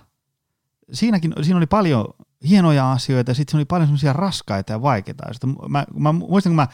siinäkin, 0.93 1.32
siinä 1.43 1.57
oli 1.57 1.66
paljon 1.66 2.07
hienoja 2.49 2.93
asioita 2.93 3.30
ja 3.30 3.34
sitten 3.34 3.59
oli 3.59 3.64
paljon 3.64 3.86
semmoisia 3.86 4.12
raskaita 4.12 4.72
ja 4.72 4.82
vaikeita 4.82 5.24
asioita. 5.24 5.68
Mä, 5.68 5.84
mä 5.95 6.12
muistan, 6.12 6.51
kun 6.51 6.57
mä, 6.57 6.68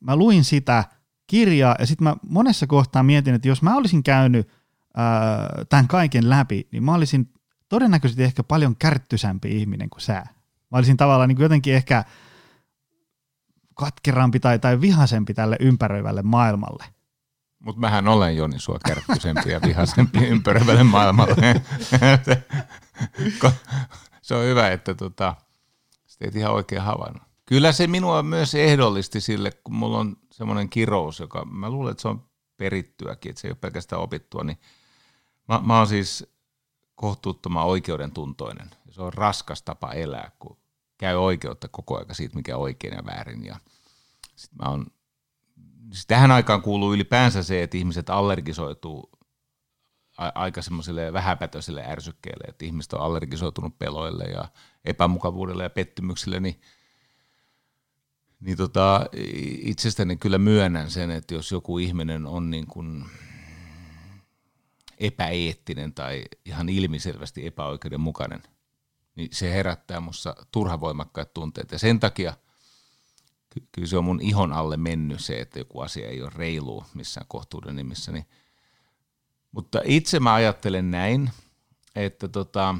mä 0.00 0.16
luin 0.16 0.44
sitä 0.44 0.84
kirjaa 1.26 1.76
ja 1.78 1.86
sitten 1.86 2.04
mä 2.04 2.16
monessa 2.28 2.66
kohtaa 2.66 3.02
mietin, 3.02 3.34
että 3.34 3.48
jos 3.48 3.62
mä 3.62 3.76
olisin 3.76 4.02
käynyt 4.02 4.48
ää, 4.94 5.48
tämän 5.68 5.88
kaiken 5.88 6.30
läpi, 6.30 6.68
niin 6.72 6.84
mä 6.84 6.94
olisin 6.94 7.32
todennäköisesti 7.68 8.22
ehkä 8.22 8.42
paljon 8.42 8.76
kärttysämpi 8.76 9.56
ihminen 9.56 9.90
kuin 9.90 10.00
sä. 10.00 10.24
Mä 10.70 10.78
olisin 10.78 10.96
tavallaan 10.96 11.28
niin 11.28 11.40
jotenkin 11.40 11.74
ehkä 11.74 12.04
katkerampi 13.74 14.40
tai, 14.40 14.58
tai 14.58 14.80
vihasempi 14.80 15.34
tälle 15.34 15.56
ympäröivälle 15.60 16.22
maailmalle. 16.22 16.84
Mutta 17.64 17.80
mähän 17.80 18.08
olen 18.08 18.36
Joni 18.36 18.58
sua 18.58 18.78
kärkkyisempi 18.86 19.50
ja 19.50 19.60
vihaisempi 19.62 20.18
ympäröivälle 20.34 20.84
maailmalle. 20.84 21.34
se 24.22 24.34
on 24.34 24.44
hyvä, 24.44 24.70
että 24.70 24.94
tota, 24.94 25.34
teet 26.24 26.36
ihan 26.36 26.52
oikein 26.52 26.82
havainnut. 26.82 27.22
Kyllä 27.46 27.72
se 27.72 27.86
minua 27.86 28.22
myös 28.22 28.54
ehdollisti 28.54 29.20
sille, 29.20 29.50
kun 29.64 29.74
mulla 29.74 29.98
on 29.98 30.16
semmoinen 30.30 30.68
kirous, 30.68 31.20
joka 31.20 31.44
mä 31.44 31.70
luulen, 31.70 31.90
että 31.90 32.02
se 32.02 32.08
on 32.08 32.28
perittyäkin, 32.56 33.30
että 33.30 33.40
se 33.40 33.48
ei 33.48 33.50
ole 33.50 33.58
pelkästään 33.60 34.02
opittua, 34.02 34.44
niin 34.44 34.58
mä, 35.48 35.60
mä 35.64 35.78
oon 35.78 35.86
siis 35.86 36.26
kohtuuttoman 36.94 37.64
oikeudentuntoinen. 37.64 38.70
Se 38.90 39.02
on 39.02 39.12
raskas 39.12 39.62
tapa 39.62 39.92
elää, 39.92 40.30
kun 40.38 40.56
käy 40.98 41.16
oikeutta 41.16 41.68
koko 41.68 41.98
aika 41.98 42.14
siitä, 42.14 42.36
mikä 42.36 42.56
on 42.56 42.62
oikein 42.62 42.94
ja 42.94 43.06
väärin. 43.06 43.44
Ja 43.44 43.56
sit 44.36 44.50
mä 44.62 44.70
oon, 44.70 44.86
siis 45.92 46.06
tähän 46.06 46.30
aikaan 46.30 46.62
kuuluu 46.62 46.94
ylipäänsä 46.94 47.42
se, 47.42 47.62
että 47.62 47.76
ihmiset 47.76 48.10
allergisoituu 48.10 49.10
aika 50.16 50.62
semmoiselle 50.62 51.12
vähäpätöiselle 51.12 51.84
ärsykkeelle, 51.86 52.44
että 52.48 52.64
ihmiset 52.64 52.92
on 52.92 53.00
allergisoitunut 53.00 53.78
peloille 53.78 54.24
ja 54.24 54.48
epämukavuudelle 54.84 55.62
ja 55.62 55.70
pettymyksille, 55.70 56.40
niin, 56.40 56.60
niin 58.40 58.56
tota, 58.56 59.06
itsestäni 59.62 60.16
kyllä 60.16 60.38
myönnän 60.38 60.90
sen, 60.90 61.10
että 61.10 61.34
jos 61.34 61.52
joku 61.52 61.78
ihminen 61.78 62.26
on 62.26 62.50
niin 62.50 62.66
kuin 62.66 63.04
epäeettinen 64.98 65.94
tai 65.94 66.24
ihan 66.44 66.68
ilmiselvästi 66.68 67.46
epäoikeudenmukainen, 67.46 68.42
niin 69.16 69.28
se 69.32 69.52
herättää 69.52 70.00
minussa 70.00 70.36
turha 70.52 70.80
voimakkaat 70.80 71.34
tunteet. 71.34 71.72
Ja 71.72 71.78
sen 71.78 72.00
takia 72.00 72.34
kyllä 73.72 73.88
se 73.88 73.96
on 73.96 74.04
mun 74.04 74.20
ihon 74.20 74.52
alle 74.52 74.76
mennyt 74.76 75.20
se, 75.20 75.40
että 75.40 75.58
joku 75.58 75.80
asia 75.80 76.08
ei 76.08 76.22
ole 76.22 76.32
reilu 76.34 76.84
missään 76.94 77.26
kohtuuden 77.28 77.76
nimissä, 77.76 78.12
niin– 78.12 78.26
mutta 79.54 79.80
itse 79.84 80.20
mä 80.20 80.34
ajattelen 80.34 80.90
näin, 80.90 81.30
että 81.94 82.28
tota, 82.28 82.74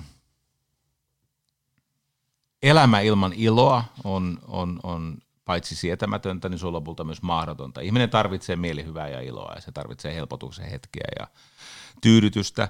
elämä 2.63 3.01
ilman 3.01 3.33
iloa 3.33 3.85
on, 4.05 4.39
on, 4.47 4.81
on 4.83 5.19
paitsi 5.45 5.77
sietämätöntä, 5.77 6.49
niin 6.49 6.59
se 6.59 6.67
on 6.67 6.73
lopulta 6.73 7.05
myös 7.05 7.23
mahdotonta. 7.23 7.81
Ihminen 7.81 8.11
tarvitsee 8.11 8.57
mielihyvää 8.57 9.09
ja 9.09 9.21
iloa 9.21 9.53
ja 9.55 9.61
se 9.61 9.73
tarvitsee 9.73 10.15
helpotuksen 10.15 10.71
hetkiä 10.71 11.05
ja 11.19 11.27
tyydytystä. 12.01 12.69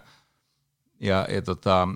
Ja, 1.01 1.27
ja 1.31 1.43
tota, 1.43 1.89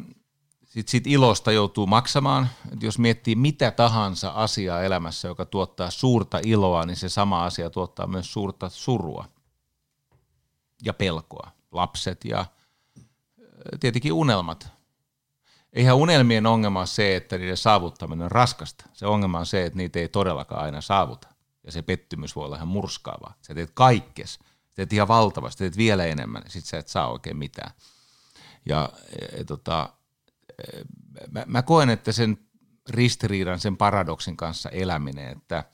sitten 0.64 0.90
sit 0.90 1.06
ilosta 1.06 1.52
joutuu 1.52 1.86
maksamaan. 1.86 2.48
Et 2.72 2.82
jos 2.82 2.98
miettii 2.98 3.34
mitä 3.34 3.70
tahansa 3.70 4.30
asiaa 4.30 4.82
elämässä, 4.82 5.28
joka 5.28 5.44
tuottaa 5.44 5.90
suurta 5.90 6.40
iloa, 6.44 6.86
niin 6.86 6.96
se 6.96 7.08
sama 7.08 7.44
asia 7.44 7.70
tuottaa 7.70 8.06
myös 8.06 8.32
suurta 8.32 8.68
surua 8.68 9.24
ja 10.82 10.94
pelkoa 10.94 11.57
lapset 11.70 12.24
ja 12.24 12.44
tietenkin 13.80 14.12
unelmat. 14.12 14.68
Eihän 15.72 15.96
unelmien 15.96 16.46
ongelma 16.46 16.78
ole 16.78 16.86
se, 16.86 17.16
että 17.16 17.38
niiden 17.38 17.56
saavuttaminen 17.56 18.24
on 18.24 18.30
raskasta. 18.30 18.84
Se 18.92 19.06
ongelma 19.06 19.38
on 19.38 19.46
se, 19.46 19.64
että 19.64 19.76
niitä 19.76 19.98
ei 19.98 20.08
todellakaan 20.08 20.64
aina 20.64 20.80
saavuta. 20.80 21.28
Ja 21.64 21.72
se 21.72 21.82
pettymys 21.82 22.36
voi 22.36 22.44
olla 22.44 22.56
ihan 22.56 22.68
murskaavaa. 22.68 23.34
Sä 23.42 23.54
teet 23.54 23.70
kaikkes. 23.74 24.38
Teet 24.74 24.92
ihan 24.92 25.08
valtavasti, 25.08 25.58
teet 25.58 25.76
vielä 25.76 26.04
enemmän. 26.04 26.42
Sit 26.46 26.64
sä 26.64 26.78
et 26.78 26.88
saa 26.88 27.12
oikein 27.12 27.36
mitään. 27.36 27.70
Ja 28.66 28.92
e, 29.32 29.44
tota, 29.44 29.92
e, 30.58 30.80
mä, 31.30 31.44
mä 31.46 31.62
koen, 31.62 31.90
että 31.90 32.12
sen 32.12 32.38
ristiriidan, 32.88 33.60
sen 33.60 33.76
paradoksin 33.76 34.36
kanssa 34.36 34.70
eläminen, 34.70 35.28
että, 35.28 35.64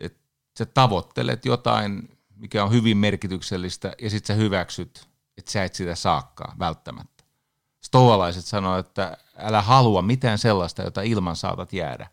että 0.00 0.20
sä 0.58 0.66
tavoittelet 0.66 1.44
jotain 1.44 2.18
mikä 2.42 2.64
on 2.64 2.72
hyvin 2.72 2.96
merkityksellistä, 2.96 3.92
ja 4.00 4.10
sitten 4.10 4.36
sä 4.36 4.42
hyväksyt, 4.42 5.08
että 5.38 5.52
sä 5.52 5.64
et 5.64 5.74
sitä 5.74 5.94
saakkaa 5.94 6.54
välttämättä. 6.58 7.24
Stoalaiset 7.84 8.44
sanoo, 8.44 8.78
että 8.78 9.16
älä 9.36 9.62
halua 9.62 10.02
mitään 10.02 10.38
sellaista, 10.38 10.82
jota 10.82 11.02
ilman 11.02 11.36
saatat 11.36 11.72
jäädä. 11.72 12.06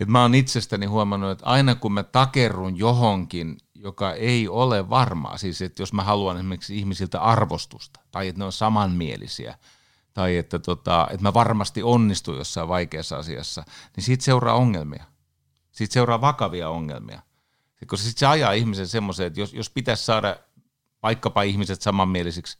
Et 0.00 0.08
mä 0.08 0.22
oon 0.22 0.34
itsestäni 0.34 0.86
huomannut, 0.86 1.30
että 1.30 1.46
aina 1.46 1.74
kun 1.74 1.92
mä 1.92 2.02
takerrun 2.02 2.78
johonkin, 2.78 3.56
joka 3.74 4.12
ei 4.12 4.48
ole 4.48 4.90
varmaa, 4.90 5.38
siis 5.38 5.62
että 5.62 5.82
jos 5.82 5.92
mä 5.92 6.04
haluan 6.04 6.36
esimerkiksi 6.36 6.78
ihmisiltä 6.78 7.20
arvostusta, 7.20 8.00
tai 8.10 8.28
että 8.28 8.38
ne 8.38 8.44
on 8.44 8.52
samanmielisiä, 8.52 9.58
tai 10.14 10.36
että, 10.36 10.58
tota, 10.58 11.08
että 11.10 11.22
mä 11.22 11.34
varmasti 11.34 11.82
onnistun 11.82 12.36
jossain 12.36 12.68
vaikeassa 12.68 13.16
asiassa, 13.16 13.64
niin 13.96 14.04
siitä 14.04 14.24
seuraa 14.24 14.54
ongelmia 14.54 15.04
Siitä 15.70 15.92
seuraa 15.92 16.20
vakavia 16.20 16.68
ongelmia. 16.68 17.22
Koska 17.86 18.04
sitten 18.04 18.20
se 18.20 18.26
ajaa 18.26 18.52
ihmisen 18.52 18.88
semmoiseen, 18.88 19.26
että 19.26 19.40
jos, 19.40 19.54
jos 19.54 19.70
pitäisi 19.70 20.04
saada 20.04 20.36
vaikkapa 21.02 21.42
ihmiset 21.42 21.82
samanmielisiksi, 21.82 22.58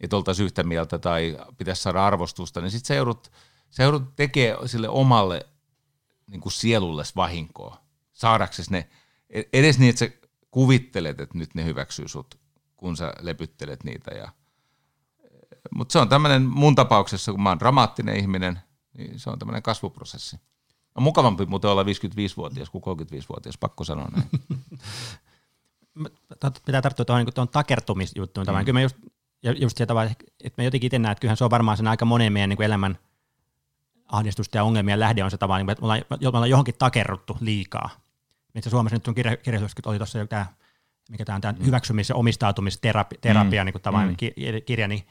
että 0.00 0.16
oltaisiin 0.16 0.44
yhtä 0.44 0.62
mieltä 0.62 0.98
tai 0.98 1.38
pitäisi 1.58 1.82
saada 1.82 2.06
arvostusta, 2.06 2.60
niin 2.60 2.70
sitten 2.70 2.86
sä 2.86 2.94
joudut, 2.94 3.32
sä 3.70 3.82
joudut 3.82 4.16
tekemään 4.16 4.68
sille 4.68 4.88
omalle 4.88 5.46
niin 6.26 6.42
sielulle 6.48 7.02
vahinkoa, 7.16 7.80
saadaksesi 8.12 8.72
ne, 8.72 8.88
edes 9.52 9.78
niin, 9.78 9.90
että 9.90 9.98
sä 9.98 10.10
kuvittelet, 10.50 11.20
että 11.20 11.38
nyt 11.38 11.54
ne 11.54 11.64
hyväksyy 11.64 12.08
sut, 12.08 12.40
kun 12.76 12.96
sä 12.96 13.12
lepyttelet 13.20 13.84
niitä. 13.84 14.10
Ja, 14.10 14.32
mutta 15.74 15.92
se 15.92 15.98
on 15.98 16.08
tämmöinen 16.08 16.42
mun 16.42 16.74
tapauksessa, 16.74 17.32
kun 17.32 17.42
mä 17.42 17.48
oon 17.48 17.58
dramaattinen 17.58 18.16
ihminen, 18.16 18.60
niin 18.98 19.18
se 19.18 19.30
on 19.30 19.38
tämmöinen 19.38 19.62
kasvuprosessi. 19.62 20.36
On 20.94 21.02
mukavampi 21.02 21.46
muuten 21.46 21.70
olla 21.70 21.82
55-vuotias 21.82 22.70
kuin 22.70 22.84
35-vuotias, 22.84 23.58
pakko 23.58 23.84
sanoa 23.84 24.08
näin. 24.16 24.28
Pitää 26.66 26.82
tarttua 26.82 27.04
tuohon, 27.04 27.24
niin 27.24 27.34
tuohon 27.34 27.48
takertumisjuttuun. 27.48 28.46
Mm. 28.46 28.64
Kyllä 28.64 28.72
mä 28.72 28.80
just, 28.80 28.96
just 29.42 29.76
se 29.76 29.86
tavalla, 29.86 30.10
että 30.44 30.62
mä 30.62 30.64
jotenkin 30.64 30.86
itse 30.86 30.98
näen, 30.98 31.12
että 31.12 31.20
kyllähän 31.20 31.36
se 31.36 31.44
on 31.44 31.50
varmaan 31.50 31.76
sen 31.76 31.88
aika 31.88 32.04
monen 32.04 32.32
meidän 32.32 32.48
niin 32.48 32.62
elämän 32.62 32.98
ahdistusta 34.06 34.58
ja 34.58 34.64
ongelmien 34.64 35.00
lähde 35.00 35.24
on 35.24 35.30
se 35.30 35.38
tavalla, 35.38 35.72
että 35.72 35.82
me 35.82 35.84
ollaan, 35.84 36.02
me 36.10 36.28
ollaan 36.28 36.50
johonkin 36.50 36.74
takerruttu 36.78 37.36
liikaa. 37.40 37.90
Itse 38.54 38.70
Suomessa 38.70 38.96
nyt 38.96 39.08
on 39.08 39.14
kirja, 39.14 39.36
kirjallisuus, 39.36 39.86
oli 39.86 39.96
tuossa 39.96 40.26
tämä, 40.26 40.46
mikä 41.10 41.24
tämä 41.24 41.34
on 41.34 41.40
tämä 41.40 41.52
mm. 41.52 41.64
hyväksymis- 41.64 42.08
ja 42.08 42.14
omistautumisterapia, 42.14 43.44
mm. 43.44 43.50
niin 43.50 43.72
kuin 43.72 43.82
tavallaan 43.82 44.10
mm. 44.10 44.16
kirja, 44.66 44.88
niin 44.88 45.06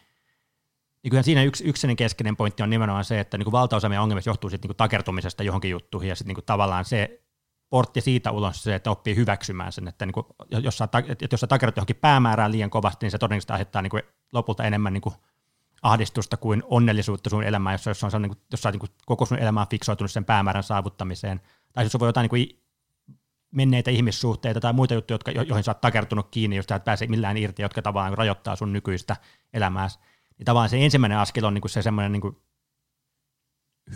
niin 1.03 1.09
kyllä 1.09 1.23
siinä 1.23 1.43
yksi, 1.43 1.63
yksi 1.63 1.95
keskeinen 1.95 2.37
pointti 2.37 2.63
on 2.63 2.69
nimenomaan 2.69 3.05
se, 3.05 3.19
että 3.19 3.37
niin 3.37 3.45
kuin 3.45 3.51
valtaosa 3.51 3.89
meidän 3.89 4.03
ongelmista 4.03 4.29
johtuu 4.29 4.49
sit 4.49 4.63
niin 4.63 4.75
takertumisesta 4.77 5.43
johonkin 5.43 5.71
juttuihin 5.71 6.09
ja 6.09 6.15
sitten 6.15 6.35
niin 6.35 6.45
tavallaan 6.45 6.85
se 6.85 7.21
portti 7.69 8.01
siitä 8.01 8.31
ulos 8.31 8.63
se, 8.63 8.75
että 8.75 8.91
oppii 8.91 9.15
hyväksymään 9.15 9.71
sen, 9.71 9.87
että 9.87 10.05
niin 10.05 10.13
kuin, 10.13 10.25
jos, 10.49 10.77
sä, 10.77 10.83
että 10.83 11.27
jos 11.31 11.41
sä 11.41 11.47
takerrut 11.47 11.77
johonkin 11.77 11.95
päämäärään 11.95 12.51
liian 12.51 12.69
kovasti, 12.69 13.05
niin 13.05 13.11
se 13.11 13.17
todennäköisesti 13.17 13.53
aiheuttaa 13.53 13.81
niin 13.81 13.89
kuin 13.89 14.03
lopulta 14.33 14.63
enemmän 14.63 14.93
niin 14.93 15.01
kuin 15.01 15.15
ahdistusta 15.81 16.37
kuin 16.37 16.63
onnellisuutta 16.65 17.29
sun 17.29 17.43
elämään, 17.43 17.73
jos, 17.73 17.85
jos, 17.85 18.03
on, 18.03 18.21
niin 18.21 18.29
kuin, 18.29 18.41
jos 18.51 18.61
sä 18.61 18.71
niin 18.71 18.79
kuin 18.79 18.89
koko 19.05 19.25
sun 19.25 19.39
elämä 19.39 19.61
on 19.61 19.67
fiksoitunut 19.69 20.11
sen 20.11 20.25
päämäärän 20.25 20.63
saavuttamiseen. 20.63 21.41
Tai 21.73 21.85
jos 21.85 21.99
voi 21.99 22.07
jotain 22.07 22.23
niin 22.23 22.29
kuin 22.29 22.61
menneitä 23.51 23.91
ihmissuhteita 23.91 24.59
tai 24.59 24.73
muita 24.73 24.93
juttuja, 24.93 25.15
jotka, 25.15 25.31
joihin 25.31 25.63
sä 25.63 25.71
oot 25.71 25.81
takertunut 25.81 26.27
kiinni, 26.31 26.55
jos 26.55 26.65
sä 26.69 26.75
et 26.75 26.83
pääse 26.83 27.07
millään 27.07 27.37
irti, 27.37 27.61
jotka 27.61 27.81
tavallaan 27.81 28.17
rajoittaa 28.17 28.55
sun 28.55 28.73
nykyistä 28.73 29.15
elämääsi 29.53 29.99
niin 30.41 30.45
tavallaan 30.45 30.69
se 30.69 30.85
ensimmäinen 30.85 31.17
askel 31.17 31.43
on 31.43 31.53
niin 31.53 31.61
kuin 31.61 31.71
se 31.71 31.81
semmoinen 31.81 32.11
niin 32.11 32.21
kuin 32.21 32.37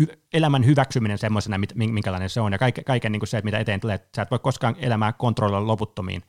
hy- 0.02 0.18
elämän 0.34 0.66
hyväksyminen 0.66 1.18
semmoisena, 1.18 1.60
minkälainen 1.76 2.30
se 2.30 2.42
on, 2.42 2.52
ja 2.52 2.58
kaiken, 2.58 2.84
kaiken 2.84 3.12
niin 3.12 3.20
kuin 3.20 3.28
se, 3.28 3.38
että 3.38 3.46
mitä 3.46 3.60
eteen 3.60 3.80
tulee, 3.80 4.10
sä 4.16 4.22
et 4.22 4.32
voi 4.32 4.40
koskaan 4.40 4.76
elämää 4.80 5.14
kontrolloida 5.14 5.68
loputtomiin, 5.68 6.24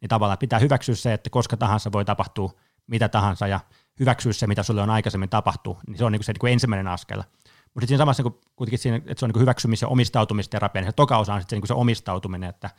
niin 0.00 0.08
tavallaan 0.08 0.38
pitää 0.38 0.58
hyväksyä 0.58 0.94
se, 0.94 1.12
että 1.12 1.30
koska 1.30 1.56
tahansa 1.56 1.92
voi 1.92 2.04
tapahtua 2.04 2.52
mitä 2.86 3.08
tahansa, 3.08 3.46
ja 3.46 3.60
hyväksyä 4.00 4.32
se, 4.32 4.46
mitä 4.46 4.62
sulle 4.62 4.82
on 4.82 4.90
aikaisemmin 4.90 5.28
tapahtunut, 5.28 5.78
niin 5.86 5.98
se 5.98 6.04
on 6.04 6.12
niin 6.12 6.18
kuin 6.18 6.24
se 6.24 6.32
niin 6.32 6.40
kuin 6.40 6.52
ensimmäinen 6.52 6.88
askel. 6.88 7.22
Mutta 7.74 7.86
siinä 7.86 7.98
samassa 7.98 8.22
niin 8.22 8.32
kuin, 8.32 8.42
kuitenkin 8.56 8.78
siinä, 8.78 8.96
että 8.96 9.14
se 9.16 9.24
on 9.24 9.30
niin 9.34 9.42
hyväksymis- 9.42 9.82
ja 9.82 9.88
omistautumisterapia, 9.88 10.82
niin 10.82 10.88
se 10.88 10.96
toka 10.96 11.18
osa 11.18 11.34
on 11.34 11.40
sitten 11.40 11.58
niin 11.58 11.68
se 11.68 11.74
omistautuminen, 11.74 12.50
että 12.50 12.70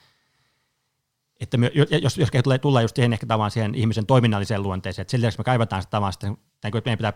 että 1.40 1.58
me, 1.58 1.72
jos, 2.02 2.18
jos 2.18 2.30
tulee, 2.44 2.58
tulla 2.58 2.82
just 2.82 2.96
siihen 2.96 3.14
ehkä 3.14 3.26
tavan 3.26 3.52
siihen 3.52 3.76
ihmisen 3.76 4.06
toiminnalliseen 4.06 4.64
luonteeseen, 4.64 5.02
että 5.02 5.18
sen 5.18 5.32
me 5.38 5.44
kaivataan 5.44 5.82
sitä 5.82 5.92
tavan, 5.92 6.14
että 6.14 6.28
meidän 6.86 6.98
pitää 6.98 7.14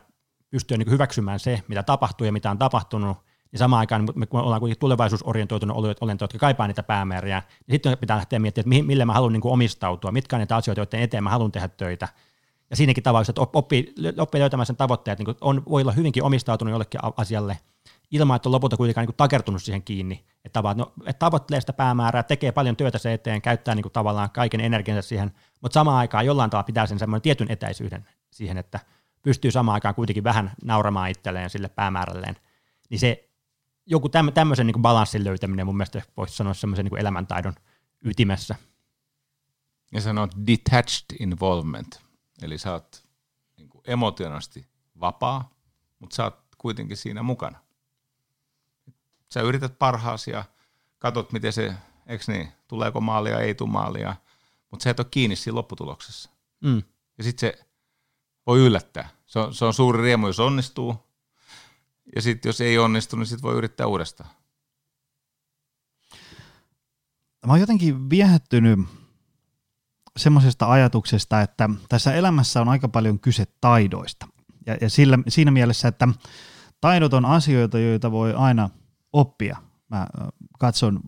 pystyä 0.49 0.77
niin 0.77 0.91
hyväksymään 0.91 1.39
se, 1.39 1.61
mitä 1.68 1.84
tapahtuu 1.84 2.26
ja 2.26 2.31
mitä 2.31 2.52
on 2.52 2.57
tapahtunut, 2.57 3.18
niin 3.52 3.60
samaan 3.60 3.80
aikaan 3.80 4.07
me 4.15 4.27
ollaan 4.31 4.60
kuitenkin 4.60 4.80
tulevaisuusorientoitunut 4.80 5.77
olentoja, 6.02 6.23
jotka 6.23 6.39
kaipaa 6.39 6.68
niitä 6.68 6.84
päämääriä, 6.84 7.44
niin 7.68 7.76
sitten 7.76 7.98
pitää 7.98 8.18
lähteä 8.18 8.39
miettimään, 8.39 8.80
että 8.80 8.88
mille 8.88 9.06
mä 9.06 9.14
haluan 9.14 9.34
niin 9.34 9.41
omistautua, 9.44 10.11
mitkä 10.11 10.35
on 10.35 10.39
niitä 10.39 10.56
asioita, 10.56 10.81
joiden 10.81 11.02
eteen 11.02 11.23
mä 11.23 11.30
haluan 11.30 11.52
tehdä 11.52 11.68
töitä. 11.68 12.07
Ja 12.69 12.76
siinäkin 12.76 13.03
tavalla, 13.03 13.26
että 13.30 13.41
oppii, 13.41 13.94
oppii 14.18 14.41
löytämään 14.41 14.65
sen 14.65 14.76
tavoitteet, 14.76 15.19
niin 15.19 15.35
on, 15.41 15.64
voi 15.69 15.81
olla 15.81 15.91
hyvinkin 15.91 16.23
omistautunut 16.23 16.72
jollekin 16.72 17.02
asialle, 17.18 17.60
ilman, 18.12 18.36
että 18.36 18.50
on 18.50 18.54
lopulta 18.54 18.78
kuitenkaan 18.78 19.02
niin 19.02 19.08
kuin 19.08 19.18
takertunut 19.18 19.64
siihen 19.64 19.84
kiinni. 19.84 20.26
Että, 20.46 20.62
no, 20.76 20.94
että 21.00 21.20
tavoittelee 21.20 21.62
sitä 21.62 21.74
päämäärää, 21.74 22.24
tekee 22.24 22.52
paljon 22.52 22.76
työtä 22.76 22.98
se 22.98 23.14
eteen, 23.14 23.42
käyttää 23.42 23.76
niin 23.76 23.84
kuin 23.84 23.94
tavallaan 23.94 24.32
kaiken 24.32 24.62
energiansa 24.62 25.08
siihen, 25.08 25.32
mutta 25.62 25.74
samaan 25.74 25.98
aikaan 25.98 26.26
jollain 26.26 26.50
tavalla 26.50 26.64
pitää 26.64 26.86
sen 26.86 27.00
semmoinen 27.00 27.22
tietyn 27.22 27.52
etäisyyden 27.52 28.08
siihen, 28.32 28.58
että 28.58 28.80
pystyy 29.22 29.52
samaan 29.52 29.74
aikaan 29.74 29.96
kuitenkin 29.96 30.24
vähän 30.24 30.52
nauramaan 30.64 31.10
itselleen 31.10 31.50
sille 31.50 31.70
päämäärälleen. 31.70 32.36
Niin 32.90 33.00
se 33.00 33.30
joku 33.86 34.10
täm, 34.10 34.34
tämmöisen 34.34 34.68
niin 34.68 34.82
balanssin 34.82 35.24
löytäminen 35.24 35.66
mun 35.66 35.78
mielestä 35.78 36.02
voisi 36.18 36.36
sanoa 36.36 36.54
semmoisen 36.54 36.86
niin 36.86 37.00
elämäntaidon 37.00 37.54
ytimessä. 38.02 38.56
Ja 39.94 40.02
sanot 40.02 40.32
detached 40.48 41.06
involvement, 41.20 42.02
eli 42.42 42.58
sä 42.58 42.72
oot 42.74 43.04
niin 43.58 43.70
emotionaalisesti 43.88 44.68
vapaa, 45.00 45.50
mutta 46.00 46.16
sä 46.16 46.24
oot 46.24 46.40
kuitenkin 46.58 46.98
siinä 46.98 47.24
mukana 47.24 47.66
sä 49.34 49.41
yrität 49.41 49.80
parhaasi 49.80 50.32
ja 50.32 50.44
katsot, 50.99 51.32
miten 51.32 51.54
se, 51.54 51.74
eikö 52.08 52.24
niin, 52.28 52.52
tuleeko 52.68 53.02
maalia, 53.02 53.40
ei 53.40 53.56
tule 53.56 53.70
maalia, 53.70 54.16
mutta 54.72 54.84
sä 54.84 54.90
et 54.90 54.99
ole 54.99 55.08
kiinni 55.12 55.36
siinä 55.36 55.56
lopputuloksessa. 55.56 56.30
Mm. 56.62 56.84
Ja 57.18 57.24
sitten 57.24 57.49
se 57.49 57.68
voi 58.48 58.60
yllättää. 58.60 59.10
Se 59.26 59.40
on, 59.40 59.54
se 59.54 59.66
on 59.66 59.74
suuri 59.74 60.02
riemu, 60.02 60.28
jos 60.28 60.40
onnistuu, 60.40 60.95
ja 62.16 62.22
sitten 62.22 62.49
jos 62.49 62.62
ei 62.62 62.78
onnistu, 62.78 63.16
niin 63.16 63.28
sitten 63.28 63.44
voi 63.44 63.56
yrittää 63.56 63.88
uudestaan. 63.88 64.30
Mä 67.45 67.54
oon 67.54 67.60
jotenkin 67.60 68.10
viehättynyt 68.10 68.80
semmoisesta 70.18 70.72
ajatuksesta, 70.72 71.41
että 71.41 71.70
tässä 71.90 72.14
elämässä 72.14 72.62
on 72.62 72.70
aika 72.70 72.88
paljon 72.88 73.20
kyse 73.20 73.45
taidoista. 73.62 74.28
Ja, 74.66 74.78
ja 74.82 74.90
sillä, 74.90 75.20
siinä 75.28 75.52
mielessä, 75.52 75.88
että 75.88 76.08
taidot 76.82 77.14
on 77.14 77.26
asioita, 77.26 77.80
joita 77.80 78.12
voi 78.12 78.34
aina 78.34 78.70
oppia. 79.14 79.58
Mä 79.90 80.08
katson 80.60 81.00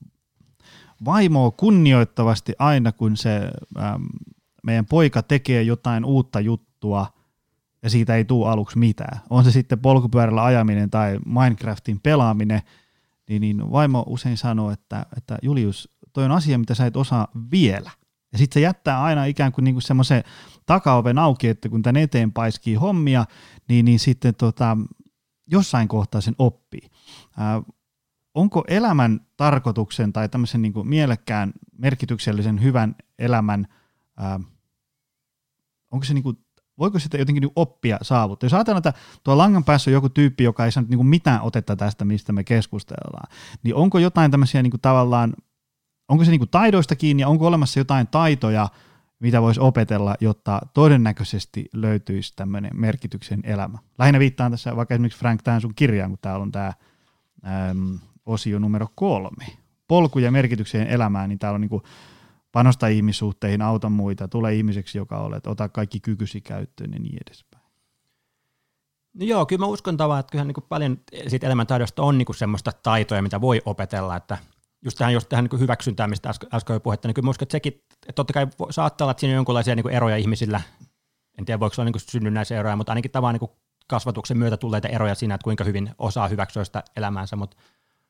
vaimoa 1.06 1.52
kunnioittavasti 1.52 2.54
aina, 2.60 2.92
kun 2.92 3.18
se 3.18 3.52
ähm, 3.80 4.04
meidän 4.64 4.86
poika 4.86 5.24
tekee 5.24 5.64
jotain 5.64 6.06
uutta 6.06 6.40
juttua 6.40 7.08
ja 7.84 7.90
siitä 7.90 8.16
ei 8.16 8.26
tule 8.26 8.50
aluksi 8.50 8.78
mitään. 8.80 9.22
On 9.30 9.44
se 9.44 9.52
sitten 9.52 9.80
polkupyörällä 9.80 10.44
ajaminen 10.44 10.90
tai 10.90 11.20
Minecraftin 11.26 12.00
pelaaminen, 12.00 12.62
niin, 13.30 13.42
niin 13.42 13.72
vaimo 13.72 14.04
usein 14.08 14.38
sanoo, 14.38 14.72
että, 14.72 15.06
että 15.18 15.38
Julius, 15.42 15.90
toi 16.14 16.26
on 16.26 16.32
asia, 16.32 16.58
mitä 16.58 16.76
sä 16.76 16.86
et 16.86 16.98
osaa 16.98 17.28
vielä. 17.52 17.92
Ja 18.32 18.38
sitten 18.38 18.54
se 18.54 18.60
jättää 18.60 19.04
aina 19.04 19.26
ikään 19.26 19.52
kuin, 19.52 19.64
niin 19.64 19.76
kuin 19.76 19.82
semmoisen 19.82 20.24
takaoven 20.66 21.18
auki, 21.18 21.48
että 21.48 21.70
kun 21.70 21.82
tän 21.82 21.98
eteen 21.98 22.32
paiskii 22.32 22.76
hommia, 22.76 23.26
niin, 23.70 23.86
niin 23.86 24.00
sitten 24.00 24.36
tota, 24.36 24.78
jossain 25.52 25.88
kohtaa 25.88 26.22
sen 26.22 26.36
oppii. 26.38 26.90
Äh, 27.40 27.64
onko 28.34 28.64
elämän 28.68 29.19
tarkoituksen 29.38 30.14
tai 30.14 30.30
tämmöisen 30.30 30.61
niin 30.61 30.73
mielekkään, 30.84 31.53
merkityksellisen, 31.77 32.64
hyvän 32.64 32.95
elämän, 33.19 33.68
ää, 34.18 34.39
onko 35.91 36.06
se 36.06 36.14
niin 36.14 36.23
kuin, 36.23 36.38
voiko 36.80 36.99
sitä 36.99 37.18
jotenkin 37.18 37.41
niin 37.41 37.51
oppia 37.56 37.97
saavuttaa? 38.01 38.45
Jos 38.45 38.53
ajatellaan, 38.53 38.88
että 38.88 38.93
tuo 39.23 39.38
langan 39.38 39.64
päässä 39.64 39.89
on 39.89 39.93
joku 39.93 40.10
tyyppi, 40.10 40.43
joka 40.43 40.65
ei 40.65 40.72
saanut 40.72 40.89
niin 40.89 41.06
mitään 41.06 41.41
otetta 41.41 41.76
tästä, 41.76 42.06
mistä 42.06 42.34
me 42.34 42.43
keskustellaan, 42.43 43.31
niin 43.64 43.76
onko 43.76 43.99
jotain 43.99 44.31
tämmöisiä 44.31 44.64
niin 44.64 44.72
tavallaan, 44.81 45.34
onko 46.07 46.23
se 46.23 46.31
niin 46.31 46.49
taidoista 46.51 46.95
kiinni 46.95 47.22
ja 47.22 47.27
onko 47.27 47.47
olemassa 47.47 47.80
jotain 47.80 48.07
taitoja, 48.07 48.69
mitä 49.19 49.41
voisi 49.41 49.60
opetella, 49.60 50.15
jotta 50.19 50.61
todennäköisesti 50.73 51.69
löytyisi 51.73 52.34
tämmöinen 52.35 52.72
merkityksen 52.73 53.39
elämä. 53.43 53.77
Lähinnä 53.97 54.19
viittaan 54.19 54.51
tässä 54.51 54.76
vaikka 54.76 54.93
esimerkiksi 54.93 55.19
Frank 55.19 55.41
tähän 55.43 55.61
sun 55.61 55.76
kirjaan, 55.76 56.11
kun 56.11 56.19
täällä 56.22 56.43
on 56.43 56.51
tämä 56.51 56.73
osio 58.30 58.60
numero 58.60 58.88
kolme. 58.95 59.45
Polku 59.88 60.19
ja 60.19 60.31
merkitykseen 60.31 60.88
elämään, 60.88 61.30
niin 61.30 61.39
täällä 61.39 61.56
on 61.56 61.61
niin 61.61 61.69
kuin 61.69 61.84
panosta 62.51 62.88
ihmissuhteihin, 62.88 63.61
auta 63.61 63.89
muita, 63.89 64.27
tule 64.27 64.56
ihmiseksi, 64.56 64.97
joka 64.97 65.18
olet, 65.18 65.47
ota 65.47 65.69
kaikki 65.69 65.99
kykysi 65.99 66.41
käyttöön 66.41 66.93
ja 66.93 66.99
niin 66.99 67.18
edespäin. 67.27 67.64
No 69.14 69.26
joo, 69.26 69.45
kyllä 69.45 69.60
mä 69.60 69.65
uskon 69.65 69.97
tavallaan, 69.97 70.19
että 70.19 70.31
kyllähän 70.31 70.47
niin 70.47 70.68
paljon 70.69 70.97
siitä 71.27 71.47
elämäntaidosta 71.47 72.03
on 72.03 72.18
niin 72.18 72.35
semmoista 72.35 72.72
taitoja, 72.84 73.22
mitä 73.22 73.41
voi 73.41 73.61
opetella, 73.65 74.15
että 74.15 74.38
just 74.85 74.97
tähän, 74.97 75.14
just 75.14 75.30
tähän 75.30 75.45
niin 75.51 75.60
hyväksyntään, 75.60 76.10
mistä 76.10 76.30
äsken, 76.30 76.73
jo 76.73 76.80
puhetta, 76.80 77.07
niin 77.07 77.14
kyllä 77.14 77.26
mä 77.26 77.30
uskon, 77.30 77.45
että 77.45 77.51
sekin, 77.51 77.73
että 77.73 78.14
totta 78.15 78.34
kai 78.34 78.47
saattaa 78.69 79.06
olla, 79.06 79.11
että 79.11 79.22
siinä 79.22 79.34
on 79.34 79.35
jonkinlaisia 79.35 79.76
niin 79.76 79.89
eroja 79.89 80.18
ihmisillä, 80.18 80.61
en 81.38 81.45
tiedä 81.45 81.60
voiko 81.60 81.73
se 81.73 81.81
olla 81.81 81.91
niin 81.91 82.01
synnynnäisiä 82.10 82.60
eroja, 82.60 82.76
mutta 82.76 82.91
ainakin 82.91 83.11
tavallaan 83.11 83.39
niin 83.41 83.57
kasvatuksen 83.88 84.38
myötä 84.38 84.57
tulleita 84.57 84.88
eroja 84.88 85.15
siinä, 85.15 85.35
että 85.35 85.43
kuinka 85.43 85.64
hyvin 85.64 85.91
osaa 85.97 86.27
hyväksyä 86.27 86.64
sitä 86.64 86.84
elämäänsä, 86.95 87.35
mutta 87.35 87.57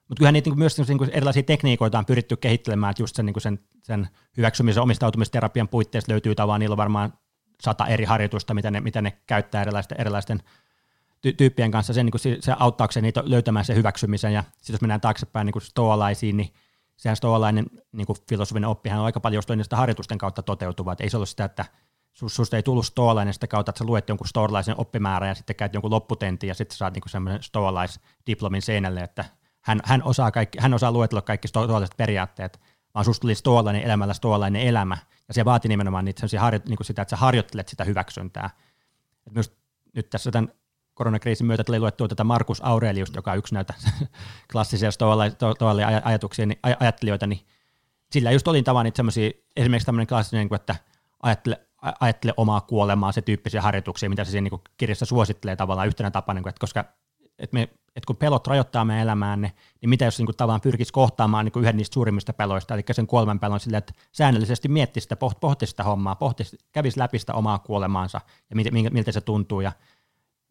mutta 0.10 0.20
kyllähän 0.20 0.34
niitä 0.34 0.50
niin 0.50 0.60
myös 0.60 0.78
niin 0.78 1.10
erilaisia 1.12 1.44
tekniikoita 1.44 2.00
on 2.00 2.06
pyritty 2.06 2.38
kehittelemään, 2.38 2.92
että 2.92 3.04
just 3.04 3.16
sen, 3.16 3.26
niin 3.26 3.42
sen, 3.42 3.60
sen 3.84 4.08
hyväksymisen 4.38 4.84
omistautumisterapian 4.84 5.68
puitteissa 5.68 6.12
löytyy 6.12 6.36
tavallaan, 6.36 6.60
niillä 6.60 6.74
on 6.74 6.78
varmaan 6.78 7.14
sata 7.62 7.88
eri 7.88 8.06
harjoitusta, 8.06 8.54
mitä 8.54 8.72
ne, 8.72 8.80
mitä 8.80 9.02
ne 9.02 9.18
käyttää 9.28 9.62
erilaisten, 9.62 10.02
erilaisten 10.02 10.40
ty- 11.28 11.34
tyyppien 11.38 11.72
kanssa, 11.72 11.94
sen, 11.94 12.06
niin 12.06 12.12
kuin 12.12 12.22
se, 12.22 12.38
se 12.40 12.54
auttaakseen 12.60 13.04
niitä 13.04 13.24
löytämään 13.26 13.66
sen 13.66 13.76
hyväksymisen, 13.76 14.34
ja 14.34 14.44
sitten 14.58 14.74
jos 14.74 14.82
mennään 14.82 15.02
taaksepäin 15.02 15.46
niin 15.46 15.62
stoalaisiin, 15.62 16.38
niin 16.38 16.54
sehän 16.98 17.16
stoalainen 17.16 17.66
niin 17.92 18.08
filosofinen 18.30 18.70
oppihan 18.70 19.00
on 19.00 19.06
aika 19.06 19.20
paljon 19.20 19.44
niistä 19.56 19.76
harjoitusten 19.76 20.18
kautta 20.18 20.44
toteutuvaa, 20.44 20.94
että 20.94 21.04
ei 21.04 21.10
se 21.10 21.18
ollut 21.18 21.30
sitä, 21.30 21.46
että 21.46 21.66
susta 22.14 22.56
ei 22.56 22.64
tullut 22.64 22.86
stoalainen 22.86 23.34
sitä 23.34 23.48
kautta, 23.48 23.70
että 23.70 23.80
sä 23.80 23.86
luet 23.86 24.10
jonkun 24.10 24.28
stoalaisen 24.28 24.76
oppimäärän 24.78 25.30
ja 25.30 25.36
sitten 25.36 25.56
käyt 25.56 25.74
jonkun 25.74 25.92
lopputentin 25.92 26.48
ja 26.48 26.54
sitten 26.54 26.78
saat 26.78 26.94
niinku 26.94 27.10
semmoinen 27.10 27.44
stoalaisdiplomin 27.44 28.62
seinälle, 28.62 29.02
että 29.02 29.26
hän, 29.70 29.80
hän, 29.84 30.04
osaa 30.04 30.32
kaikki, 30.32 30.58
hän 30.62 30.74
osaa 30.74 30.92
luetella 30.92 31.22
kaikki 31.22 31.48
stoalaiset 31.48 31.98
periaatteet, 31.98 32.60
vaan 32.94 33.06
susta 33.06 33.22
tuli 33.22 33.36
stoalainen 33.36 33.84
elämällä 33.84 34.14
stoalainen 34.14 34.62
elämä, 34.62 34.98
ja 35.28 35.34
se 35.34 35.46
vaati 35.46 35.68
nimenomaan 35.68 36.06
niitä 36.06 36.28
harjo, 36.40 36.60
niin 36.68 36.78
sitä, 36.82 37.02
että 37.02 37.10
sä 37.10 37.16
harjoittelet 37.18 37.68
sitä 37.68 37.84
hyväksyntää. 37.84 38.50
Et 39.28 39.34
myös 39.34 39.58
nyt 39.96 40.10
tässä 40.10 40.32
tämän 40.32 40.52
koronakriisin 40.94 41.48
myötä 41.48 41.64
tuli 41.64 41.80
luettua 41.80 42.08
tätä 42.08 42.24
Markus 42.24 42.62
Aurelius, 42.66 43.12
joka 43.16 43.32
on 43.32 43.38
yksi 43.38 43.54
näitä 43.54 43.74
klassisia 44.52 44.92
stoalaisia 44.92 46.02
ajatuksia, 46.04 46.46
niin, 46.46 46.60
ajattelijoita, 46.80 47.28
niin 47.28 47.42
sillä 48.12 48.32
just 48.32 48.48
oli 48.48 48.64
tavan 48.64 48.86
niitä 48.86 49.04
esimerkiksi 49.56 49.86
tämmöinen 49.86 50.08
klassinen, 50.08 50.48
niin 50.48 50.56
että 50.56 50.76
ajattele, 51.24 51.62
ajattele 52.00 52.34
omaa 52.38 52.62
kuolemaa, 52.62 53.12
se 53.12 53.22
tyyppisiä 53.22 53.62
harjoituksia, 53.62 54.10
mitä 54.10 54.24
se 54.24 54.32
siinä 54.32 54.50
niin 54.52 54.62
kirjassa 54.78 55.06
suosittelee 55.06 55.56
tavallaan 55.56 55.88
yhtenä 55.88 56.12
tapana, 56.12 56.40
niin 56.40 56.50
että 56.50 56.60
koska 56.60 56.86
että 57.40 57.54
me, 57.54 57.62
että 57.96 58.08
kun 58.08 58.16
pelot 58.16 58.48
rajoittaa 58.48 58.86
meidän 58.86 59.04
elämäänne, 59.04 59.52
niin 59.82 59.90
mitä 59.90 60.06
jos 60.06 60.18
niin 60.18 60.26
kuin, 60.26 60.36
tavallaan 60.36 60.62
pyrkisi 60.62 60.94
kohtaamaan 60.94 61.46
niin 61.46 61.54
kuin 61.54 61.64
yhden 61.64 61.78
niistä 61.78 61.94
suurimmista 61.94 62.34
peloista, 62.34 62.74
eli 62.74 62.84
sen 62.92 63.08
kuoleman 63.08 63.40
pelon 63.40 63.60
silleen, 63.60 63.78
että 63.78 63.94
säännöllisesti 64.12 64.68
miettisi 64.68 65.06
sitä, 65.06 65.16
pohtisi 65.16 65.70
sitä 65.70 65.84
hommaa, 65.84 66.16
pohtisi, 66.16 66.58
kävisi 66.72 67.00
läpi 67.00 67.20
sitä 67.20 67.34
omaa 67.34 67.60
kuolemaansa 67.60 68.22
ja 68.50 68.56
miltä, 68.56 68.90
miltä 68.90 69.12
se 69.12 69.22
tuntuu 69.22 69.62
ja 69.62 69.72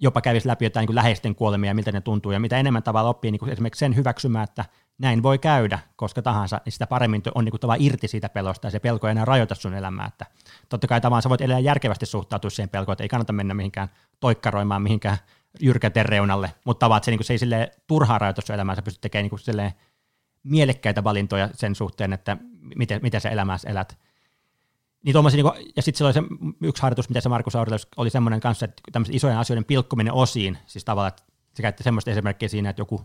jopa 0.00 0.20
kävisi 0.20 0.48
läpi 0.48 0.64
jotain 0.64 0.82
niin 0.82 0.86
kuin 0.86 0.96
läheisten 0.96 1.34
kuolemia, 1.34 1.74
miltä 1.74 1.92
ne 1.92 2.00
tuntuu, 2.00 2.32
ja 2.32 2.40
mitä 2.40 2.58
enemmän 2.58 2.82
tavalla 2.82 3.10
oppii 3.10 3.30
niin 3.30 3.38
kuin 3.38 3.52
esimerkiksi 3.52 3.78
sen 3.78 3.96
hyväksymään, 3.96 4.44
että 4.44 4.64
näin 4.98 5.22
voi 5.22 5.38
käydä 5.38 5.78
koska 5.96 6.22
tahansa, 6.22 6.60
niin 6.64 6.72
sitä 6.72 6.86
paremmin 6.86 7.22
on 7.34 7.44
niin 7.44 7.50
kuin 7.50 7.60
tavallaan 7.60 7.86
irti 7.86 8.08
siitä 8.08 8.28
pelosta, 8.28 8.66
ja 8.66 8.70
se 8.70 8.80
pelko 8.80 9.06
ei 9.06 9.10
enää 9.10 9.24
rajoita 9.24 9.54
sun 9.54 9.74
elämää. 9.74 10.06
Että 10.06 10.26
totta 10.68 10.86
kai 10.86 11.00
tavallaan 11.00 11.22
sä 11.22 11.28
voit 11.28 11.40
edelleen 11.40 11.64
järkevästi 11.64 12.06
suhtautua 12.06 12.50
siihen 12.50 12.68
pelkoon, 12.68 12.92
että 12.92 13.04
ei 13.04 13.08
kannata 13.08 13.32
mennä 13.32 13.54
mihinkään 13.54 13.88
toikkaroimaan 14.20 14.82
mihinkään 14.82 15.16
jyrkäten 15.60 16.06
reunalle, 16.06 16.54
mutta 16.64 16.80
tavallaan 16.80 17.04
se, 17.04 17.10
niin 17.10 17.18
kuin, 17.18 17.26
se 17.26 17.34
ei 17.34 17.38
sille 17.38 17.70
turhaa 17.86 18.18
rajoita 18.18 18.42
sun 18.46 18.54
elämää, 18.54 18.74
sä 18.74 18.82
pystyt 18.82 19.00
tekemään 19.00 19.22
niin 19.22 19.30
kuin, 19.30 19.72
mielekkäitä 20.42 21.04
valintoja 21.04 21.48
sen 21.54 21.74
suhteen, 21.74 22.12
että 22.12 22.36
miten, 22.76 23.00
miten 23.02 23.20
sä 23.20 23.30
elämässä 23.30 23.68
elät. 23.68 23.98
Niin 25.04 25.14
niin 25.32 25.42
kuin, 25.42 25.72
ja 25.76 25.82
sitten 25.82 26.06
oli 26.06 26.12
se 26.12 26.22
yksi 26.62 26.82
harjoitus, 26.82 27.08
mitä 27.08 27.20
se 27.20 27.28
Markus 27.28 27.56
Aurelius 27.56 27.88
oli 27.96 28.10
semmoinen 28.10 28.40
kanssa, 28.40 28.64
että 28.64 28.82
tämmöisten 28.92 29.16
isojen 29.16 29.38
asioiden 29.38 29.64
pilkkominen 29.64 30.12
osiin, 30.12 30.58
siis 30.66 30.84
tavallaan, 30.84 31.08
että 31.08 31.22
se 31.54 31.62
käytti 31.62 31.82
semmoista 31.82 32.10
esimerkkiä 32.10 32.48
siinä, 32.48 32.70
että 32.70 32.80
joku, 32.80 33.00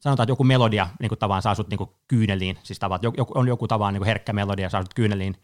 sanotaan, 0.00 0.24
että 0.24 0.32
joku 0.32 0.44
melodia 0.44 0.88
niin 1.00 1.08
kuin 1.08 1.18
tavan 1.18 1.42
saa 1.42 1.54
sut 1.54 1.68
niin 1.68 1.78
kuin 1.78 1.90
kyyneliin, 2.08 2.58
siis 2.62 2.78
tavallaan, 2.78 3.14
joku, 3.16 3.32
on 3.38 3.48
joku 3.48 3.68
tavan 3.68 3.94
niin 3.94 4.00
kuin 4.00 4.06
herkkä 4.06 4.32
melodia 4.32 4.70
saa 4.70 4.82
sut 4.82 4.94
kyyneliin. 4.94 5.36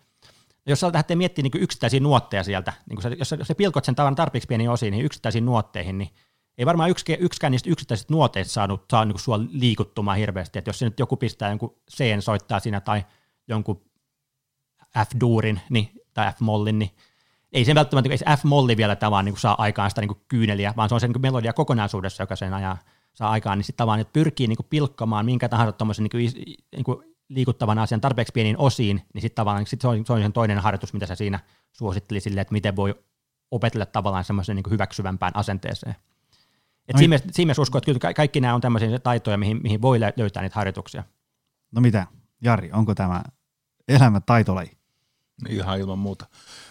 Jos 0.67 0.81
sä 0.81 0.91
lähtee 0.93 1.17
miettimään 1.17 1.51
niin 1.53 1.63
yksittäisiä 1.63 2.01
nuotteja 2.01 2.43
sieltä, 2.43 2.73
niin 2.91 3.03
sä, 3.03 3.09
jos, 3.09 3.29
sä, 3.29 3.37
jos 3.37 3.49
sä 3.49 3.55
pilkot 3.55 3.85
sen 3.85 3.95
tavan 3.95 4.15
tarpeeksi 4.15 4.47
pieniin 4.49 4.71
osiin, 4.71 4.91
niin 4.91 5.05
yksittäisiin 5.05 5.45
nuotteihin, 5.45 5.99
niin 5.99 6.11
ei 6.59 6.67
varmaan 6.67 6.91
yksikään, 6.91 7.21
yksikään 7.21 7.51
niistä 7.51 7.71
yksittäisistä 7.71 8.13
nuoteista 8.13 8.53
saanut, 8.53 8.85
saa 8.91 9.05
niin 9.05 9.19
sua 9.19 9.41
liikuttumaan 9.51 10.19
hirveästi, 10.19 10.59
että 10.59 10.69
jos 10.69 10.79
se 10.79 10.85
nyt 10.85 10.99
joku 10.99 11.17
pistää 11.17 11.49
jonkun 11.49 11.77
C 11.91 12.21
soittaa 12.21 12.61
siinä 12.61 12.81
tai 12.81 13.05
jonkun 13.49 13.83
F-duurin 14.99 15.61
niin, 15.71 15.91
tai 16.15 16.33
F-mollin, 16.33 16.79
niin 16.79 16.91
ei 17.53 17.65
se 17.65 17.75
välttämättä, 17.75 18.11
ei 18.11 18.19
se 18.19 18.25
F-molli 18.25 18.77
vielä 18.77 18.97
tavan 18.97 19.25
niin 19.25 19.39
saa 19.39 19.55
aikaan 19.59 19.91
sitä 19.91 20.01
niin 20.01 20.23
kyyneliä, 20.29 20.75
vaan 20.77 20.89
se 20.89 20.95
on 20.95 21.01
se 21.01 21.09
niin 21.09 21.21
melodia 21.21 21.53
kokonaisuudessa, 21.53 22.23
joka 22.23 22.37
sen 22.37 22.55
ajaa, 22.55 22.79
saa 23.15 23.31
aikaan, 23.31 23.59
niin 23.59 23.65
sitten 23.65 23.77
tavallaan 23.77 24.01
että 24.01 24.13
pyrkii 24.13 24.47
niin 24.47 24.59
pilkkamaan 24.71 25.25
minkä 25.25 25.49
tahansa 25.49 25.73
tuommoisen 25.73 26.09
niin 26.13 26.33
niin 26.77 27.16
liikuttavan 27.29 27.79
asian 27.79 28.01
tarpeeksi 28.01 28.33
pieniin 28.33 28.59
osiin, 28.59 29.03
niin 29.15 29.23
sitten 29.23 29.37
tavallaan 29.37 29.67
sit 29.67 29.81
se, 29.81 29.89
on, 29.89 30.07
se 30.07 30.13
on 30.13 30.23
sen 30.23 30.33
toinen 30.33 30.59
harjoitus, 30.59 30.93
mitä 30.93 31.07
sä 31.07 31.15
siinä 31.15 31.41
suositteli 31.73 32.21
sille, 32.21 32.41
että 32.41 32.53
miten 32.53 32.77
voi 32.77 32.95
opetella 33.51 33.87
tavallaan 33.87 34.25
semmoisen 34.25 34.57
niin 34.57 34.71
hyväksyvämpään 34.71 35.37
asenteeseen. 35.37 35.97
Et 36.89 36.97
siinä, 36.97 37.09
mielessä, 37.09 37.29
siinä 37.33 37.47
mielessä 37.47 37.63
uskon, 37.63 37.79
että 37.79 38.01
kyllä 38.01 38.15
kaikki 38.15 38.41
nämä 38.41 38.55
on 38.55 38.61
tämmöisiä 38.61 38.99
taitoja, 38.99 39.37
mihin, 39.37 39.63
mihin 39.63 39.83
voi 39.83 40.01
löytää 40.17 40.43
niitä 40.43 40.55
harjoituksia. 40.55 41.05
No 41.73 41.81
mitä, 41.81 42.07
Jari, 42.43 42.73
onko 42.73 42.95
tämä 42.95 43.23
elämä 43.89 44.21
taitolaji? 44.21 44.71
Ihan 45.49 45.79
ilman 45.79 45.99
muuta. 45.99 46.27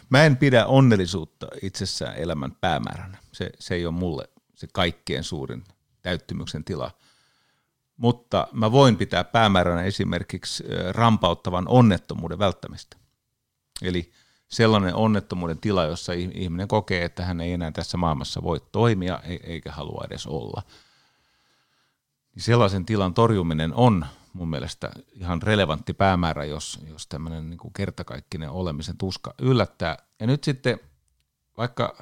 Mä 0.10 0.24
en 0.24 0.38
pidä 0.38 0.66
onnellisuutta 0.66 1.48
itsessään 1.62 2.16
elämän 2.16 2.52
päämääränä. 2.62 3.18
Se, 3.32 3.50
se 3.60 3.76
ei 3.76 3.86
ole 3.86 3.96
mulle 3.96 4.30
se 4.56 4.68
kaikkein 4.74 5.24
suurin 5.24 5.64
täyttymyksen 6.02 6.64
tila. 6.64 6.92
Mutta 7.98 8.48
mä 8.52 8.72
voin 8.72 8.98
pitää 8.98 9.24
päämääränä 9.24 9.82
esimerkiksi 9.84 10.64
rampauttavan 10.92 11.68
onnettomuuden 11.68 12.40
välttämistä. 12.40 12.98
Eli 13.82 14.12
sellainen 14.48 14.96
onnettomuuden 14.96 15.60
tila, 15.60 15.84
jossa 15.84 16.14
ihminen 16.14 16.68
kokee, 16.68 17.06
että 17.06 17.26
hän 17.26 17.42
ei 17.42 17.54
enää 17.54 17.72
tässä 17.72 17.98
maailmassa 17.98 18.44
voi 18.44 18.62
toimia 18.72 19.20
eikä 19.44 19.72
halua 19.72 20.04
edes 20.08 20.28
olla. 20.28 20.62
Niin 22.36 22.44
sellaisen 22.44 22.86
tilan 22.86 23.14
torjuminen 23.14 23.74
on 23.74 24.06
mun 24.34 24.50
mielestä 24.50 24.92
ihan 25.12 25.42
relevantti 25.42 25.94
päämäärä, 25.94 26.46
jos, 26.46 26.80
jos 26.88 27.08
tämmöinen 27.08 27.50
niin 27.50 27.74
kertakaikkinen 27.76 28.50
olemisen 28.50 28.98
tuska 28.98 29.34
yllättää. 29.42 29.98
Ja 30.20 30.28
nyt 30.28 30.44
sitten, 30.44 30.80
vaikka, 31.58 31.98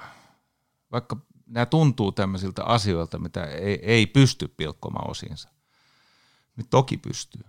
vaikka 0.92 1.18
nämä 1.46 1.66
tuntuu 1.66 2.12
tämmöisiltä 2.12 2.64
asioilta, 2.64 3.20
mitä 3.20 3.44
ei, 3.44 3.80
ei 3.82 4.06
pysty 4.06 4.48
pilkkomaan 4.48 5.10
osiinsa, 5.10 5.50
niin 6.58 6.68
toki 6.70 6.98
pystyy. 6.98 7.42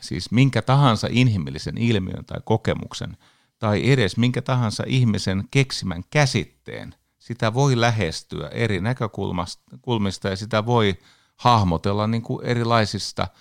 Siis 0.00 0.30
minkä 0.30 0.62
tahansa 0.62 1.08
inhimillisen 1.10 1.78
ilmiön 1.78 2.24
tai 2.24 2.40
kokemuksen 2.44 3.16
tai 3.58 3.90
edes 3.90 4.16
minkä 4.16 4.42
tahansa 4.42 4.84
ihmisen 4.86 5.44
keksimän 5.50 6.04
käsitteen, 6.10 6.94
sitä 7.18 7.54
voi 7.54 7.80
lähestyä 7.80 8.48
eri 8.48 8.80
näkökulmista 8.80 10.28
ja 10.28 10.36
sitä 10.36 10.66
voi 10.66 10.94
hahmotella 11.36 12.06
niin 12.06 12.22
kuin 12.22 12.44
erilaisista– 12.44 13.28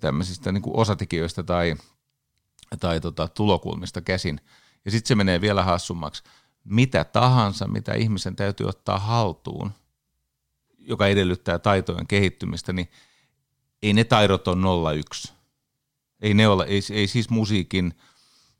tämmöisistä 0.00 0.52
niin 0.52 0.62
kuin 0.62 0.76
osatekijöistä 0.76 1.42
tai, 1.42 1.76
tai 2.80 3.00
tota, 3.00 3.28
tulokulmista 3.28 4.00
käsin. 4.00 4.40
Ja 4.84 4.90
sitten 4.90 5.08
se 5.08 5.14
menee 5.14 5.40
vielä 5.40 5.64
hassummaksi. 5.64 6.22
Mitä 6.64 7.04
tahansa, 7.04 7.68
mitä 7.68 7.94
ihmisen 7.94 8.36
täytyy 8.36 8.68
ottaa 8.68 8.98
haltuun, 8.98 9.72
joka 10.78 11.06
edellyttää 11.06 11.58
taitojen 11.58 12.06
kehittymistä, 12.06 12.72
niin 12.72 12.88
ei 13.82 13.92
ne 13.92 14.04
taidot 14.04 14.48
ole 14.48 14.96
01. 14.98 15.32
Ei 16.22 16.34
ne 16.34 16.48
ole, 16.48 16.64
ei, 16.64 16.80
ei 16.92 17.06
siis 17.06 17.30
musiikin, 17.30 17.94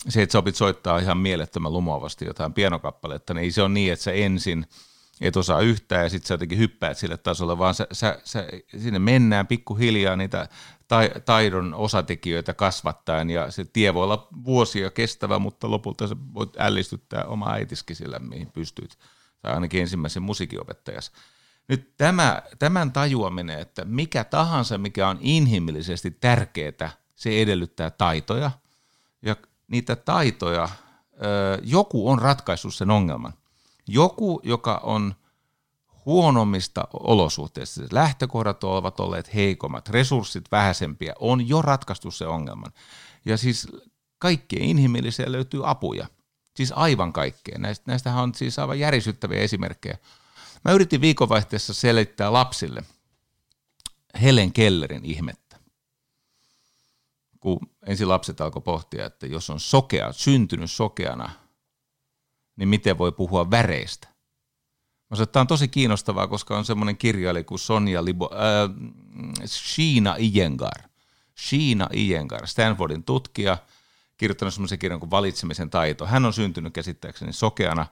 se, 0.08 0.22
että 0.22 0.32
sä 0.32 0.38
opit 0.38 0.56
soittaa 0.56 0.98
ihan 0.98 1.18
mielettömän 1.18 1.72
lumoavasti 1.72 2.24
jotain 2.24 2.52
pienokappaletta, 2.52 3.34
niin 3.34 3.44
ei 3.44 3.50
se 3.50 3.62
ole 3.62 3.68
niin, 3.68 3.92
että 3.92 4.02
sä 4.02 4.12
ensin– 4.12 4.66
et 5.20 5.36
osaa 5.36 5.60
yhtään 5.60 6.02
ja 6.02 6.08
sitten 6.08 6.28
sä 6.28 6.34
jotenkin 6.34 6.58
hyppäät 6.58 6.98
sille 6.98 7.16
tasolle, 7.16 7.58
vaan 7.58 7.74
sä, 7.74 7.86
sä, 7.92 8.20
sä, 8.24 8.48
sinne 8.78 8.98
mennään 8.98 9.46
pikkuhiljaa 9.46 10.16
niitä 10.16 10.48
taidon 11.24 11.74
osatekijöitä 11.74 12.54
kasvattaen 12.54 13.30
ja 13.30 13.50
se 13.50 13.64
tie 13.64 13.94
voi 13.94 14.04
olla 14.04 14.28
vuosia 14.44 14.90
kestävä, 14.90 15.38
mutta 15.38 15.70
lopulta 15.70 16.08
sä 16.08 16.16
voit 16.34 16.50
ällistyttää 16.58 17.24
oma 17.24 17.52
äitiski 17.52 17.94
sillä, 17.94 18.18
mihin 18.18 18.52
pystyt, 18.52 18.98
tai 19.42 19.54
ainakin 19.54 19.80
ensimmäisen 19.80 20.22
musiikinopettajas. 20.22 21.12
Nyt 21.68 21.96
tämä, 21.96 22.42
tämän 22.58 22.92
tajuaminen, 22.92 23.58
että 23.58 23.84
mikä 23.84 24.24
tahansa, 24.24 24.78
mikä 24.78 25.08
on 25.08 25.18
inhimillisesti 25.20 26.10
tärkeää, 26.10 26.90
se 27.16 27.42
edellyttää 27.42 27.90
taitoja, 27.90 28.50
ja 29.22 29.36
niitä 29.68 29.96
taitoja, 29.96 30.68
joku 31.62 32.10
on 32.10 32.18
ratkaissut 32.18 32.74
sen 32.74 32.90
ongelman. 32.90 33.34
Joku, 33.86 34.40
joka 34.42 34.80
on 34.82 35.14
huonommista 36.06 36.88
olosuhteista, 36.92 37.82
lähtökohdat 37.92 38.64
ovat 38.64 39.00
olleet 39.00 39.34
heikommat, 39.34 39.88
resurssit 39.88 40.44
vähäisempiä, 40.52 41.14
on 41.18 41.48
jo 41.48 41.62
ratkaistu 41.62 42.10
se 42.10 42.26
ongelman. 42.26 42.72
Ja 43.24 43.36
siis 43.36 43.68
kaikkien 44.18 44.62
inhimillisiä 44.62 45.32
löytyy 45.32 45.70
apuja. 45.70 46.06
Siis 46.56 46.72
aivan 46.76 47.12
kaikkea. 47.12 47.58
Näistä, 47.58 47.84
näistähän 47.86 48.22
on 48.22 48.34
siis 48.34 48.58
aivan 48.58 48.78
järisyttäviä 48.78 49.40
esimerkkejä. 49.40 49.98
Mä 50.68 50.74
yritin 50.74 51.00
viikonvaihteessa 51.00 51.74
selittää 51.74 52.32
lapsille 52.32 52.82
Helen 54.22 54.52
Kellerin 54.52 55.04
ihmettä. 55.04 55.56
Kun 57.40 57.60
ensin 57.86 58.08
lapset 58.08 58.40
alkoi 58.40 58.62
pohtia, 58.62 59.06
että 59.06 59.26
jos 59.26 59.50
on 59.50 59.60
sokea, 59.60 60.12
syntynyt 60.12 60.70
sokeana– 60.70 61.30
niin 62.58 62.68
miten 62.68 62.98
voi 62.98 63.12
puhua 63.12 63.50
väreistä? 63.50 64.08
Mä 65.10 65.16
sanoin, 65.16 65.24
että 65.24 65.32
tämä 65.32 65.40
on 65.40 65.46
tosi 65.46 65.68
kiinnostavaa, 65.68 66.26
koska 66.26 66.58
on 66.58 66.64
semmoinen 66.64 66.96
kirjailija 66.96 67.44
kuin 67.44 67.58
Sonja 67.58 68.04
Libo, 68.04 68.30
äh, 68.32 68.90
Shiina 69.46 70.16
Iyengar. 70.18 70.82
Shiina 71.38 71.88
Iyengar, 71.94 72.46
Stanfordin 72.46 73.04
tutkija, 73.04 73.58
kirjoittanut 74.16 74.54
semmoisen 74.54 74.78
kirjan 74.78 75.00
kuin 75.00 75.10
Valitsemisen 75.10 75.70
taito. 75.70 76.06
Hän 76.06 76.24
on 76.24 76.32
syntynyt 76.32 76.72
käsittääkseni 76.72 77.32
sokeana, 77.32 77.86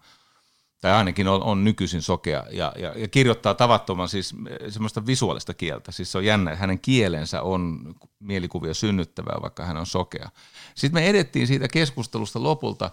tai 0.87 0.93
ainakin 0.93 1.29
on, 1.29 1.43
on 1.43 1.65
nykyisin 1.65 2.03
sokea, 2.03 2.45
ja, 2.51 2.73
ja, 2.79 2.93
ja 2.99 3.09
kirjoittaa 3.09 3.55
tavattoman 3.55 4.09
siis 4.09 4.35
semmoista 4.69 5.07
visuaalista 5.07 5.55
kieltä. 5.55 5.93
Siis 5.93 6.13
se 6.13 6.19
on 6.19 6.25
jännä, 6.25 6.57
hänen 6.57 6.79
kielensä 6.79 7.43
on 7.43 7.95
mielikuvia 8.21 8.75
synnyttävää, 8.75 9.39
vaikka 9.43 9.65
hän 9.65 9.77
on 9.77 9.87
sokea. 9.87 10.31
Sitten 10.75 11.03
me 11.03 11.09
edettiin 11.09 11.47
siitä 11.47 11.69
keskustelusta 11.69 12.43
lopulta, 12.43 12.91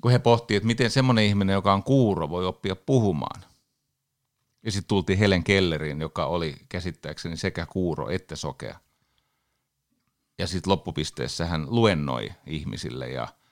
kun 0.00 0.10
he 0.10 0.18
pohtivat, 0.18 0.56
että 0.56 0.66
miten 0.66 0.90
semmoinen 0.90 1.24
ihminen, 1.24 1.54
joka 1.54 1.72
on 1.72 1.82
kuuro, 1.82 2.30
voi 2.30 2.46
oppia 2.46 2.76
puhumaan. 2.76 3.44
Ja 4.62 4.72
sitten 4.72 4.88
tultiin 4.88 5.18
Helen 5.18 5.44
Kelleriin, 5.44 6.00
joka 6.00 6.26
oli 6.26 6.56
käsittääkseni 6.68 7.36
sekä 7.36 7.66
kuuro 7.66 8.08
että 8.08 8.36
sokea. 8.36 8.78
Ja 10.38 10.46
sitten 10.46 10.70
loppupisteessä 10.70 11.46
hän 11.46 11.66
luennoi 11.68 12.32
ihmisille 12.46 13.10
ja– 13.10 13.28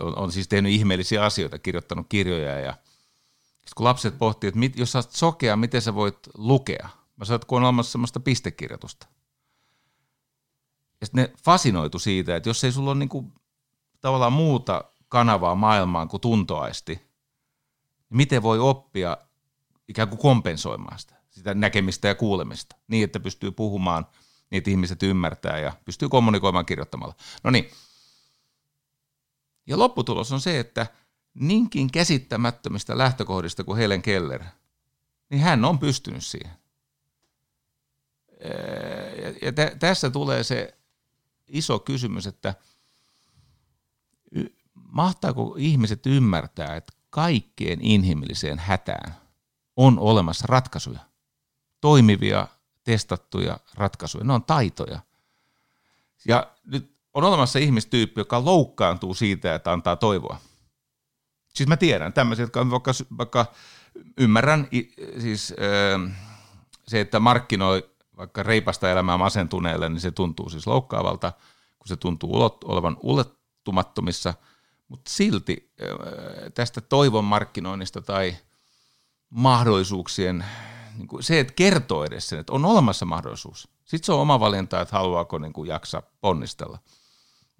on, 0.00 0.18
on 0.18 0.32
siis 0.32 0.48
tehnyt 0.48 0.72
ihmeellisiä 0.72 1.24
asioita, 1.24 1.58
kirjoittanut 1.58 2.06
kirjoja 2.08 2.60
ja 2.60 2.74
kun 3.76 3.84
lapset 3.84 4.18
pohtii, 4.18 4.48
että 4.48 4.60
mit, 4.60 4.78
jos 4.78 4.92
sä 4.92 4.98
oot 4.98 5.12
sokea, 5.12 5.56
miten 5.56 5.82
sä 5.82 5.94
voit 5.94 6.18
lukea? 6.34 6.88
Mä 7.16 7.24
sanoin, 7.24 7.36
että 7.36 7.46
kun 7.46 7.58
on 7.58 7.64
olemassa 7.64 7.92
semmoista 7.92 8.20
pistekirjoitusta. 8.20 9.06
Ja 11.00 11.06
sitten 11.06 11.24
ne 11.24 11.32
fasinoitu 11.44 11.98
siitä, 11.98 12.36
että 12.36 12.48
jos 12.48 12.64
ei 12.64 12.72
sulla 12.72 12.90
ole 12.90 12.98
niinku 12.98 13.32
tavallaan 14.00 14.32
muuta 14.32 14.84
kanavaa 15.08 15.54
maailmaan 15.54 16.08
kuin 16.08 16.20
tuntoaisti, 16.20 16.94
niin 16.94 18.16
miten 18.16 18.42
voi 18.42 18.58
oppia 18.58 19.16
ikään 19.88 20.08
kuin 20.08 20.18
kompensoimaan 20.18 20.98
sitä, 20.98 21.14
sitä 21.30 21.54
näkemistä 21.54 22.08
ja 22.08 22.14
kuulemista 22.14 22.76
niin, 22.88 23.04
että 23.04 23.20
pystyy 23.20 23.50
puhumaan, 23.50 24.06
että 24.52 24.70
ihmiset 24.70 25.02
ymmärtää 25.02 25.58
ja 25.58 25.72
pystyy 25.84 26.08
kommunikoimaan 26.08 26.66
kirjoittamalla. 26.66 27.14
No 27.44 27.50
niin, 27.50 27.70
ja 29.70 29.78
lopputulos 29.78 30.32
on 30.32 30.40
se, 30.40 30.60
että 30.60 30.86
niinkin 31.34 31.90
käsittämättömistä 31.90 32.98
lähtökohdista 32.98 33.64
kuin 33.64 33.78
Helen 33.78 34.02
Keller, 34.02 34.44
niin 35.30 35.42
hän 35.42 35.64
on 35.64 35.78
pystynyt 35.78 36.24
siihen. 36.24 36.52
Ja 39.42 39.52
tä- 39.52 39.76
tässä 39.78 40.10
tulee 40.10 40.44
se 40.44 40.78
iso 41.48 41.78
kysymys, 41.78 42.26
että 42.26 42.54
mahtaako 44.74 45.54
ihmiset 45.58 46.06
ymmärtää, 46.06 46.76
että 46.76 46.92
kaikkeen 47.10 47.78
inhimilliseen 47.82 48.58
hätään 48.58 49.14
on 49.76 49.98
olemassa 49.98 50.46
ratkaisuja. 50.48 51.00
Toimivia, 51.80 52.48
testattuja 52.84 53.60
ratkaisuja. 53.74 54.24
Ne 54.24 54.32
on 54.32 54.44
taitoja. 54.44 55.00
Ja 56.28 56.54
nyt 56.64 56.99
on 57.14 57.24
olemassa 57.24 57.58
ihmistyyppi, 57.58 58.20
joka 58.20 58.44
loukkaantuu 58.44 59.14
siitä, 59.14 59.54
että 59.54 59.72
antaa 59.72 59.96
toivoa. 59.96 60.36
Siis 61.54 61.68
mä 61.68 61.76
tiedän 61.76 62.12
tämmöisiä, 62.12 62.42
jotka 62.42 62.70
vaikka, 62.70 62.92
vaikka 63.18 63.46
ymmärrän 64.18 64.68
siis 65.18 65.54
se, 66.88 67.00
että 67.00 67.20
markkinoi 67.20 67.90
vaikka 68.16 68.42
reipasta 68.42 68.90
elämää 68.90 69.18
masentuneelle, 69.18 69.88
niin 69.88 70.00
se 70.00 70.10
tuntuu 70.10 70.48
siis 70.48 70.66
loukkaavalta, 70.66 71.32
kun 71.78 71.88
se 71.88 71.96
tuntuu 71.96 72.50
olevan 72.64 72.96
ulottumattomissa, 73.00 74.34
mutta 74.88 75.10
silti 75.10 75.72
tästä 76.54 76.80
toivon 76.80 77.24
markkinoinnista 77.24 78.02
tai 78.02 78.36
mahdollisuuksien, 79.30 80.44
niin 80.96 81.08
se, 81.20 81.40
että 81.40 81.52
kertoo 81.56 82.04
edes 82.04 82.28
sen, 82.28 82.38
että 82.38 82.52
on 82.52 82.64
olemassa 82.64 83.06
mahdollisuus. 83.06 83.68
Sitten 83.84 84.06
se 84.06 84.12
on 84.12 84.20
oma 84.20 84.40
valinta, 84.40 84.80
että 84.80 84.96
haluaako 84.96 85.38
niin 85.38 85.52
kuin 85.52 85.68
jaksaa 85.68 86.02
ponnistella. 86.20 86.78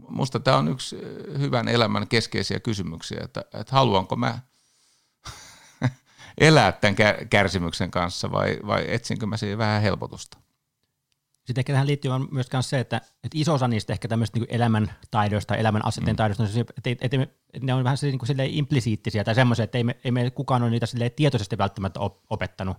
Musta 0.09 0.41
tämä 0.41 0.57
on 0.57 0.69
yksi 0.69 0.97
hyvän 1.39 1.69
elämän 1.69 2.09
keskeisiä 2.09 2.61
kysymyksiä, 2.61 3.21
että, 3.25 3.41
että 3.41 3.73
haluanko 3.73 4.17
mä 4.17 4.39
elää 6.39 6.73
tämän 6.73 6.97
kärsimyksen 7.31 7.91
kanssa 7.91 8.33
vai, 8.33 8.59
vai 8.67 8.85
etsinkö 8.89 9.27
mä 9.27 9.37
siihen 9.37 9.59
vähän 9.59 9.83
helpotusta. 9.83 10.39
Sitten 11.51 11.61
ehkä 11.61 11.73
tähän 11.73 11.87
liittyy 11.87 12.11
myös 12.31 12.49
se, 12.61 12.81
että, 12.81 12.97
että 12.97 13.39
iso 13.39 13.55
osa 13.55 13.69
niistä 13.69 13.93
ehkä 13.93 14.09
tämmöistä 14.09 14.39
niin 14.39 14.47
elämän 14.51 14.93
taidoista, 15.11 15.57
elämän 15.57 15.85
asetteen 15.85 16.15
mm. 16.15 16.17
taidoista, 16.17 16.45
että, 16.77 16.91
että, 16.91 17.17
että 17.53 17.67
ne 17.67 17.75
on 17.75 17.85
vähän 17.85 17.99
niin 18.03 18.19
kuin 18.19 18.41
implisiittisiä 18.41 19.25
tai 19.25 19.35
semmoisia, 19.35 19.65
että 19.65 19.79
ei, 19.79 19.85
me, 19.85 19.97
ei 20.05 20.11
me 20.11 20.31
kukaan 20.31 20.63
ole 20.63 20.71
niitä 20.71 20.87
tietoisesti 21.17 21.59
välttämättä 21.59 22.01
opettanut. 22.31 22.77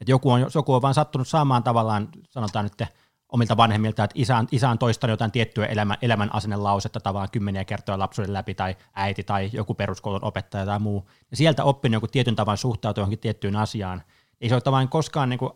Että 0.00 0.12
joku 0.12 0.30
on, 0.30 0.46
joku 0.54 0.74
on 0.74 0.82
vaan 0.82 0.94
sattunut 0.94 1.28
saamaan 1.28 1.62
tavallaan, 1.62 2.08
sanotaan 2.30 2.64
nyt, 2.64 2.88
omilta 3.32 3.56
vanhemmilta, 3.56 4.04
että 4.04 4.14
isä 4.18 4.36
on, 4.36 4.48
isä 4.50 4.68
on 4.68 4.78
toistanut 4.78 5.12
jotain 5.12 5.32
tiettyä 5.32 5.66
elämän, 5.66 5.96
elämän 6.02 6.34
asennelausetta 6.34 7.00
tavallaan 7.00 7.30
kymmeniä 7.30 7.64
kertoja 7.64 7.98
lapsuuden 7.98 8.32
läpi, 8.32 8.54
tai 8.54 8.76
äiti 8.94 9.22
tai 9.22 9.50
joku 9.52 9.74
peruskoulun 9.74 10.24
opettaja 10.24 10.66
tai 10.66 10.78
muu, 10.78 11.08
ja 11.30 11.36
sieltä 11.36 11.64
oppinut 11.64 11.94
joku 11.94 12.06
tietyn 12.06 12.36
tavan 12.36 12.56
suhtautua 12.56 13.02
johonkin 13.02 13.18
tiettyyn 13.18 13.56
asiaan. 13.56 14.02
Ei 14.40 14.48
se 14.48 14.54
ole 14.54 14.60
tavallaan 14.60 14.88
koskaan, 14.88 15.28
niin 15.28 15.38
kuin, 15.38 15.52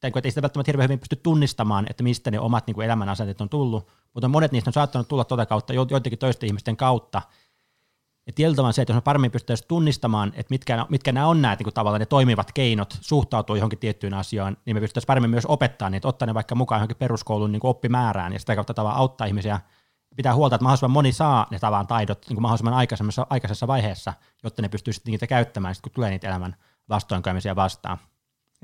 tai 0.00 0.12
ei 0.24 0.30
sitä 0.30 0.42
välttämättä 0.42 0.68
hirveän 0.68 0.88
hyvin 0.88 0.98
pysty 0.98 1.16
tunnistamaan, 1.16 1.86
että 1.90 2.02
mistä 2.02 2.30
ne 2.30 2.40
omat 2.40 2.66
niin 2.66 2.74
kuin 2.74 2.84
elämän 2.84 3.08
asenteet 3.08 3.40
on 3.40 3.48
tullut, 3.48 3.88
mutta 4.14 4.28
monet 4.28 4.52
niistä 4.52 4.68
on 4.68 4.74
saattanut 4.74 5.08
tulla 5.08 5.24
tuota 5.24 5.46
kautta, 5.46 5.72
joidenkin 5.72 6.18
toisten 6.18 6.46
ihmisten 6.46 6.76
kautta, 6.76 7.22
ja 8.26 8.32
tietyllä 8.32 8.72
se, 8.72 8.82
että 8.82 8.92
jos 8.92 8.96
me 8.96 9.00
paremmin 9.00 9.30
pystyttäisiin 9.30 9.68
tunnistamaan, 9.68 10.28
että 10.28 10.50
mitkä, 10.50 10.86
mitkä 10.88 11.12
nämä 11.12 11.26
on 11.26 11.42
nämä 11.42 11.54
niin 11.54 11.64
kuin 11.64 11.74
tavallaan 11.74 12.00
ne 12.00 12.06
toimivat 12.06 12.52
keinot 12.52 12.98
suhtautua 13.00 13.56
johonkin 13.56 13.78
tiettyyn 13.78 14.14
asiaan, 14.14 14.56
niin 14.66 14.76
me 14.76 14.80
pystyttäisiin 14.80 15.06
paremmin 15.06 15.30
myös 15.30 15.46
opettaa 15.46 15.90
niitä, 15.90 16.08
ottaa 16.08 16.26
ne 16.26 16.34
vaikka 16.34 16.54
mukaan 16.54 16.78
johonkin 16.78 16.96
peruskoulun 16.96 17.52
niin 17.52 17.60
kuin 17.60 17.70
oppimäärään, 17.70 18.32
ja 18.32 18.38
sitä 18.38 18.54
kautta 18.54 18.74
tavallaan 18.74 19.00
auttaa 19.00 19.26
ihmisiä 19.26 19.60
pitää 20.16 20.34
huolta, 20.34 20.56
että 20.56 20.62
mahdollisimman 20.62 20.90
moni 20.90 21.12
saa 21.12 21.46
ne 21.50 21.58
tavan 21.58 21.86
taidot 21.86 22.26
niin 22.28 22.36
kuin 22.36 22.42
mahdollisimman 22.42 22.74
aikaisessa, 22.74 23.26
aikaisessa 23.30 23.66
vaiheessa, 23.66 24.12
jotta 24.44 24.62
ne 24.62 24.68
pystyy 24.68 24.92
sitten 24.92 25.12
niitä 25.12 25.26
käyttämään, 25.26 25.74
sit 25.74 25.82
kun 25.82 25.92
tulee 25.92 26.10
niitä 26.10 26.28
elämän 26.28 26.56
vastoinkäymisiä 26.88 27.56
vastaan. 27.56 27.98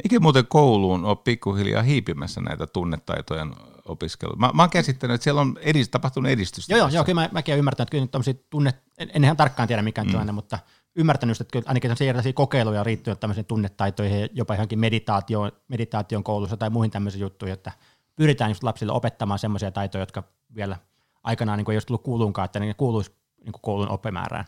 Eikä 0.04 0.20
muuten 0.20 0.46
kouluun 0.46 1.04
ole 1.04 1.16
pikkuhiljaa 1.16 1.82
hiipimässä 1.82 2.40
näitä 2.40 2.66
tunnetaitojen 2.66 3.54
opiskelua? 3.88 4.36
Mä, 4.36 4.50
mä 4.54 4.62
oon 4.62 4.70
käsittänyt, 4.70 5.14
että 5.14 5.22
siellä 5.24 5.40
on 5.40 5.58
edist, 5.60 5.90
tapahtunut 5.90 6.30
edistystä. 6.30 6.72
Joo, 6.72 6.78
joo, 6.78 6.88
joo 6.88 7.04
kyllä 7.04 7.20
mä, 7.20 7.28
mäkin 7.32 7.52
olen 7.52 7.58
ymmärtänyt, 7.58 7.94
että 7.94 8.10
kyllä 8.20 8.34
tunne, 8.50 8.74
en, 8.98 9.10
en 9.14 9.24
ihan 9.24 9.36
tarkkaan 9.36 9.68
tiedä 9.68 9.82
mikä 9.82 10.04
mm. 10.04 10.10
tilanne, 10.10 10.32
mutta 10.32 10.58
ymmärtänyt, 10.96 11.40
että 11.40 11.52
kyllä 11.52 11.64
ainakin 11.68 11.90
erilaisia 12.00 12.32
kokeiluja 12.32 12.84
riittyy 12.84 13.16
tämmöisiin 13.16 13.46
tunnetaitoihin, 13.46 14.28
jopa 14.32 14.54
johonkin 14.54 14.78
meditaatioon, 14.78 15.52
meditaation 15.68 16.24
koulussa 16.24 16.56
tai 16.56 16.70
muihin 16.70 16.90
tämmöisiin 16.90 17.20
juttuihin, 17.20 17.52
että 17.52 17.72
pyritään 18.16 18.50
just 18.50 18.62
lapsille 18.62 18.92
opettamaan 18.92 19.38
semmoisia 19.38 19.70
taitoja, 19.70 20.02
jotka 20.02 20.22
vielä 20.54 20.76
aikanaan 21.22 21.58
niin 21.58 21.70
ei 21.70 21.76
olisi 21.76 21.86
tullut 21.86 22.02
kuuluunkaan, 22.02 22.44
että 22.44 22.60
ne 22.60 22.74
kuuluisi 22.74 23.12
niin 23.44 23.52
koulun 23.60 23.88
oppimäärään. 23.88 24.44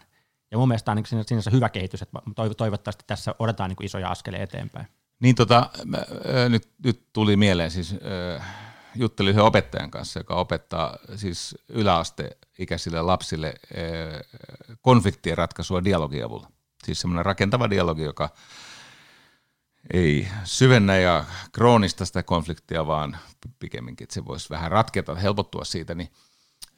Ja 0.50 0.58
mun 0.58 0.68
mielestä 0.68 0.90
on 0.90 0.96
niin 0.96 1.24
sinänsä 1.26 1.50
hyvä 1.50 1.68
kehitys, 1.68 2.02
että 2.02 2.20
toivottavasti 2.56 3.04
tässä 3.06 3.34
odotetaan 3.38 3.70
niin 3.70 3.84
isoja 3.84 4.08
askeleja 4.08 4.44
eteenpäin. 4.44 4.86
Niin 5.20 5.34
tota, 5.34 5.70
nyt, 6.48 6.68
nyt 6.84 7.02
tuli 7.12 7.36
mieleen 7.36 7.70
siis, 7.70 7.94
äh, 8.36 8.67
juttelin 8.98 9.30
yhden 9.30 9.44
opettajan 9.44 9.90
kanssa, 9.90 10.20
joka 10.20 10.34
opettaa 10.34 10.96
siis 11.16 11.56
yläasteikäisille 11.68 13.02
lapsille 13.02 13.46
äh, 13.46 14.76
konfliktien 14.82 15.38
ratkaisua 15.38 15.84
dialogiavulla. 15.84 16.50
Siis 16.84 17.00
semmoinen 17.00 17.26
rakentava 17.26 17.70
dialogi, 17.70 18.02
joka 18.02 18.30
ei 19.92 20.28
syvennä 20.44 20.96
ja 20.96 21.24
kroonista 21.52 22.04
sitä 22.04 22.22
konfliktia, 22.22 22.86
vaan 22.86 23.16
pikemminkin, 23.58 24.04
että 24.04 24.14
se 24.14 24.24
voisi 24.24 24.50
vähän 24.50 24.70
ratketa, 24.70 25.14
helpottua 25.14 25.64
siitä, 25.64 25.94
niin 25.94 26.12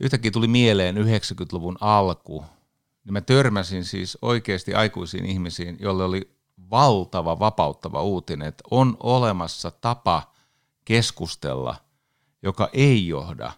yhtäkkiä 0.01 0.30
tuli 0.30 0.48
mieleen 0.48 0.97
90-luvun 0.97 1.76
alku, 1.80 2.44
niin 3.05 3.12
mä 3.12 3.20
törmäsin 3.20 3.84
siis 3.84 4.18
oikeasti 4.22 4.74
aikuisiin 4.74 5.26
ihmisiin, 5.26 5.76
joille 5.80 6.05
oli 6.05 6.36
valtava 6.70 7.38
vapauttava 7.38 8.02
uutinen, 8.02 8.48
että 8.48 8.64
on 8.70 8.97
olemassa 9.01 9.70
tapa 9.70 10.32
keskustella, 10.84 11.76
joka 12.42 12.68
ei 12.72 13.06
johda 13.06 13.52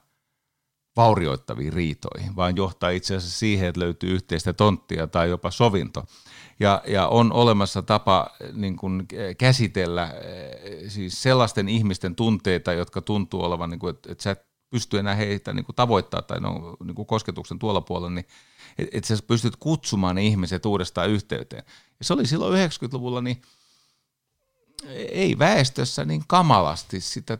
vaurioittaviin 0.96 1.72
riitoihin, 1.72 2.36
vaan 2.36 2.56
johtaa 2.56 2.90
itse 2.90 3.16
asiassa 3.16 3.38
siihen, 3.38 3.68
että 3.68 3.80
löytyy 3.80 4.10
yhteistä 4.10 4.52
tonttia 4.52 5.06
tai 5.06 5.28
jopa 5.28 5.50
sovinto. 5.50 6.04
Ja, 6.60 6.82
ja 6.86 7.08
on 7.08 7.32
olemassa 7.32 7.82
tapa 7.82 8.30
niin 8.52 8.76
kuin, 8.76 9.08
käsitellä 9.38 10.14
siis 10.88 11.22
sellaisten 11.22 11.68
ihmisten 11.68 12.14
tunteita, 12.14 12.72
jotka 12.72 13.00
tuntuu 13.00 13.44
olevan, 13.44 13.70
niin 13.70 13.78
kuin, 13.78 13.94
että, 13.94 14.12
että 14.12 14.22
sä 14.22 14.30
et 14.30 14.46
pysty 14.70 14.98
enää 14.98 15.14
heitä 15.14 15.52
niin 15.52 15.64
kuin 15.64 15.76
tavoittaa 15.76 16.22
tai 16.22 16.40
no, 16.40 16.76
niin 16.84 16.94
kuin 16.94 17.06
kosketuksen 17.06 17.58
tuolla 17.58 17.80
puolella, 17.80 18.10
niin 18.10 18.26
että 18.78 18.98
et 18.98 19.04
sä 19.04 19.16
pystyt 19.26 19.56
kutsumaan 19.56 20.14
ne 20.16 20.22
ihmiset 20.22 20.66
uudestaan 20.66 21.10
yhteyteen. 21.10 21.62
Ja 21.98 22.04
se 22.04 22.12
oli 22.12 22.26
silloin 22.26 22.70
90-luvulla, 22.70 23.20
niin 23.20 23.42
ei 25.10 25.38
väestössä 25.38 26.04
niin 26.04 26.24
kamalasti 26.26 27.00
sitä, 27.00 27.38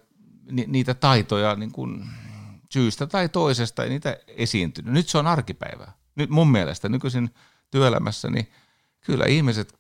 ni, 0.50 0.64
niitä 0.68 0.94
taitoja 0.94 1.54
niin 1.54 1.72
kuin 1.72 2.04
syystä 2.72 3.06
tai 3.06 3.28
toisesta 3.28 3.84
ei 3.84 3.90
niitä 3.90 4.16
esiintynyt. 4.26 4.92
Nyt 4.92 5.08
se 5.08 5.18
on 5.18 5.26
arkipäivää. 5.26 5.92
Nyt 6.14 6.30
mun 6.30 6.50
mielestä 6.50 6.88
nykyisin 6.88 7.34
työelämässä, 7.70 8.30
niin 8.30 8.50
kyllä 9.00 9.24
ihmiset, 9.24 9.78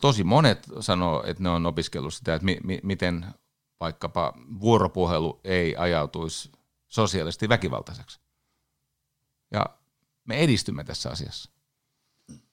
tosi 0.00 0.24
monet 0.24 0.66
sanoo, 0.80 1.24
että 1.26 1.42
ne 1.42 1.48
on 1.48 1.66
opiskellut 1.66 2.14
sitä, 2.14 2.34
että 2.34 2.44
mi, 2.44 2.58
mi, 2.64 2.80
miten 2.82 3.26
vaikkapa 3.80 4.32
vuoropuhelu 4.60 5.40
ei 5.44 5.76
ajautuisi 5.76 6.52
sosiaalisesti 6.88 7.48
väkivaltaiseksi. 7.48 8.20
Ja 9.50 9.66
me 10.24 10.36
edistymme 10.36 10.84
tässä 10.84 11.10
asiassa. 11.10 11.50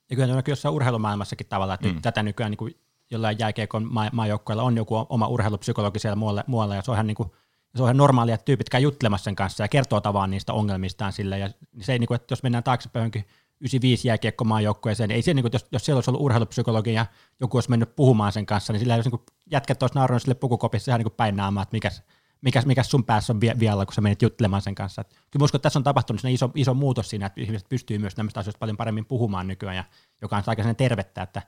Ja 0.10 0.16
kyllä 0.16 0.36
näkyy 0.36 0.52
jossain 0.52 0.76
urheilumaailmassakin 0.76 1.48
tavalla, 1.48 1.74
että 1.74 1.88
mm. 1.88 2.02
tätä 2.02 2.24
nykyään 2.24 2.52
niin 2.52 2.58
kuin 2.58 2.80
jollain 3.14 3.40
jääkiekon 3.40 3.88
maa, 3.92 4.10
maajoukkoilla 4.12 4.64
on 4.64 4.78
joku 4.78 5.06
oma 5.10 5.28
urheilupsykologi 5.28 6.00
siellä 6.00 6.16
muualla, 6.16 6.44
muualla 6.48 6.76
ja 6.76 6.82
se 6.82 6.92
on 6.92 6.96
ihan, 6.96 7.08
niin 7.08 7.16
kuin, 7.16 7.32
se 7.76 7.84
on 7.84 7.88
ihan 7.88 7.98
normaalia, 7.98 8.36
että 8.36 8.46
tyypit 8.46 8.70
käy 8.70 8.82
juttelemassa 8.82 9.24
sen 9.24 9.36
kanssa 9.36 9.64
ja 9.64 9.68
kertoo 9.68 10.02
tavallaan 10.02 10.32
niistä 10.32 10.54
ongelmistaan 10.54 11.14
sille. 11.14 11.40
Ja 11.40 11.50
se 11.82 11.92
ei, 11.94 12.00
niin 12.00 12.08
kuin, 12.08 12.16
että 12.16 12.32
jos 12.32 12.44
mennään 12.44 12.64
taaksepäin 12.64 13.02
johonkin 13.02 13.26
95 13.64 14.08
jääkiekkomaajoukkueeseen, 14.08 15.08
niin 15.08 15.16
ei 15.16 15.22
se, 15.22 15.34
niin 15.34 15.44
kuin, 15.44 15.54
jos, 15.54 15.66
jos 15.72 15.86
siellä 15.86 15.98
olisi 15.98 16.10
ollut 16.10 16.22
urheilupsykologi 16.22 16.94
ja 16.94 17.06
joku 17.40 17.58
olisi 17.58 17.70
mennyt 17.70 17.96
puhumaan 17.96 18.32
sen 18.32 18.46
kanssa, 18.46 18.74
niin 18.74 18.80
sillä 18.80 18.96
olisi 18.96 19.10
niin 19.10 19.22
jätkät 19.52 19.84
olisi 19.84 19.96
naurannut 19.96 20.22
sille 20.22 20.36
pukukopissa 20.36 20.92
ihan 20.92 21.00
niin 21.00 21.06
kuin 21.06 21.16
päin 21.18 21.36
naamaa, 21.36 21.64
että 21.64 21.76
mikäs, 21.76 22.04
mikäs, 22.42 22.66
mikäs 22.66 22.92
sun 22.92 23.04
päässä 23.04 23.34
on 23.34 23.42
vielä, 23.42 23.86
kun 23.86 23.94
sä 23.94 24.02
menet 24.02 24.22
juttelemaan 24.22 24.62
sen 24.62 24.76
kanssa. 24.76 25.02
Et 25.02 25.16
kyllä 25.32 25.44
uskon, 25.44 25.58
että 25.58 25.64
tässä 25.64 25.80
on 25.80 25.84
tapahtunut 25.84 26.22
iso, 26.26 26.52
iso 26.56 26.74
muutos 26.74 27.10
siinä, 27.10 27.26
että 27.26 27.42
ihmiset 27.42 27.70
pystyy 27.70 27.98
myös 27.98 28.18
näistä 28.18 28.40
asioista 28.40 28.60
paljon 28.60 28.78
paremmin 28.78 29.06
puhumaan 29.06 29.48
nykyään, 29.48 29.76
ja 29.76 29.84
joka 30.22 30.38
on 30.38 30.44
aika 30.48 30.74
tervettä, 30.74 31.22
että 31.22 31.42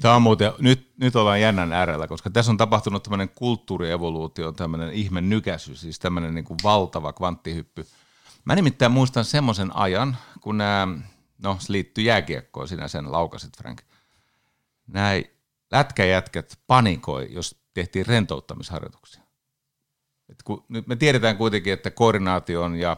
Tämä 0.00 0.14
on 0.14 0.22
muuten, 0.22 0.52
nyt, 0.58 0.92
nyt 0.96 1.16
ollaan 1.16 1.40
jännän 1.40 1.72
äärellä, 1.72 2.08
koska 2.08 2.30
tässä 2.30 2.52
on 2.52 2.56
tapahtunut 2.56 3.02
tämmöinen 3.02 3.28
kulttuurievoluutio, 3.28 4.52
tämmöinen 4.52 4.92
ihme 4.92 5.20
nykäsy, 5.20 5.76
siis 5.76 5.98
tämmöinen 5.98 6.34
niin 6.34 6.44
kuin 6.44 6.58
valtava 6.64 7.12
kvanttihyppy. 7.12 7.86
Mä 8.44 8.54
nimittäin 8.54 8.92
muistan 8.92 9.24
semmoisen 9.24 9.76
ajan, 9.76 10.16
kun 10.40 10.58
nämä, 10.58 10.88
no 11.42 11.56
se 11.60 11.72
liittyy 11.72 12.04
jääkiekkoon, 12.04 12.68
sinä 12.68 12.88
sen 12.88 13.12
laukasit 13.12 13.56
Frank. 13.56 13.82
Nämä 14.86 15.10
lätkäjätkät 15.72 16.58
panikoi, 16.66 17.28
jos 17.30 17.56
tehtiin 17.74 18.06
rentouttamisharjoituksia. 18.06 19.22
Et 20.28 20.42
kun, 20.42 20.64
nyt 20.68 20.86
me 20.86 20.96
tiedetään 20.96 21.36
kuitenkin, 21.36 21.72
että 21.72 21.90
koordinaation 21.90 22.76
ja 22.76 22.96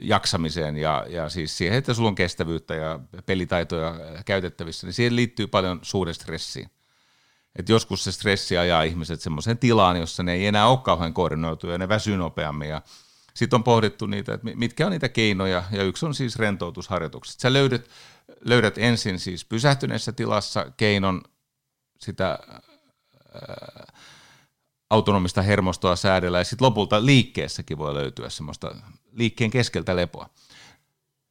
jaksamiseen 0.00 0.76
ja, 0.76 1.06
ja 1.08 1.28
siis 1.28 1.58
siihen, 1.58 1.78
että 1.78 1.94
sulla 1.94 2.08
on 2.08 2.14
kestävyyttä 2.14 2.74
ja 2.74 3.00
pelitaitoja 3.26 3.94
käytettävissä, 4.26 4.86
niin 4.86 4.94
siihen 4.94 5.16
liittyy 5.16 5.46
paljon 5.46 5.78
suuren 5.82 6.14
stressiin. 6.14 6.70
Et 7.56 7.68
joskus 7.68 8.04
se 8.04 8.12
stressi 8.12 8.58
ajaa 8.58 8.82
ihmiset 8.82 9.20
semmoiseen 9.20 9.58
tilaan, 9.58 9.96
jossa 9.96 10.22
ne 10.22 10.32
ei 10.32 10.46
enää 10.46 10.68
ole 10.68 10.78
kauhean 10.78 11.14
koordinoituja 11.14 11.72
ja 11.72 11.78
ne 11.78 11.88
väsyy 11.88 12.16
nopeammin 12.16 12.68
ja 12.68 12.82
sitten 13.34 13.56
on 13.56 13.64
pohdittu 13.64 14.06
niitä, 14.06 14.34
että 14.34 14.50
mitkä 14.54 14.86
on 14.86 14.92
niitä 14.92 15.08
keinoja, 15.08 15.64
ja 15.70 15.82
yksi 15.82 16.06
on 16.06 16.14
siis 16.14 16.36
rentoutusharjoitukset. 16.36 17.40
Sä 17.40 17.52
löydät, 17.52 17.88
löydät 18.40 18.78
ensin 18.78 19.18
siis 19.18 19.44
pysähtyneessä 19.44 20.12
tilassa 20.12 20.66
keinon 20.76 21.22
sitä 22.00 22.38
ää, 23.34 23.92
autonomista 24.90 25.42
hermostoa 25.42 25.96
säädellä, 25.96 26.38
ja 26.38 26.44
sitten 26.44 26.66
lopulta 26.66 27.06
liikkeessäkin 27.06 27.78
voi 27.78 27.94
löytyä 27.94 28.30
semmoista 28.30 28.74
liikkeen 29.12 29.50
keskeltä 29.50 29.96
lepoa. 29.96 30.30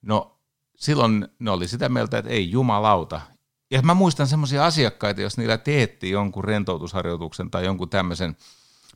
No 0.01 0.39
silloin 0.75 1.27
ne 1.39 1.51
oli 1.51 1.67
sitä 1.67 1.89
mieltä, 1.89 2.17
että 2.17 2.31
ei 2.31 2.51
jumalauta. 2.51 3.21
Ja 3.71 3.81
mä 3.81 3.93
muistan 3.93 4.27
semmoisia 4.27 4.65
asiakkaita, 4.65 5.21
jos 5.21 5.37
niillä 5.37 5.57
teetti 5.57 6.09
jonkun 6.09 6.43
rentoutusharjoituksen 6.43 7.51
tai 7.51 7.65
jonkun 7.65 7.89
tämmöisen, 7.89 8.37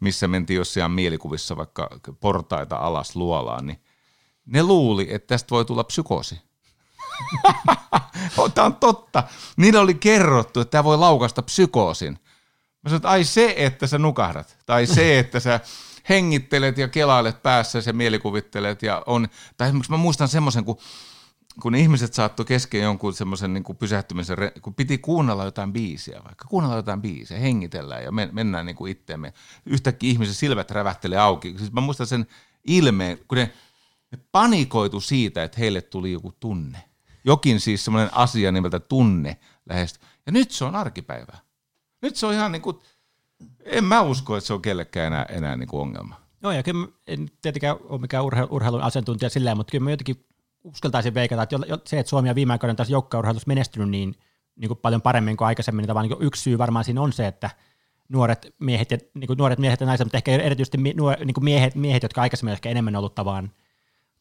missä 0.01 0.27
mentiin 0.27 0.57
jossain 0.57 0.91
mielikuvissa 0.91 1.57
vaikka 1.57 1.89
portaita 2.19 2.75
alas 2.75 3.15
luolaan, 3.15 3.67
niin 3.67 3.83
ne 4.45 4.63
luuli, 4.63 5.07
että 5.09 5.27
tästä 5.27 5.49
voi 5.49 5.65
tulla 5.65 5.83
psykoosi. 5.83 6.41
Tämä 8.53 8.65
on 8.65 8.75
totta. 8.75 9.23
Niillä 9.57 9.81
oli 9.81 9.93
kerrottu, 9.93 10.59
että 10.59 10.71
tämä 10.71 10.83
voi 10.83 10.97
laukasta 10.97 11.41
psykoosin. 11.41 12.13
Mä 12.83 12.89
sanoin, 12.89 12.97
että 12.97 13.09
ai 13.09 13.23
se, 13.23 13.53
että 13.57 13.87
sä 13.87 13.97
nukahdat. 13.97 14.57
Tai 14.65 14.85
se, 14.85 15.19
että 15.19 15.39
sä 15.39 15.59
hengittelet 16.09 16.77
ja 16.77 16.87
kelailet 16.87 17.43
päässä 17.43 17.79
ja 17.85 17.93
mielikuvittelet. 17.93 18.81
Ja 18.81 19.03
on, 19.05 19.27
tai 19.57 19.67
esimerkiksi 19.67 19.91
mä 19.91 19.97
muistan 19.97 20.27
semmoisen, 20.27 20.65
kun, 20.65 20.77
kun 21.61 21.75
ihmiset 21.75 22.13
saattoi 22.13 22.45
kesken 22.45 22.81
jonkun 22.81 23.13
semmoisen 23.13 23.53
niin 23.53 23.77
pysähtymisen, 23.79 24.37
kun 24.61 24.73
piti 24.73 24.97
kuunnella 24.97 25.45
jotain 25.45 25.73
biisiä 25.73 26.21
vaikka, 26.23 26.45
kuunnella 26.47 26.75
jotain 26.75 27.01
biisiä, 27.01 27.39
hengitellään 27.39 28.03
ja 28.03 28.11
mennään 28.11 28.65
niin 28.65 28.75
kuin 28.75 28.91
itteemme. 28.91 29.33
Yhtäkkiä 29.65 30.11
ihmisen 30.11 30.35
silmät 30.35 30.71
rävähtelee 30.71 31.19
auki. 31.19 31.55
Siis 31.57 31.71
mä 31.71 31.81
muistan 31.81 32.07
sen 32.07 32.27
ilmeen, 32.67 33.19
kun 33.27 33.37
ne, 33.37 33.53
ne 34.11 34.19
panikoitu 34.31 34.99
siitä, 34.99 35.43
että 35.43 35.59
heille 35.59 35.81
tuli 35.81 36.11
joku 36.11 36.31
tunne. 36.39 36.83
Jokin 37.25 37.59
siis 37.59 37.85
semmoinen 37.85 38.13
asia 38.13 38.51
nimeltä 38.51 38.79
tunne 38.79 39.37
lähestyy. 39.69 40.03
Ja 40.25 40.31
nyt 40.31 40.51
se 40.51 40.65
on 40.65 40.75
arkipäivää. 40.75 41.39
Nyt 42.01 42.15
se 42.15 42.25
on 42.25 42.33
ihan 42.33 42.51
niin 42.51 42.61
kuin, 42.61 42.79
en 43.65 43.83
mä 43.83 44.01
usko, 44.01 44.37
että 44.37 44.47
se 44.47 44.53
on 44.53 44.61
kellekään 44.61 45.07
enää, 45.07 45.25
enää 45.29 45.57
niin 45.57 45.67
kuin 45.67 45.81
ongelma. 45.81 46.15
Joo, 46.43 46.51
ja 46.51 46.63
kyllä 46.63 46.87
en 47.07 47.29
tietenkään 47.41 47.75
ole 47.83 48.01
mikään 48.01 48.23
urheilu, 48.23 48.47
urheilun 48.51 48.81
asiantuntija 48.81 49.29
silleen, 49.29 49.57
mutta 49.57 49.71
kyllä 49.71 49.83
mä 49.83 49.91
jotenkin 49.91 50.25
uskaltaisin 50.63 51.13
veikata, 51.13 51.43
että 51.43 51.57
se, 51.85 51.99
että 51.99 52.09
Suomi 52.09 52.29
on 52.29 52.35
viime 52.35 52.53
aikoina 52.53 52.75
taas 52.75 52.89
joukkaurheilussa 52.89 53.47
menestynyt 53.47 53.89
niin, 53.89 54.15
niin 54.55 54.67
kuin 54.67 54.79
paljon 54.81 55.01
paremmin 55.01 55.37
kuin 55.37 55.47
aikaisemmin, 55.47 55.85
niin, 55.85 56.09
niin 56.09 56.27
yksi 56.27 56.41
syy 56.41 56.57
varmaan 56.57 56.85
siinä 56.85 57.01
on 57.01 57.13
se, 57.13 57.27
että 57.27 57.49
nuoret 58.09 58.55
miehet 58.59 58.91
ja, 58.91 58.97
niin 59.13 59.27
kuin 59.27 59.37
nuoret 59.37 59.59
miehet 59.59 59.79
ja 59.79 59.85
naiset, 59.85 60.05
mutta 60.05 60.17
ehkä 60.17 60.31
erityisesti 60.31 60.77
nuor, 60.95 61.15
niin 61.25 61.33
kuin 61.33 61.43
miehet, 61.43 61.75
miehet, 61.75 62.03
jotka 62.03 62.21
aikaisemmin 62.21 62.53
ehkä 62.53 62.69
enemmän 62.69 62.95
ollut 62.95 63.15
tavan 63.15 63.51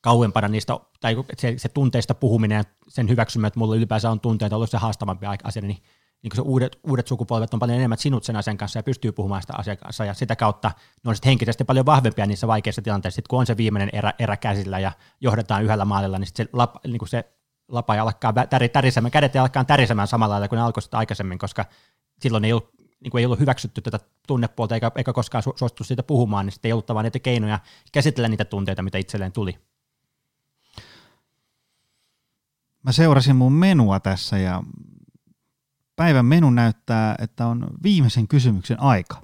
kauempana 0.01 0.49
niistä, 0.49 0.81
tai 1.01 1.17
se, 1.39 1.55
se 1.57 1.69
tunteista 1.69 2.15
puhuminen 2.15 2.57
ja 2.57 2.65
sen 2.89 3.09
hyväksyminen, 3.09 3.47
että 3.47 3.59
mulla 3.59 3.77
ylipäänsä 3.77 4.11
on 4.11 4.21
tunteita 4.21 4.57
ollut 4.57 4.71
se 4.71 4.79
haastavampi 4.79 5.27
asia, 5.45 5.63
niin 5.63 5.83
niin 6.23 6.33
se 6.35 6.43
uudet, 6.43 6.79
uudet 6.83 7.07
sukupolvet 7.07 7.55
on 7.55 7.61
paljon 7.61 7.79
enemmän 7.79 7.99
sinut 7.99 8.25
sen 8.25 8.37
asian 8.37 8.59
kanssa 8.59 8.79
ja 8.79 8.83
pystyy 8.83 9.13
puhumaan 9.13 9.43
sitä 9.43 9.55
asian 9.57 9.77
kanssa. 9.77 10.05
Ja 10.05 10.15
sitä 10.15 10.37
kautta 10.37 10.71
ne 11.05 11.09
on 11.09 11.15
sitten 11.15 11.31
henkisesti 11.31 11.65
paljon 11.65 11.87
vahvempia 11.87 12.27
niissä 12.27 12.47
vaikeissa 12.47 12.83
tilanteissa, 12.83 13.17
sit 13.17 13.29
kun 13.29 13.39
on 13.39 13.47
se 13.47 13.57
viimeinen 13.57 13.91
erä, 13.93 14.13
erä 14.19 14.37
käsillä 14.37 14.79
ja 14.79 14.93
johdetaan 15.21 15.65
yhdellä 15.65 15.85
maalilla, 15.85 16.19
niin 16.19 16.29
se, 16.35 16.47
lap, 16.53 16.75
niin 16.87 17.09
se 17.09 17.33
lapa 17.69 17.95
alkaa 17.95 18.33
täri, 18.33 18.69
tärisemään, 18.69 19.11
kädet 19.11 19.37
alkaa 19.37 19.65
tärisemään 19.65 20.09
samalla 20.09 20.33
lailla 20.33 20.49
kuin 20.49 20.57
ne 20.57 20.63
alkoi 20.63 20.83
sitä 20.83 20.99
aikaisemmin, 20.99 21.39
koska 21.39 21.65
silloin 22.21 22.45
ei 22.45 22.53
ollut, 22.53 22.71
niin 23.01 23.11
kuin 23.11 23.21
ei 23.21 23.27
ollut 23.27 23.41
hyväksytty 23.41 23.81
tätä 23.81 23.99
tunnepuolta 24.27 24.75
eikä, 24.75 24.91
eikä 24.97 25.13
koskaan 25.13 25.45
su- 25.45 25.59
suostuttu 25.59 25.85
siitä 25.85 26.03
puhumaan, 26.03 26.47
niin 26.47 26.53
sitten 26.53 26.69
ei 26.69 26.73
ollut 26.73 26.89
vaan 26.89 27.05
niitä 27.05 27.19
keinoja 27.19 27.59
käsitellä 27.93 28.29
niitä 28.29 28.45
tunteita, 28.45 28.83
mitä 28.83 28.99
itselleen 28.99 29.33
tuli. 29.33 29.59
Mä 32.83 32.93
seurasin 32.93 33.37
mun 33.37 33.53
menua 33.53 34.01
tässä 34.01 34.39
ja 34.39 34.63
päivän 35.97 36.27
menu 36.27 36.51
näyttää, 36.51 37.15
että 37.19 37.47
on 37.47 37.67
viimeisen 37.83 38.29
kysymyksen 38.29 38.81
aika. 38.81 39.23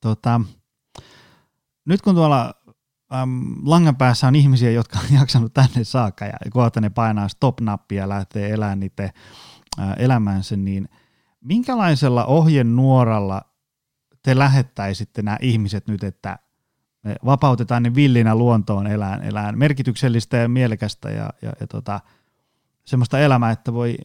Tota, 0.00 0.40
nyt 1.84 2.02
kun 2.02 2.14
tuolla 2.14 2.54
äm, 3.14 3.56
langan 3.64 3.96
päässä 3.96 4.26
on 4.26 4.36
ihmisiä, 4.36 4.70
jotka 4.70 4.98
on 4.98 5.16
jaksanut 5.20 5.54
tänne 5.54 5.84
saakka 5.84 6.24
ja 6.24 6.32
kohta 6.50 6.80
ne 6.80 6.90
painaa 6.90 7.28
stop-nappia 7.28 8.02
ja 8.02 8.08
lähtee 8.08 8.50
elämään 8.50 8.80
niiden 8.80 9.10
elämänsä, 9.96 10.56
niin 10.56 10.88
minkälaisella 11.40 12.24
ohjenuoralla 12.24 13.42
te 14.22 14.38
lähettäisitte 14.38 15.22
nämä 15.22 15.38
ihmiset 15.40 15.88
nyt, 15.88 16.04
että 16.04 16.38
me 17.02 17.16
vapautetaan 17.24 17.82
ne 17.82 17.94
villinä 17.94 18.34
luontoon 18.34 18.86
elään, 18.86 19.22
elään 19.22 19.58
merkityksellistä 19.58 20.36
ja 20.36 20.48
mielekästä 20.48 21.10
ja, 21.10 21.30
ja, 21.42 21.52
ja 21.60 21.66
tota, 21.66 22.00
semmoista 22.84 23.18
elämää, 23.18 23.50
että 23.50 23.72
voi 23.72 23.96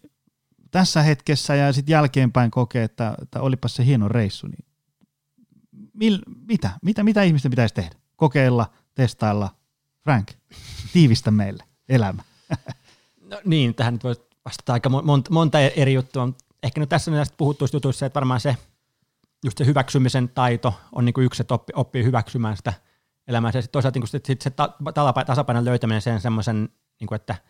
tässä 0.72 1.02
hetkessä 1.02 1.56
ja 1.56 1.74
sitten 1.74 1.94
jälkeenpäin 1.94 2.52
kokee, 2.52 2.84
että, 2.84 3.16
että 3.22 3.42
olipas 3.42 3.76
se 3.76 3.86
hieno 3.86 4.08
reissu, 4.08 4.48
niin 4.48 4.66
mil, 5.94 6.20
mitä? 6.48 6.72
mitä? 6.82 7.04
Mitä 7.04 7.24
ihmisten 7.24 7.52
pitäisi 7.52 7.74
tehdä? 7.74 7.96
Kokeilla, 8.16 8.74
testailla. 8.96 9.50
Frank, 10.04 10.32
tiivistä 10.94 11.32
meille 11.32 11.64
elämä. 11.90 12.24
No 13.32 13.42
niin, 13.46 13.76
tähän 13.76 13.94
nyt 13.94 14.04
voi 14.04 14.16
vastata 14.46 14.74
aika 14.74 14.90
monta, 14.90 15.32
monta 15.32 15.60
eri 15.60 15.94
juttua. 15.94 16.30
Ehkä 16.64 16.80
nyt 16.80 16.90
tässä 16.90 17.12
näistä 17.12 17.36
puhuttuista 17.38 17.78
jutuissa, 17.78 18.06
että 18.06 18.16
varmaan 18.16 18.40
se, 18.40 18.58
just 19.44 19.58
se 19.58 19.66
hyväksymisen 19.66 20.30
taito 20.30 20.74
on 20.92 21.06
niin 21.06 21.14
kuin 21.14 21.26
yksi, 21.26 21.44
että 21.44 21.54
oppii, 21.54 21.74
oppii 21.76 22.04
hyväksymään 22.04 22.58
sitä 22.58 22.74
elämää. 23.28 23.52
Ja 23.54 23.62
sitten 23.62 23.72
toisaalta 23.72 24.00
niin 24.00 24.10
kuin 24.10 24.22
sit 24.28 24.42
se 24.42 24.52
tasapainon 25.26 25.66
löytäminen 25.66 26.02
sen 26.02 26.22
semmoisen, 26.22 26.70
niin 27.00 27.16
että– 27.16 27.36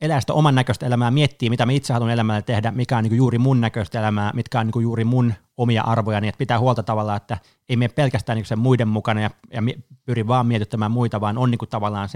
elää 0.00 0.20
sitä 0.20 0.32
oman 0.32 0.54
näköistä 0.54 0.86
elämää, 0.86 1.10
miettii, 1.10 1.50
mitä 1.50 1.66
mä 1.66 1.72
itse 1.72 1.92
haluan 1.92 2.10
elämällä 2.10 2.42
tehdä, 2.42 2.70
mikä 2.70 2.98
on 2.98 3.04
niin 3.04 3.16
juuri 3.16 3.38
mun 3.38 3.60
näköistä 3.60 3.98
elämää, 3.98 4.32
mitkä 4.34 4.60
on 4.60 4.66
niin 4.66 4.82
juuri 4.82 5.04
mun 5.04 5.34
omia 5.56 5.82
arvoja, 5.82 6.20
niin 6.20 6.28
että 6.28 6.38
pitää 6.38 6.58
huolta 6.58 6.82
tavallaan, 6.82 7.16
että 7.16 7.38
ei 7.68 7.76
mene 7.76 7.94
pelkästään 7.94 8.36
niin 8.36 8.46
sen 8.46 8.58
muiden 8.58 8.88
mukana 8.88 9.20
ja, 9.20 9.30
ja 9.52 9.62
pyri 10.04 10.26
vaan 10.26 10.46
mietittämään 10.46 10.90
muita, 10.90 11.20
vaan 11.20 11.38
on 11.38 11.50
niin 11.50 11.58
tavallaan 11.70 12.08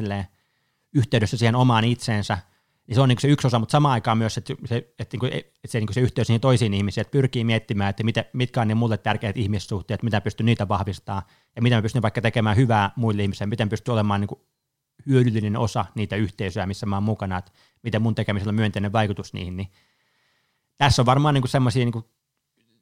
yhteydessä 0.95 1.37
siihen 1.37 1.55
omaan 1.55 1.85
itseensä, 1.85 2.39
niin 2.87 2.95
se 2.95 3.01
on 3.01 3.09
niin 3.09 3.19
se 3.21 3.29
yksi 3.29 3.47
osa, 3.47 3.59
mutta 3.59 3.73
samaan 3.73 3.93
aikaan 3.93 4.19
myös, 4.19 4.39
että 4.39 4.55
se, 4.65 4.77
että 4.99 5.15
niin 5.15 5.21
kuin, 5.21 5.33
että 5.33 5.69
se, 5.69 5.81
niin 5.81 5.93
se 5.93 6.01
yhteys 6.01 6.29
niihin 6.29 6.41
toisiin 6.41 6.75
ihmisiin, 6.75 7.03
että 7.03 7.11
pyrkii 7.11 7.45
miettimään, 7.45 7.91
että 7.91 8.05
mitä, 8.05 8.25
mitkä 8.33 8.61
on 8.61 8.69
ne 8.69 8.75
mulle 8.75 8.99
tärkeät 8.99 9.37
ihmissuhteet, 9.37 10.03
mitä 10.03 10.21
pystyy 10.21 10.47
niitä 10.47 10.69
vahvistamaan, 10.69 11.23
ja 11.57 11.63
miten 11.63 11.79
mä 11.79 11.83
pystyn 11.83 12.03
vaikka 12.03 12.21
tekemään 12.21 12.57
hyvää 12.57 12.91
muille 12.97 13.23
ihmisille, 13.23 13.47
miten 13.47 13.69
pystyy 13.69 13.93
olemaan 13.93 14.21
niin 14.21 14.41
hyödyllinen 15.07 15.57
osa 15.57 15.85
niitä 15.95 16.17
yhteisöjä, 16.17 16.67
missä 16.67 16.87
mä 16.87 16.97
oon 16.97 17.03
mukana, 17.03 17.39
että 17.39 17.53
miten 17.83 18.03
mun 18.03 18.15
tekemisellä 18.15 18.51
on 18.51 18.55
myönteinen 18.55 18.93
vaikutus 18.93 19.33
niihin, 19.33 19.57
niin 19.57 19.69
tässä 20.79 21.03
on 21.03 21.07
varmaan 21.07 21.35
niin 21.35 21.49
semmoisia 21.49 21.85
niin 21.85 22.05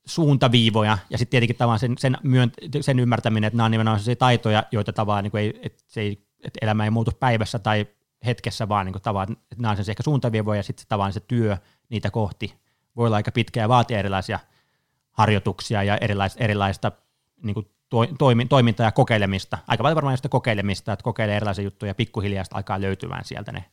suuntaviivoja, 0.07 0.99
ja 1.11 1.19
sitten 1.19 1.31
tietenkin 1.31 1.57
tavallaan 1.57 1.79
sen, 1.79 1.95
sen, 1.99 2.19
myön, 2.23 2.53
sen 2.81 2.99
ymmärtäminen, 2.99 3.47
että 3.47 3.57
nämä 3.57 3.65
on 3.65 3.71
nimenomaan 3.71 3.99
sellaisia 3.99 4.17
taitoja, 4.17 4.65
joita 4.73 4.93
tavallaan 4.93 5.25
niin 5.25 5.37
ei, 5.37 5.61
että 5.63 5.83
se 5.87 6.01
ei, 6.01 6.27
että 6.45 6.59
elämä 6.63 6.85
ei 6.85 6.91
muutu 6.91 7.11
päivässä 7.21 7.59
tai 7.59 7.87
hetkessä 8.27 8.69
vaan 8.69 8.87
niin 8.87 9.03
tavat, 9.03 9.31
että 9.31 9.57
nämä 9.59 9.73
on 9.73 9.77
ehkä 9.79 10.03
suuntaviivoja 10.03 10.59
ja 10.59 10.63
sitten 10.63 10.87
tavallaan 10.89 11.13
se 11.13 11.21
työ 11.21 11.57
niitä 11.89 12.11
kohti 12.11 12.55
voi 12.97 13.07
olla 13.07 13.17
aika 13.17 13.33
pitkä 13.33 13.61
ja 13.61 13.69
vaatia 13.69 13.99
erilaisia 13.99 14.39
harjoituksia 15.13 15.83
ja 15.83 15.97
erilaista, 15.97 16.45
erilaista 16.45 16.93
niin 17.43 17.55
kuin 17.55 17.67
toimintaa 18.49 18.87
ja 18.87 18.93
kokeilemista. 18.93 19.59
Aika 19.67 19.83
paljon 19.83 19.95
varmaan 19.95 20.17
sitä 20.17 20.29
kokeilemista, 20.29 20.93
että 20.93 21.03
kokeilee 21.03 21.37
erilaisia 21.37 21.65
juttuja 21.65 21.91
ja 21.91 21.95
pikkuhiljaa 21.95 22.45
alkaa 22.55 22.81
löytyvään 22.81 23.25
sieltä 23.25 23.53
ne 23.53 23.65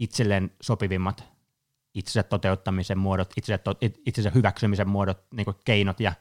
itselleen 0.00 0.50
sopivimmat 0.62 1.24
itsensä 1.94 2.22
toteuttamisen 2.22 2.98
muodot, 2.98 3.32
itsensä, 3.36 3.58
to, 3.58 3.74
itsensä 4.06 4.30
hyväksymisen 4.30 4.88
muodot, 4.88 5.26
niin 5.34 5.46
keinot 5.64 6.00
ja, 6.00 6.12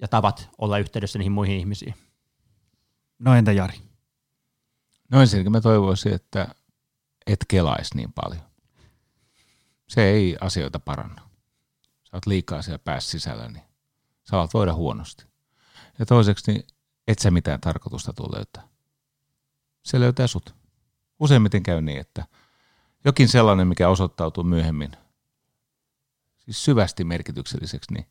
ja 0.00 0.08
tavat 0.08 0.48
olla 0.58 0.78
yhteydessä 0.78 1.18
niihin 1.18 1.32
muihin 1.32 1.58
ihmisiin. 1.58 1.94
No 3.18 3.34
entä 3.34 3.52
Jari? 3.52 3.78
No 5.10 5.20
ensinnäkin 5.20 5.52
mä 5.52 5.60
toivoisin, 5.60 6.14
että 6.14 6.54
et 7.26 7.44
kelaisi 7.48 7.96
niin 7.96 8.12
paljon. 8.12 8.42
Se 9.88 10.04
ei 10.04 10.36
asioita 10.40 10.80
paranna. 10.80 11.22
Sä 12.04 12.16
oot 12.16 12.26
liikaa 12.26 12.62
siellä 12.62 12.78
päässä 12.78 13.10
sisällä, 13.10 13.48
niin 13.48 13.64
sä 14.30 14.36
alat 14.36 14.54
voida 14.54 14.74
huonosti. 14.74 15.24
Ja 15.98 16.06
toiseksi, 16.06 16.52
niin 16.52 16.66
et 17.08 17.18
sä 17.18 17.30
mitään 17.30 17.60
tarkoitusta 17.60 18.12
tule 18.12 18.36
löytää. 18.36 18.68
Se 19.84 20.00
löytää 20.00 20.26
sut. 20.26 20.54
Useimmiten 21.20 21.62
käy 21.62 21.80
niin, 21.82 22.00
että 22.00 22.24
jokin 23.06 23.28
sellainen, 23.28 23.68
mikä 23.68 23.88
osoittautuu 23.88 24.44
myöhemmin 24.44 24.90
siis 26.38 26.64
syvästi 26.64 27.04
merkitykselliseksi, 27.04 27.94
niin 27.94 28.06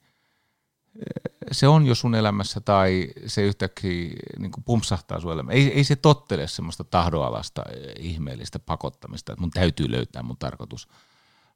se 1.51 1.67
on 1.67 1.85
jo 1.85 1.95
sun 1.95 2.15
elämässä 2.15 2.61
tai 2.61 3.07
se 3.25 3.41
yhtäkkiä 3.41 4.13
niin 4.39 4.51
kuin 4.51 4.63
pumpsahtaa 4.63 5.19
sun 5.19 5.33
elämään. 5.33 5.57
Ei, 5.57 5.73
ei 5.73 5.83
se 5.83 5.95
tottele 5.95 6.47
semmoista 6.47 6.83
tahdoalasta 6.83 7.63
ihmeellistä 7.99 8.59
pakottamista, 8.59 9.33
että 9.33 9.41
mun 9.41 9.51
täytyy 9.51 9.91
löytää 9.91 10.23
mun 10.23 10.37
tarkoitus. 10.37 10.87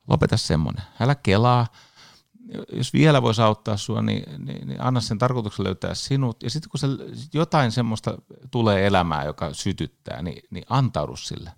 Lopeta 0.08 0.38
semmoinen. 0.38 0.84
Älä 1.00 1.16
kelaa. 1.16 1.68
Jos 2.74 2.94
vielä 2.94 3.22
voisi 3.22 3.42
auttaa 3.42 3.78
sua, 3.78 4.02
niin, 4.02 4.46
niin, 4.46 4.68
niin 4.68 4.82
anna 4.82 5.02
sen 5.02 5.18
tarkoituksen 5.18 5.66
löytää 5.66 5.96
sinut. 5.96 6.44
Ja 6.44 6.50
sitten 6.50 6.70
kun 6.70 6.80
se, 6.80 6.88
jotain 7.34 7.72
semmoista 7.72 8.18
tulee 8.52 8.88
elämään, 8.88 9.26
joka 9.26 9.54
sytyttää, 9.54 10.22
niin, 10.22 10.44
niin 10.50 10.66
antaudu 10.70 11.16
sille. 11.16 11.52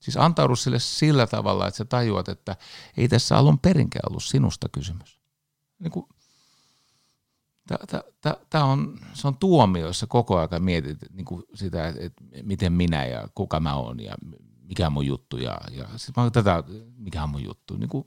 Siis 0.00 0.16
antaudu 0.16 0.56
sille 0.56 0.78
sillä 0.78 1.26
tavalla, 1.26 1.68
että 1.68 1.78
sä 1.78 1.84
tajuat, 1.84 2.28
että 2.28 2.56
ei 2.96 3.08
tässä 3.08 3.38
alun 3.38 3.58
perinkään 3.58 4.10
ollut 4.10 4.24
sinusta 4.24 4.68
kysymys. 4.68 5.20
Niin 5.78 5.90
kuin 5.90 6.06
Tämä 8.50 8.64
on, 8.64 8.98
se 9.14 9.28
on 9.28 9.36
tuomio, 9.36 9.86
jossa 9.86 10.06
koko 10.06 10.38
ajan 10.38 10.62
mietit 10.62 10.98
niin 11.12 11.24
kuin 11.24 11.42
sitä, 11.54 11.88
että 11.88 12.24
miten 12.42 12.72
minä 12.72 13.04
ja 13.04 13.28
kuka 13.34 13.60
mä 13.60 13.74
oon 13.74 14.00
ja 14.00 14.14
mikä 14.62 14.86
on 14.86 14.92
mun 14.92 15.06
juttu. 15.06 15.36
Ja, 15.36 15.60
ja 15.70 15.88
sitten 15.96 16.24
mä 16.24 16.30
tätä, 16.30 16.64
mikä 16.96 17.22
on 17.22 17.30
mun 17.30 17.44
juttu. 17.44 17.76
Niin 17.76 17.88
kuin, 17.88 18.06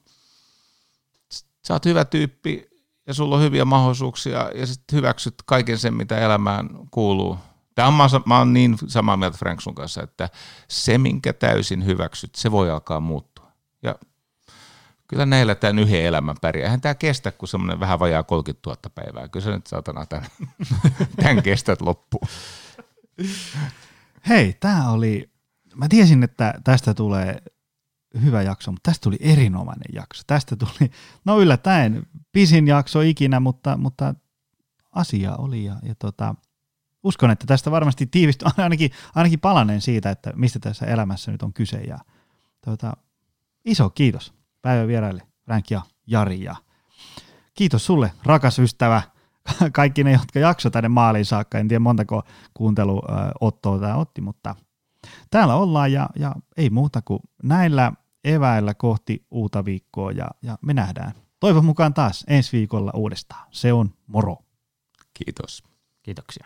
sä 1.68 1.74
oot 1.74 1.86
hyvä 1.86 2.06
tyyppi 2.06 2.70
ja 3.07 3.14
sulla 3.14 3.36
on 3.36 3.41
hyviä 3.41 3.65
mahdollisuuksia 3.65 4.52
ja 4.56 4.68
sitten 4.68 4.98
hyväksyt 4.98 5.36
kaiken 5.45 5.78
sen, 5.78 5.94
mitä 5.94 6.18
elämään 6.18 6.70
kuuluu. 6.91 7.38
Tämä 7.76 7.88
on, 7.88 7.94
mä 8.26 8.38
oon 8.38 8.54
niin 8.54 8.78
samaa 8.88 9.18
mieltä 9.18 9.38
Frank 9.38 9.62
sun 9.62 9.76
kanssa, 9.76 10.04
että 10.04 10.30
se, 10.68 10.98
minkä 10.98 11.34
täysin 11.34 11.86
hyväksyt, 11.86 12.36
se 12.36 12.52
voi 12.52 12.72
alkaa 12.72 13.00
muuttua. 13.00 13.52
Ja 13.84 13.95
kyllä 15.08 15.26
näillä 15.26 15.56
tämän 15.56 15.80
yhden 15.80 16.06
elämän 16.06 16.36
pärjää. 16.41 16.66
Eihän 16.66 16.82
tämä 16.82 16.95
kestä 16.95 17.32
kuin 17.32 17.50
semmoinen 17.50 17.80
vähän 17.80 18.00
vajaa 18.00 18.24
30 18.24 18.70
000 18.70 18.82
päivää. 18.95 19.28
Kyllä 19.28 19.44
sä 19.44 19.52
nyt 19.52 19.68
saatana 19.68 20.06
tämän, 20.06 20.26
tämän 21.22 21.44
kestät 21.44 21.82
loppuun. 21.82 22.28
Hei, 24.30 24.54
tämä 24.60 24.91
oli, 24.91 25.32
mä 25.76 25.88
tiesin, 25.90 26.24
että 26.24 26.54
tästä 26.64 26.94
tulee 26.94 27.41
hyvä 28.22 28.41
jakso, 28.41 28.72
mutta 28.72 28.91
tästä 28.91 29.04
tuli 29.04 29.18
erinomainen 29.20 29.95
jakso. 29.95 30.24
Tästä 30.28 30.56
tuli, 30.56 30.91
no 31.26 31.40
yllättäen, 31.40 32.08
pisin 32.32 32.68
jakso 32.68 33.02
ikinä, 33.02 33.40
mutta, 33.40 33.78
mutta 33.78 34.16
asia 34.91 35.36
oli 35.36 35.64
ja, 35.64 35.76
ja 35.84 35.95
tota, 35.95 36.36
uskon, 37.04 37.32
että 37.32 37.48
tästä 37.48 37.72
varmasti 37.72 38.06
tiivistyy 38.06 38.48
ainakin, 38.58 38.92
ainakin 39.16 39.40
palanen 39.40 39.82
siitä, 39.82 40.10
että 40.10 40.34
mistä 40.36 40.60
tässä 40.60 40.86
elämässä 40.86 41.32
nyt 41.32 41.44
on 41.44 41.54
kyse 41.54 41.78
ja 41.78 41.98
tota, 42.66 42.94
iso 43.66 43.90
kiitos 43.90 44.34
päivän 44.62 44.88
vieraille 44.88 45.28
Frank 45.46 45.72
ja 45.72 45.82
Jari. 46.08 46.44
Ja 46.44 46.56
kiitos 47.54 47.86
sulle, 47.86 48.12
rakas 48.24 48.60
ystävä, 48.60 49.02
kaikki 49.72 50.04
ne, 50.04 50.12
jotka 50.12 50.40
jakso 50.40 50.70
tänne 50.70 50.90
maaliin 50.90 51.26
saakka. 51.26 51.60
En 51.60 51.68
tiedä 51.68 51.80
montako 51.80 52.24
kuunteluottoa 52.54 53.80
tämä 53.80 53.96
otti, 53.96 54.22
mutta 54.22 54.56
täällä 55.30 55.56
ollaan 55.56 55.92
ja, 55.92 56.10
ja 56.16 56.36
ei 56.58 56.70
muuta 56.70 57.02
kuin 57.02 57.20
näillä 57.44 57.92
eväillä 58.24 58.74
kohti 58.74 59.26
uutta 59.32 59.66
viikkoa 59.66 60.12
ja, 60.12 60.28
ja 60.42 60.58
me 60.62 60.74
nähdään. 60.74 61.14
Toivon 61.40 61.66
mukaan 61.66 61.94
taas 61.94 62.24
ensi 62.28 62.58
viikolla 62.58 62.92
uudestaan. 62.96 63.48
Se 63.52 63.74
on 63.74 63.94
moro. 64.08 64.38
Kiitos. 65.14 65.64
Kiitoksia. 66.04 66.46